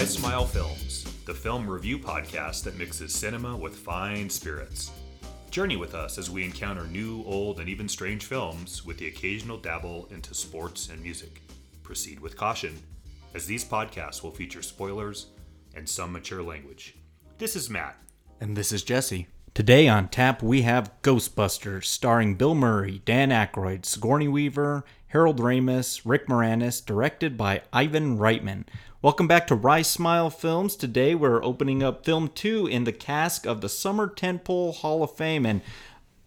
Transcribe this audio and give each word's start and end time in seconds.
Why 0.00 0.06
Smile 0.06 0.46
Films, 0.46 1.04
the 1.26 1.34
film 1.34 1.68
review 1.68 1.98
podcast 1.98 2.64
that 2.64 2.78
mixes 2.78 3.12
cinema 3.12 3.54
with 3.54 3.76
fine 3.76 4.30
spirits. 4.30 4.92
Journey 5.50 5.76
with 5.76 5.94
us 5.94 6.16
as 6.16 6.30
we 6.30 6.42
encounter 6.42 6.86
new, 6.86 7.22
old, 7.26 7.60
and 7.60 7.68
even 7.68 7.86
strange 7.86 8.24
films 8.24 8.82
with 8.82 8.96
the 8.96 9.08
occasional 9.08 9.58
dabble 9.58 10.08
into 10.10 10.32
sports 10.32 10.88
and 10.88 11.02
music. 11.02 11.42
Proceed 11.82 12.18
with 12.18 12.34
caution, 12.34 12.78
as 13.34 13.44
these 13.44 13.62
podcasts 13.62 14.22
will 14.22 14.30
feature 14.30 14.62
spoilers 14.62 15.26
and 15.76 15.86
some 15.86 16.12
mature 16.12 16.42
language. 16.42 16.96
This 17.36 17.54
is 17.54 17.68
Matt. 17.68 17.98
And 18.40 18.56
this 18.56 18.72
is 18.72 18.82
Jesse. 18.82 19.26
Today 19.52 19.86
on 19.86 20.08
tap, 20.08 20.42
we 20.42 20.62
have 20.62 20.92
Ghostbusters, 21.02 21.84
starring 21.84 22.36
Bill 22.36 22.54
Murray, 22.54 23.02
Dan 23.04 23.28
Aykroyd, 23.28 23.84
Sigourney 23.84 24.28
Weaver, 24.28 24.82
Harold 25.08 25.40
Ramis, 25.40 26.00
Rick 26.06 26.26
Moranis, 26.28 26.82
directed 26.82 27.36
by 27.36 27.60
Ivan 27.70 28.16
Reitman. 28.16 28.64
Welcome 29.02 29.26
back 29.26 29.46
to 29.46 29.54
Rice 29.54 29.88
Smile 29.88 30.28
Films. 30.28 30.76
Today 30.76 31.14
we're 31.14 31.42
opening 31.42 31.82
up 31.82 32.04
film 32.04 32.28
two 32.28 32.66
in 32.66 32.84
the 32.84 32.92
cask 32.92 33.46
of 33.46 33.62
the 33.62 33.68
Summer 33.70 34.06
Tentpole 34.06 34.74
Hall 34.74 35.02
of 35.02 35.16
Fame. 35.16 35.46
And 35.46 35.62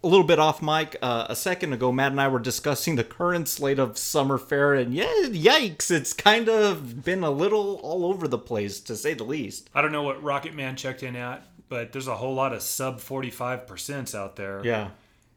a 0.02 0.08
little 0.08 0.26
bit 0.26 0.40
off 0.40 0.60
mic, 0.60 0.96
uh, 1.00 1.26
a 1.28 1.36
second 1.36 1.72
ago, 1.72 1.92
Matt 1.92 2.10
and 2.10 2.20
I 2.20 2.26
were 2.26 2.40
discussing 2.40 2.96
the 2.96 3.04
current 3.04 3.46
slate 3.46 3.78
of 3.78 3.96
summer 3.96 4.38
fare, 4.38 4.74
and 4.74 4.92
yeah, 4.92 5.06
yikes, 5.26 5.88
it's 5.92 6.12
kind 6.12 6.48
of 6.48 7.04
been 7.04 7.22
a 7.22 7.30
little 7.30 7.76
all 7.76 8.06
over 8.06 8.26
the 8.26 8.38
place, 8.38 8.80
to 8.80 8.96
say 8.96 9.14
the 9.14 9.22
least. 9.22 9.70
I 9.72 9.80
don't 9.80 9.92
know 9.92 10.02
what 10.02 10.20
Rocket 10.20 10.52
Man 10.52 10.74
checked 10.74 11.04
in 11.04 11.14
at, 11.14 11.46
but 11.68 11.92
there's 11.92 12.08
a 12.08 12.16
whole 12.16 12.34
lot 12.34 12.52
of 12.52 12.60
sub 12.60 12.98
45% 12.98 14.16
out 14.16 14.34
there. 14.34 14.62
Yeah. 14.64 14.88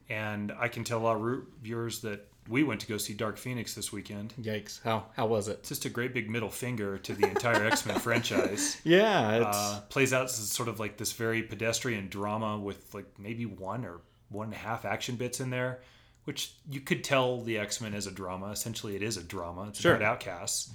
And 0.09 0.51
I 0.57 0.69
can 0.69 0.83
tell 0.83 1.05
our 1.05 1.43
viewers 1.61 1.99
that 1.99 2.27
we 2.49 2.63
went 2.63 2.81
to 2.81 2.87
go 2.87 2.97
see 2.97 3.13
Dark 3.13 3.37
Phoenix 3.37 3.73
this 3.73 3.91
weekend. 3.91 4.33
Yikes! 4.39 4.81
How 4.83 5.05
how 5.15 5.27
was 5.27 5.47
it? 5.47 5.63
Just 5.63 5.85
a 5.85 5.89
great 5.89 6.13
big 6.13 6.29
middle 6.29 6.49
finger 6.49 6.97
to 6.99 7.13
the 7.13 7.27
entire 7.27 7.65
X 7.65 7.85
Men 7.85 7.99
franchise. 7.99 8.79
Yeah, 8.83 9.35
it 9.35 9.43
uh, 9.43 9.81
plays 9.89 10.13
out 10.13 10.25
as 10.25 10.35
sort 10.35 10.69
of 10.69 10.79
like 10.79 10.97
this 10.97 11.13
very 11.13 11.43
pedestrian 11.43 12.07
drama 12.07 12.57
with 12.57 12.93
like 12.93 13.07
maybe 13.19 13.45
one 13.45 13.85
or 13.85 14.01
one 14.29 14.47
and 14.47 14.53
a 14.53 14.57
half 14.57 14.85
action 14.85 15.15
bits 15.15 15.39
in 15.39 15.49
there, 15.49 15.79
which 16.25 16.53
you 16.69 16.79
could 16.81 17.03
tell 17.03 17.41
the 17.41 17.57
X 17.57 17.81
Men 17.81 17.93
is 17.93 18.07
a 18.07 18.11
drama. 18.11 18.47
Essentially, 18.47 18.95
it 18.95 19.01
is 19.01 19.17
a 19.17 19.23
drama. 19.23 19.67
It's 19.69 19.81
sure. 19.81 19.95
about 19.95 20.07
outcasts, 20.07 20.71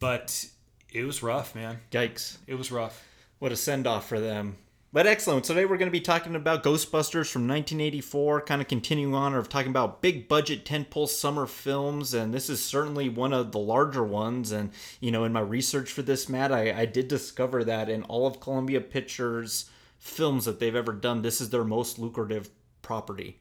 but 0.00 0.46
it 0.90 1.04
was 1.04 1.22
rough, 1.22 1.54
man. 1.54 1.78
Yikes! 1.90 2.38
It 2.46 2.54
was 2.54 2.72
rough. 2.72 3.04
What 3.38 3.52
a 3.52 3.56
send 3.56 3.86
off 3.86 4.08
for 4.08 4.18
them. 4.18 4.56
But 4.90 5.06
excellent. 5.06 5.44
Today 5.44 5.66
we're 5.66 5.76
going 5.76 5.90
to 5.90 5.98
be 5.98 6.00
talking 6.00 6.34
about 6.34 6.64
Ghostbusters 6.64 7.30
from 7.30 7.46
1984, 7.46 8.40
kind 8.40 8.62
of 8.62 8.68
continuing 8.68 9.14
on 9.14 9.34
of 9.34 9.50
talking 9.50 9.68
about 9.68 10.00
big 10.00 10.28
budget 10.28 10.64
tentpole 10.64 11.08
summer 11.08 11.46
films, 11.46 12.14
and 12.14 12.32
this 12.32 12.48
is 12.48 12.64
certainly 12.64 13.10
one 13.10 13.34
of 13.34 13.52
the 13.52 13.58
larger 13.58 14.02
ones. 14.02 14.50
And 14.50 14.70
you 14.98 15.10
know, 15.10 15.24
in 15.24 15.32
my 15.34 15.40
research 15.40 15.92
for 15.92 16.00
this, 16.00 16.30
Matt, 16.30 16.52
I, 16.52 16.72
I 16.72 16.86
did 16.86 17.06
discover 17.06 17.64
that 17.64 17.90
in 17.90 18.02
all 18.04 18.26
of 18.26 18.40
Columbia 18.40 18.80
Pictures 18.80 19.68
films 19.98 20.46
that 20.46 20.58
they've 20.58 20.74
ever 20.74 20.94
done, 20.94 21.20
this 21.20 21.42
is 21.42 21.50
their 21.50 21.64
most 21.64 21.98
lucrative 21.98 22.48
property 22.80 23.40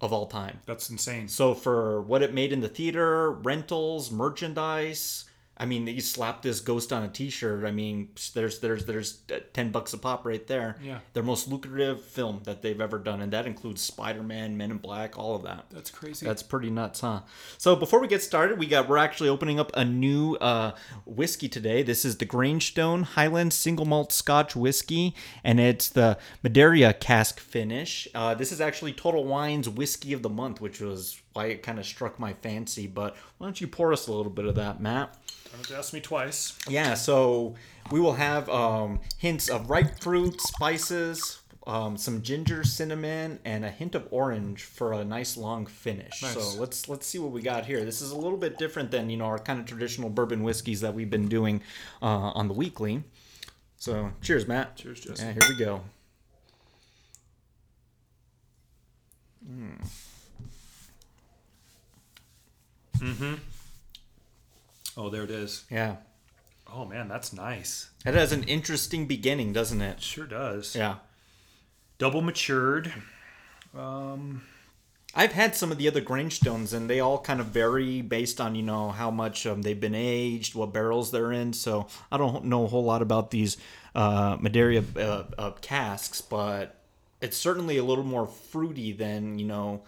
of 0.00 0.12
all 0.12 0.26
time. 0.26 0.58
That's 0.66 0.90
insane. 0.90 1.28
So 1.28 1.54
for 1.54 2.02
what 2.02 2.22
it 2.22 2.34
made 2.34 2.52
in 2.52 2.60
the 2.60 2.68
theater, 2.68 3.30
rentals, 3.30 4.10
merchandise, 4.10 5.26
I 5.58 5.66
mean, 5.66 5.86
you 5.86 6.00
slap 6.00 6.42
this 6.42 6.60
ghost 6.60 6.92
on 6.92 7.02
a 7.02 7.08
T-shirt. 7.08 7.64
I 7.64 7.72
mean, 7.72 8.10
there's 8.34 8.60
there's 8.60 8.84
there's 8.84 9.22
ten 9.52 9.70
bucks 9.72 9.92
a 9.92 9.98
pop 9.98 10.24
right 10.24 10.46
there. 10.46 10.76
Yeah. 10.82 11.00
Their 11.14 11.24
most 11.24 11.48
lucrative 11.48 12.04
film 12.04 12.42
that 12.44 12.62
they've 12.62 12.80
ever 12.80 12.98
done, 12.98 13.20
and 13.20 13.32
that 13.32 13.46
includes 13.46 13.82
Spider-Man, 13.82 14.56
Men 14.56 14.70
in 14.70 14.78
Black, 14.78 15.18
all 15.18 15.34
of 15.34 15.42
that. 15.42 15.66
That's 15.70 15.90
crazy. 15.90 16.24
That's 16.24 16.42
pretty 16.42 16.70
nuts, 16.70 17.00
huh? 17.00 17.22
So 17.56 17.74
before 17.74 18.00
we 18.00 18.06
get 18.06 18.22
started, 18.22 18.58
we 18.58 18.66
got 18.66 18.88
we're 18.88 18.98
actually 18.98 19.28
opening 19.28 19.58
up 19.58 19.72
a 19.74 19.84
new 19.84 20.36
uh, 20.36 20.72
whiskey 21.04 21.48
today. 21.48 21.82
This 21.82 22.04
is 22.04 22.18
the 22.18 22.26
Grangestone 22.26 23.02
Highland 23.02 23.52
Single 23.52 23.84
Malt 23.84 24.12
Scotch 24.12 24.54
Whiskey, 24.54 25.14
and 25.42 25.58
it's 25.58 25.88
the 25.88 26.18
Madeira 26.42 26.92
cask 26.92 27.40
finish. 27.40 28.06
Uh, 28.14 28.34
this 28.34 28.52
is 28.52 28.60
actually 28.60 28.92
Total 28.92 29.24
Wine's 29.24 29.68
Whiskey 29.68 30.12
of 30.12 30.22
the 30.22 30.28
Month, 30.28 30.60
which 30.60 30.80
was 30.80 31.20
why 31.32 31.46
it 31.46 31.62
kind 31.62 31.78
of 31.78 31.86
struck 31.86 32.18
my 32.18 32.32
fancy. 32.34 32.86
But 32.86 33.16
why 33.38 33.46
don't 33.46 33.60
you 33.60 33.66
pour 33.66 33.92
us 33.92 34.06
a 34.06 34.12
little 34.12 34.32
bit 34.32 34.44
of 34.44 34.54
that, 34.56 34.80
Matt? 34.80 35.16
Don't 35.44 35.58
have 35.58 35.66
to 35.68 35.76
ask 35.76 35.92
me 35.92 36.00
twice. 36.00 36.58
Yeah, 36.68 36.94
so 36.94 37.54
we 37.90 38.00
will 38.00 38.14
have 38.14 38.48
um, 38.48 39.00
hints 39.16 39.48
of 39.48 39.70
ripe 39.70 40.00
fruit, 40.00 40.40
spices, 40.40 41.40
um, 41.66 41.96
some 41.96 42.22
ginger, 42.22 42.64
cinnamon, 42.64 43.38
and 43.44 43.64
a 43.64 43.70
hint 43.70 43.94
of 43.94 44.08
orange 44.10 44.64
for 44.64 44.92
a 44.94 45.04
nice 45.04 45.36
long 45.36 45.66
finish. 45.66 46.22
Nice. 46.22 46.32
So 46.32 46.60
let's 46.60 46.88
let's 46.88 47.06
see 47.06 47.18
what 47.18 47.30
we 47.30 47.42
got 47.42 47.66
here. 47.66 47.84
This 47.84 48.00
is 48.00 48.10
a 48.10 48.16
little 48.16 48.38
bit 48.38 48.58
different 48.58 48.90
than 48.90 49.10
you 49.10 49.16
know 49.16 49.26
our 49.26 49.38
kind 49.38 49.60
of 49.60 49.66
traditional 49.66 50.08
bourbon 50.10 50.42
whiskeys 50.42 50.80
that 50.80 50.94
we've 50.94 51.10
been 51.10 51.28
doing 51.28 51.62
uh, 52.02 52.06
on 52.06 52.48
the 52.48 52.54
weekly. 52.54 53.04
So 53.76 54.12
cheers, 54.22 54.48
Matt. 54.48 54.76
Cheers, 54.76 55.00
Jesse. 55.00 55.22
Yeah, 55.22 55.32
here 55.32 55.42
we 55.48 55.64
go. 55.64 55.82
Mm-hmm. 62.98 63.34
Oh, 64.96 65.10
there 65.10 65.22
it 65.24 65.30
is. 65.30 65.64
Yeah, 65.70 65.96
Oh 66.70 66.84
man, 66.84 67.08
that's 67.08 67.32
nice. 67.32 67.90
it 68.04 68.14
has 68.14 68.32
an 68.32 68.42
interesting 68.44 69.06
beginning, 69.06 69.52
doesn't 69.52 69.80
it? 69.80 70.02
Sure 70.02 70.26
does. 70.26 70.74
Yeah. 70.76 70.96
Double 71.98 72.20
matured. 72.20 72.92
Um, 73.76 74.42
I've 75.14 75.32
had 75.32 75.56
some 75.56 75.72
of 75.72 75.78
the 75.78 75.88
other 75.88 76.02
Grangestones, 76.02 76.74
and 76.74 76.88
they 76.88 77.00
all 77.00 77.18
kind 77.18 77.40
of 77.40 77.46
vary 77.46 78.02
based 78.02 78.40
on 78.40 78.54
you 78.54 78.62
know 78.62 78.90
how 78.90 79.10
much 79.10 79.46
um, 79.46 79.62
they've 79.62 79.80
been 79.80 79.94
aged, 79.94 80.54
what 80.54 80.72
barrels 80.72 81.10
they're 81.10 81.32
in. 81.32 81.52
So 81.54 81.86
I 82.12 82.18
don't 82.18 82.44
know 82.44 82.64
a 82.64 82.68
whole 82.68 82.84
lot 82.84 83.00
about 83.02 83.30
these 83.30 83.56
uh, 83.94 84.36
Madeira 84.40 84.82
uh, 84.96 85.24
uh, 85.38 85.50
casks, 85.62 86.20
but 86.20 86.76
it's 87.22 87.36
certainly 87.36 87.78
a 87.78 87.84
little 87.84 88.04
more 88.04 88.26
fruity 88.26 88.92
than 88.92 89.38
you 89.38 89.46
know 89.46 89.82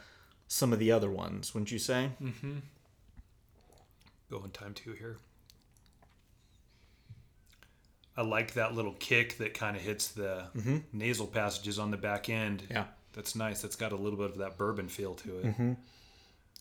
some 0.49 0.73
of 0.73 0.79
the 0.79 0.91
other 0.93 1.11
ones. 1.11 1.53
Wouldn't 1.55 1.71
you 1.71 1.79
say? 1.79 2.11
Go 4.31 4.43
in 4.45 4.51
time 4.51 4.75
two 4.75 4.93
here. 4.93 5.19
I 8.17 8.23
like 8.23 8.55
that 8.55 8.75
little 8.75 8.95
kick 8.99 9.39
that 9.39 9.55
kind 9.55 9.77
of 9.77 9.83
hits 9.83 10.09
the 10.09 10.45
nasal 10.93 11.27
passages 11.27 11.79
on 11.79 11.91
the 11.91 11.97
back 11.97 12.29
end. 12.29 12.63
Yeah. 12.71 12.85
That's 13.13 13.35
nice. 13.35 13.63
That's 13.63 13.77
got 13.77 13.93
a 13.93 13.97
little 13.97 14.19
bit 14.19 14.31
of 14.31 14.39
that 14.39 14.57
bourbon 14.57 14.89
feel 14.89 15.15
to 15.17 15.39
it. 15.39 15.77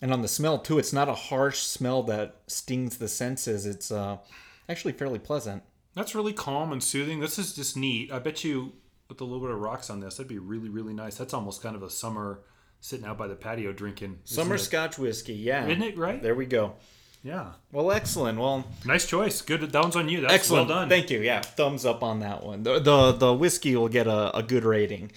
And 0.02 0.13
on 0.13 0.22
the 0.22 0.28
smell 0.28 0.59
too, 0.59 0.79
it's 0.79 0.94
not 0.94 1.09
a 1.09 1.13
harsh 1.13 1.59
smell 1.59 2.03
that 2.03 2.38
stings 2.47 2.97
the 2.97 3.08
senses. 3.09 3.66
It's 3.66 3.91
uh, 3.91 4.18
actually 4.69 4.94
fairly 4.94 5.19
pleasant. 5.19 5.63
That's 5.94 6.16
really 6.16 6.34
calm 6.34 6.72
and 6.72 6.81
soothing. 6.81 7.19
This 7.19 7.38
is 7.38 7.53
just 7.53 7.75
neat. 7.75 8.12
I 8.12 8.19
bet 8.19 8.44
you 8.44 8.72
with 9.09 9.19
a 9.19 9.25
little 9.25 9.41
bit 9.41 9.50
of 9.50 9.59
rocks 9.59 9.90
on 9.90 10.00
this, 10.00 10.16
that'd 10.16 10.29
be 10.29 10.38
really, 10.38 10.69
really 10.69 10.94
nice. 10.94 11.16
That's 11.16 11.34
almost 11.34 11.62
kind 11.62 11.75
of 11.75 11.84
a 11.84 11.90
summer 11.90 12.41
sitting 12.79 13.06
out 13.06 13.18
by 13.18 13.28
the 13.28 13.35
patio 13.35 13.74
drinking. 13.74 14.19
Summer? 14.24 14.58
Scotch 14.58 14.97
whiskey, 14.97 15.34
yeah. 15.34 15.68
Isn't 15.68 15.84
it 15.84 15.97
right? 15.97 16.22
There 16.24 16.35
we 16.35 16.46
go. 16.46 16.75
Yeah. 17.24 17.47
Well, 17.72 17.91
excellent. 17.91 18.40
Well, 18.40 18.66
Nice 18.85 19.06
choice. 19.06 19.41
Good. 19.41 19.62
That 19.62 19.81
one's 19.81 19.96
on 19.96 20.07
you. 20.09 20.22
That's 20.22 20.34
Excellent. 20.34 20.69
well 20.69 20.80
done. 20.80 20.90
Thank 20.90 21.09
you. 21.09 21.19
Yeah, 21.19 21.41
thumbs 21.41 21.85
up 21.85 22.02
on 22.02 22.19
that 22.22 22.44
one. 22.44 22.63
The 22.63 22.80
the, 22.80 23.12
the 23.12 23.34
whiskey 23.34 23.75
will 23.75 23.90
get 23.90 24.07
a, 24.07 24.35
a 24.38 24.41
good 24.44 24.63
rating. 24.63 25.12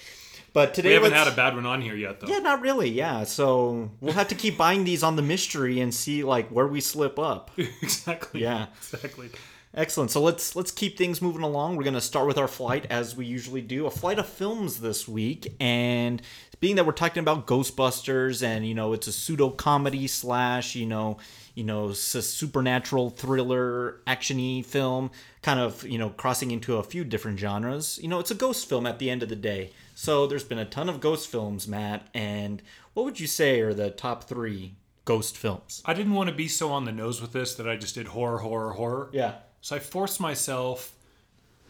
But 0.52 0.74
today 0.74 0.88
we 0.90 0.94
haven't 0.94 1.12
had 1.12 1.28
a 1.28 1.34
bad 1.34 1.54
one 1.54 1.64
on 1.64 1.80
here 1.80 1.94
yet, 1.94 2.20
though. 2.20 2.26
yeah, 2.26 2.38
not 2.40 2.60
really. 2.60 2.90
Yeah, 2.90 3.24
so 3.24 3.90
we'll 4.00 4.12
have 4.12 4.28
to 4.28 4.34
keep 4.34 4.58
buying 4.58 4.84
these 4.84 5.02
on 5.02 5.16
the 5.16 5.22
mystery 5.22 5.80
and 5.80 5.94
see 5.94 6.24
like 6.24 6.48
where 6.50 6.66
we 6.66 6.80
slip 6.82 7.18
up. 7.18 7.50
exactly. 7.56 8.42
Yeah. 8.42 8.66
Exactly. 8.78 9.30
Excellent. 9.74 10.10
So 10.10 10.20
let's 10.20 10.54
let's 10.54 10.70
keep 10.70 10.98
things 10.98 11.22
moving 11.22 11.42
along. 11.42 11.76
We're 11.76 11.84
gonna 11.84 12.00
start 12.02 12.26
with 12.26 12.36
our 12.36 12.48
flight 12.48 12.84
as 12.90 13.16
we 13.16 13.24
usually 13.24 13.62
do. 13.62 13.86
A 13.86 13.90
flight 13.90 14.18
of 14.18 14.26
films 14.28 14.80
this 14.80 15.08
week, 15.08 15.54
and 15.58 16.20
being 16.60 16.76
that 16.76 16.84
we're 16.84 16.92
talking 16.92 17.20
about 17.22 17.46
Ghostbusters, 17.46 18.42
and 18.42 18.66
you 18.66 18.74
know 18.74 18.92
it's 18.92 19.06
a 19.06 19.12
pseudo 19.12 19.48
comedy 19.48 20.06
slash 20.06 20.74
you 20.74 20.84
know 20.84 21.16
you 21.54 21.64
know 21.64 21.90
s- 21.90 21.98
supernatural 21.98 23.10
thriller 23.10 24.00
actiony 24.06 24.64
film, 24.64 25.10
kind 25.42 25.60
of 25.60 25.84
you 25.84 25.98
know 25.98 26.10
crossing 26.10 26.50
into 26.50 26.76
a 26.76 26.82
few 26.82 27.04
different 27.04 27.38
genres. 27.38 27.98
You 28.02 28.08
know 28.08 28.18
it's 28.18 28.30
a 28.30 28.34
ghost 28.36 28.68
film 28.68 28.86
at 28.86 28.98
the 28.98 29.10
end 29.10 29.22
of 29.22 29.28
the 29.28 29.36
day. 29.36 29.72
So 29.94 30.26
there's 30.26 30.44
been 30.44 30.58
a 30.58 30.64
ton 30.64 30.88
of 30.88 31.00
ghost 31.00 31.28
films, 31.28 31.68
Matt. 31.68 32.08
And 32.14 32.62
what 32.94 33.04
would 33.04 33.20
you 33.20 33.26
say 33.26 33.60
are 33.60 33.74
the 33.74 33.90
top 33.90 34.24
three 34.24 34.74
ghost 35.04 35.36
films? 35.36 35.82
I 35.84 35.94
didn't 35.94 36.14
want 36.14 36.28
to 36.30 36.34
be 36.34 36.48
so 36.48 36.72
on 36.72 36.84
the 36.84 36.92
nose 36.92 37.20
with 37.20 37.32
this 37.32 37.54
that 37.56 37.68
I 37.68 37.76
just 37.76 37.94
did 37.94 38.08
horror, 38.08 38.38
horror, 38.38 38.72
horror. 38.72 39.10
Yeah. 39.12 39.34
So 39.60 39.76
I 39.76 39.78
forced 39.78 40.20
myself 40.20 40.94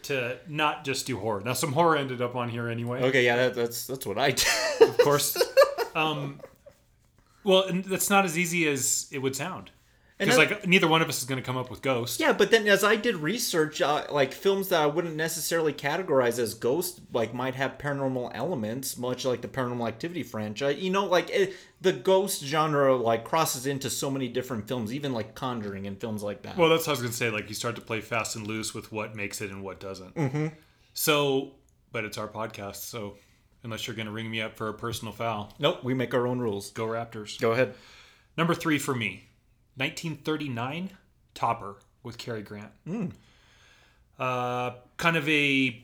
to 0.03 0.37
not 0.47 0.83
just 0.83 1.05
do 1.05 1.17
horror. 1.19 1.41
Now, 1.41 1.53
some 1.53 1.73
horror 1.73 1.95
ended 1.95 2.21
up 2.21 2.35
on 2.35 2.49
here 2.49 2.67
anyway. 2.69 3.03
Okay. 3.03 3.25
Yeah. 3.25 3.35
That, 3.35 3.55
that's 3.55 3.85
that's 3.87 4.05
what 4.05 4.17
I 4.17 4.31
did. 4.31 4.47
Of 4.81 4.97
course. 4.99 5.37
um, 5.95 6.39
well, 7.43 7.63
and 7.63 7.83
that's 7.83 8.09
not 8.09 8.25
as 8.25 8.37
easy 8.37 8.67
as 8.67 9.07
it 9.11 9.19
would 9.19 9.35
sound. 9.35 9.71
Because 10.25 10.37
like 10.37 10.67
neither 10.67 10.87
one 10.87 11.01
of 11.01 11.09
us 11.09 11.19
is 11.19 11.25
going 11.25 11.41
to 11.41 11.45
come 11.45 11.57
up 11.57 11.69
with 11.69 11.81
Ghost. 11.81 12.19
Yeah, 12.19 12.33
but 12.33 12.51
then 12.51 12.67
as 12.67 12.83
I 12.83 12.95
did 12.95 13.17
research, 13.17 13.81
uh, 13.81 14.05
like 14.09 14.33
films 14.33 14.69
that 14.69 14.81
I 14.81 14.85
wouldn't 14.85 15.15
necessarily 15.15 15.73
categorize 15.73 16.39
as 16.39 16.53
ghost, 16.53 17.01
like 17.11 17.33
might 17.33 17.55
have 17.55 17.77
paranormal 17.77 18.31
elements, 18.33 18.97
much 18.97 19.25
like 19.25 19.41
the 19.41 19.47
Paranormal 19.47 19.87
Activity 19.87 20.23
franchise. 20.23 20.77
You 20.79 20.89
know, 20.89 21.05
like 21.05 21.29
it, 21.29 21.53
the 21.81 21.93
ghost 21.93 22.43
genre 22.43 22.95
like 22.95 23.23
crosses 23.23 23.65
into 23.65 23.89
so 23.89 24.09
many 24.09 24.27
different 24.27 24.67
films, 24.67 24.93
even 24.93 25.13
like 25.13 25.35
Conjuring 25.35 25.87
and 25.87 25.99
films 25.99 26.23
like 26.23 26.43
that. 26.43 26.57
Well, 26.57 26.69
that's 26.69 26.87
what 26.87 26.91
I 26.91 26.93
was 26.93 27.01
going 27.01 27.11
to 27.11 27.17
say. 27.17 27.29
Like 27.29 27.49
you 27.49 27.55
start 27.55 27.75
to 27.75 27.81
play 27.81 28.01
fast 28.01 28.35
and 28.35 28.47
loose 28.47 28.73
with 28.73 28.91
what 28.91 29.15
makes 29.15 29.41
it 29.41 29.51
and 29.51 29.63
what 29.63 29.79
doesn't. 29.79 30.15
Mm-hmm. 30.15 30.47
So, 30.93 31.53
but 31.91 32.05
it's 32.05 32.17
our 32.17 32.27
podcast, 32.27 32.77
so 32.77 33.15
unless 33.63 33.87
you're 33.87 33.95
going 33.95 34.05
to 34.05 34.11
ring 34.11 34.29
me 34.29 34.41
up 34.41 34.55
for 34.55 34.69
a 34.69 34.73
personal 34.73 35.13
foul, 35.13 35.53
nope, 35.59 35.83
we 35.83 35.93
make 35.93 36.13
our 36.13 36.27
own 36.27 36.39
rules. 36.39 36.71
go 36.71 36.85
Raptors. 36.85 37.39
Go 37.39 37.51
ahead. 37.51 37.73
Number 38.37 38.53
three 38.53 38.79
for 38.79 38.95
me, 38.95 39.27
1939, 39.75 40.91
Topper 41.33 41.75
with 42.03 42.17
Cary 42.17 42.41
Grant. 42.41 42.71
Uh, 44.19 44.71
kind 44.97 45.17
of 45.17 45.27
a 45.27 45.83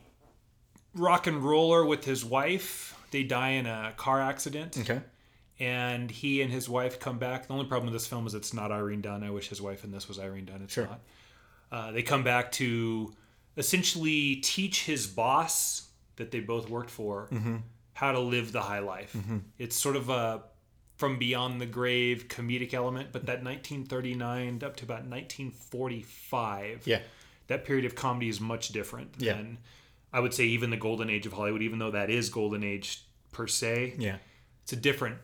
rock 0.93 1.27
and 1.27 1.43
roller 1.43 1.85
with 1.85 2.05
his 2.05 2.23
wife. 2.23 2.95
They 3.11 3.23
die 3.23 3.49
in 3.51 3.65
a 3.65 3.93
car 3.97 4.21
accident, 4.21 4.77
Okay. 4.79 5.01
and 5.59 6.11
he 6.11 6.41
and 6.43 6.51
his 6.51 6.69
wife 6.69 6.99
come 6.99 7.17
back. 7.17 7.47
The 7.47 7.53
only 7.53 7.65
problem 7.65 7.91
with 7.91 7.99
this 7.99 8.07
film 8.07 8.27
is 8.27 8.35
it's 8.35 8.53
not 8.53 8.71
Irene 8.71 9.01
Dunne. 9.01 9.23
I 9.23 9.31
wish 9.31 9.49
his 9.49 9.61
wife 9.61 9.83
in 9.83 9.91
this 9.91 10.07
was 10.07 10.19
Irene 10.19 10.45
Dunne. 10.45 10.61
It's 10.61 10.73
Sure. 10.73 10.85
not. 10.85 10.99
Uh, 11.71 11.91
they 11.91 12.03
come 12.03 12.23
back 12.23 12.51
to 12.53 13.13
essentially 13.57 14.37
teach 14.37 14.85
his 14.85 15.07
boss 15.07 15.89
that 16.17 16.31
they 16.31 16.39
both 16.39 16.69
worked 16.69 16.89
for 16.91 17.29
how 17.93 18.11
to 18.11 18.19
live 18.19 18.51
the 18.51 18.61
high 18.61 18.79
life. 18.79 19.15
It's 19.57 19.75
sort 19.75 19.95
of 19.95 20.09
a 20.09 20.43
from 20.99 21.17
beyond 21.17 21.61
the 21.61 21.65
grave 21.65 22.27
comedic 22.27 22.73
element, 22.73 23.09
but 23.13 23.25
that 23.25 23.41
1939 23.41 24.61
up 24.63 24.75
to 24.75 24.83
about 24.83 25.05
1945, 25.05 26.85
Yeah. 26.85 27.01
that 27.47 27.63
period 27.65 27.85
of 27.85 27.95
comedy 27.95 28.27
is 28.29 28.39
much 28.41 28.69
different 28.69 29.15
Yeah. 29.17 29.33
than 29.37 29.57
I 30.11 30.19
would 30.19 30.33
say 30.33 30.43
even 30.45 30.71
the 30.71 30.77
golden 30.77 31.09
age 31.09 31.25
of 31.25 31.33
Hollywood, 31.33 31.61
even 31.61 31.79
though 31.79 31.91
that 31.91 32.09
is 32.09 32.29
golden 32.29 32.63
age 32.63 33.01
per 33.31 33.47
se 33.47 33.95
Yeah. 33.97 34.17
it's 34.63 34.73
a 34.73 34.75
different 34.75 35.19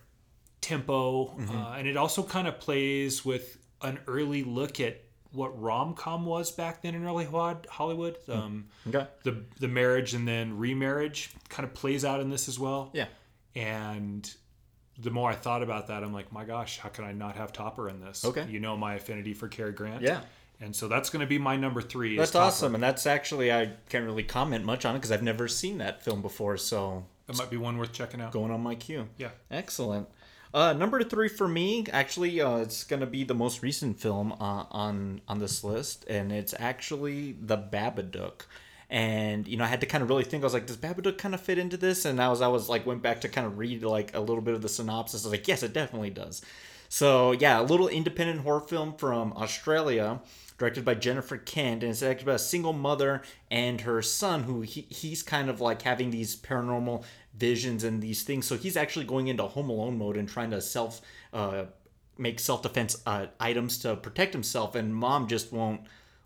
tempo 0.61 1.25
Mm-hmm. 1.27 1.55
uh, 1.57 1.71
and 1.77 1.87
it 1.87 1.97
also 1.97 2.23
kind 2.23 2.47
of 2.47 2.59
plays 2.59 3.25
with 3.25 3.57
an 3.81 3.99
early 4.07 4.43
look 4.43 4.79
at 4.79 5.01
what 5.31 5.59
rom-com 5.61 6.25
was 6.25 6.51
back 6.53 6.81
then 6.81 6.95
in 6.95 7.03
early 7.05 7.25
hollywood 7.25 8.17
Mm. 8.27 8.33
um, 8.37 8.65
Okay. 8.87 9.05
the 9.23 9.43
the 9.59 9.67
marriage 9.67 10.13
and 10.13 10.25
then 10.25 10.57
remarriage 10.57 11.31
kind 11.49 11.67
of 11.67 11.73
plays 11.73 12.05
out 12.05 12.21
in 12.21 12.29
this 12.29 12.47
as 12.47 12.57
well 12.57 12.91
Yeah. 12.93 13.07
and 13.55 14.33
the 15.01 15.09
more 15.11 15.29
i 15.29 15.35
thought 15.35 15.61
about 15.63 15.87
that 15.87 16.03
i'm 16.03 16.13
like 16.13 16.31
my 16.31 16.43
gosh 16.45 16.77
how 16.79 16.89
can 16.89 17.03
i 17.03 17.11
not 17.11 17.35
have 17.35 17.51
topper 17.51 17.89
in 17.89 17.99
this 17.99 18.23
Okay. 18.25 18.45
you 18.49 18.59
know 18.59 18.77
my 18.77 18.95
affinity 18.95 19.33
for 19.33 19.47
Cary 19.47 19.71
grant 19.73 20.01
Yeah. 20.01 20.21
and 20.61 20.75
so 20.75 20.87
that's 20.87 21.09
going 21.09 21.19
to 21.21 21.27
be 21.27 21.37
my 21.37 21.55
number 21.57 21.81
three 21.81 22.15
That's 22.17 22.33
awesome, 22.35 22.75
and 22.75 22.83
that's 22.83 23.05
actually 23.05 23.51
I 23.51 23.71
can't 23.89 24.05
really 24.05 24.23
comment 24.23 24.63
much 24.65 24.85
on 24.85 24.95
it 24.95 24.99
because 24.99 25.11
I've 25.11 25.21
never 25.23 25.47
seen 25.49 25.79
that 25.79 26.01
film 26.03 26.21
before. 26.21 26.55
So 26.57 27.05
that 27.27 27.37
might 27.37 27.49
be 27.49 27.57
one 27.57 27.77
worth 27.77 27.91
checking 27.91 28.21
out 28.21 28.31
going 28.31 28.51
on 28.51 28.61
my 28.61 28.75
queue. 28.75 29.07
yeah 29.17 29.29
Excellent. 29.51 30.07
Uh, 30.53 30.71
number 30.71 31.03
three 31.03 31.27
for 31.27 31.49
me, 31.49 31.85
actually, 31.91 32.39
uh, 32.39 32.57
it's 32.59 32.85
gonna 32.85 33.05
be 33.05 33.25
the 33.25 33.33
most 33.33 33.61
recent 33.61 33.99
film 33.99 34.31
uh, 34.33 34.63
on 34.71 35.19
on 35.27 35.39
this 35.39 35.61
list, 35.65 36.05
and 36.07 36.31
it's 36.31 36.53
actually 36.57 37.33
The 37.41 37.57
Babadook. 37.57 38.43
And 38.89 39.47
you 39.47 39.57
know, 39.57 39.63
I 39.63 39.67
had 39.67 39.81
to 39.81 39.87
kind 39.87 40.03
of 40.03 40.09
really 40.09 40.23
think. 40.23 40.43
I 40.43 40.45
was 40.45 40.53
like, 40.53 40.67
does 40.67 40.77
Babadook 40.77 41.17
kind 41.17 41.33
of 41.33 41.41
fit 41.41 41.57
into 41.57 41.77
this? 41.77 42.05
And 42.05 42.21
I 42.21 42.29
was, 42.29 42.41
I 42.41 42.47
was 42.47 42.69
like, 42.69 42.85
went 42.85 43.01
back 43.01 43.21
to 43.21 43.29
kind 43.29 43.47
of 43.47 43.57
read 43.57 43.83
like 43.83 44.15
a 44.15 44.19
little 44.19 44.41
bit 44.41 44.53
of 44.53 44.61
the 44.61 44.69
synopsis. 44.69 45.23
I 45.23 45.29
was 45.29 45.31
like, 45.33 45.47
yes, 45.47 45.63
it 45.63 45.73
definitely 45.73 46.11
does. 46.11 46.41
So 46.89 47.31
yeah, 47.31 47.59
a 47.59 47.63
little 47.63 47.87
independent 47.87 48.41
horror 48.41 48.61
film 48.61 48.93
from 48.95 49.33
Australia, 49.33 50.21
directed 50.57 50.85
by 50.85 50.95
Jennifer 50.95 51.37
Kent, 51.37 51.83
and 51.83 51.91
it's 51.91 52.03
actually 52.03 52.23
about 52.23 52.35
a 52.35 52.39
single 52.39 52.73
mother 52.73 53.21
and 53.51 53.81
her 53.81 54.01
son 54.01 54.43
who 54.43 54.61
he, 54.61 54.81
he's 54.89 55.23
kind 55.23 55.49
of 55.49 55.59
like 55.59 55.81
having 55.81 56.11
these 56.11 56.35
paranormal 56.35 57.03
visions 57.33 57.83
and 57.83 58.01
these 58.01 58.23
things. 58.23 58.45
So 58.47 58.55
he's 58.55 58.77
actually 58.77 59.05
going 59.05 59.27
into 59.27 59.43
Home 59.43 59.69
Alone 59.69 59.97
mode 59.97 60.17
and 60.17 60.29
trying 60.29 60.51
to 60.51 60.61
self 60.61 61.01
uh, 61.33 61.65
make 62.17 62.39
self 62.39 62.61
defense 62.61 63.01
uh, 63.05 63.27
items 63.39 63.77
to 63.79 63.95
protect 63.95 64.33
himself, 64.33 64.75
and 64.75 64.95
mom 64.95 65.27
just 65.27 65.51
won't 65.51 65.81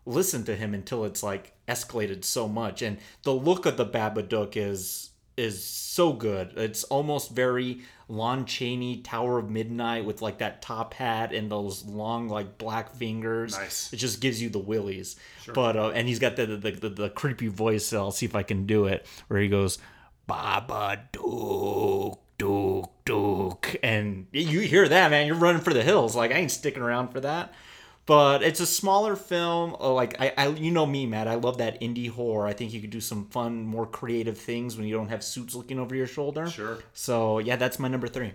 listen 0.05 0.43
to 0.45 0.55
him 0.55 0.73
until 0.73 1.05
it's 1.05 1.23
like 1.23 1.53
escalated 1.67 2.23
so 2.23 2.47
much. 2.47 2.81
And 2.81 2.97
the 3.23 3.33
look 3.33 3.65
of 3.65 3.77
the 3.77 3.85
Babadook 3.85 4.57
is 4.57 5.11
is 5.37 5.63
so 5.63 6.11
good. 6.11 6.51
It's 6.57 6.83
almost 6.85 7.31
very 7.31 7.79
Lon 8.09 8.45
Chaney 8.45 8.97
Tower 8.97 9.39
of 9.39 9.49
Midnight 9.49 10.03
with 10.03 10.21
like 10.21 10.39
that 10.39 10.61
top 10.61 10.93
hat 10.93 11.33
and 11.33 11.49
those 11.49 11.85
long 11.85 12.27
like 12.27 12.57
black 12.57 12.93
fingers. 12.95 13.57
Nice. 13.57 13.93
It 13.93 13.97
just 13.97 14.19
gives 14.19 14.41
you 14.41 14.49
the 14.49 14.59
willies. 14.59 15.15
Sure. 15.43 15.53
But 15.53 15.77
uh, 15.77 15.91
and 15.91 16.07
he's 16.07 16.19
got 16.19 16.35
the 16.35 16.45
the, 16.45 16.71
the 16.71 16.89
the 16.89 17.09
creepy 17.09 17.47
voice. 17.47 17.93
I'll 17.93 18.11
see 18.11 18.25
if 18.25 18.35
I 18.35 18.43
can 18.43 18.65
do 18.65 18.85
it. 18.85 19.05
Where 19.27 19.39
he 19.39 19.47
goes, 19.47 19.77
Babadook. 20.27 22.19
Duke, 22.39 22.89
Duke, 23.03 23.75
and 23.83 24.27
you 24.31 24.61
hear 24.61 24.87
that 24.87 25.11
man, 25.11 25.27
you're 25.27 25.35
running 25.35 25.61
for 25.61 25.73
the 25.73 25.83
hills. 25.83 26.15
Like 26.15 26.31
I 26.31 26.35
ain't 26.35 26.51
sticking 26.51 26.81
around 26.81 27.09
for 27.09 27.19
that. 27.19 27.53
But 28.09 28.41
it's 28.41 28.59
a 28.59 28.65
smaller 28.65 29.15
film. 29.15 29.75
uh, 29.79 29.93
Like 29.93 30.19
I, 30.19 30.33
I, 30.35 30.47
you 30.47 30.71
know 30.71 30.87
me, 30.87 31.05
Matt. 31.05 31.27
I 31.27 31.35
love 31.35 31.59
that 31.59 31.79
indie 31.79 32.09
horror. 32.09 32.47
I 32.47 32.53
think 32.53 32.73
you 32.73 32.81
could 32.81 32.89
do 32.89 32.99
some 33.01 33.25
fun, 33.27 33.63
more 33.67 33.85
creative 33.85 34.35
things 34.35 34.75
when 34.77 34.87
you 34.87 34.95
don't 34.95 35.09
have 35.09 35.23
suits 35.23 35.53
looking 35.53 35.77
over 35.77 35.93
your 35.95 36.07
shoulder. 36.07 36.49
Sure. 36.49 36.79
So 36.93 37.37
yeah, 37.37 37.55
that's 37.55 37.77
my 37.77 37.87
number 37.87 38.07
three. 38.07 38.31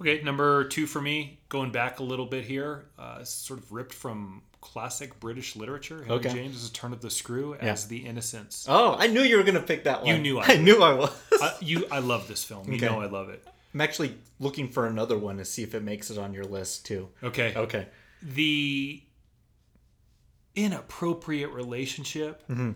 Okay, 0.00 0.20
number 0.22 0.64
two 0.64 0.86
for 0.88 1.00
me, 1.00 1.38
going 1.48 1.70
back 1.70 2.00
a 2.00 2.02
little 2.02 2.26
bit 2.26 2.44
here, 2.44 2.86
uh, 2.98 3.22
sort 3.22 3.60
of 3.60 3.70
ripped 3.70 3.94
from 3.94 4.42
classic 4.60 5.20
British 5.20 5.54
literature. 5.54 5.98
Henry 5.98 6.14
Okay. 6.16 6.32
James' 6.34 6.56
is 6.64 6.68
a 6.70 6.72
Turn 6.72 6.92
of 6.92 7.00
the 7.00 7.08
Screw 7.10 7.54
as 7.54 7.86
The 7.86 7.98
Innocents. 7.98 8.66
Oh, 8.68 8.96
I 8.98 9.06
knew 9.06 9.22
you 9.22 9.36
were 9.36 9.44
gonna 9.44 9.60
pick 9.62 9.84
that 9.84 10.02
one. 10.02 10.08
You 10.16 10.18
knew 10.20 10.40
I 10.40 10.44
I, 10.48 10.56
knew 10.56 10.82
I 10.82 10.92
was. 10.94 11.12
I, 11.40 11.54
you, 11.60 11.86
I 11.92 12.00
love 12.00 12.26
this 12.26 12.42
film. 12.42 12.62
Okay. 12.62 12.72
You 12.74 12.80
know 12.80 13.00
I 13.00 13.06
love 13.06 13.28
it. 13.28 13.46
I'm 13.72 13.80
actually 13.80 14.16
looking 14.40 14.68
for 14.68 14.86
another 14.88 15.16
one 15.16 15.36
to 15.36 15.44
see 15.44 15.62
if 15.62 15.76
it 15.76 15.84
makes 15.84 16.10
it 16.10 16.18
on 16.18 16.34
your 16.34 16.44
list 16.44 16.84
too. 16.86 17.08
Okay. 17.22 17.54
Okay. 17.54 17.86
The 18.22 19.02
inappropriate 20.54 21.50
relationship 21.50 22.46
Mm-hmm. 22.48 22.72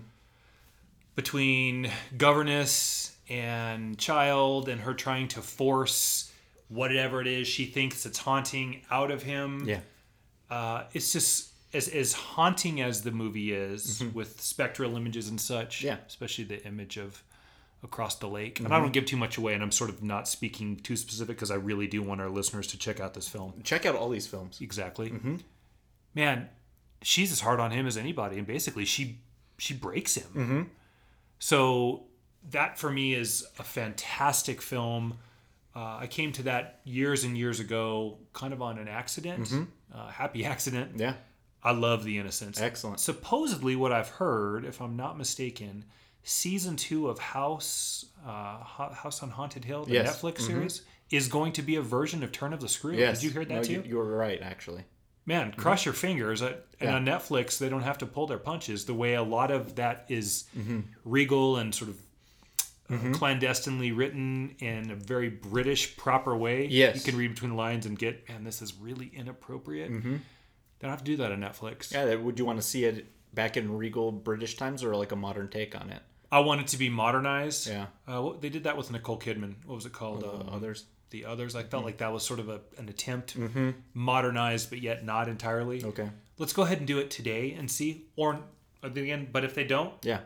between 1.15 1.91
governess 2.17 3.17
and 3.29 3.97
child, 3.99 4.69
and 4.69 4.81
her 4.81 4.95
trying 4.95 5.29
to 5.29 5.41
force 5.41 6.33
whatever 6.69 7.21
it 7.21 7.27
is 7.27 7.47
she 7.49 7.65
thinks 7.65 8.05
it's 8.07 8.19
haunting 8.19 8.83
out 8.91 9.11
of 9.11 9.23
him. 9.23 9.65
Yeah. 9.69 9.81
uh, 10.51 10.85
it's 10.93 11.13
just 11.13 11.49
as 11.73 11.89
as 11.89 12.13
haunting 12.13 12.81
as 12.81 13.03
the 13.03 13.11
movie 13.13 13.53
is 13.53 14.03
with 14.15 14.41
spectral 14.41 14.97
images 14.97 15.29
and 15.29 15.41
such. 15.41 15.79
Mm-hmm. 15.79 15.87
Yeah. 15.89 15.97
especially 16.07 16.45
the 16.45 16.65
image 16.67 16.97
of 16.97 17.23
across 17.83 18.17
the 18.17 18.29
lake. 18.29 18.61
And 18.61 18.73
I 18.73 18.79
don't 18.79 18.93
give 18.93 19.07
too 19.07 19.17
much 19.17 19.39
away, 19.39 19.55
and 19.55 19.63
I'm 19.63 19.71
sort 19.73 19.91
of 19.91 20.03
not 20.03 20.29
speaking 20.29 20.77
too 20.77 20.97
specific 20.97 21.37
because 21.37 21.51
I 21.51 21.55
really 21.57 21.87
do 21.87 22.03
want 22.03 22.21
our 22.21 22.29
listeners 22.29 22.67
to 22.69 22.79
check 22.79 23.01
out 23.01 23.15
this 23.15 23.29
film. 23.29 23.55
Check 23.65 23.87
out 23.87 23.95
all 23.97 24.09
these 24.09 24.27
films. 24.27 24.61
Exactly, 24.61 25.11
Mm-hmm. 25.11 25.37
man. 26.15 26.49
She's 27.03 27.33
as 27.33 27.41
hard 27.41 27.61
on 27.61 27.71
him 27.71 27.87
as 27.87 27.97
anybody, 27.97 28.37
and 28.37 28.47
basically 28.47 28.85
she 28.85 29.21
she 29.57 29.73
breaks 29.73 30.15
him. 30.17 30.29
Mm-hmm. 30.35 30.63
So 31.39 32.05
that 32.51 32.79
for 32.79 32.91
me 32.91 33.15
is 33.15 33.47
a 33.59 33.63
fantastic 33.63 34.61
film. 34.61 35.15
Uh, 35.75 35.99
I 36.01 36.07
came 36.09 36.33
to 36.33 36.43
that 36.45 36.81
years 36.85 37.25
and 37.25 37.39
years 37.39 37.61
ago, 37.61 38.19
kind 38.33 38.53
of 38.53 38.61
on 38.61 38.79
an 38.79 38.89
accident, 38.89 39.45
Mm-hmm. 39.45 39.63
uh, 39.99 40.09
happy 40.09 40.45
accident. 40.55 40.93
Yeah. 40.97 41.15
I 41.63 41.73
love 41.73 42.05
The 42.05 42.19
Innocents. 42.19 42.61
Excellent. 42.61 43.01
Supposedly, 43.01 43.77
what 43.77 43.93
I've 43.93 44.09
heard, 44.09 44.65
if 44.65 44.81
I'm 44.81 44.97
not 44.97 45.19
mistaken, 45.19 45.85
season 46.23 46.77
two 46.77 47.09
of 47.09 47.19
House 47.19 48.07
uh, 48.27 48.59
House 48.65 49.23
on 49.23 49.31
Haunted 49.31 49.65
Hill, 49.65 49.85
the 49.85 49.93
Yes. 49.95 50.17
Mm-hmm. 50.19 50.27
Netflix 50.27 50.41
series, 50.43 50.83
is 51.11 51.27
going 51.29 51.53
to 51.53 51.63
be 51.63 51.77
a 51.77 51.83
version 51.83 52.23
of 52.23 52.33
Turn 52.33 52.53
of 52.53 52.61
the 52.61 52.69
Screw. 52.69 52.95
Yes. 52.95 53.21
Did 53.21 53.27
you 53.27 53.31
hear 53.33 53.45
that 53.45 53.55
No, 53.55 53.63
too? 53.63 53.73
You, 53.73 53.83
you 53.87 53.97
were 53.97 54.17
right, 54.17 54.41
actually. 54.43 54.85
Man, 55.27 55.53
cross 55.53 55.85
your 55.85 55.95
fingers. 55.95 56.41
And 56.43 56.57
Yeah. 56.81 56.97
on 56.97 57.05
Netflix, 57.05 57.59
they 57.59 57.69
don't 57.69 57.83
have 57.83 57.99
to 57.99 58.07
pull 58.07 58.27
their 58.27 58.39
punches 58.39 58.85
the 58.85 58.95
way 58.95 59.15
a 59.15 59.23
lot 59.23 59.51
of 59.51 59.77
that 59.77 60.07
is 60.09 60.45
Mm-hmm. 60.57 60.81
regal 61.05 61.57
and 61.57 61.75
sort 61.75 61.91
of 61.91 62.01
uh, 62.91 63.13
clandestinely 63.13 63.93
written 63.93 64.57
in 64.59 64.91
a 64.91 64.97
very 64.97 65.29
British 65.29 65.97
proper 65.97 66.37
way. 66.37 66.67
Yes. 66.67 66.97
You 66.97 67.03
can 67.13 67.17
read 67.19 67.29
between 67.35 67.51
the 67.53 67.57
lines 67.57 67.87
and 67.87 67.97
get, 67.99 68.29
man, 68.29 68.43
this 68.45 68.61
is 68.61 68.75
really 68.75 69.07
inappropriate. 69.15 69.91
Mm-hmm. 69.93 70.15
They 70.15 70.19
don't 70.87 70.91
have 70.91 70.99
to 71.01 71.05
do 71.05 71.17
that 71.19 71.31
on 71.31 71.39
Netflix. 71.41 71.93
Yeah. 71.93 72.15
Would 72.17 72.39
you 72.39 72.45
want 72.45 72.59
to 72.59 72.67
see 72.67 72.85
it 72.85 73.07
back 73.33 73.57
in 73.57 73.77
regal 73.77 74.11
British 74.11 74.57
times 74.57 74.83
or 74.83 74.97
like 74.97 75.13
a 75.13 75.17
modern 75.17 75.49
take 75.49 75.81
on 75.81 75.91
it? 75.91 76.03
I 76.33 76.41
want 76.41 76.61
it 76.61 76.69
to 76.69 76.77
be 76.79 76.89
modernized. 76.89 77.67
Yeah. 77.69 77.87
Uh, 78.07 78.33
they 78.41 78.49
did 78.51 78.65
that 78.65 78.77
with 78.77 78.91
Nicole 78.91 79.19
Kidman. 79.19 79.55
What 79.67 79.75
was 79.75 79.87
it 79.87 79.93
called? 79.93 80.23
Uh, 80.25 80.31
Um, 80.33 80.49
others. 80.53 80.85
the 81.11 81.25
others. 81.25 81.57
I 81.57 81.65
felt 81.65 81.85
like 81.85 81.99
that 81.99 82.13
was 82.13 82.23
sort 82.25 82.39
of 82.39 82.49
a, 82.49 82.61
an 82.79 82.89
attempt, 82.89 83.37
modernized, 83.95 84.71
but 84.71 84.81
yet 84.81 85.05
not 85.05 85.29
entirely. 85.29 85.85
Okay. 85.85 86.09
Let's 86.39 86.53
go 86.53 86.63
ahead 86.63 86.79
and 86.79 86.87
do 86.87 86.99
it 86.99 87.11
today 87.11 87.53
and 87.53 87.71
see. 87.71 88.05
Or 88.17 88.39
again, 88.83 89.29
but 89.33 89.45
if 89.45 89.55
they 89.55 89.65
don't, 89.65 89.93
Yeah. 90.03 90.21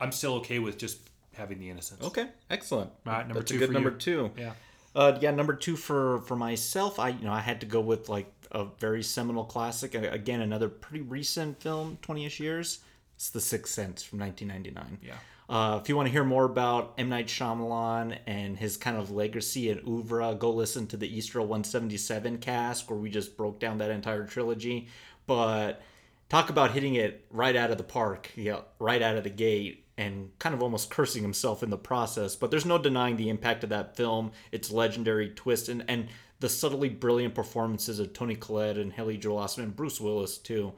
I'm 0.00 0.10
still 0.12 0.34
okay 0.36 0.58
with 0.58 0.78
just 0.78 0.98
having 1.34 1.58
the 1.60 1.70
Innocents. 1.70 2.04
Okay. 2.04 2.28
Excellent. 2.50 2.90
All 3.06 3.12
right, 3.12 3.26
number 3.26 3.40
That's 3.40 3.50
two 3.50 3.56
a 3.56 3.60
good 3.60 3.70
number 3.72 3.90
you. 3.90 3.96
two. 3.96 4.30
Yeah. 4.36 4.52
Uh, 4.94 5.16
yeah, 5.20 5.30
number 5.30 5.54
two 5.54 5.76
for 5.76 6.20
for 6.22 6.36
myself, 6.36 6.98
I 6.98 7.10
you 7.10 7.24
know 7.24 7.32
I 7.32 7.40
had 7.40 7.60
to 7.60 7.66
go 7.66 7.80
with 7.80 8.08
like 8.08 8.30
a 8.50 8.64
very 8.78 9.02
seminal 9.02 9.44
classic. 9.44 9.94
Again, 9.94 10.40
another 10.42 10.68
pretty 10.68 11.02
recent 11.02 11.62
film, 11.62 11.96
20 12.02 12.26
ish 12.26 12.40
years. 12.40 12.80
It's 13.14 13.30
The 13.30 13.40
Sixth 13.40 13.72
Sense 13.72 14.02
from 14.02 14.18
1999. 14.18 14.98
Yeah. 15.02 15.14
Uh, 15.48 15.78
if 15.82 15.88
you 15.88 15.96
want 15.96 16.06
to 16.06 16.12
hear 16.12 16.24
more 16.24 16.44
about 16.44 16.94
M. 16.98 17.08
Night 17.08 17.26
Shyamalan 17.26 18.18
and 18.26 18.56
his 18.56 18.76
kind 18.76 18.96
of 18.96 19.10
legacy 19.10 19.70
and 19.70 19.86
oeuvre, 19.86 20.34
go 20.38 20.50
listen 20.50 20.86
to 20.88 20.96
the 20.96 21.14
Easter 21.14 21.40
177 21.40 22.38
cast 22.38 22.88
where 22.88 22.98
we 22.98 23.10
just 23.10 23.36
broke 23.36 23.58
down 23.58 23.78
that 23.78 23.90
entire 23.90 24.24
trilogy. 24.24 24.88
But 25.26 25.82
talk 26.28 26.48
about 26.48 26.72
hitting 26.72 26.94
it 26.94 27.26
right 27.30 27.54
out 27.56 27.70
of 27.70 27.78
the 27.78 27.84
park, 27.84 28.30
yeah, 28.36 28.60
right 28.78 29.02
out 29.02 29.16
of 29.16 29.24
the 29.24 29.30
gate, 29.30 29.84
and 29.98 30.30
kind 30.38 30.54
of 30.54 30.62
almost 30.62 30.90
cursing 30.90 31.22
himself 31.22 31.62
in 31.62 31.70
the 31.70 31.76
process. 31.76 32.34
But 32.34 32.50
there's 32.50 32.64
no 32.64 32.78
denying 32.78 33.16
the 33.16 33.28
impact 33.28 33.64
of 33.64 33.70
that 33.70 33.96
film, 33.96 34.32
its 34.50 34.70
legendary 34.70 35.30
twist, 35.30 35.68
and, 35.68 35.84
and 35.88 36.08
the 36.40 36.48
subtly 36.48 36.88
brilliant 36.88 37.34
performances 37.34 37.98
of 37.98 38.12
Toni 38.12 38.34
Collette 38.34 38.78
and 38.78 38.92
Haley 38.92 39.18
Joel 39.18 39.44
Osment 39.44 39.64
and 39.64 39.76
Bruce 39.76 40.00
Willis 40.00 40.38
too. 40.38 40.72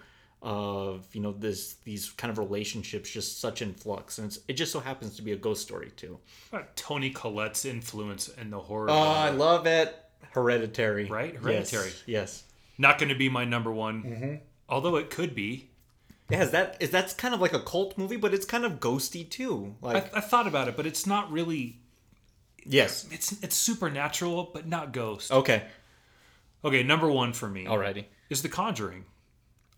Of 0.46 1.06
you 1.14 1.22
know 1.22 1.32
this 1.32 1.76
these 1.84 2.10
kind 2.10 2.30
of 2.30 2.36
relationships 2.36 3.08
just 3.10 3.40
such 3.40 3.62
in 3.62 3.72
flux, 3.72 4.18
and 4.18 4.26
it's, 4.26 4.40
it 4.46 4.52
just 4.54 4.72
so 4.72 4.78
happens 4.78 5.16
to 5.16 5.22
be 5.22 5.32
a 5.32 5.36
ghost 5.36 5.62
story 5.62 5.90
too. 5.96 6.18
Toni 6.76 7.08
Collette's 7.08 7.64
influence 7.64 8.28
in 8.28 8.50
the 8.50 8.58
horror. 8.58 8.90
Oh, 8.90 8.94
I 8.94 9.30
love 9.30 9.66
it. 9.66 9.96
Hereditary, 10.32 11.06
Right? 11.06 11.32
Yes, 11.32 11.42
Hereditary. 11.70 11.92
Yes. 12.06 12.44
Not 12.76 12.98
going 12.98 13.08
to 13.08 13.14
be 13.14 13.30
my 13.30 13.46
number 13.46 13.72
one, 13.72 14.02
Mm-hmm. 14.02 14.34
although 14.68 14.96
it 14.96 15.08
could 15.08 15.34
be. 15.34 15.70
Yeah, 16.28 16.42
is 16.42 16.50
that 16.50 16.76
is 16.78 16.90
that's 16.90 17.14
kind 17.14 17.32
of 17.34 17.40
like 17.40 17.54
a 17.54 17.60
cult 17.60 17.96
movie, 17.96 18.16
but 18.16 18.34
it's 18.34 18.44
kind 18.44 18.66
of 18.66 18.80
ghosty 18.80 19.26
too. 19.28 19.76
I, 19.82 19.92
Like 19.94 20.14
I 20.14 20.20
thought 20.20 20.46
about 20.46 20.68
it, 20.68 20.76
but 20.76 20.84
it's 20.84 21.06
not 21.06 21.32
really. 21.32 21.78
yes. 22.66 23.06
It's 23.10 23.32
it's 23.42 23.56
supernatural, 23.56 24.50
but 24.52 24.66
not 24.68 24.92
ghost. 24.92 25.32
Okay. 25.32 25.62
Okay, 26.64 26.82
number 26.82 27.10
one 27.10 27.32
for 27.32 27.48
me 27.48 27.64
Alrighty. 27.64 28.04
is 28.28 28.42
The 28.42 28.48
Conjuring. 28.50 29.04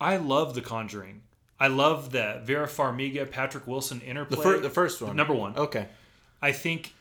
I 0.01 0.17
love 0.17 0.55
The 0.55 0.61
Conjuring. 0.63 1.23
I 1.59 1.69
love 1.69 2.11
the 2.13 2.43
Vera 2.45 2.67
Farmiga, 2.67 3.31
Patrick 3.31 3.67
Wilson 3.67 4.01
interplay. 4.03 4.37
The, 4.37 4.43
fir- 4.43 4.59
the 4.61 4.71
first 4.71 5.01
one. 5.01 5.17
Number 5.17 5.33
one. 5.35 5.57
Okay. 5.57 5.87
I 6.43 6.53
think 6.53 6.93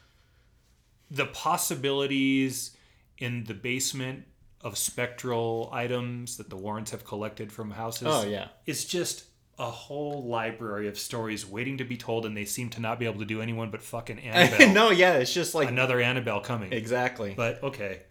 the 1.11 1.25
possibilities 1.25 2.75
in 3.17 3.43
the 3.45 3.53
basement 3.53 4.23
of 4.61 4.77
spectral 4.77 5.69
items 5.73 6.37
that 6.37 6.49
the 6.49 6.55
Warrens 6.55 6.91
have 6.91 7.03
collected 7.05 7.51
from 7.51 7.71
houses. 7.71 8.07
Oh, 8.09 8.23
yeah. 8.25 8.47
It's 8.65 8.85
just 8.85 9.25
a 9.59 9.69
whole 9.69 10.23
library 10.25 10.87
of 10.87 10.97
stories 10.97 11.45
waiting 11.45 11.77
to 11.77 11.83
be 11.85 11.97
told, 11.97 12.25
and 12.25 12.35
they 12.35 12.45
seem 12.45 12.69
to 12.71 12.81
not 12.81 12.97
be 12.99 13.05
able 13.05 13.19
to 13.19 13.25
do 13.25 13.41
anyone 13.41 13.69
but 13.71 13.81
fucking 13.81 14.19
Annabelle. 14.21 14.73
no, 14.73 14.89
yeah, 14.91 15.13
it's 15.15 15.33
just 15.33 15.53
like 15.53 15.69
Another 15.69 15.99
Annabelle 15.99 16.39
coming. 16.41 16.71
exactly. 16.73 17.33
But 17.35 17.61
okay. 17.63 18.01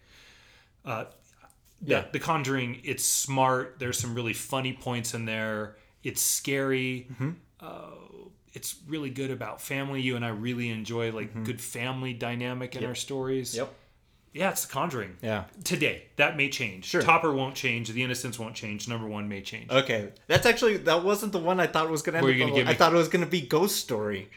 Uh, 0.85 1.05
Yeah. 1.83 1.97
yeah. 1.99 2.05
The 2.11 2.19
Conjuring, 2.19 2.81
it's 2.83 3.03
smart. 3.05 3.75
There's 3.79 3.99
some 3.99 4.15
really 4.15 4.33
funny 4.33 4.73
points 4.73 5.13
in 5.13 5.25
there. 5.25 5.75
It's 6.03 6.21
scary. 6.21 7.07
Mm-hmm. 7.11 7.29
Uh, 7.59 7.81
it's 8.53 8.75
really 8.87 9.09
good 9.09 9.31
about 9.31 9.59
family. 9.61 10.01
You 10.01 10.15
and 10.15 10.23
I 10.25 10.29
really 10.29 10.69
enjoy 10.69 11.11
like 11.11 11.43
good 11.43 11.59
family 11.59 12.13
dynamic 12.13 12.75
in 12.75 12.85
our 12.85 12.95
stories. 12.95 13.51
Mm-hmm. 13.51 13.59
yep. 13.59 13.73
Yeah, 14.33 14.49
it's 14.49 14.65
The 14.65 14.73
Conjuring. 14.73 15.15
Yeah. 15.21 15.45
Today, 15.63 16.07
that 16.17 16.35
may 16.35 16.49
change. 16.49 16.85
Sure. 16.85 17.01
Topper 17.01 17.31
won't 17.31 17.55
change. 17.55 17.89
The 17.89 18.03
Innocents 18.03 18.37
won't 18.37 18.53
change. 18.53 18.85
Number 18.89 19.07
one 19.07 19.29
may 19.29 19.41
change. 19.41 19.71
Okay. 19.71 20.11
That's 20.27 20.45
actually 20.45 20.75
that 20.77 21.03
wasn't 21.05 21.31
the 21.31 21.39
one 21.39 21.59
I 21.61 21.67
thought 21.67 21.89
was 21.89 22.01
gonna. 22.01 22.17
End 22.17 22.27
you 22.27 22.33
gonna 22.39 22.51
the- 22.51 22.57
give 22.59 22.67
I 22.67 22.71
me? 22.71 22.77
thought 22.77 22.93
it 22.93 22.97
was 22.97 23.07
gonna 23.07 23.25
be 23.25 23.39
Ghost 23.41 23.77
Story. 23.77 24.29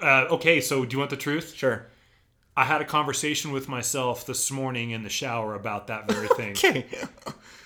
Uh, 0.00 0.26
okay, 0.30 0.60
so 0.60 0.84
do 0.84 0.94
you 0.94 0.98
want 0.98 1.10
the 1.10 1.16
truth? 1.16 1.54
Sure. 1.54 1.86
I 2.56 2.64
had 2.64 2.82
a 2.82 2.84
conversation 2.84 3.52
with 3.52 3.68
myself 3.68 4.26
this 4.26 4.50
morning 4.50 4.90
in 4.90 5.02
the 5.02 5.08
shower 5.08 5.54
about 5.54 5.86
that 5.86 6.10
very 6.10 6.28
thing. 6.36 6.52
Okay. 6.52 6.86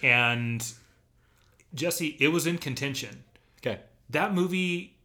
And 0.03 0.65
Jesse, 1.75 2.17
it 2.21 2.29
was 2.29 2.47
in 2.47 2.59
contention. 2.59 3.25
okay. 3.61 3.81
that 4.11 4.33
movie 4.33 4.97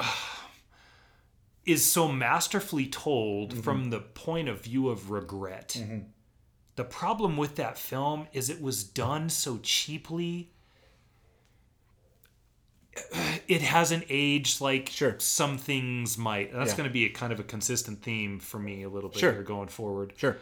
is 1.64 1.84
so 1.84 2.08
masterfully 2.08 2.86
told 2.86 3.52
mm-hmm. 3.52 3.60
from 3.60 3.90
the 3.90 4.00
point 4.00 4.48
of 4.48 4.62
view 4.62 4.88
of 4.88 5.10
regret. 5.10 5.76
Mm-hmm. 5.78 5.98
The 6.76 6.84
problem 6.84 7.36
with 7.36 7.56
that 7.56 7.76
film 7.76 8.28
is 8.32 8.48
it 8.48 8.62
was 8.62 8.84
done 8.84 9.30
so 9.30 9.58
cheaply. 9.62 10.52
It 13.48 13.62
hasn't 13.62 14.04
aged 14.10 14.60
like 14.60 14.88
Sure. 14.90 15.14
some 15.18 15.56
things 15.58 16.18
might. 16.18 16.50
And 16.52 16.60
that's 16.60 16.72
Yeah. 16.72 16.76
going 16.78 16.88
to 16.88 16.92
be 16.92 17.04
a 17.06 17.10
kind 17.10 17.32
of 17.32 17.40
a 17.40 17.44
consistent 17.44 18.02
theme 18.02 18.38
for 18.38 18.58
me 18.58 18.82
a 18.82 18.88
little 18.88 19.10
bit 19.10 19.18
Sure. 19.20 19.32
here 19.32 19.42
going 19.42 19.68
forward. 19.68 20.12
Sure. 20.16 20.36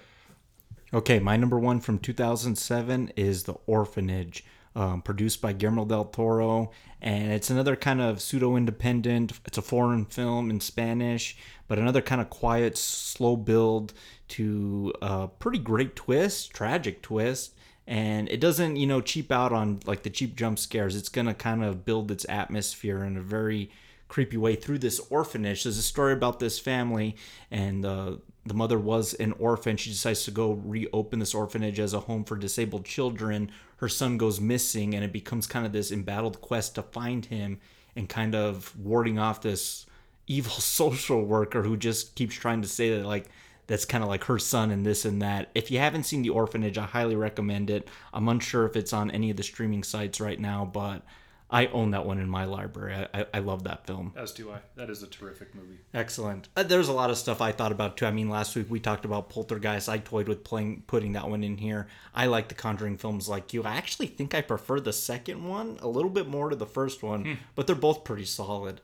Okay, 0.94 1.18
my 1.18 1.36
number 1.36 1.58
one 1.58 1.80
from 1.80 1.98
2007 1.98 3.12
is 3.16 3.44
The 3.44 3.54
Orphanage, 3.66 4.44
um, 4.74 5.02
produced 5.02 5.40
by 5.40 5.52
Guillermo 5.52 5.84
del 5.84 6.04
Toro. 6.06 6.70
And 7.02 7.32
it's 7.32 7.50
another 7.50 7.76
kind 7.76 8.00
of 8.00 8.20
pseudo 8.22 8.56
independent, 8.56 9.32
it's 9.44 9.58
a 9.58 9.62
foreign 9.62 10.04
film 10.06 10.48
in 10.50 10.60
Spanish, 10.60 11.36
but 11.68 11.78
another 11.78 12.00
kind 12.00 12.20
of 12.20 12.30
quiet, 12.30 12.78
slow 12.78 13.36
build 13.36 13.92
to 14.28 14.92
a 15.02 15.28
pretty 15.28 15.58
great 15.58 15.94
twist, 15.96 16.50
tragic 16.52 17.02
twist. 17.02 17.52
And 17.86 18.28
it 18.28 18.40
doesn't, 18.40 18.76
you 18.76 18.86
know, 18.86 19.00
cheap 19.00 19.30
out 19.30 19.52
on 19.52 19.80
like 19.86 20.02
the 20.02 20.10
cheap 20.10 20.34
jump 20.36 20.58
scares. 20.58 20.96
It's 20.96 21.08
going 21.08 21.28
to 21.28 21.34
kind 21.34 21.62
of 21.62 21.84
build 21.84 22.10
its 22.10 22.26
atmosphere 22.28 23.04
in 23.04 23.16
a 23.16 23.22
very 23.22 23.70
creepy 24.08 24.36
way 24.36 24.56
through 24.56 24.78
this 24.78 25.00
orphanage. 25.10 25.64
There's 25.64 25.78
a 25.78 25.82
story 25.82 26.12
about 26.12 26.38
this 26.38 26.58
family, 26.58 27.16
and 27.50 27.84
uh, 27.84 28.16
the 28.44 28.54
mother 28.54 28.78
was 28.78 29.14
an 29.14 29.32
orphan. 29.38 29.76
She 29.76 29.90
decides 29.90 30.24
to 30.24 30.30
go 30.30 30.52
reopen 30.52 31.18
this 31.18 31.34
orphanage 31.34 31.80
as 31.80 31.92
a 31.92 32.00
home 32.00 32.24
for 32.24 32.36
disabled 32.36 32.84
children. 32.84 33.50
Her 33.78 33.88
son 33.88 34.16
goes 34.16 34.40
missing, 34.40 34.94
and 34.94 35.04
it 35.04 35.12
becomes 35.12 35.46
kind 35.46 35.66
of 35.66 35.72
this 35.72 35.90
embattled 35.90 36.40
quest 36.40 36.74
to 36.76 36.82
find 36.82 37.26
him 37.26 37.60
and 37.94 38.08
kind 38.08 38.34
of 38.34 38.76
warding 38.78 39.18
off 39.18 39.40
this 39.40 39.86
evil 40.26 40.52
social 40.58 41.24
worker 41.24 41.62
who 41.62 41.76
just 41.76 42.14
keeps 42.14 42.34
trying 42.34 42.62
to 42.62 42.68
say 42.68 42.96
that, 42.96 43.06
like, 43.06 43.28
that's 43.66 43.84
kind 43.84 44.04
of 44.04 44.08
like 44.08 44.24
her 44.24 44.38
son 44.38 44.70
and 44.70 44.86
this 44.86 45.04
and 45.04 45.20
that. 45.22 45.50
If 45.54 45.70
you 45.70 45.78
haven't 45.78 46.04
seen 46.04 46.22
The 46.22 46.30
Orphanage, 46.30 46.78
I 46.78 46.84
highly 46.84 47.16
recommend 47.16 47.70
it. 47.70 47.88
I'm 48.12 48.28
unsure 48.28 48.66
if 48.66 48.76
it's 48.76 48.92
on 48.92 49.10
any 49.10 49.30
of 49.30 49.36
the 49.36 49.42
streaming 49.42 49.82
sites 49.82 50.20
right 50.20 50.38
now, 50.38 50.64
but 50.64 51.02
I 51.48 51.66
own 51.68 51.92
that 51.92 52.04
one 52.04 52.18
in 52.18 52.28
my 52.28 52.44
library. 52.44 53.06
I, 53.14 53.20
I, 53.20 53.26
I 53.34 53.38
love 53.38 53.62
that 53.64 53.86
film. 53.86 54.12
As 54.16 54.32
do 54.32 54.50
I. 54.50 54.58
That 54.74 54.90
is 54.90 55.04
a 55.04 55.06
terrific 55.06 55.54
movie. 55.54 55.78
Excellent. 55.94 56.48
Uh, 56.56 56.64
there's 56.64 56.88
a 56.88 56.92
lot 56.92 57.08
of 57.08 57.16
stuff 57.18 57.40
I 57.40 57.52
thought 57.52 57.70
about 57.70 57.96
too. 57.96 58.06
I 58.06 58.10
mean, 58.10 58.28
last 58.28 58.56
week 58.56 58.66
we 58.68 58.80
talked 58.80 59.04
about 59.04 59.28
Poltergeist. 59.28 59.88
I 59.88 59.98
toyed 59.98 60.26
with 60.26 60.42
playing 60.42 60.82
putting 60.88 61.12
that 61.12 61.28
one 61.30 61.44
in 61.44 61.56
here. 61.56 61.86
I 62.14 62.26
like 62.26 62.48
the 62.48 62.56
Conjuring 62.56 62.96
films 62.96 63.28
like 63.28 63.54
you. 63.54 63.62
I 63.62 63.76
actually 63.76 64.08
think 64.08 64.34
I 64.34 64.40
prefer 64.40 64.80
the 64.80 64.92
second 64.92 65.48
one 65.48 65.78
a 65.82 65.88
little 65.88 66.10
bit 66.10 66.26
more 66.26 66.50
to 66.50 66.56
the 66.56 66.66
first 66.66 67.04
one, 67.04 67.38
but 67.54 67.68
they're 67.68 67.76
both 67.76 68.02
pretty 68.02 68.24
solid. 68.24 68.80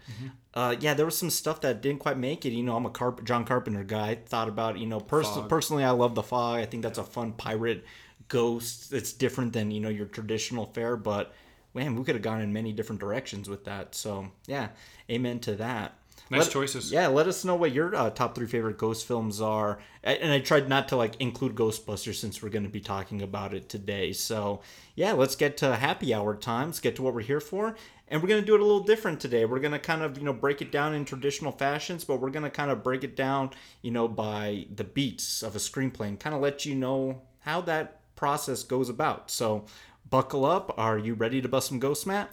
Uh, 0.54 0.76
yeah, 0.78 0.94
there 0.94 1.06
was 1.06 1.18
some 1.18 1.30
stuff 1.30 1.62
that 1.62 1.80
didn't 1.80 1.98
quite 1.98 2.18
make 2.18 2.46
it. 2.46 2.50
You 2.50 2.62
know, 2.62 2.76
I'm 2.76 2.86
a 2.86 2.90
Carp- 2.90 3.24
John 3.24 3.44
Carpenter 3.44 3.82
guy. 3.82 4.14
Thought 4.26 4.48
about 4.48 4.78
you 4.78 4.86
know 4.86 5.00
pers- 5.00 5.28
personally, 5.48 5.82
I 5.82 5.90
love 5.90 6.14
the 6.14 6.22
Fog. 6.22 6.60
I 6.60 6.66
think 6.66 6.84
that's 6.84 6.98
a 6.98 7.04
fun 7.04 7.32
pirate 7.32 7.84
ghost. 8.28 8.92
It's 8.92 9.12
different 9.12 9.52
than 9.52 9.72
you 9.72 9.80
know 9.80 9.88
your 9.88 10.06
traditional 10.06 10.66
fare, 10.66 10.96
but 10.96 11.34
man, 11.74 11.96
we 11.96 12.04
could 12.04 12.14
have 12.14 12.22
gone 12.22 12.40
in 12.40 12.52
many 12.52 12.72
different 12.72 13.00
directions 13.00 13.48
with 13.48 13.64
that. 13.64 13.94
So 13.94 14.28
yeah, 14.46 14.68
amen 15.10 15.40
to 15.40 15.54
that. 15.56 15.94
Nice 16.30 16.44
Let- 16.44 16.50
choices. 16.50 16.90
Yeah, 16.92 17.08
let 17.08 17.26
us 17.26 17.44
know 17.44 17.56
what 17.56 17.72
your 17.72 17.94
uh, 17.94 18.10
top 18.10 18.34
three 18.34 18.46
favorite 18.46 18.78
ghost 18.78 19.06
films 19.06 19.40
are. 19.40 19.78
And 20.02 20.32
I 20.32 20.40
tried 20.40 20.68
not 20.68 20.88
to 20.88 20.96
like 20.96 21.20
include 21.20 21.54
Ghostbusters 21.54 22.14
since 22.14 22.42
we're 22.42 22.48
going 22.48 22.64
to 22.64 22.70
be 22.70 22.80
talking 22.80 23.22
about 23.22 23.52
it 23.52 23.68
today. 23.68 24.12
So 24.12 24.60
yeah, 24.94 25.12
let's 25.12 25.36
get 25.36 25.56
to 25.58 25.76
happy 25.76 26.14
hour 26.14 26.34
time. 26.34 26.68
Let's 26.68 26.80
get 26.80 26.96
to 26.96 27.02
what 27.02 27.14
we're 27.14 27.20
here 27.20 27.40
for. 27.40 27.76
And 28.08 28.22
we're 28.22 28.28
going 28.28 28.42
to 28.42 28.46
do 28.46 28.54
it 28.54 28.60
a 28.60 28.64
little 28.64 28.82
different 28.84 29.20
today. 29.20 29.44
We're 29.44 29.58
going 29.58 29.72
to 29.72 29.78
kind 29.78 30.02
of, 30.02 30.18
you 30.18 30.24
know, 30.24 30.34
break 30.34 30.60
it 30.60 30.70
down 30.70 30.94
in 30.94 31.04
traditional 31.04 31.52
fashions, 31.52 32.04
but 32.04 32.20
we're 32.20 32.30
going 32.30 32.44
to 32.44 32.50
kind 32.50 32.70
of 32.70 32.82
break 32.82 33.04
it 33.04 33.16
down, 33.16 33.50
you 33.80 33.90
know, 33.90 34.06
by 34.06 34.66
the 34.74 34.84
beats 34.84 35.42
of 35.42 35.56
a 35.56 35.58
screenplay 35.58 36.08
and 36.08 36.20
kind 36.20 36.34
of 36.34 36.42
let 36.42 36.66
you 36.66 36.74
know 36.74 37.22
how 37.40 37.60
that 37.62 38.00
process 38.14 38.62
goes 38.62 38.88
about. 38.88 39.30
So 39.30 39.64
buckle 40.12 40.44
up. 40.44 40.72
Are 40.78 40.98
you 40.98 41.14
ready 41.14 41.40
to 41.42 41.48
bust 41.48 41.68
some 41.68 41.80
ghosts, 41.80 42.06
Matt? 42.06 42.30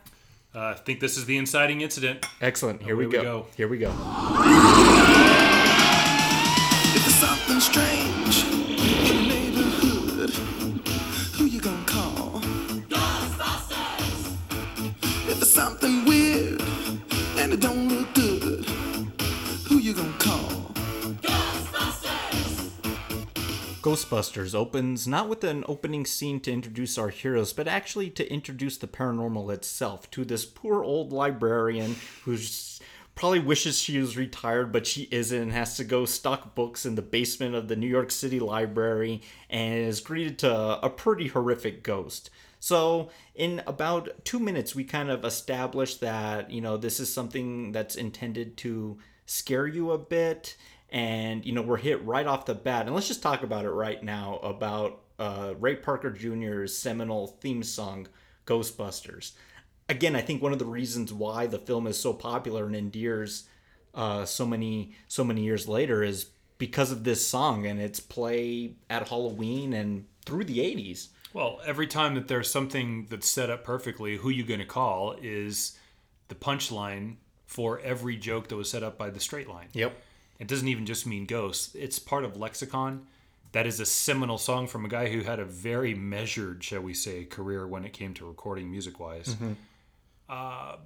Uh, 0.53 0.59
I 0.59 0.74
think 0.74 1.00
this 1.00 1.17
is 1.17 1.25
the 1.25 1.38
inciting 1.38 1.81
incident. 1.81 2.25
Excellent. 2.41 2.83
Here 2.83 2.95
we, 2.95 3.05
Away 3.05 3.17
we 3.17 3.24
go. 3.24 3.41
go. 3.41 3.45
Here 3.55 3.67
we 3.67 3.77
go. 3.79 3.89
If 6.91 7.03
there's 7.05 7.15
something 7.15 7.59
strange 7.59 8.68
Ghostbusters 23.81 24.53
opens 24.53 25.07
not 25.07 25.29
with 25.29 25.43
an 25.43 25.63
opening 25.67 26.05
scene 26.05 26.39
to 26.41 26.51
introduce 26.51 26.98
our 26.98 27.09
heroes, 27.09 27.53
but 27.53 27.67
actually 27.67 28.09
to 28.12 28.31
introduce 28.31 28.77
the 28.77 28.88
paranormal 28.88 29.53
itself 29.53 30.09
to 30.12 30.25
this 30.25 30.45
poor 30.45 30.83
old 30.83 31.12
librarian 31.13 31.95
who's 32.24 32.79
probably 33.15 33.39
wishes 33.39 33.77
she 33.77 34.00
was 34.00 34.15
retired, 34.15 34.71
but 34.71 34.88
she 34.88 35.07
isn't, 35.12 35.41
and 35.41 35.51
has 35.51 35.75
to 35.75 35.83
go 35.83 36.05
stock 36.05 36.55
books 36.55 36.86
in 36.86 36.95
the 36.95 37.01
basement 37.01 37.53
of 37.53 37.67
the 37.67 37.75
New 37.75 37.88
York 37.88 38.12
City 38.12 38.39
Library 38.39 39.21
and 39.50 39.79
is 39.79 40.00
greeted 40.00 40.39
to 40.39 40.79
a 40.81 40.89
pretty 40.89 41.27
horrific 41.27 41.83
ghost. 41.83 42.29
So, 42.62 43.09
in 43.36 43.62
about 43.67 44.25
two 44.25 44.39
minutes, 44.39 44.75
we 44.75 44.83
kind 44.83 45.09
of 45.09 45.25
established 45.25 46.01
that, 46.01 46.51
you 46.51 46.62
know, 46.62 46.77
this 46.77 47.00
is 47.00 47.13
something 47.13 47.71
that's 47.71 47.95
intended 47.95 48.57
to 48.57 48.98
scare 49.25 49.67
you 49.67 49.91
a 49.91 49.98
bit. 49.98 50.55
And, 50.91 51.46
you 51.46 51.53
know, 51.53 51.62
we're 51.62 51.77
hit 51.77 52.03
right 52.03 52.25
off 52.25 52.46
the 52.46 52.55
bat. 52.55 52.86
And 52.86 52.96
let's 52.96 53.08
just 53.08 53.22
talk 53.22 53.43
about 53.43 53.65
it 53.65 53.69
right 53.69 54.03
now 54.03 54.38
about 54.38 55.01
uh, 55.19 55.53
Ray 55.60 55.75
Parker 55.75 56.10
Jr.'s 56.10 56.75
seminal 56.75 57.27
theme 57.27 57.62
song, 57.63 58.08
Ghostbusters. 58.46 59.34
Again, 59.88 60.15
I 60.15 60.22
think 60.22 60.41
one 60.41 60.53
of 60.53 60.60
the 60.60 60.65
reasons 60.65 61.13
why 61.13 61.48
the 61.48 61.60
film 61.60 61.88
is 61.88 61.98
so 61.98 62.13
popular 62.13 62.65
and 62.65 62.75
endears 62.75 63.48
uh, 63.93 64.24
so 64.24 64.46
many 64.46 64.93
so 65.08 65.24
many 65.24 65.43
years 65.43 65.67
later 65.67 66.03
is 66.03 66.27
because 66.60 66.91
of 66.91 67.03
this 67.03 67.25
song 67.25 67.65
and 67.65 67.79
its 67.79 68.00
play 68.00 68.74
at 68.89 69.08
Halloween 69.08 69.74
and 69.74 70.05
through 70.25 70.43
the 70.43 70.60
80s. 70.60 71.08
Well, 71.34 71.60
every 71.65 71.88
time 71.88 72.15
that 72.15 72.27
there's 72.27 72.51
something 72.51 73.08
that's 73.10 73.29
set 73.29 73.50
up 73.50 73.63
perfectly, 73.63 74.17
who 74.17 74.29
you 74.29 74.43
going 74.43 74.60
to 74.60 74.65
call 74.65 75.15
is 75.22 75.77
the 76.27 76.36
punchline 76.36 77.15
for 77.46 77.79
every 77.79 78.15
joke 78.15 78.48
that 78.50 78.55
was 78.55 78.69
set 78.69 78.84
up 78.84 78.98
by 78.98 79.10
the 79.10 79.19
straight 79.19 79.48
line. 79.48 79.67
Yep. 79.74 79.96
It 80.39 80.48
doesn't 80.48 80.67
even 80.67 80.86
just 80.86 81.05
mean 81.05 81.25
ghosts. 81.25 81.75
It's 81.75 82.00
part 82.00 82.24
of 82.24 82.38
lexicon. 82.38 83.08
That 83.51 83.65
is 83.67 83.79
a 83.79 83.86
seminal 83.86 84.38
song 84.38 84.67
from 84.67 84.86
a 84.86 84.88
guy 84.88 85.10
who 85.10 85.22
had 85.22 85.39
a 85.39 85.46
very 85.46 85.93
measured, 85.93 86.63
shall 86.63 86.81
we 86.81 86.93
say, 86.93 87.25
career 87.25 87.67
when 87.67 87.84
it 87.84 87.93
came 87.93 88.13
to 88.15 88.25
recording 88.27 88.72
music 88.72 89.00
wise. 89.00 89.36
Uh, 90.29 90.77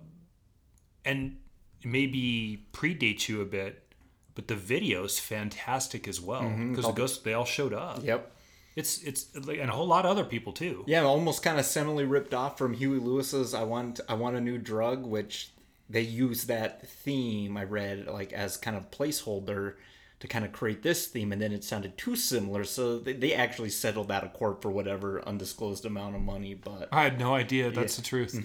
and 1.04 1.38
maybe 1.84 2.66
predates 2.72 3.28
you 3.28 3.42
a 3.42 3.46
bit, 3.46 3.94
but 4.36 4.48
the 4.48 4.56
video's 4.56 5.20
fantastic 5.20 6.08
as 6.08 6.22
well 6.22 6.50
because 6.70 6.86
the 6.86 6.92
ghosts 6.92 7.18
they 7.20 7.34
all 7.34 7.46
showed 7.46 7.74
up. 7.74 8.04
Yep. 8.04 8.32
It's 8.76 9.04
it's 9.04 9.28
and 9.36 9.48
a 9.48 9.68
whole 9.68 9.86
lot 9.86 10.06
of 10.06 10.12
other 10.12 10.26
people 10.26 10.52
too. 10.52 10.84
Yeah, 10.88 11.04
almost 11.04 11.44
kind 11.44 11.60
of 11.60 11.66
seminally 11.66 12.10
ripped 12.10 12.34
off 12.34 12.58
from 12.58 12.74
Huey 12.74 13.00
Lewis's 13.00 13.54
"I 13.54 13.64
Want 13.64 14.00
I 14.10 14.16
Want 14.16 14.36
a 14.36 14.42
New 14.42 14.58
Drug," 14.58 15.06
which 15.06 15.52
they 15.90 16.02
use 16.02 16.46
that 16.46 16.88
theme 16.88 17.58
I 17.58 17.63
read 17.63 18.08
like 18.08 18.34
as 18.34 18.58
kind 18.58 18.75
of 18.78 18.92
placeholder 18.92 19.75
to 20.24 20.28
kind 20.30 20.46
of 20.46 20.54
create 20.54 20.84
this 20.84 21.08
theme, 21.08 21.34
and 21.34 21.42
then 21.42 21.52
it 21.52 21.66
sounded 21.66 21.98
too 21.98 22.16
similar, 22.16 22.63
so 22.63 22.98
they, 22.98 23.12
they 23.12 23.34
actually 23.34 23.70
settled 23.70 24.10
out 24.10 24.24
of 24.24 24.32
court 24.32 24.62
for 24.62 24.72
whatever 24.72 25.22
undisclosed 25.28 25.86
amount 25.86 26.16
of 26.16 26.22
money. 26.22 26.54
But 26.54 26.88
I 26.94 27.04
had 27.04 27.20
no 27.20 27.36
idea 27.36 27.72
that's 27.72 27.98
the 27.98 28.02
truth. 28.02 28.42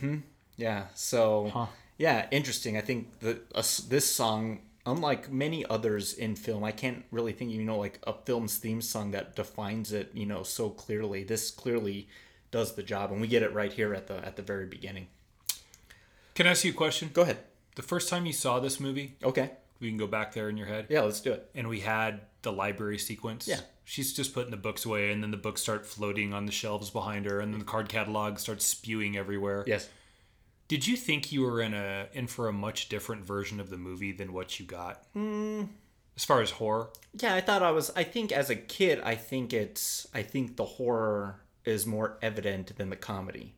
yeah, 0.57 0.87
so 0.95 1.69
yeah, 1.97 2.27
interesting. 2.33 2.77
I 2.77 2.81
think 2.81 3.21
the 3.21 3.41
uh, 3.55 3.63
this 3.89 4.11
song, 4.11 4.59
unlike 4.87 5.31
many 5.31 5.65
others 5.67 6.15
in 6.15 6.35
film, 6.35 6.65
I 6.65 6.73
can't 6.73 7.05
really 7.13 7.33
think 7.33 7.53
you 7.53 7.63
know 7.63 7.79
like 7.79 8.01
a 8.05 8.13
film's 8.13 8.59
theme 8.59 8.83
song 8.83 9.13
that 9.13 9.37
defines 9.37 9.93
it, 9.93 10.11
you 10.15 10.27
know, 10.27 10.43
so 10.43 10.71
clearly. 10.71 11.23
This 11.23 11.53
clearly 11.53 12.09
does 12.51 12.75
the 12.75 12.83
job, 12.83 13.13
and 13.13 13.21
we 13.21 13.29
get 13.29 13.45
it 13.45 13.55
right 13.55 13.73
here 13.73 13.95
at 13.95 14.09
the 14.09 14.17
at 14.27 14.35
the 14.35 14.43
very 14.43 14.67
beginning. 14.67 15.07
Can 16.39 16.47
I 16.47 16.51
ask 16.51 16.63
you 16.65 16.71
a 16.71 16.75
question? 16.75 17.11
Go 17.13 17.23
ahead. 17.23 17.39
The 17.75 17.83
first 17.83 18.09
time 18.09 18.25
you 18.25 18.33
saw 18.33 18.61
this 18.61 18.79
movie, 18.79 19.17
Okay. 19.25 19.51
we 19.81 19.89
can 19.89 19.97
go 19.99 20.07
back 20.07 20.35
there 20.35 20.49
in 20.49 20.57
your 20.57 20.69
head. 20.69 20.87
Yeah, 20.89 21.01
let's 21.01 21.21
do 21.21 21.33
it. 21.33 21.51
and 21.53 21.67
we 21.69 21.81
had 21.81 22.21
the 22.43 22.53
library 22.53 22.97
sequence. 23.01 23.49
Yeah. 23.49 23.59
She's 23.85 24.13
just 24.13 24.33
putting 24.35 24.53
the 24.53 24.57
books 24.57 24.85
away, 24.85 25.11
and 25.11 25.21
then 25.21 25.33
the 25.33 25.37
books 25.37 25.61
start 25.63 25.85
floating 25.85 26.33
on 26.33 26.47
the 26.47 26.53
shelves 26.53 26.91
behind 26.91 27.27
her, 27.27 27.41
and 27.41 27.53
then 27.53 27.59
the 27.59 27.65
card 27.65 27.89
catalog 27.89 28.39
starts 28.39 28.65
spewing 28.65 29.17
everywhere. 29.17 29.65
Yes. 29.67 29.89
Did 30.69 30.87
you 30.87 30.97
think 30.97 31.33
you 31.33 31.43
were 31.43 31.61
in 31.61 31.75
a 31.75 32.07
in 32.13 32.29
for 32.29 32.47
a 32.47 32.53
much 32.53 32.89
different 32.89 33.25
version 33.25 33.59
of 33.59 33.69
the 33.69 33.77
movie 33.77 34.13
than 34.13 34.33
what 34.33 34.61
you 34.61 34.65
got? 34.67 35.07
Hmm. 35.15 35.65
As 36.17 36.25
far 36.25 36.41
as 36.41 36.53
horror, 36.53 36.91
Yeah, 37.21 37.35
I 37.35 37.41
thought 37.41 37.65
I 37.65 37.73
was. 37.73 37.91
I 37.97 38.05
think 38.05 38.31
as 38.31 38.49
a 38.49 38.55
kid, 38.55 39.01
I 39.01 39.17
think 39.17 39.53
it's. 39.53 40.07
I 40.15 40.23
think 40.23 40.55
the 40.57 40.67
horror 40.67 41.41
is 41.65 41.85
more 41.85 42.17
evident 42.23 42.77
than 42.77 42.91
the 42.91 42.97
comedy. 42.97 43.57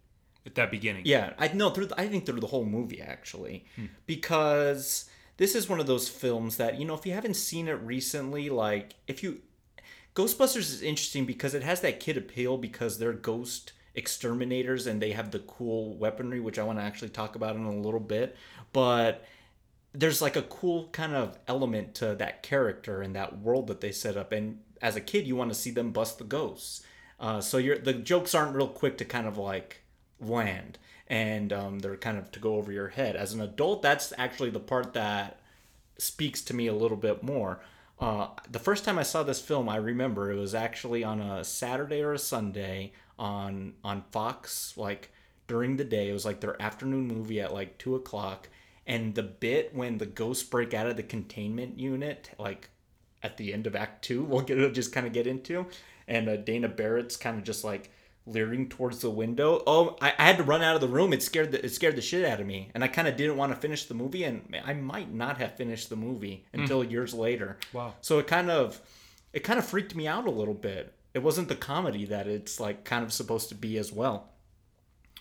At 0.51 0.55
that 0.57 0.71
beginning. 0.71 1.03
Yeah, 1.07 1.33
I 1.39 1.49
know 1.49 1.71
through. 1.71 1.87
The, 1.87 2.01
I 2.01 2.09
think 2.09 2.27
through 2.27 2.41
the 2.41 2.47
whole 2.49 2.65
movie 2.65 3.01
actually, 3.01 3.65
because 4.07 5.09
this 5.37 5.55
is 5.55 5.69
one 5.69 5.81
of 5.81 5.87
those 5.87 6.09
films 6.09 6.57
that 6.59 6.79
you 6.79 6.85
know 6.85 6.95
if 6.95 7.07
you 7.07 7.13
haven't 7.13 7.35
seen 7.35 7.69
it 7.69 7.81
recently, 7.83 8.51
like 8.51 8.95
if 9.07 9.23
you, 9.23 9.41
Ghostbusters 10.15 10.59
is 10.59 10.83
interesting 10.83 11.25
because 11.25 11.55
it 11.55 11.63
has 11.63 11.81
that 11.81 12.01
kid 12.01 12.17
appeal 12.17 12.59
because 12.59 12.99
they're 12.99 13.13
ghost 13.13 13.73
exterminators 13.95 14.87
and 14.87 15.01
they 15.01 15.13
have 15.13 15.31
the 15.31 15.41
cool 15.41 15.97
weaponry, 15.97 16.41
which 16.41 16.59
I 16.59 16.65
want 16.65 16.79
to 16.79 16.85
actually 16.85 17.11
talk 17.11 17.35
about 17.37 17.57
in 17.57 17.65
a 17.65 17.75
little 17.75 18.01
bit, 18.01 18.37
but. 18.73 19.25
There's 19.93 20.23
like 20.23 20.37
a 20.37 20.43
cool 20.43 20.89
kind 20.93 21.17
of 21.17 21.37
element 21.49 21.97
to 21.97 22.15
that 22.15 22.45
character 22.45 23.03
and 23.03 23.17
that 23.17 23.41
world 23.41 23.67
that 23.67 23.81
they 23.81 23.91
set 23.91 24.17
up, 24.17 24.31
and 24.31 24.61
as 24.81 24.95
a 24.95 25.01
kid, 25.01 25.27
you 25.27 25.35
want 25.35 25.51
to 25.51 25.59
see 25.59 25.73
them 25.73 25.91
bust 25.91 26.19
the 26.19 26.25
ghosts. 26.25 26.85
Uh, 27.21 27.41
so 27.41 27.59
you're 27.59 27.77
the 27.77 27.93
jokes 27.93 28.35
aren't 28.35 28.57
real 28.57 28.69
quick 28.69 28.97
to 28.99 29.05
kind 29.05 29.27
of 29.27 29.37
like 29.37 29.83
land 30.21 30.79
and 31.07 31.53
um, 31.53 31.81
they're 31.81 31.97
kind 31.97 32.19
of 32.19 32.31
to 32.33 32.41
go 32.41 32.57
over 32.57 32.71
your 32.71 32.89
head. 32.89 33.17
As 33.17 33.33
an 33.33 33.41
adult 33.41 33.83
that's 33.83 34.13
actually 34.19 34.51
the 34.51 34.61
part 34.61 34.93
that 34.95 35.41
speaks 35.99 36.41
to 36.43 36.55
me 36.55 36.67
a 36.67 36.75
little 36.75 36.97
bit 36.97 37.23
more. 37.23 37.61
Uh, 37.99 38.29
the 38.51 38.59
first 38.59 38.85
time 38.85 38.99
i 38.99 39.03
saw 39.03 39.23
this 39.23 39.43
film 39.43 39.69
i 39.69 39.77
remember 39.77 40.31
it 40.31 40.41
was 40.41 40.55
actually 40.55 41.05
on 41.05 41.21
a 41.21 41.45
saturday 41.45 42.01
or 42.01 42.15
a 42.15 42.19
sunday 42.19 42.93
on 43.19 43.75
on 43.85 44.03
fox 44.11 44.73
like 44.79 45.11
during 45.51 45.77
the 45.77 45.85
day. 45.85 46.09
It 46.09 46.13
was 46.13 46.25
like 46.25 46.41
their 46.41 46.61
afternoon 46.63 47.09
movie 47.09 47.41
at 47.41 47.53
like 47.53 47.77
two 47.77 47.97
o'clock 47.97 48.49
and 48.87 49.17
the 49.17 49.25
bit 49.25 49.75
when 49.75 49.99
the 49.99 50.07
ghosts 50.07 50.45
break 50.45 50.73
out 50.73 50.87
of 50.87 50.97
the 50.97 51.03
containment 51.03 51.77
unit 51.77 52.31
like 52.39 52.71
at 53.21 53.37
the 53.37 53.53
end 53.53 53.67
of 53.67 53.75
act 53.75 54.05
two 54.05 54.23
we'll 54.29 54.43
get 54.43 54.73
just 54.73 54.93
kind 54.93 55.09
of 55.09 55.13
get 55.13 55.27
into 55.27 55.67
and 56.07 56.29
uh, 56.29 56.37
dana 56.37 56.69
barrett's 56.69 57.17
kind 57.17 57.37
of 57.37 57.43
just 57.43 57.65
like 57.65 57.91
leering 58.27 58.69
towards 58.69 59.01
the 59.01 59.11
window 59.11 59.63
oh 59.67 59.97
I, 60.01 60.13
I 60.19 60.25
had 60.27 60.37
to 60.37 60.43
run 60.43 60.63
out 60.63 60.75
of 60.75 60.81
the 60.81 60.89
room 60.89 61.13
it 61.13 61.23
scared 61.23 61.53
the, 61.53 61.65
it 61.65 61.71
scared 61.71 61.97
the 61.97 62.03
shit 62.03 62.25
out 62.25 62.41
of 62.41 62.47
me 62.47 62.71
and 62.75 62.85
i 62.85 62.89
kind 62.89 63.09
of 63.09 63.17
didn't 63.17 63.37
want 63.37 63.53
to 63.53 63.59
finish 63.59 63.87
the 63.87 63.95
movie 63.95 64.25
and 64.25 64.43
i 64.65 64.73
might 64.75 65.13
not 65.13 65.39
have 65.39 65.57
finished 65.57 65.89
the 65.91 65.97
movie 65.97 66.45
hmm. 66.55 66.61
until 66.61 66.85
years 66.85 67.15
later 67.15 67.59
Wow. 67.73 67.95
so 68.01 68.19
it 68.19 68.27
kind 68.27 68.51
of 68.51 68.81
it 69.33 69.41
kind 69.41 69.59
of 69.59 69.65
freaked 69.65 69.95
me 69.97 70.07
out 70.07 70.27
a 70.27 70.31
little 70.31 70.55
bit 70.55 70.93
it 71.15 71.23
wasn't 71.23 71.49
the 71.49 71.57
comedy 71.57 72.05
that 72.05 72.27
it's 72.27 72.61
like 72.61 72.85
kind 72.85 73.03
of 73.05 73.13
supposed 73.13 73.49
to 73.49 73.55
be 73.55 73.79
as 73.79 73.91
well 73.93 74.29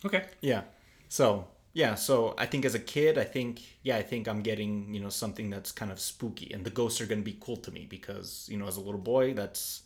Okay. 0.06 0.24
yeah. 0.42 0.62
So 1.10 1.48
yeah, 1.74 1.96
so 1.96 2.34
I 2.38 2.46
think 2.46 2.66
as 2.66 2.74
a 2.74 2.80
kid, 2.80 3.18
I 3.18 3.24
think 3.26 3.62
yeah, 3.84 3.98
I 3.98 4.02
think 4.02 4.28
I'm 4.28 4.42
getting 4.42 4.94
you 4.94 5.02
know 5.02 5.10
something 5.10 5.50
that's 5.50 5.72
kind 5.72 5.92
of 5.92 6.00
spooky, 6.00 6.52
and 6.54 6.64
the 6.64 6.70
ghosts 6.70 7.02
are 7.02 7.06
going 7.06 7.20
to 7.20 7.26
be 7.26 7.38
cool 7.42 7.58
to 7.58 7.72
me 7.72 7.86
because 7.90 8.48
you 8.50 8.58
know 8.58 8.66
as 8.68 8.78
a 8.78 8.82
little 8.82 9.00
boy, 9.00 9.34
that's 9.34 9.82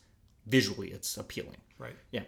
visually 0.45 0.89
it's 0.89 1.17
appealing. 1.17 1.57
Right. 1.79 1.95
Yeah. 2.11 2.23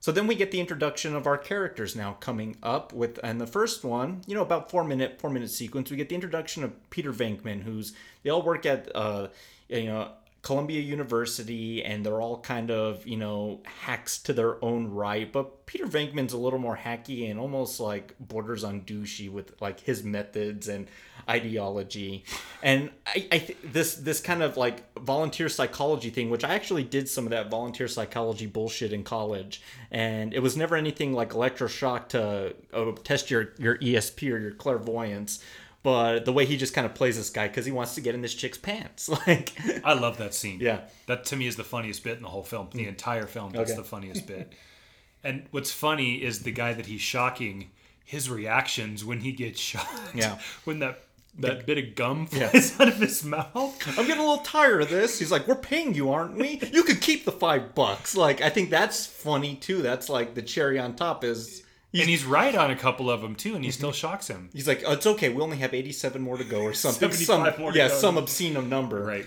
So 0.00 0.12
then 0.12 0.26
we 0.26 0.36
get 0.36 0.52
the 0.52 0.60
introduction 0.60 1.16
of 1.16 1.26
our 1.26 1.36
characters 1.36 1.96
now 1.96 2.12
coming 2.20 2.56
up 2.62 2.92
with, 2.92 3.18
and 3.24 3.40
the 3.40 3.46
first 3.46 3.84
one, 3.84 4.22
you 4.26 4.34
know, 4.34 4.42
about 4.42 4.70
four 4.70 4.84
minute 4.84 5.20
four 5.20 5.30
minute 5.30 5.50
sequence. 5.50 5.90
We 5.90 5.96
get 5.96 6.08
the 6.08 6.14
introduction 6.14 6.62
of 6.62 6.90
Peter 6.90 7.12
Venkman, 7.12 7.62
who's 7.62 7.94
they 8.22 8.30
all 8.30 8.42
work 8.42 8.64
at, 8.64 8.94
uh, 8.94 9.28
you 9.68 9.86
know, 9.86 10.12
Columbia 10.42 10.80
University, 10.80 11.84
and 11.84 12.06
they're 12.06 12.20
all 12.20 12.40
kind 12.40 12.70
of 12.70 13.06
you 13.06 13.16
know 13.16 13.60
hacks 13.64 14.18
to 14.22 14.32
their 14.32 14.62
own 14.64 14.88
right. 14.88 15.30
But 15.32 15.66
Peter 15.66 15.86
Venkman's 15.86 16.32
a 16.32 16.38
little 16.38 16.58
more 16.58 16.76
hacky 16.76 17.30
and 17.30 17.40
almost 17.40 17.80
like 17.80 18.14
borders 18.20 18.64
on 18.64 18.82
douchey 18.82 19.30
with 19.30 19.60
like 19.60 19.80
his 19.80 20.04
methods 20.04 20.68
and 20.68 20.86
ideology. 21.28 22.24
And 22.62 22.90
I, 23.06 23.26
I 23.32 23.38
th- 23.38 23.58
this 23.64 23.96
this 23.96 24.20
kind 24.20 24.42
of 24.42 24.56
like 24.56 24.98
volunteer 24.98 25.48
psychology 25.48 26.10
thing, 26.10 26.30
which 26.30 26.44
I 26.44 26.54
actually 26.54 26.84
did 26.84 27.08
some 27.08 27.24
of 27.24 27.30
that 27.30 27.50
volunteer 27.50 27.88
psychology 27.88 28.46
bullshit 28.46 28.92
in 28.92 29.02
college, 29.02 29.60
and 29.90 30.32
it 30.32 30.40
was 30.40 30.56
never 30.56 30.76
anything 30.76 31.12
like 31.12 31.30
electroshock 31.30 32.08
to 32.10 32.54
uh, 32.72 32.92
test 33.02 33.30
your 33.30 33.54
your 33.58 33.76
ESP 33.78 34.32
or 34.32 34.38
your 34.38 34.52
clairvoyance. 34.52 35.42
But 35.82 36.24
the 36.24 36.32
way 36.32 36.44
he 36.44 36.56
just 36.56 36.74
kind 36.74 36.84
of 36.86 36.94
plays 36.94 37.16
this 37.16 37.30
guy 37.30 37.46
because 37.48 37.64
he 37.64 37.72
wants 37.72 37.94
to 37.94 38.00
get 38.00 38.14
in 38.14 38.20
this 38.22 38.34
chick's 38.34 38.58
pants, 38.58 39.08
like 39.26 39.52
I 39.84 39.94
love 39.94 40.18
that 40.18 40.34
scene. 40.34 40.58
Yeah. 40.60 40.80
That 41.06 41.24
to 41.26 41.36
me 41.36 41.46
is 41.46 41.56
the 41.56 41.64
funniest 41.64 42.02
bit 42.04 42.16
in 42.16 42.22
the 42.22 42.28
whole 42.28 42.42
film. 42.42 42.68
The 42.72 42.84
mm. 42.84 42.88
entire 42.88 43.26
film. 43.26 43.52
That's 43.52 43.70
Okay. 43.70 43.78
the 43.80 43.84
funniest 43.84 44.26
bit. 44.26 44.52
And 45.24 45.46
what's 45.50 45.72
funny 45.72 46.16
is 46.22 46.40
the 46.40 46.52
guy 46.52 46.72
that 46.74 46.86
he's 46.86 47.00
shocking, 47.00 47.70
his 48.04 48.28
reactions 48.28 49.04
when 49.04 49.20
he 49.20 49.32
gets 49.32 49.60
shot. 49.60 49.86
Yeah. 50.14 50.38
When 50.64 50.80
that 50.80 51.00
that 51.38 51.66
bit 51.66 51.78
of 51.78 51.94
gum 51.94 52.28
Yeah. 52.32 52.48
flies 52.48 52.74
out 52.80 52.88
of 52.88 52.96
his 52.96 53.24
mouth. 53.24 53.54
I'm 53.54 54.06
getting 54.06 54.18
a 54.22 54.28
little 54.28 54.38
tired 54.38 54.82
of 54.82 54.90
this. 54.90 55.18
He's 55.20 55.30
like, 55.30 55.46
we're 55.46 55.54
paying 55.54 55.94
you, 55.94 56.10
aren't 56.10 56.36
we? 56.36 56.60
You 56.72 56.82
could 56.82 57.00
keep 57.00 57.24
the 57.24 57.32
five 57.32 57.76
bucks. 57.76 58.16
Like, 58.16 58.40
I 58.40 58.50
think 58.50 58.70
that's 58.70 59.06
funny 59.06 59.54
too. 59.54 59.80
That's 59.82 60.08
like 60.08 60.34
the 60.34 60.42
cherry 60.42 60.78
on 60.80 60.96
top 60.96 61.22
is. 61.22 61.62
And 61.94 62.08
he's 62.08 62.24
right 62.24 62.54
on 62.54 62.70
a 62.70 62.76
couple 62.76 63.10
of 63.10 63.22
them 63.22 63.34
too, 63.34 63.54
and 63.54 63.64
he 63.64 63.70
still 63.70 63.92
shocks 63.92 64.28
him. 64.28 64.50
He's 64.52 64.68
like, 64.68 64.82
oh, 64.86 64.92
it's 64.92 65.06
okay. 65.06 65.28
We 65.28 65.42
only 65.42 65.58
have 65.58 65.74
87 65.74 66.20
more 66.20 66.36
to 66.36 66.44
go, 66.44 66.60
or 66.62 66.74
something. 66.74 67.10
Some, 67.12 67.26
75 67.26 67.58
more 67.58 67.72
to 67.72 67.78
yeah, 67.78 67.88
some 67.88 68.18
obscene 68.18 68.68
number. 68.68 69.02
Right. 69.02 69.26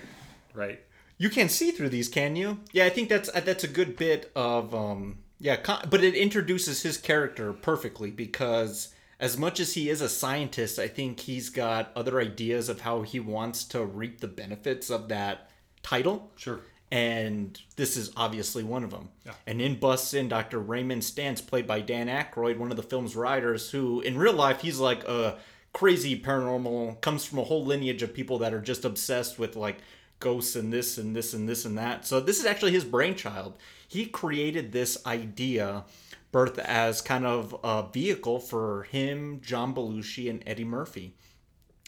Right. 0.54 0.80
You 1.18 1.30
can't 1.30 1.52
see 1.52 1.72
through 1.72 1.90
these, 1.90 2.10
can 2.10 2.36
you? 2.36 2.60
Yeah, 2.72 2.86
I 2.86 2.90
think 2.90 3.10
that's 3.10 3.30
uh, 3.34 3.42
that's 3.42 3.64
a 3.64 3.68
good 3.68 3.96
bit 3.96 4.32
of 4.36 4.74
um, 4.74 5.20
yeah, 5.40 5.56
con- 5.56 5.88
but 5.90 6.04
it 6.04 6.16
introduces 6.16 6.84
his 6.84 6.98
character 6.98 7.54
perfectly 7.54 8.12
because 8.12 8.94
as 9.20 9.38
much 9.38 9.60
as 9.60 9.76
he 9.76 9.90
is 9.90 10.02
a 10.02 10.10
scientist, 10.10 10.80
I 10.80 10.88
think 10.88 11.20
he's 11.20 11.50
got 11.50 11.92
other 11.96 12.20
ideas 12.20 12.70
of 12.70 12.82
how 12.82 13.04
he 13.04 13.20
wants 13.20 13.64
to 13.66 13.86
reap 13.86 14.20
the 14.20 14.28
benefits 14.28 14.90
of 14.90 15.10
that 15.10 15.52
title. 15.84 16.32
Sure. 16.36 16.62
And 16.92 17.60
this 17.78 17.96
is 17.96 18.12
obviously 18.18 18.64
one 18.64 18.84
of 18.84 18.92
them. 18.92 19.10
And 19.48 19.62
in 19.62 19.80
busts 19.80 20.14
in 20.14 20.28
Dr. 20.28 20.60
Raymond 20.60 21.02
Stantz, 21.04 21.46
played 21.46 21.66
by 21.66 21.80
Dan 21.80 22.08
Aykroyd, 22.08 22.58
one 22.58 22.70
of 22.70 22.78
the 22.78 22.84
film's 22.84 23.16
writers, 23.16 23.72
who 23.72 24.02
in 24.02 24.18
real 24.18 24.34
life 24.34 24.62
he's 24.62 24.78
like 24.80 25.06
a 25.06 25.38
crazy 25.74 26.20
paranormal, 26.20 27.00
comes 27.00 27.24
from 27.24 27.40
a 27.40 27.44
whole 27.44 27.64
lineage 27.66 28.04
of 28.04 28.14
people 28.14 28.40
that 28.40 28.54
are 28.54 28.60
just 28.60 28.84
obsessed 28.84 29.40
with 29.40 29.56
like 29.56 29.78
ghosts 30.20 30.56
and 30.56 30.72
this 30.72 30.98
and 30.98 31.16
this 31.16 31.34
and 31.34 31.48
this 31.48 31.64
and 31.64 31.78
that. 31.78 32.06
So 32.06 32.20
this 32.20 32.40
is 32.40 32.46
actually 32.46 32.74
his 32.74 32.84
brainchild. 32.84 33.58
He 33.88 34.06
created 34.06 34.72
this 34.72 35.06
idea, 35.06 35.86
birth 36.34 36.60
as 36.60 37.02
kind 37.02 37.26
of 37.26 37.56
a 37.64 37.88
vehicle 37.92 38.40
for 38.40 38.84
him, 38.84 39.40
John 39.42 39.74
Belushi, 39.74 40.30
and 40.30 40.44
Eddie 40.46 40.66
Murphy 40.66 41.16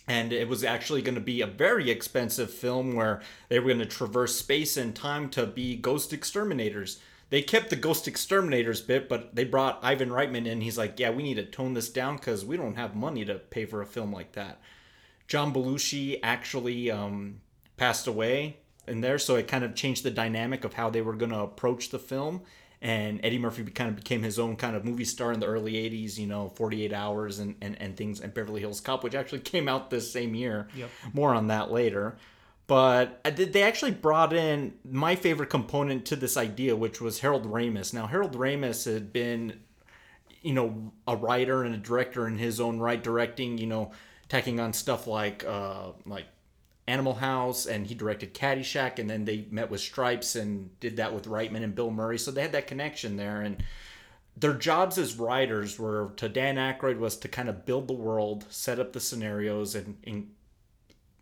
and 0.07 0.33
it 0.33 0.47
was 0.47 0.63
actually 0.63 1.01
going 1.01 1.15
to 1.15 1.21
be 1.21 1.41
a 1.41 1.47
very 1.47 1.89
expensive 1.89 2.51
film 2.51 2.93
where 2.93 3.21
they 3.49 3.59
were 3.59 3.67
going 3.67 3.79
to 3.79 3.85
traverse 3.85 4.35
space 4.35 4.75
and 4.75 4.95
time 4.95 5.29
to 5.29 5.45
be 5.45 5.75
ghost 5.75 6.11
exterminators. 6.11 6.99
They 7.29 7.41
kept 7.41 7.69
the 7.69 7.75
ghost 7.75 8.07
exterminators 8.07 8.81
bit, 8.81 9.07
but 9.07 9.33
they 9.33 9.45
brought 9.45 9.79
Ivan 9.81 10.09
Reitman 10.09 10.45
in. 10.45 10.61
He's 10.61 10.77
like, 10.77 10.99
"Yeah, 10.99 11.09
we 11.09 11.23
need 11.23 11.35
to 11.35 11.45
tone 11.45 11.73
this 11.73 11.89
down 11.89 12.17
because 12.17 12.45
we 12.45 12.57
don't 12.57 12.75
have 12.75 12.95
money 12.95 13.25
to 13.25 13.35
pay 13.35 13.65
for 13.65 13.81
a 13.81 13.87
film 13.87 14.11
like 14.11 14.33
that." 14.33 14.59
John 15.27 15.53
Belushi 15.53 16.19
actually 16.21 16.91
um, 16.91 17.41
passed 17.77 18.07
away 18.07 18.57
in 18.87 19.01
there, 19.01 19.17
so 19.17 19.35
it 19.35 19.47
kind 19.47 19.63
of 19.63 19.73
changed 19.73 20.03
the 20.03 20.11
dynamic 20.11 20.63
of 20.63 20.73
how 20.73 20.89
they 20.89 21.01
were 21.01 21.15
going 21.15 21.31
to 21.31 21.39
approach 21.39 21.89
the 21.89 21.99
film. 21.99 22.41
And 22.83 23.21
Eddie 23.23 23.39
Murphy 23.39 23.63
kind 23.63 23.89
of 23.89 23.95
became 23.95 24.21
his 24.21 24.37
own 24.37 24.57
kind 24.57 24.75
of 24.75 24.83
movie 24.83 25.05
star 25.05 25.31
in 25.31 25.39
the 25.39 25.47
early 25.47 25.73
80s, 25.73 26.17
you 26.17 26.27
know, 26.27 26.49
48 26.49 26.93
Hours 26.93 27.39
and, 27.39 27.55
and, 27.61 27.81
and 27.81 27.97
things, 27.97 28.19
and 28.19 28.33
Beverly 28.33 28.59
Hills 28.59 28.81
Cop, 28.81 29.03
which 29.03 29.15
actually 29.15 29.39
came 29.53 29.67
out 29.67 29.89
this 29.89 30.11
same 30.11 30.35
year. 30.35 30.67
Yep. 30.75 30.89
More 31.13 31.33
on 31.33 31.47
that 31.47 31.71
later. 31.71 32.17
But 32.67 33.23
they 33.23 33.63
actually 33.63 33.91
brought 33.91 34.33
in 34.33 34.73
my 34.89 35.15
favorite 35.15 35.49
component 35.49 36.05
to 36.07 36.15
this 36.15 36.37
idea, 36.37 36.75
which 36.75 37.01
was 37.01 37.19
Harold 37.19 37.45
Ramis. 37.45 37.93
Now, 37.93 38.07
Harold 38.07 38.33
Ramis 38.33 38.91
had 38.91 39.11
been 39.11 39.61
you 40.43 40.53
know 40.53 40.91
a 41.07 41.15
writer 41.15 41.63
and 41.63 41.73
a 41.73 41.77
director 41.77 42.27
in 42.27 42.37
his 42.37 42.59
own 42.59 42.77
right 42.77 43.01
directing 43.01 43.57
you 43.57 43.65
know 43.65 43.91
tacking 44.27 44.59
on 44.59 44.73
stuff 44.73 45.07
like 45.07 45.43
uh 45.45 45.91
like 46.05 46.25
animal 46.87 47.15
house 47.15 47.65
and 47.65 47.87
he 47.87 47.95
directed 47.95 48.33
caddyshack 48.33 48.99
and 48.99 49.09
then 49.09 49.25
they 49.25 49.47
met 49.49 49.71
with 49.71 49.79
stripes 49.79 50.35
and 50.35 50.77
did 50.79 50.97
that 50.97 51.13
with 51.13 51.25
reitman 51.25 51.63
and 51.63 51.75
bill 51.75 51.91
murray. 51.91 52.17
So 52.17 52.31
they 52.31 52.41
had 52.41 52.51
that 52.51 52.67
connection 52.67 53.15
there 53.15 53.41
and 53.41 53.63
their 54.35 54.53
jobs 54.53 54.97
as 54.97 55.17
writers 55.17 55.77
were 55.79 56.11
to 56.17 56.27
dan 56.27 56.55
Aykroyd 56.55 56.97
was 56.97 57.15
to 57.17 57.27
kind 57.27 57.49
of 57.49 57.65
build 57.65 57.87
the 57.87 57.93
world 57.93 58.45
set 58.49 58.79
up 58.79 58.93
the 58.93 58.99
scenarios 58.99 59.75
and, 59.75 59.97
and 60.03 60.31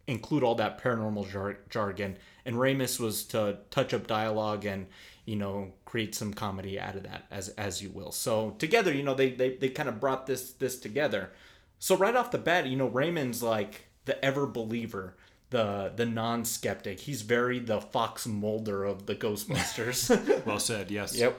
include 0.07 0.43
all 0.43 0.55
that 0.55 0.81
paranormal 0.81 1.29
jar- 1.29 1.59
jargon. 1.69 2.17
And 2.45 2.55
Ramis 2.55 2.99
was 2.99 3.23
to 3.25 3.59
touch 3.69 3.93
up 3.93 4.07
dialogue 4.07 4.65
and 4.65 4.87
you 5.25 5.35
know 5.35 5.73
create 5.85 6.15
some 6.15 6.33
comedy 6.33 6.79
out 6.79 6.95
of 6.95 7.03
that 7.03 7.25
as 7.29 7.49
as 7.49 7.81
you 7.83 7.89
will. 7.89 8.11
So 8.11 8.51
together 8.51 8.91
you 8.91 9.03
know 9.03 9.13
they 9.13 9.31
they, 9.31 9.55
they 9.57 9.69
kind 9.69 9.89
of 9.89 9.99
brought 9.99 10.25
this 10.25 10.53
this 10.53 10.79
together. 10.79 11.31
So 11.79 11.95
right 11.95 12.15
off 12.15 12.31
the 12.31 12.37
bat 12.37 12.65
you 12.65 12.77
know 12.77 12.89
Raymond's 12.89 13.43
like 13.43 13.87
the 14.05 14.23
ever 14.23 14.47
believer 14.47 15.15
the 15.51 15.91
the 15.95 16.05
non-skeptic 16.05 16.99
he's 17.01 17.21
very 17.21 17.59
the 17.59 17.79
Fox 17.79 18.25
Mulder 18.25 18.83
of 18.83 19.05
the 19.05 19.15
Ghostbusters 19.15 20.09
Well 20.45 20.59
said. 20.59 20.89
Yes. 20.91 21.15
yep 21.15 21.37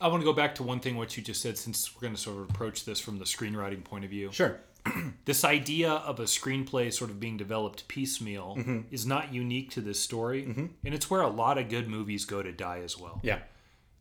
I 0.00 0.08
want 0.08 0.20
to 0.20 0.24
go 0.24 0.32
back 0.34 0.54
to 0.56 0.62
one 0.62 0.80
thing 0.80 0.96
what 0.96 1.16
you 1.16 1.22
just 1.22 1.40
said 1.40 1.56
since 1.56 1.94
we're 1.94 2.02
going 2.02 2.14
to 2.14 2.20
sort 2.20 2.36
of 2.42 2.50
approach 2.50 2.84
this 2.84 3.00
from 3.00 3.18
the 3.18 3.24
screenwriting 3.24 3.82
point 3.84 4.04
of 4.04 4.10
view. 4.10 4.30
sure 4.32 4.60
This 5.24 5.44
idea 5.44 5.90
of 5.92 6.20
a 6.20 6.24
screenplay 6.24 6.92
sort 6.92 7.10
of 7.10 7.18
being 7.18 7.36
developed 7.38 7.88
piecemeal 7.88 8.56
Mm-hmm. 8.58 8.80
is 8.90 9.06
not 9.06 9.32
unique 9.32 9.70
to 9.70 9.80
this 9.80 9.98
story, 10.00 10.44
and 10.44 10.94
it's 10.94 11.08
where 11.08 11.22
a 11.22 11.28
lot 11.30 11.56
of 11.56 11.70
good 11.70 11.88
movies 11.88 12.24
go 12.26 12.42
to 12.42 12.52
die 12.52 12.80
as 12.84 12.98
well. 12.98 13.20
yeah 13.22 13.38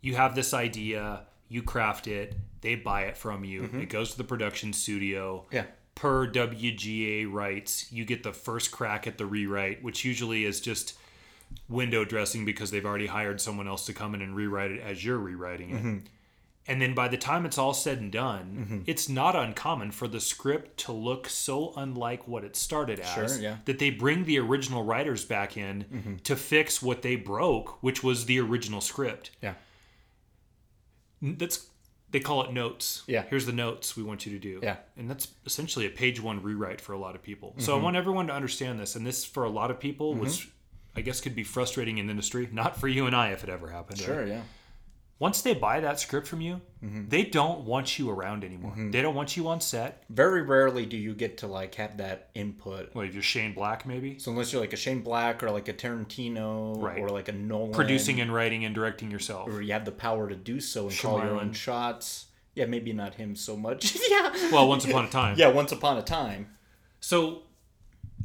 You 0.02 0.16
have 0.16 0.36
this 0.36 0.54
idea, 0.54 1.22
you 1.48 1.62
craft 1.64 2.08
it, 2.08 2.36
they 2.62 2.76
buy 2.76 3.04
it 3.04 3.16
from 3.16 3.46
you, 3.46 3.64
it 3.76 3.88
goes 3.90 4.12
to 4.12 4.18
the 4.18 4.24
production 4.26 4.74
studio. 4.74 5.46
Mm-hmm. 5.46 5.56
Yeah. 5.56 5.66
Per 5.96 6.28
WGA 6.28 7.32
rights, 7.32 7.92
you 7.92 8.04
get 8.06 8.24
the 8.24 8.34
first 8.34 8.72
crack 8.72 9.08
at 9.08 9.18
the 9.18 9.26
rewrite, 9.26 9.84
which 9.84 10.04
usually 10.04 10.44
is 10.44 10.60
just 10.60 10.98
window 11.70 12.04
dressing 12.04 12.46
because 12.46 12.72
they've 12.72 12.86
already 12.86 13.06
hired 13.08 13.40
someone 13.40 13.68
else 13.68 13.86
to 13.86 13.94
come 13.94 14.16
in 14.16 14.22
and 14.22 14.36
rewrite 14.36 14.72
it 14.72 14.82
as 14.82 15.06
you're 15.06 15.20
rewriting 15.20 15.70
it. 15.70 15.76
Mm-hmm. 15.78 15.98
And 16.66 16.82
then 16.82 16.94
by 16.94 17.10
the 17.10 17.18
time 17.18 17.46
it's 17.46 17.58
all 17.58 17.74
said 17.74 18.00
and 18.00 18.12
done, 18.12 18.84
it's 18.88 19.10
not 19.10 19.36
uncommon 19.36 19.92
for 19.92 20.08
the 20.08 20.22
script 20.22 20.78
to 20.86 20.94
look 20.94 21.28
so 21.28 21.74
unlike 21.76 22.26
what 22.28 22.44
it 22.46 22.56
started 22.56 23.02
as 23.02 23.14
Sure, 23.14 23.24
yeah. 23.42 23.52
Mm-hmm. 23.52 23.62
that 23.66 23.80
they 23.80 23.90
bring 23.90 24.24
the 24.24 24.40
original 24.40 24.84
writers 24.84 25.26
back 25.26 25.58
in 25.58 26.20
to 26.24 26.36
fix 26.38 26.82
what 26.82 27.02
they 27.02 27.18
broke, 27.18 27.84
which 27.84 28.02
was 28.02 28.26
the 28.26 28.40
original 28.40 28.80
script. 28.82 29.32
yeah 29.42 29.56
That's 31.22 31.68
they 32.14 32.20
call 32.20 32.44
it 32.44 32.54
notes. 32.54 33.02
Yeah. 33.08 33.24
Here's 33.28 33.48
the 33.48 33.52
notes 33.52 33.98
we 33.98 34.04
want 34.04 34.26
you 34.26 34.32
to 34.34 34.40
do. 34.40 34.60
Yeah. 34.62 34.76
Mm-hmm. 34.76 35.00
And 35.02 35.10
that's 35.10 35.28
essentially 35.46 35.88
a 35.88 35.90
page 35.90 36.22
one 36.22 36.42
rewrite 36.42 36.80
for 36.80 36.94
a 36.94 36.98
lot 36.98 37.16
of 37.16 37.24
people. 37.24 37.56
So 37.58 37.78
I 37.78 37.82
want 37.82 37.98
everyone 37.98 38.28
to 38.28 38.34
understand 38.34 38.80
this. 38.80 38.96
And 38.96 39.06
this 39.06 39.26
for 39.26 39.44
a 39.44 39.50
lot 39.50 39.72
of 39.72 39.80
people 39.80 40.14
was 40.14 40.46
I 40.96 41.02
guess 41.02 41.20
could 41.20 41.36
be 41.36 41.44
frustrating 41.44 41.98
in 41.98 42.06
the 42.06 42.12
industry. 42.12 42.48
Not 42.52 42.78
for 42.78 42.88
you 42.88 43.08
and 43.08 43.16
I 43.16 43.30
if 43.32 43.44
it 43.44 43.50
ever 43.50 43.68
happened. 43.68 44.00
right? 44.00 44.06
sure 44.06 44.28
yeah 44.28 44.42
Once 45.20 45.42
they 45.42 45.54
buy 45.54 45.80
that 45.80 46.00
script 46.00 46.28
from 46.28 46.42
you, 46.42 46.60
Mm-hmm. 46.84 47.08
they 47.08 47.24
don't 47.24 47.62
want 47.62 47.98
you 47.98 48.10
around 48.10 48.44
anymore. 48.44 48.74
They 48.78 49.02
don't 49.02 49.16
want 49.16 49.38
you 49.38 49.48
on 49.48 49.62
set. 49.62 50.04
very 50.10 50.42
rarely 50.42 50.86
do 50.86 50.98
you 50.98 51.14
get 51.14 51.38
to 51.38 51.48
like 51.48 51.76
have 51.76 51.96
that 51.98 52.30
input 52.36 52.94
What 52.94 53.06
if 53.06 53.14
you're 53.14 53.24
Shane 53.24 53.54
Black 53.54 53.86
maybe? 53.86 54.20
So 54.20 54.32
unless 54.32 54.52
you're 54.52 54.60
like 54.60 54.74
a 54.74 54.78
Shane 54.78 55.00
Black 55.02 55.42
or 55.44 55.50
like 55.50 55.70
a 55.70 55.74
Tarantino 55.74 56.82
Right. 56.82 57.00
or 57.00 57.08
like 57.10 57.30
a 57.30 57.32
Nolan, 57.32 57.72
Producing 57.72 58.20
and 58.20 58.34
writing 58.34 58.66
and 58.66 58.76
directing 58.76 59.10
yourself. 59.12 59.48
or 59.50 59.62
you 59.62 59.72
have 59.72 59.86
the 59.86 59.94
power 59.94 60.28
to 60.28 60.36
do 60.36 60.60
so 60.60 60.90
and 60.90 60.98
call 60.98 61.20
your 61.20 61.40
own 61.40 61.54
shots. 61.54 62.26
Yeah, 62.56 62.66
maybe 62.66 62.92
not 62.92 63.16
him 63.16 63.36
so 63.38 63.56
much. 63.56 63.96
yeah. 64.10 64.34
Well, 64.52 64.68
once 64.68 64.84
upon 64.84 65.06
a 65.06 65.10
time. 65.10 65.36
Yeah, 65.38 65.48
once 65.48 65.72
upon 65.72 65.98
a 65.98 66.04
time. 66.04 66.50
So 67.00 67.44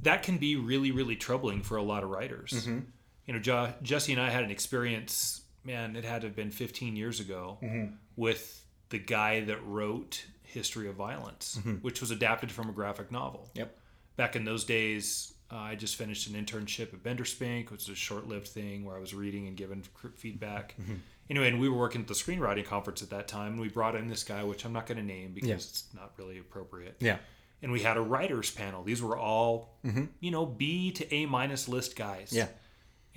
that 0.03 0.25
can 0.25 0.39
be 0.39 0.57
really, 0.57 0.91
really 0.91 1.15
troubling 1.17 1.63
for 1.63 1.77
a 1.77 1.83
lot 1.83 2.03
of 2.03 2.11
writers. 2.11 2.51
Mm-hmm. 2.53 2.79
You 3.27 3.35
know, 3.35 3.39
jo- 3.41 3.73
Jesse 3.83 4.13
and 4.13 4.21
I 4.21 4.31
had 4.31 4.43
an 4.43 4.51
experience, 4.51 5.38
man, 5.65 5.97
it 5.97 6.05
had 6.05 6.23
to 6.23 6.29
have 6.29 6.37
been 6.37 6.51
15 6.51 6.97
years 6.97 7.21
ago, 7.21 7.59
Mm-hmm. 7.63 7.95
with 8.17 8.65
the 8.91 8.99
guy 8.99 9.41
that 9.43 9.65
wrote 9.67 10.25
History 10.43 10.89
of 10.89 10.95
Violence, 10.95 11.59
which 11.83 12.01
was 12.01 12.11
adapted 12.11 12.51
from 12.51 12.69
a 12.71 12.73
graphic 12.73 13.13
novel. 13.13 13.49
Mm-hmm. 13.51 13.59
Yep. 13.59 13.79
Back 14.17 14.35
in 14.37 14.45
those 14.45 14.65
days, 14.65 15.35
uh, 15.53 15.57
I 15.57 15.75
just 15.75 15.97
finished 15.97 16.27
an 16.29 16.43
internship 16.43 16.93
at 16.95 17.03
Benderspink, 17.03 17.71
which 17.71 17.81
was 17.83 17.89
a 17.91 17.95
short-lived 17.95 18.49
thing 18.49 18.85
where 18.85 18.97
I 18.97 19.01
was 19.01 19.15
reading 19.15 19.47
and 19.47 19.57
giving 19.57 19.83
feedback. 20.17 20.75
Mm-hmm. 20.81 20.95
Anyway, 21.31 21.49
and 21.49 21.61
we 21.61 21.69
were 21.69 21.77
working 21.77 22.01
at 22.01 22.09
the 22.09 22.15
screenwriting 22.15 22.65
conference 22.65 23.03
at 23.03 23.11
that 23.11 23.29
time, 23.29 23.53
and 23.53 23.61
we 23.61 23.69
brought 23.69 23.95
in 23.95 24.09
this 24.09 24.25
guy, 24.25 24.43
which 24.45 24.65
I'm 24.65 24.73
not 24.73 24.87
going 24.87 24.99
to 24.99 25.05
name 25.05 25.33
because 25.35 25.49
Yeah. 25.49 25.55
it's 25.57 25.85
not 25.95 26.13
really 26.17 26.39
appropriate 26.39 26.97
Yeah. 27.01 27.19
and 27.63 27.71
we 27.71 27.81
had 27.81 27.97
a 27.99 28.01
writers 28.01 28.51
panel. 28.51 28.83
These 28.83 29.03
were 29.03 29.17
all, 29.19 29.77
you 30.21 30.31
know, 30.31 30.47
B 30.47 30.91
to 30.93 31.15
A 31.15 31.27
minus 31.27 31.69
list 31.69 31.95
guys. 31.97 32.29
Mm-hmm. 32.29 32.37
Yeah. 32.39 32.49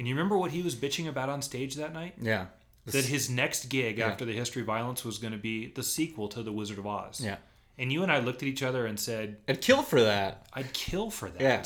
And 0.02 0.08
you 0.08 0.16
remember 0.16 0.36
what 0.36 0.50
he 0.50 0.64
was 0.64 0.74
bitching 0.74 1.08
about 1.08 1.30
on 1.30 1.44
stage 1.44 1.76
that 1.76 1.94
night? 1.94 2.16
Yeah. 2.20 2.48
That 2.88 3.06
his 3.06 3.30
next 3.30 3.66
gig 3.66 4.00
after 4.00 4.26
the 4.26 4.34
History 4.34 4.62
of 4.64 4.66
Violence 4.66 5.06
was 5.06 5.20
going 5.20 5.32
to 5.34 5.38
be 5.38 5.68
the 5.68 5.84
sequel 5.84 6.28
to 6.30 6.42
The 6.42 6.52
Wizard 6.52 6.80
of 6.80 6.88
Oz. 6.88 7.22
Yeah. 7.24 7.36
And 7.78 7.94
you 7.94 8.02
and 8.02 8.12
I 8.12 8.18
looked 8.18 8.42
at 8.42 8.48
each 8.48 8.64
other 8.64 8.88
and 8.88 9.00
said, 9.00 9.38
I'd 9.48 9.62
kill 9.62 9.84
for 9.84 10.02
that. 10.02 10.48
"I'd 10.54 10.74
kill 10.74 11.12
for 11.12 11.30
that." 11.30 11.40
Yeah. 11.40 11.64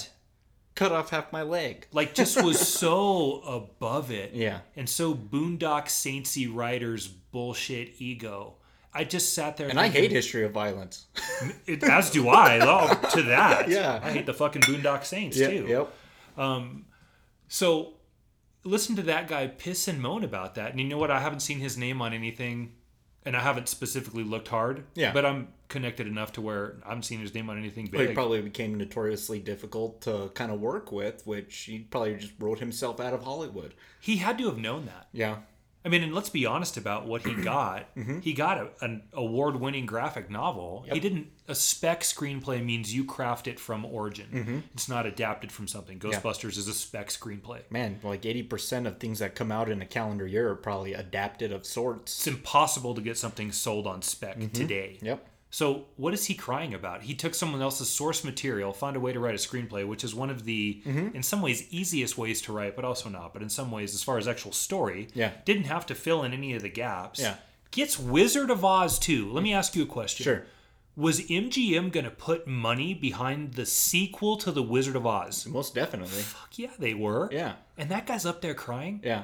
Cut 0.76 0.92
off 0.92 1.12
half 1.12 1.32
my 1.32 1.44
leg. 1.44 1.88
Like 1.94 2.14
just 2.14 2.44
was 2.44 2.60
so 2.80 3.40
above 3.48 4.12
it. 4.12 4.34
Yeah. 4.34 4.60
And 4.76 4.90
so 4.90 5.16
boondock 5.16 5.86
saintsy 5.86 6.54
writers 6.54 7.08
bullshit 7.08 7.94
ego. 8.02 8.56
I 8.94 9.06
just 9.06 9.32
sat 9.34 9.56
there 9.56 9.70
And 9.70 9.80
I 9.80 9.88
hate 9.88 10.12
history 10.12 10.44
of 10.44 10.52
violence. 10.52 11.06
it, 11.68 11.82
as 11.86 12.10
do 12.10 12.28
I. 12.28 12.60
Oh, 12.62 13.10
to 13.12 13.24
that. 13.24 13.70
Yeah. 13.70 14.02
I 14.04 14.12
hate 14.12 14.26
the 14.26 14.34
fucking 14.34 14.64
boondock 14.64 15.06
saints 15.06 15.38
Yeah. 15.38 15.48
too. 15.48 15.66
Yep. 15.70 15.94
Um, 16.38 16.86
So 17.48 17.94
listen 18.66 18.96
to 18.98 19.04
that 19.04 19.28
guy 19.28 19.48
piss 19.48 19.88
and 19.88 20.02
moan 20.02 20.24
about 20.24 20.56
that. 20.56 20.72
And 20.72 20.82
you 20.82 20.88
know 20.88 20.98
what? 20.98 21.12
I 21.12 21.20
haven't 21.20 21.40
seen 21.40 21.60
his 21.60 21.78
name 21.78 22.02
on 22.02 22.14
anything 22.14 22.74
and 23.26 23.36
I 23.38 23.40
haven't 23.40 23.70
specifically 23.70 24.24
looked 24.24 24.50
hard. 24.50 24.84
Yeah. 24.96 25.14
But 25.14 25.26
I'm 25.26 25.50
connected 25.68 26.08
enough 26.08 26.34
to 26.34 26.42
where 26.42 26.78
I 26.86 26.90
haven't 26.90 27.04
seen 27.04 27.20
his 27.20 27.34
name 27.34 27.50
on 27.50 27.58
anything 27.58 27.90
But 27.92 28.08
he 28.08 28.14
probably 28.14 28.42
became 28.42 28.76
notoriously 28.76 29.40
difficult 29.40 30.02
to 30.02 30.32
kind 30.34 30.52
of 30.52 30.60
work 30.60 30.92
with, 30.92 31.26
which 31.26 31.56
he 31.62 31.80
probably 31.80 32.16
just 32.16 32.34
wrote 32.40 32.60
himself 32.60 33.00
out 33.00 33.14
of 33.14 33.24
Hollywood. 33.24 33.74
he 34.00 34.18
had 34.18 34.38
to 34.40 34.46
have 34.46 34.58
known 34.58 34.86
that. 34.86 35.08
Yeah. 35.12 35.38
I 35.86 35.90
mean, 35.90 36.02
and 36.02 36.16
let's 36.16 36.30
be 36.30 36.48
honest 36.48 36.78
about 36.78 37.06
what 37.06 37.26
he 37.26 37.34
got. 37.44 37.96
Mm-hmm. 37.96 38.20
He 38.20 38.34
got 38.34 38.58
a, 38.58 38.70
an 38.82 39.04
award-winning 39.14 39.86
graphic 39.86 40.30
novel. 40.30 40.86
He 40.92 41.00
didn't. 41.00 41.28
A 41.48 41.54
spec 41.54 42.02
screenplay 42.02 42.66
means 42.66 42.94
you 42.94 43.06
craft 43.06 43.48
it 43.48 43.60
from 43.60 43.86
origin. 43.86 44.28
Mm-hmm. 44.34 44.60
It's 44.74 44.90
not 44.90 45.06
adapted 45.06 45.52
from 45.52 45.68
something. 45.68 46.00
Ghostbusters 46.00 46.58
is 46.58 46.68
a 46.68 46.74
spec 46.74 47.10
screenplay. 47.10 47.62
Man, 47.70 48.00
like 48.02 48.24
80% 48.24 48.88
of 48.88 48.98
things 48.98 49.20
that 49.20 49.36
come 49.36 49.52
out 49.52 49.70
in 49.70 49.80
a 49.82 49.86
calendar 49.86 50.26
year 50.26 50.50
are 50.50 50.56
probably 50.56 50.94
adapted 50.94 51.52
of 51.52 51.66
sorts. 51.66 52.18
It's 52.18 52.28
impossible 52.28 52.96
to 52.96 53.02
get 53.02 53.18
something 53.18 53.52
sold 53.52 53.86
on 53.86 54.02
spec 54.02 54.40
today. 54.54 54.96
Mm-hmm. 54.98 55.06
Yep. 55.06 55.28
So 55.56 55.86
what 55.96 56.14
is 56.14 56.26
he 56.26 56.34
crying 56.34 56.74
about? 56.74 57.04
He 57.04 57.14
took 57.16 57.34
someone 57.34 57.62
else's 57.62 57.88
source 57.90 58.26
material, 58.26 58.74
found 58.74 58.98
a 58.98 59.00
way 59.00 59.14
to 59.14 59.22
write 59.22 59.36
a 59.36 59.38
screenplay, 59.38 59.88
which 59.88 60.04
is 60.04 60.14
one 60.14 60.30
of 60.30 60.44
the, 60.44 60.82
Mm-hmm. 60.86 61.16
in 61.16 61.24
some 61.24 61.42
ways, 61.42 61.66
easiest 61.72 62.18
ways 62.18 62.42
to 62.42 62.52
write, 62.52 62.76
but 62.76 62.84
also 62.84 63.08
not. 63.08 63.32
But 63.32 63.42
in 63.42 63.48
some 63.50 63.72
ways, 63.72 63.94
as 63.96 64.04
far 64.04 64.18
as 64.18 64.28
actual 64.28 64.52
story, 64.52 65.08
Yeah. 65.14 65.32
didn't 65.46 65.64
have 65.76 65.86
to 65.86 65.96
fill 65.96 66.24
in 66.24 66.34
any 66.34 66.56
of 66.56 66.62
the 66.62 66.68
gaps. 66.68 67.22
Yeah. 67.22 67.36
Gets 67.72 67.98
Wizard 67.98 68.50
of 68.50 68.66
Oz 68.66 69.00
too. 69.00 69.32
Let 69.32 69.44
me 69.44 69.54
ask 69.54 69.78
you 69.78 69.84
a 69.84 69.86
question. 69.86 70.26
Sure. 70.26 70.46
Was 70.98 71.22
MGM 71.22 71.90
going 71.90 72.04
to 72.04 72.12
put 72.12 72.48
money 72.48 72.94
behind 72.94 73.54
the 73.54 73.66
sequel 73.66 74.36
to 74.38 74.52
The 74.52 74.62
Wizard 74.64 74.98
of 74.98 75.06
Oz? 75.08 75.46
Most 75.46 75.74
definitely. 75.74 76.22
Fuck 76.22 76.60
yeah, 76.60 76.72
they 76.78 76.94
were. 76.94 77.30
Yeah. 77.32 77.54
And 77.78 77.90
that 77.92 78.08
guy's 78.08 78.26
up 78.26 78.42
there 78.42 78.54
crying. 78.56 79.00
Yeah. 79.06 79.24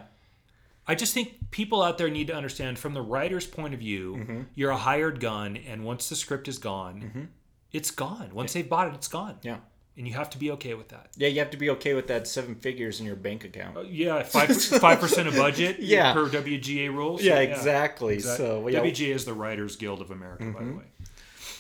I 0.88 0.96
just 0.96 1.14
think 1.14 1.52
people 1.52 1.82
out 1.82 1.98
there 1.98 2.10
need 2.10 2.28
to 2.28 2.36
understand 2.36 2.78
from 2.80 2.94
the 2.94 3.02
writer's 3.02 3.46
point 3.46 3.74
of 3.74 3.80
view, 3.80 4.46
you're 4.56 4.72
a 4.72 4.78
hired 4.78 5.20
gun, 5.20 5.58
and 5.58 5.86
once 5.86 6.10
the 6.10 6.16
script 6.16 6.48
is 6.48 6.58
gone, 6.58 7.30
it's 7.72 7.92
gone. 7.92 8.32
Once 8.34 8.54
they've 8.54 8.68
bought 8.68 8.88
it, 8.88 8.94
it's 8.96 9.08
gone. 9.08 9.38
Yeah. 9.44 9.58
And 9.98 10.08
you 10.08 10.14
have 10.14 10.30
to 10.32 10.38
be 10.38 10.52
okay 10.52 10.74
with 10.74 10.88
that. 10.90 11.10
Yeah, 11.18 11.28
you 11.28 11.40
have 11.40 11.52
to 11.52 11.58
be 11.58 11.70
okay 11.72 11.94
with 11.94 12.08
that 12.08 12.26
seven 12.26 12.56
figures 12.56 13.00
in 13.02 13.06
your 13.06 13.18
bank 13.18 13.44
account. 13.44 13.90
Yeah, 13.90 14.24
five 14.24 14.50
five 14.64 15.00
percent 15.00 15.28
of 15.28 15.36
budget. 15.36 15.80
Yeah. 15.80 16.14
per 16.14 16.28
WGA 16.28 16.90
rules. 16.94 17.22
yeah, 17.22 17.40
exactly. 17.40 18.16
Exactly. 18.16 18.46
So, 18.46 18.68
yeah, 18.70 18.80
WGA 18.80 19.14
is 19.14 19.26
the 19.26 19.34
Writers 19.34 19.76
Guild 19.76 20.02
of 20.02 20.10
America, 20.10 20.46
by 20.46 20.64
the 20.64 20.72
way. 20.74 20.84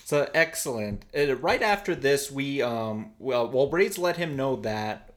So 0.05 0.29
excellent. 0.33 1.05
Uh, 1.15 1.35
right 1.35 1.61
after 1.61 1.93
this, 1.93 2.31
we 2.31 2.61
um 2.61 3.11
well, 3.19 3.49
well, 3.49 3.67
Braids 3.67 3.97
let 3.97 4.17
him 4.17 4.35
know 4.35 4.55
that 4.57 5.13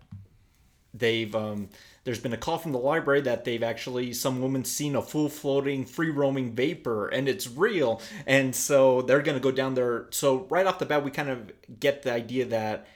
they've 0.92 1.34
um 1.34 1.68
there's 2.04 2.20
been 2.20 2.34
a 2.34 2.38
call 2.38 2.58
from 2.58 2.72
the 2.72 2.78
library 2.78 3.22
that 3.22 3.44
they've 3.44 3.62
actually 3.62 4.12
some 4.12 4.40
woman's 4.40 4.70
seen 4.70 4.94
a 4.94 5.02
full 5.02 5.28
floating 5.28 5.84
free 5.84 6.10
roaming 6.10 6.54
vapor 6.54 7.08
and 7.08 7.28
it's 7.28 7.48
real. 7.48 8.00
And 8.26 8.54
so 8.54 9.02
they're 9.02 9.22
gonna 9.22 9.40
go 9.40 9.50
down 9.50 9.74
there. 9.74 10.06
So 10.10 10.46
right 10.50 10.66
off 10.66 10.78
the 10.78 10.86
bat 10.86 11.04
we 11.04 11.10
kind 11.10 11.30
of 11.30 11.52
get 11.80 12.02
the 12.02 12.12
idea 12.12 12.44
that 12.46 12.86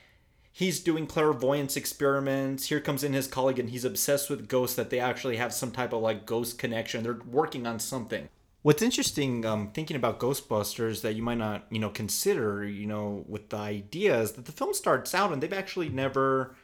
he's 0.51 0.79
doing 0.79 1.07
clairvoyance 1.07 1.75
experiments. 1.75 2.67
Here 2.67 2.79
comes 2.79 3.03
in 3.03 3.13
his 3.13 3.27
colleague 3.27 3.59
and 3.59 3.71
he's 3.71 3.85
obsessed 3.85 4.29
with 4.29 4.47
ghosts 4.47 4.75
that 4.75 4.91
they 4.91 4.99
actually 4.99 5.37
have 5.37 5.53
some 5.53 5.71
type 5.71 5.91
of 5.91 6.01
like 6.01 6.25
ghost 6.25 6.59
connection. 6.59 7.03
They're 7.03 7.19
working 7.29 7.65
on 7.65 7.79
something. 7.79 8.29
What's 8.61 8.81
interesting 8.81 9.45
um, 9.45 9.71
thinking 9.71 9.95
about 9.95 10.19
ghostbusters 10.19 11.01
that 11.01 11.15
you 11.15 11.23
might 11.23 11.37
not 11.37 11.65
you 11.71 11.79
know 11.79 11.89
consider 11.89 12.63
you 12.63 12.85
know 12.85 13.25
with 13.27 13.49
the 13.49 13.57
ideas 13.57 14.33
that 14.33 14.45
the 14.45 14.51
film 14.51 14.73
starts 14.75 15.15
out 15.15 15.31
and 15.31 15.41
they've 15.41 15.51
actually 15.51 15.89
never 15.89 16.55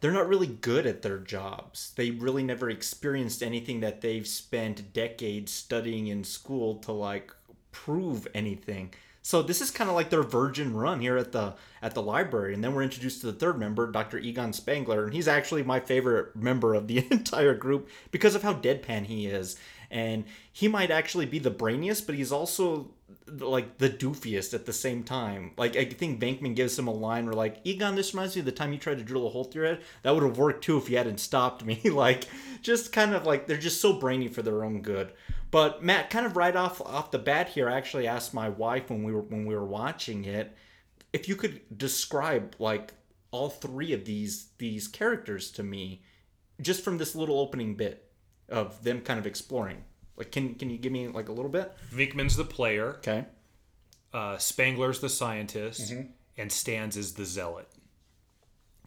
they're 0.00 0.12
not 0.12 0.28
really 0.28 0.46
good 0.46 0.86
at 0.86 1.02
their 1.02 1.18
jobs. 1.18 1.92
They 1.96 2.10
really 2.10 2.42
never 2.42 2.68
experienced 2.68 3.42
anything 3.42 3.80
that 3.80 4.00
they've 4.00 4.26
spent 4.26 4.92
decades 4.92 5.52
studying 5.52 6.08
in 6.08 6.24
school 6.24 6.76
to 6.76 6.92
like 6.92 7.32
prove 7.72 8.26
anything. 8.34 8.92
So 9.22 9.42
this 9.42 9.60
is 9.60 9.72
kind 9.72 9.90
of 9.90 9.96
like 9.96 10.10
their 10.10 10.22
virgin 10.22 10.76
run 10.76 11.00
here 11.00 11.16
at 11.16 11.32
the 11.32 11.54
at 11.82 11.94
the 11.94 12.02
library, 12.02 12.54
and 12.54 12.62
then 12.62 12.74
we're 12.74 12.84
introduced 12.84 13.22
to 13.22 13.26
the 13.26 13.32
third 13.32 13.58
member, 13.58 13.90
Dr. 13.90 14.18
Egon 14.18 14.52
Spengler, 14.52 15.04
and 15.04 15.12
he's 15.12 15.26
actually 15.26 15.64
my 15.64 15.80
favorite 15.80 16.36
member 16.36 16.74
of 16.74 16.86
the 16.86 16.98
entire 17.10 17.54
group 17.54 17.88
because 18.12 18.36
of 18.36 18.44
how 18.44 18.54
deadpan 18.54 19.06
he 19.06 19.26
is, 19.26 19.56
and 19.90 20.24
he 20.52 20.68
might 20.68 20.92
actually 20.92 21.26
be 21.26 21.40
the 21.40 21.50
brainiest, 21.50 22.06
but 22.06 22.14
he's 22.14 22.30
also 22.30 22.90
like 23.28 23.78
the 23.78 23.90
doofiest 23.90 24.54
at 24.54 24.66
the 24.66 24.72
same 24.72 25.02
time. 25.02 25.52
Like 25.56 25.76
I 25.76 25.84
think 25.84 26.20
Venkman 26.20 26.54
gives 26.54 26.78
him 26.78 26.86
a 26.86 26.92
line 26.92 27.26
where 27.26 27.34
like 27.34 27.60
Egon, 27.64 27.94
this 27.94 28.14
reminds 28.14 28.36
me 28.36 28.40
of 28.40 28.46
the 28.46 28.52
time 28.52 28.72
you 28.72 28.78
tried 28.78 28.98
to 28.98 29.04
drill 29.04 29.26
a 29.26 29.30
hole 29.30 29.44
through 29.44 29.64
your 29.64 29.74
head. 29.74 29.84
That 30.02 30.14
would 30.14 30.22
have 30.22 30.38
worked 30.38 30.64
too 30.64 30.78
if 30.78 30.88
you 30.88 30.96
hadn't 30.96 31.20
stopped 31.20 31.64
me. 31.64 31.80
like 31.90 32.24
just 32.62 32.92
kind 32.92 33.14
of 33.14 33.26
like 33.26 33.46
they're 33.46 33.56
just 33.56 33.80
so 33.80 33.94
brainy 33.94 34.28
for 34.28 34.42
their 34.42 34.64
own 34.64 34.82
good. 34.82 35.12
But 35.50 35.82
Matt, 35.82 36.10
kind 36.10 36.26
of 36.26 36.36
right 36.36 36.54
off 36.54 36.80
off 36.80 37.10
the 37.10 37.18
bat 37.18 37.48
here, 37.50 37.68
I 37.68 37.76
actually 37.76 38.06
asked 38.06 38.34
my 38.34 38.48
wife 38.48 38.90
when 38.90 39.02
we 39.02 39.12
were 39.12 39.22
when 39.22 39.46
we 39.46 39.54
were 39.54 39.66
watching 39.66 40.24
it 40.24 40.56
if 41.12 41.28
you 41.28 41.36
could 41.36 41.60
describe 41.76 42.54
like 42.58 42.92
all 43.30 43.48
three 43.48 43.92
of 43.92 44.04
these 44.04 44.48
these 44.58 44.86
characters 44.86 45.50
to 45.52 45.62
me, 45.62 46.02
just 46.60 46.82
from 46.84 46.98
this 46.98 47.14
little 47.14 47.40
opening 47.40 47.74
bit 47.74 48.10
of 48.48 48.84
them 48.84 49.00
kind 49.00 49.18
of 49.18 49.26
exploring. 49.26 49.84
Like, 50.16 50.32
can 50.32 50.54
can 50.54 50.70
you 50.70 50.78
give 50.78 50.92
me 50.92 51.08
like 51.08 51.28
a 51.28 51.32
little 51.32 51.50
bit? 51.50 51.72
Venkman's 51.92 52.36
the 52.36 52.44
player, 52.44 52.94
Okay. 52.98 53.24
uh, 54.14 54.36
Spengler's 54.38 55.00
the 55.00 55.08
scientist, 55.08 55.92
Mm-hmm. 55.92 56.08
and 56.38 56.50
Stantz 56.50 56.96
is 56.96 57.14
the 57.14 57.24
zealot. 57.24 57.68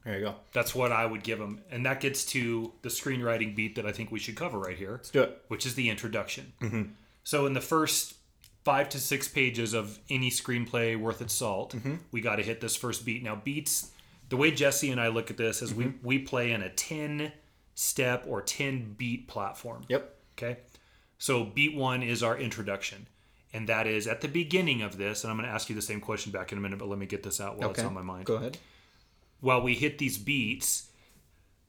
There 0.05 0.17
you 0.17 0.25
go. 0.25 0.35
That's 0.53 0.73
what 0.73 0.91
I 0.91 1.05
would 1.05 1.23
give 1.23 1.39
him. 1.39 1.61
And 1.69 1.85
that 1.85 1.99
gets 1.99 2.23
to 2.27 2.71
the 2.81 2.89
screenwriting 2.89 3.53
beat 3.55 3.75
that 3.75 3.85
I 3.85 3.91
think 3.91 4.11
we 4.11 4.19
should 4.19 4.35
cover 4.35 4.57
right 4.57 4.77
here, 4.77 4.93
Let's 4.93 5.09
do 5.11 5.21
it. 5.23 5.41
which 5.49 5.65
is 5.65 5.75
the 5.75 5.89
introduction. 5.89 6.95
So, 7.25 7.45
in 7.45 7.53
the 7.53 7.61
first 7.61 8.15
five 8.63 8.89
to 8.89 8.99
six 8.99 9.27
pages 9.27 9.73
of 9.73 9.99
any 10.09 10.31
screenplay 10.31 10.97
worth 10.99 11.21
its 11.21 11.33
salt, 11.33 11.75
we 12.11 12.21
got 12.21 12.37
to 12.37 12.43
hit 12.43 12.61
this 12.61 12.75
first 12.75 13.05
beat. 13.05 13.23
Now, 13.23 13.35
beats, 13.35 13.91
the 14.29 14.37
way 14.37 14.51
Jesse 14.51 14.89
and 14.89 15.01
I 15.01 15.09
look 15.09 15.29
at 15.29 15.37
this 15.37 15.61
is 15.61 15.73
we, 15.73 15.93
we 16.01 16.17
play 16.19 16.51
in 16.53 16.61
a 16.63 16.69
10 16.69 17.31
step 17.75 18.23
or 18.27 18.41
10 18.41 18.95
beat 18.97 19.27
platform. 19.27 19.83
Yep. 19.89 20.15
Okay. 20.37 20.57
So 21.19 21.43
beat 21.43 21.75
one 21.75 22.01
is 22.01 22.23
our 22.23 22.37
introduction. 22.37 23.05
And 23.53 23.67
that 23.67 23.87
is 23.87 24.07
at 24.07 24.21
the 24.21 24.27
beginning 24.27 24.81
of 24.83 24.97
this, 24.97 25.23
and 25.23 25.31
I'm 25.31 25.37
going 25.37 25.47
to 25.47 25.53
ask 25.53 25.69
you 25.69 25.75
the 25.75 25.81
same 25.81 25.99
question 26.01 26.31
back 26.31 26.51
in 26.51 26.57
a 26.57 26.61
minute, 26.61 26.77
but 26.79 26.87
let 26.87 26.99
me 26.99 27.05
get 27.07 27.23
this 27.23 27.41
out 27.41 27.57
while 27.57 27.71
it's 27.71 27.79
on 27.83 27.93
my 27.93 28.01
mind. 28.01 28.25
Go 28.25 28.35
ahead. 28.35 28.57
While 29.41 29.61
we 29.61 29.73
hit 29.73 29.97
these 29.97 30.17
beats, 30.17 30.89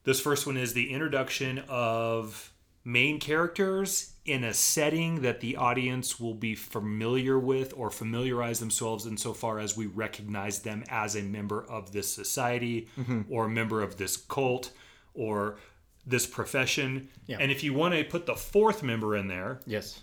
this 0.03 0.19
first 0.19 0.45
one 0.45 0.57
is 0.57 0.73
the 0.73 0.91
introduction 0.93 1.63
of 1.67 2.51
main 2.83 3.19
characters 3.19 4.13
in 4.25 4.43
a 4.43 4.53
setting 4.53 5.21
that 5.21 5.39
the 5.39 5.55
audience 5.55 6.19
will 6.19 6.33
be 6.35 6.53
familiar 6.55 7.39
with 7.39 7.73
or 7.75 7.89
familiarize 7.89 8.59
themselves 8.59 9.05
insofar 9.07 9.57
as 9.59 9.75
we 9.75 9.85
recognize 9.87 10.59
them 10.59 10.83
as 10.89 11.15
a 11.15 11.21
member 11.23 11.63
of 11.63 11.91
this 11.93 12.11
society 12.13 12.87
Mm-hmm. 12.99 13.21
or 13.29 13.45
a 13.45 13.49
member 13.49 13.81
of 13.81 13.97
this 13.97 14.17
cult 14.17 14.71
or 15.15 15.57
this 16.05 16.25
profession. 16.27 17.09
Yeah. 17.27 17.37
And 17.39 17.51
if 17.51 17.63
you 17.63 17.73
want 17.73 17.93
to 17.93 18.03
put 18.03 18.25
the 18.25 18.35
fourth 18.35 18.83
member 18.83 19.15
in 19.15 19.27
there, 19.27 19.59
Yes. 19.65 20.01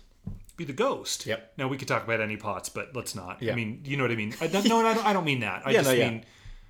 be 0.57 0.65
the 0.65 0.73
ghost. 0.73 1.25
Yep. 1.25 1.53
Now 1.57 1.67
we 1.67 1.77
could 1.77 1.87
talk 1.87 2.03
about 2.03 2.21
Annie 2.21 2.37
Potts, 2.37 2.69
but 2.69 2.95
let's 2.95 3.15
not. 3.15 3.41
Yeah. 3.41 3.53
I 3.53 3.55
mean, 3.55 3.81
you 3.85 3.97
know 3.97 4.03
what 4.03 4.11
I 4.11 4.15
mean. 4.15 4.33
I 4.41 4.47
no, 4.47 4.85
I 4.85 4.93
don't, 4.93 5.05
I 5.05 5.13
don't 5.13 5.25
mean 5.25 5.39
that. 5.41 5.63
I 5.65 5.71
Yeah, 5.71 5.81
just 5.83 5.97
no, 5.97 6.05
mean 6.09 6.25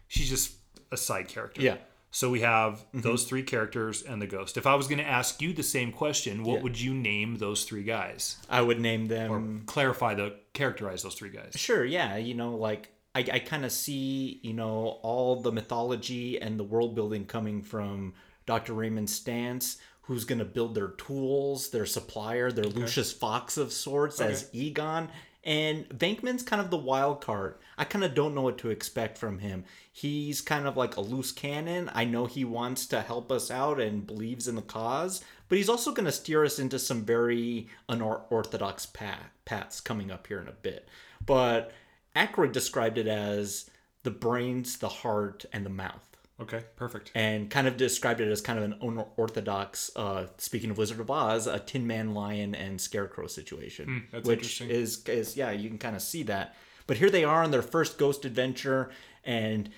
she's 0.08 0.30
just 0.30 0.54
a 0.92 0.98
side 0.98 1.28
character. 1.28 1.62
Yeah. 1.62 1.74
Mm-hmm. 1.74 1.84
So 2.12 2.32
we 2.32 2.40
have 2.42 2.84
those 2.92 3.26
three 3.26 3.44
characters 3.44 4.02
and 4.02 4.20
the 4.20 4.26
ghost. 4.26 4.58
If 4.58 4.66
I 4.66 4.74
was 4.74 4.88
going 4.88 4.98
to 4.98 5.06
ask 5.08 5.44
you 5.44 5.54
the 5.54 5.62
same 5.62 5.92
question, 5.92 6.44
what 6.44 6.56
Yeah. 6.58 6.64
would 6.64 6.82
you 6.82 6.96
name 6.96 7.36
those 7.38 7.66
three 7.66 7.84
guys? 7.84 8.38
I 8.50 8.62
would 8.64 8.80
name 8.80 9.06
them. 9.06 9.32
Or 9.32 9.66
clarify 9.68 10.16
the 10.16 10.34
characterize 10.54 11.04
those 11.04 11.14
three 11.14 11.30
guys. 11.30 11.54
Sure. 11.56 11.86
Yeah. 11.86 12.18
You 12.18 12.34
know, 12.34 12.56
like 12.56 12.90
I, 13.14 13.20
I 13.32 13.40
kind 13.40 13.64
of 13.64 13.72
see 13.72 14.40
you 14.42 14.54
know 14.54 15.00
all 15.04 15.36
the 15.42 15.52
mythology 15.52 16.42
and 16.42 16.60
the 16.60 16.64
world 16.64 16.96
building 16.96 17.26
coming 17.26 17.62
from 17.62 18.14
Dr. 18.50 18.74
Raymond 18.74 19.08
Stantz, 19.08 19.78
who's 20.02 20.26
going 20.26 20.40
to 20.40 20.46
build 20.46 20.74
their 20.74 20.88
tools, 20.88 21.70
their 21.70 21.86
supplier, 21.86 22.52
their 22.52 22.66
Lucius 22.66 23.14
Fox 23.14 23.58
of 23.58 23.72
sorts 23.72 24.20
as 24.20 24.50
Egon. 24.54 25.10
And 25.44 25.88
Venkman's 25.90 26.42
kind 26.42 26.60
of 26.60 26.72
the 26.72 26.78
wild 26.78 27.22
card. 27.22 27.60
I 27.78 27.84
kind 27.84 28.04
of 28.04 28.16
don't 28.16 28.34
know 28.34 28.42
what 28.42 28.58
to 28.58 28.72
expect 28.72 29.20
from 29.20 29.38
him. 29.38 29.66
He's 29.92 30.42
kind 30.42 30.66
of 30.66 30.76
like 30.76 30.98
a 30.98 31.02
loose 31.02 31.32
cannon. 31.32 31.92
I 31.94 32.06
know 32.06 32.26
he 32.26 32.44
wants 32.44 32.88
to 32.88 33.02
help 33.02 33.32
us 33.32 33.52
out 33.52 33.80
and 33.80 34.08
believes 34.08 34.48
in 34.48 34.56
the 34.56 34.64
cause, 34.64 35.24
but 35.48 35.60
he's 35.60 35.70
also 35.70 35.92
going 35.92 36.08
to 36.08 36.12
steer 36.12 36.44
us 36.44 36.58
into 36.58 36.80
some 36.80 37.06
very 37.06 37.68
unorthodox 37.88 38.88
path, 38.88 39.30
paths 39.46 39.80
coming 39.80 40.10
up 40.10 40.26
here 40.26 40.42
in 40.42 40.48
a 40.48 40.54
bit. 40.54 40.90
But 41.24 41.72
Aykroyd 42.16 42.52
described 42.52 42.98
it 42.98 43.08
as 43.08 43.70
the 44.02 44.12
brains, 44.12 44.80
the 44.80 44.90
heart, 44.90 45.46
and 45.54 45.64
the 45.64 45.70
mouth 45.70 46.09
Okay, 46.42 46.64
perfect. 46.76 47.12
and 47.16 47.50
kind 47.50 47.68
of 47.68 47.76
described 47.76 48.22
it 48.22 48.32
as 48.32 48.42
kind 48.42 48.58
of 48.58 48.66
an 48.66 48.76
unorthodox, 48.82 49.92
uh, 49.96 50.28
speaking 50.38 50.70
of 50.72 50.78
Wizard 50.78 51.00
of 51.00 51.12
Oz, 51.12 51.48
a 51.48 51.60
Tin 51.60 51.86
Man, 51.86 52.14
Lion, 52.14 52.56
and 52.56 52.80
Scarecrow 52.80 53.28
situation. 53.28 54.08
That's 54.12 54.28
which 54.28 54.40
interesting. 54.40 54.70
is, 54.70 55.04
is, 55.06 55.36
yeah, 55.36 55.52
you 55.52 55.68
can 55.68 55.78
kind 55.78 55.96
of 55.96 56.02
see 56.02 56.24
that. 56.24 56.56
But 56.88 56.98
here 56.98 57.10
they 57.10 57.24
are 57.24 57.44
on 57.44 57.52
their 57.52 57.62
first 57.62 57.98
ghost 57.98 58.26
adventure, 58.26 58.90
and 59.24 59.70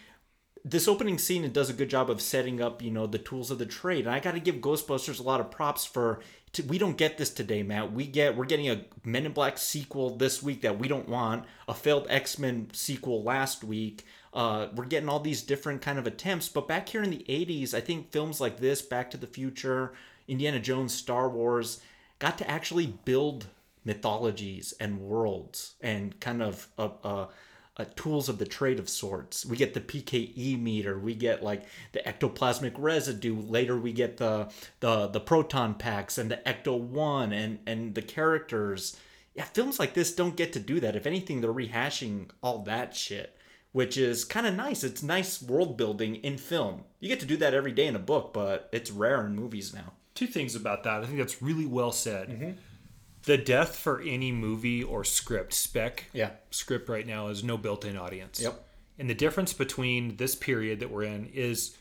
this 0.64 0.88
opening 0.88 1.18
scene 1.18 1.44
it 1.44 1.54
does 1.54 1.70
a 1.70 1.74
good 1.74 1.90
job 1.90 2.10
of 2.10 2.22
setting 2.22 2.62
up, 2.62 2.82
you 2.82 2.92
know, 2.92 3.08
the 3.08 3.18
tools 3.18 3.50
of 3.52 3.58
the 3.58 3.66
trade. 3.66 4.06
And 4.06 4.14
I 4.14 4.20
got 4.20 4.34
to 4.34 4.40
give 4.40 4.56
Ghostbusters 4.56 5.20
a 5.20 5.24
lot 5.24 5.40
of 5.40 5.52
props 5.52 5.86
for. 5.86 6.22
To, 6.54 6.64
we 6.64 6.78
don't 6.78 6.98
get 6.98 7.18
this 7.18 7.30
today, 7.30 7.64
Matt. 7.64 7.94
We 7.94 8.06
get 8.06 8.36
we're 8.36 8.46
getting 8.46 8.70
a 8.70 8.86
Men 9.04 9.26
in 9.26 9.32
Black 9.32 9.58
sequel 9.58 10.18
this 10.18 10.44
week 10.44 10.62
that 10.62 10.78
we 10.78 10.88
don't 10.88 11.10
want. 11.10 11.46
A 11.68 11.74
failed 11.74 12.06
X 12.10 12.38
Men 12.38 12.70
sequel 12.74 13.24
last 13.24 13.64
week. 13.64 14.06
Uh, 14.34 14.68
we're 14.76 14.86
getting 14.86 15.10
all 15.10 15.20
these 15.20 15.42
different 15.42 15.82
kind 15.82 16.00
of 16.00 16.08
attempts, 16.08 16.48
but 16.48 16.68
back 16.68 16.90
here 16.90 17.04
in 17.04 17.10
the 17.10 17.26
'80s, 17.28 17.74
I 17.74 17.82
think 17.82 18.12
films 18.12 18.40
like 18.40 18.58
this, 18.58 18.82
Back 18.82 19.12
to 19.12 19.18
the 19.18 19.28
Future, 19.28 19.94
Indiana 20.28 20.60
Jones, 20.60 20.94
Star 20.94 21.30
Wars, 21.30 21.82
got 22.20 22.38
to 22.38 22.50
actually 22.50 22.88
build 22.88 23.48
mythologies 23.84 24.74
and 24.80 25.02
worlds 25.02 25.74
and 25.82 26.20
kind 26.20 26.42
of 26.42 26.68
uh, 26.78 26.90
uh, 27.04 27.28
uh, 27.78 27.86
tools 27.96 28.30
of 28.30 28.38
the 28.38 28.46
trade 28.46 28.80
of 28.80 28.88
sorts. 28.88 29.46
We 29.46 29.58
get 29.58 29.74
the 29.74 29.82
PKE 29.82 30.62
meter. 30.62 30.98
We 30.98 31.16
get 31.16 31.44
like 31.44 31.64
the 31.92 32.00
ectoplasmic 32.00 32.74
residue. 32.78 33.36
Later, 33.36 33.78
we 33.78 33.92
get 33.92 34.18
the 34.18 34.50
the 34.80 35.08
the 35.08 35.20
proton 35.20 35.74
packs 35.74 36.18
and 36.18 36.32
the 36.32 36.42
Ecto 36.46 36.80
One 36.80 37.34
and 37.34 37.60
and 37.66 37.96
the 37.96 38.02
characters 38.02 38.96
yeah, 39.34 39.46
films 39.46 39.80
like 39.80 39.94
this 39.94 40.14
don't 40.14 40.36
get 40.36 40.54
to 40.54 40.60
do 40.60 40.80
that. 40.82 40.96
If 40.96 41.06
anything, 41.06 41.42
they're 41.42 41.54
rehashing 41.54 42.30
all 42.44 42.60
that 42.64 42.96
shit, 42.96 43.38
which 43.72 43.98
is 43.98 44.26
kind 44.26 44.46
of 44.46 44.54
nice. 44.56 44.84
It's 44.84 45.02
nice 45.04 45.42
world 45.42 45.78
building 45.78 46.16
in 46.16 46.38
film. 46.38 46.84
You 47.00 47.08
get 47.08 47.20
to 47.22 47.26
do 47.26 47.38
that 47.38 47.54
every 47.54 47.72
day 47.72 47.88
in 47.88 47.96
a 47.96 48.00
book, 48.00 48.34
but 48.34 48.70
it's 48.72 48.92
rare 48.92 49.26
in 49.26 49.36
movies 49.36 49.74
now. 49.74 49.94
Two 50.14 50.28
things 50.28 50.56
about 50.56 50.84
that. 50.84 51.02
I 51.02 51.06
think 51.06 51.18
that's 51.18 51.42
really 51.42 51.66
well 51.66 51.92
said. 51.92 52.30
Mm-hmm. 52.30 52.52
The 53.24 53.38
death 53.38 53.76
for 53.76 54.02
any 54.02 54.32
movie 54.32 54.84
or 54.84 55.04
script 55.04 55.54
spec 55.54 56.06
Yeah. 56.12 56.32
script 56.50 56.90
right 56.90 57.06
now 57.06 57.28
is 57.28 57.44
no 57.44 57.56
built-in 57.58 57.96
audience. 57.98 58.42
Yep. 58.42 58.64
And 59.00 59.10
the 59.10 59.14
difference 59.16 59.54
between 59.54 60.18
this 60.18 60.36
period 60.36 60.80
that 60.80 60.92
we're 60.92 61.04
in 61.04 61.28
is 61.34 61.78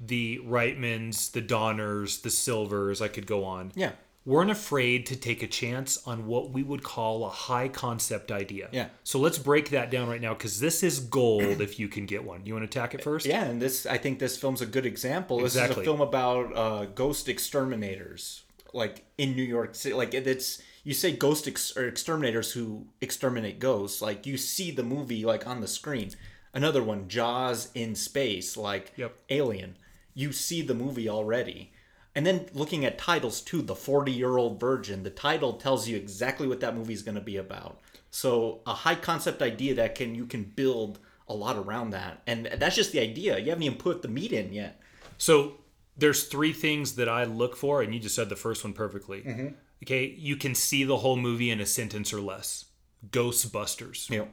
the 0.00 0.38
Reitmans, 0.44 1.30
the 1.32 1.40
Donners, 1.40 2.18
the 2.20 2.30
Silvers. 2.30 3.00
I 3.00 3.08
could 3.08 3.26
go 3.26 3.44
on. 3.44 3.72
Yeah. 3.74 3.92
Weren't 4.28 4.50
afraid 4.50 5.06
to 5.06 5.16
take 5.16 5.42
a 5.42 5.46
chance 5.46 6.06
on 6.06 6.26
what 6.26 6.50
we 6.50 6.62
would 6.62 6.82
call 6.82 7.24
a 7.24 7.30
high 7.30 7.66
concept 7.66 8.30
idea. 8.30 8.68
Yeah. 8.72 8.88
So 9.02 9.18
let's 9.18 9.38
break 9.38 9.70
that 9.70 9.90
down 9.90 10.06
right 10.06 10.20
now 10.20 10.34
because 10.34 10.60
this 10.60 10.82
is 10.82 11.00
gold 11.00 11.62
if 11.62 11.80
you 11.80 11.88
can 11.88 12.04
get 12.04 12.22
one. 12.22 12.44
You 12.44 12.52
want 12.52 12.70
to 12.70 12.78
attack 12.78 12.94
it 12.94 13.02
first? 13.02 13.24
Yeah, 13.24 13.44
and 13.44 13.60
this 13.60 13.86
I 13.86 13.96
think 13.96 14.18
this 14.18 14.36
film's 14.36 14.60
a 14.60 14.66
good 14.66 14.84
example. 14.84 15.42
Exactly. 15.42 15.68
This 15.68 15.76
is 15.78 15.80
a 15.80 15.84
film 15.84 16.00
about 16.02 16.54
uh, 16.54 16.84
ghost 16.84 17.26
exterminators, 17.26 18.42
like 18.74 19.06
in 19.16 19.34
New 19.34 19.42
York 19.42 19.74
City. 19.74 19.94
Like 19.94 20.12
it's 20.12 20.60
you 20.84 20.92
say 20.92 21.10
ghost 21.12 21.48
ex- 21.48 21.74
or 21.74 21.88
exterminators 21.88 22.52
who 22.52 22.86
exterminate 23.00 23.58
ghosts. 23.58 24.02
Like 24.02 24.26
you 24.26 24.36
see 24.36 24.70
the 24.70 24.82
movie 24.82 25.24
like 25.24 25.46
on 25.46 25.62
the 25.62 25.68
screen. 25.68 26.10
Another 26.52 26.82
one, 26.82 27.08
Jaws 27.08 27.70
in 27.74 27.94
space, 27.94 28.58
like 28.58 28.92
Yep. 28.96 29.16
Alien. 29.30 29.76
You 30.12 30.32
see 30.32 30.60
the 30.60 30.74
movie 30.74 31.08
already. 31.08 31.72
And 32.14 32.26
then 32.26 32.46
looking 32.52 32.84
at 32.84 32.98
titles 32.98 33.40
too, 33.40 33.62
the 33.62 33.76
40 33.76 34.12
year 34.12 34.36
old 34.36 34.58
virgin, 34.58 35.02
the 35.02 35.10
title 35.10 35.54
tells 35.54 35.88
you 35.88 35.96
exactly 35.96 36.48
what 36.48 36.60
that 36.60 36.76
movie 36.76 36.92
is 36.92 37.02
going 37.02 37.14
to 37.14 37.20
be 37.20 37.36
about. 37.36 37.80
So 38.10 38.60
a 38.66 38.74
high 38.74 38.94
concept 38.94 39.42
idea 39.42 39.74
that 39.74 39.94
can 39.94 40.14
you 40.14 40.26
can 40.26 40.44
build 40.44 40.98
a 41.28 41.34
lot 41.34 41.56
around 41.56 41.90
that, 41.90 42.22
and 42.26 42.46
that's 42.56 42.74
just 42.74 42.92
the 42.92 43.00
idea. 43.00 43.38
You 43.38 43.50
haven't 43.50 43.62
even 43.62 43.76
put 43.76 44.00
the 44.00 44.08
meat 44.08 44.32
in 44.32 44.52
yet. 44.52 44.80
So 45.18 45.58
there's 45.96 46.24
three 46.24 46.54
things 46.54 46.94
that 46.94 47.08
I 47.08 47.24
look 47.24 47.54
for, 47.54 47.82
and 47.82 47.92
you 47.92 48.00
just 48.00 48.14
said 48.14 48.30
the 48.30 48.36
first 48.36 48.64
one 48.64 48.72
perfectly. 48.72 49.20
Mm-hmm. 49.20 49.48
Okay, 49.84 50.06
you 50.06 50.36
can 50.36 50.54
see 50.54 50.84
the 50.84 50.96
whole 50.96 51.16
movie 51.16 51.50
in 51.50 51.60
a 51.60 51.66
sentence 51.66 52.12
or 52.12 52.20
less. 52.20 52.64
Ghostbusters. 53.10 54.10
Know, 54.10 54.28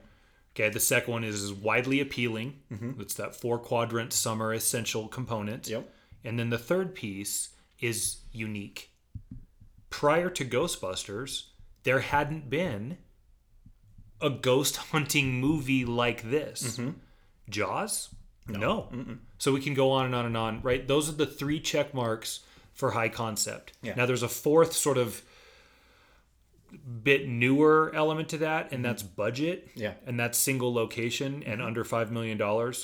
Okay, 0.56 0.70
the 0.70 0.80
second 0.80 1.12
one 1.12 1.24
is, 1.26 1.44
is 1.44 1.54
widely 1.54 2.00
appealing. 2.00 2.62
It's 3.02 3.16
that 3.16 3.36
four 3.36 3.60
quadrant 3.60 4.14
summer 4.14 4.54
essential 4.54 5.10
component. 5.10 5.64
Mm-hmm. 5.64 5.74
Yep. 5.74 5.94
And 6.24 6.40
then 6.40 6.50
the 6.50 6.58
third 6.58 6.96
piece 6.96 7.50
is 7.80 8.18
unique. 8.32 8.92
Prior 9.90 10.30
to 10.30 10.46
Ghostbusters, 10.46 11.48
there 11.84 12.00
hadn't 12.00 12.50
been 12.50 12.98
a 14.22 14.30
ghost 14.30 14.78
hunting 14.92 15.40
movie 15.40 15.86
like 15.86 16.30
this. 16.30 16.78
Mm-hmm. 16.78 16.92
Jaws? 17.50 18.10
No. 18.48 18.90
So 19.38 19.52
we 19.54 19.62
can 19.62 19.74
go 19.74 19.92
on 19.92 20.06
and 20.06 20.16
on 20.16 20.26
and 20.26 20.38
on, 20.38 20.62
right? 20.62 20.88
Those 20.88 21.10
are 21.10 21.14
the 21.14 21.26
three 21.26 21.60
check 21.60 21.94
marks 21.94 22.42
for 22.74 22.92
high 22.92 23.10
concept. 23.10 23.74
Yeah. 23.82 23.96
Now 23.96 24.06
there's 24.06 24.24
a 24.24 24.28
fourth 24.28 24.74
sort 24.74 24.98
of 24.98 25.22
bit 27.04 27.28
newer 27.28 27.92
element 27.96 28.30
to 28.30 28.38
that, 28.40 28.72
and 28.72 28.84
that's 28.84 29.04
budget. 29.04 29.70
Mm-hmm. 29.70 29.80
Yeah. 29.82 29.94
And 30.06 30.20
that's 30.20 30.38
single 30.38 30.74
location 30.74 31.44
and 31.46 31.62
under 31.62 31.84
$5 31.84 32.10
million, 32.12 32.38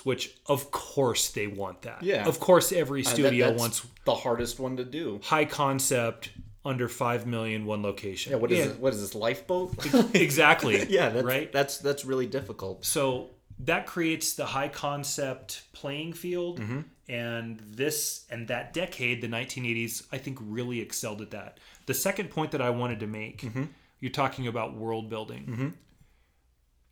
which 0.03 0.35
of 0.47 0.71
course 0.71 1.29
they 1.29 1.47
want 1.47 1.81
that. 1.83 2.03
Yeah. 2.03 2.27
Of 2.27 2.39
course 2.39 2.71
every 2.71 3.01
Uh, 3.01 3.03
that- 3.05 3.15
studio 3.15 3.51
wants 3.53 3.85
the 4.05 4.15
hardest 4.15 4.59
one 4.59 4.77
to 4.77 4.85
do. 4.85 5.19
high 5.23 5.45
concept 5.45 6.31
under 6.63 6.87
5 6.87 7.25
million 7.25 7.65
one 7.65 7.81
location. 7.81 8.31
Yeah, 8.31 8.37
what 8.37 8.51
is 8.51 8.67
this, 8.67 8.77
what 8.77 8.93
is 8.93 9.01
this 9.01 9.15
lifeboat? 9.15 9.73
Exactly. 10.15 10.85
yeah, 10.89 11.09
that's, 11.09 11.25
right. 11.25 11.51
That's 11.51 11.77
that's 11.79 12.05
really 12.05 12.27
difficult. 12.27 12.85
So 12.85 13.29
that 13.59 13.85
creates 13.87 14.33
the 14.33 14.45
high 14.45 14.67
concept 14.69 15.63
playing 15.73 16.13
field. 16.13 16.59
Mm-hmm. 16.59 16.81
And 17.09 17.59
this 17.59 18.25
and 18.29 18.47
that 18.47 18.73
decade, 18.73 19.21
the 19.21 19.27
1980s, 19.27 20.05
I 20.11 20.17
think 20.17 20.37
really 20.41 20.79
excelled 20.79 21.21
at 21.21 21.31
that. 21.31 21.57
The 21.87 21.93
second 21.93 22.29
point 22.29 22.51
that 22.51 22.61
I 22.61 22.69
wanted 22.69 22.99
to 23.01 23.07
make, 23.07 23.41
Mm-hmm. 23.41 23.63
You're 24.01 24.11
talking 24.11 24.47
about 24.47 24.75
world 24.75 25.09
building. 25.09 25.45
Mm-hmm. 25.45 25.67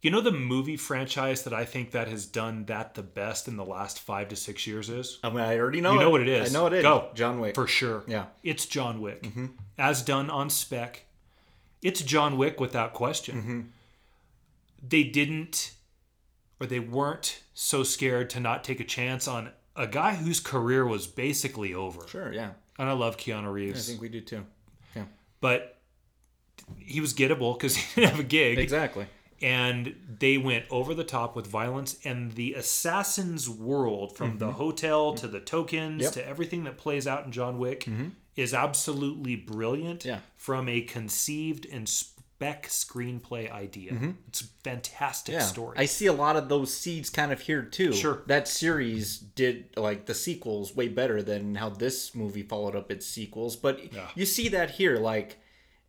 You 0.01 0.11
know 0.11 0.21
the 0.21 0.31
movie 0.31 0.77
franchise 0.77 1.43
that 1.43 1.53
I 1.53 1.65
think 1.65 1.91
that 1.91 2.07
has 2.07 2.25
done 2.25 2.63
that 2.65 2.93
the 2.93 3.03
best 3.03 3.49
in 3.49 3.57
the 3.57 3.65
last 3.65 3.99
five 3.99 4.29
to 4.29 4.35
six 4.37 4.65
years 4.65 4.89
is? 4.89 5.19
I 5.21 5.29
mean, 5.29 5.39
I 5.39 5.59
already 5.59 5.81
know. 5.81 5.93
You 5.93 5.99
know 5.99 6.09
what 6.09 6.21
it 6.21 6.29
is. 6.29 6.55
I 6.55 6.57
know 6.57 6.67
it 6.67 6.73
is. 6.73 6.83
Go. 6.83 7.09
John 7.15 7.41
Wick. 7.41 7.55
For 7.55 7.67
sure. 7.67 8.03
Yeah. 8.07 8.27
It's 8.41 8.65
John 8.65 9.01
Wick. 9.01 9.23
Mm-hmm. 9.23 9.47
As 9.77 10.01
done 10.01 10.29
on 10.29 10.49
spec. 10.49 11.05
It's 11.81 12.01
John 12.01 12.37
Wick 12.37 12.61
without 12.61 12.93
question. 12.93 13.35
Mm-hmm. 13.37 13.61
They 14.87 15.03
didn't, 15.03 15.73
or 16.61 16.67
they 16.67 16.79
weren't 16.79 17.43
so 17.53 17.83
scared 17.83 18.29
to 18.29 18.39
not 18.39 18.63
take 18.63 18.79
a 18.79 18.85
chance 18.85 19.27
on 19.27 19.49
a 19.75 19.87
guy 19.87 20.15
whose 20.15 20.39
career 20.39 20.85
was 20.85 21.07
basically 21.07 21.73
over. 21.73 22.07
Sure. 22.07 22.31
Yeah. 22.31 22.51
And 22.77 22.89
I 22.89 22.93
love 22.93 23.17
Keanu 23.17 23.51
Reeves. 23.51 23.89
I 23.89 23.91
think 23.91 24.01
we 24.01 24.07
do 24.07 24.21
too. 24.21 24.45
Yeah. 24.95 25.03
but 25.41 25.78
he 26.77 27.01
was 27.01 27.13
gettable 27.13 27.57
because 27.57 27.75
he 27.77 28.01
didn't 28.01 28.11
have 28.11 28.19
a 28.19 28.23
gig. 28.23 28.57
Exactly. 28.59 29.07
and 29.41 29.95
they 30.19 30.37
went 30.37 30.65
over 30.69 30.93
the 30.93 31.03
top 31.03 31.35
with 31.35 31.47
violence 31.47 31.97
and 32.03 32.33
the 32.33 32.53
assassin's 32.55 33.49
world 33.49 34.15
from 34.17 34.37
the 34.37 34.51
hotel 34.51 35.13
to 35.13 35.27
the 35.27 35.39
tokens 35.39 35.79
Mm-hmm. 35.93 36.01
Yep. 36.01 36.11
Mm-hmm. 36.11 36.19
to 36.19 36.27
everything 36.27 36.63
that 36.65 36.77
plays 36.77 37.07
out 37.07 37.25
in 37.25 37.31
john 37.31 37.57
wick 37.57 37.87
is 38.35 38.53
absolutely 38.53 39.35
brilliant 39.35 40.03
Yeah. 40.05 40.19
from 40.37 40.67
a 40.69 40.81
conceived 40.81 41.65
and 41.71 41.87
spec 41.87 42.67
screenplay 42.67 43.51
idea 43.51 43.97
it's 44.27 44.41
a 44.41 44.45
fantastic 44.63 45.33
Mm-hmm. 45.35 45.41
Yeah. 45.41 45.45
story 45.47 45.77
I 45.77 45.85
see 45.85 46.05
a 46.07 46.13
lot 46.13 46.35
of 46.35 46.49
those 46.49 46.73
seeds 46.73 47.09
kind 47.09 47.31
of 47.31 47.41
here 47.41 47.61
too. 47.63 47.91
Sure. 47.93 48.23
That 48.27 48.47
series 48.47 49.17
did 49.17 49.65
like 49.77 50.05
the 50.05 50.13
sequels 50.13 50.75
way 50.75 50.87
better 50.87 51.21
than 51.21 51.55
how 51.55 51.69
this 51.69 52.13
movie 52.15 52.43
followed 52.43 52.75
up 52.75 52.91
its 52.91 53.05
sequels. 53.05 53.55
But 53.55 53.93
Yeah. 53.93 54.07
you 54.15 54.25
see 54.25 54.47
that 54.49 54.71
here, 54.71 54.97
like 54.97 55.39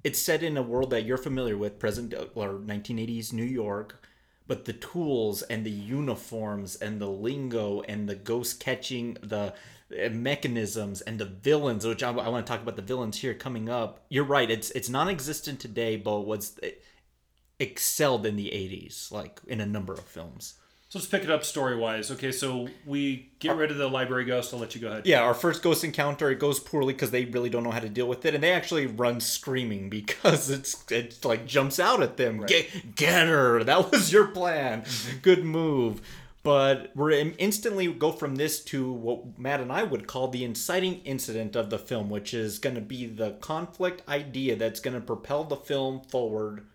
it's 0.02 0.18
set 0.18 0.42
in 0.42 0.56
a 0.56 0.62
world 0.62 0.90
that 0.90 1.04
you're 1.04 1.18
familiar 1.18 1.56
with, 1.56 1.78
present 1.78 2.14
or 2.34 2.54
1980s 2.54 3.32
New 3.32 3.44
York. 3.44 4.02
But 4.46 4.64
the 4.64 4.72
tools 4.72 5.42
and 5.42 5.64
the 5.64 5.70
uniforms 5.70 6.74
and 6.74 7.00
the 7.00 7.08
lingo 7.08 7.82
and 7.82 8.08
the 8.08 8.16
ghost 8.16 8.58
catching, 8.58 9.16
the 9.22 9.54
uh, 9.92 10.08
mechanisms 10.10 11.02
and 11.02 11.18
the 11.20 11.24
villains, 11.24 11.86
which 11.86 12.02
I, 12.02 12.10
I 12.10 12.28
want 12.28 12.46
to 12.46 12.50
talk 12.50 12.62
about 12.62 12.74
the 12.74 12.82
villains 12.82 13.18
here 13.18 13.34
coming 13.34 13.68
up. 13.68 14.04
You're 14.08 14.24
right; 14.24 14.50
it's 14.50 14.70
it's 14.72 14.88
non-existent 14.88 15.60
today, 15.60 15.96
but 15.96 16.20
was 16.22 16.58
excelled 17.60 18.26
in 18.26 18.34
the 18.36 18.46
80s, 18.46 19.12
like 19.12 19.40
in 19.46 19.60
a 19.60 19.66
number 19.66 19.92
of 19.92 20.00
films. 20.00 20.54
So 20.90 20.98
let's 20.98 21.08
pick 21.08 21.22
it 21.22 21.30
up 21.30 21.44
story 21.44 21.76
wise 21.76 22.10
okay 22.10 22.30
so 22.32 22.68
we 22.84 23.30
get 23.38 23.56
rid 23.56 23.70
of 23.70 23.78
the 23.78 23.88
library 23.88 24.24
ghost 24.26 24.52
i'll 24.52 24.60
let 24.60 24.74
you 24.74 24.80
go 24.80 24.88
ahead 24.88 25.06
Yeah, 25.06 25.20
our 25.22 25.32
first 25.34 25.62
ghost 25.62 25.82
encounter 25.84 26.30
it 26.30 26.38
goes 26.38 26.60
poorly 26.60 26.92
because 26.92 27.10
they 27.10 27.24
really 27.24 27.48
don't 27.48 27.62
know 27.64 27.70
how 27.70 27.78
to 27.80 27.88
deal 27.88 28.06
with 28.08 28.26
it, 28.26 28.34
and 28.34 28.42
they 28.44 28.52
actually 28.52 28.86
run 28.86 29.20
screaming 29.20 29.88
because 29.98 30.50
it's 30.50 30.84
it 30.90 31.24
like 31.24 31.46
jumps 31.46 31.80
out 31.80 32.02
at 32.02 32.16
them. 32.18 32.44
Get 32.44 32.96
get 32.96 33.26
her! 33.28 33.64
That 33.70 33.90
was 33.90 34.12
your 34.12 34.26
plan. 34.26 34.84
Good 35.22 35.44
move. 35.44 36.02
But 36.42 36.90
we're 36.96 37.10
in- 37.10 37.34
instantly 37.34 37.86
go 37.92 38.12
from 38.12 38.36
this 38.36 38.64
to 38.64 38.90
what 38.90 39.38
Matt 39.38 39.60
and 39.60 39.70
I 39.70 39.82
would 39.82 40.06
call 40.06 40.28
the 40.28 40.42
inciting 40.42 41.02
incident 41.04 41.54
of 41.54 41.68
the 41.68 41.78
film, 41.78 42.08
which 42.08 42.32
is 42.32 42.58
going 42.58 42.76
to 42.76 42.80
be 42.80 43.06
the 43.06 43.32
conflict 43.40 44.02
idea 44.08 44.56
that's 44.56 44.80
going 44.80 44.94
to 44.94 45.00
propel 45.02 45.44
the 45.44 45.56
film 45.56 46.00
forward 46.00 46.66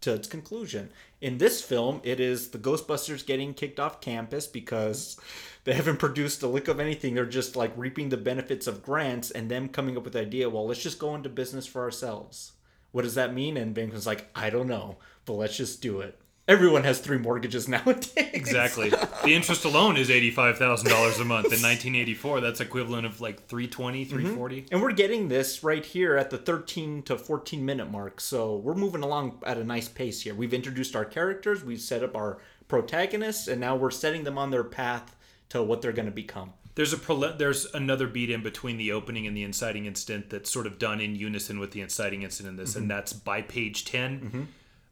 to 0.00 0.14
its 0.14 0.28
conclusion. 0.28 0.90
In 1.20 1.38
this 1.38 1.62
film, 1.62 2.00
it 2.02 2.20
is 2.20 2.48
the 2.48 2.58
Ghostbusters 2.58 3.26
getting 3.26 3.54
kicked 3.54 3.78
off 3.78 4.00
campus 4.00 4.46
because 4.46 5.18
they 5.64 5.74
haven't 5.74 5.98
produced 5.98 6.42
a 6.42 6.46
lick 6.46 6.68
of 6.68 6.80
anything. 6.80 7.14
They're 7.14 7.26
just 7.26 7.56
like 7.56 7.72
reaping 7.76 8.08
the 8.08 8.16
benefits 8.16 8.66
of 8.66 8.82
grants 8.82 9.30
and 9.30 9.50
them 9.50 9.68
coming 9.68 9.96
up 9.96 10.04
with 10.04 10.14
the 10.14 10.20
idea, 10.20 10.48
well, 10.48 10.66
let's 10.66 10.82
just 10.82 10.98
go 10.98 11.14
into 11.14 11.28
business 11.28 11.66
for 11.66 11.82
ourselves. 11.82 12.52
What 12.92 13.02
does 13.02 13.14
that 13.14 13.34
mean? 13.34 13.56
And 13.56 13.74
Venkman's 13.74 14.06
like, 14.06 14.28
I 14.34 14.50
don't 14.50 14.66
know, 14.66 14.96
but 15.26 15.34
let's 15.34 15.56
just 15.56 15.82
do 15.82 16.00
it. 16.00 16.18
Everyone 16.50 16.82
has 16.82 16.98
three 16.98 17.16
mortgages 17.16 17.68
nowadays. 17.76 18.10
exactly 18.16 18.90
the 19.24 19.34
interest 19.36 19.64
alone 19.64 19.96
is 19.96 20.08
$85000 20.08 21.20
a 21.20 21.24
month 21.24 21.46
in 21.46 21.62
1984 21.62 22.40
that's 22.40 22.60
equivalent 22.60 23.06
of 23.06 23.20
like 23.20 23.46
320 23.46 24.04
mm-hmm. 24.04 24.10
340 24.10 24.66
And 24.72 24.82
we're 24.82 24.90
getting 24.90 25.28
this 25.28 25.62
right 25.62 25.86
here 25.86 26.16
at 26.16 26.30
the 26.30 26.38
13 26.38 27.04
to 27.04 27.16
14 27.16 27.64
minute 27.64 27.88
mark. 27.88 28.20
So 28.20 28.56
we're 28.56 28.74
moving 28.74 29.04
along 29.04 29.40
at 29.46 29.58
a 29.58 29.64
nice 29.64 29.88
pace 29.88 30.22
here. 30.22 30.34
We've 30.34 30.52
introduced 30.52 30.96
our 30.96 31.04
characters, 31.04 31.62
we've 31.62 31.80
set 31.80 32.02
up 32.02 32.16
our 32.16 32.38
protagonists, 32.66 33.46
and 33.46 33.60
now 33.60 33.76
we're 33.76 33.92
setting 33.92 34.24
them 34.24 34.36
on 34.36 34.50
their 34.50 34.64
path 34.64 35.14
to 35.50 35.62
what 35.62 35.82
they're 35.82 35.92
going 35.92 36.06
to 36.06 36.12
become. 36.12 36.54
There's 36.74 36.92
a 36.92 36.96
prole- 36.96 37.38
there's 37.38 37.72
another 37.74 38.08
beat 38.08 38.30
in 38.30 38.42
between 38.42 38.76
the 38.76 38.90
opening 38.90 39.28
and 39.28 39.36
the 39.36 39.44
inciting 39.44 39.86
incident 39.86 40.30
that's 40.30 40.50
sort 40.50 40.66
of 40.66 40.80
done 40.80 41.00
in 41.00 41.14
unison 41.14 41.60
with 41.60 41.70
the 41.70 41.80
inciting 41.80 42.22
incident. 42.24 42.58
in 42.58 42.64
This 42.64 42.70
mm-hmm. 42.70 42.82
and 42.82 42.90
that's 42.90 43.12
by 43.12 43.42
page 43.42 43.84
10 43.84 44.20
mm-hmm. 44.20 44.42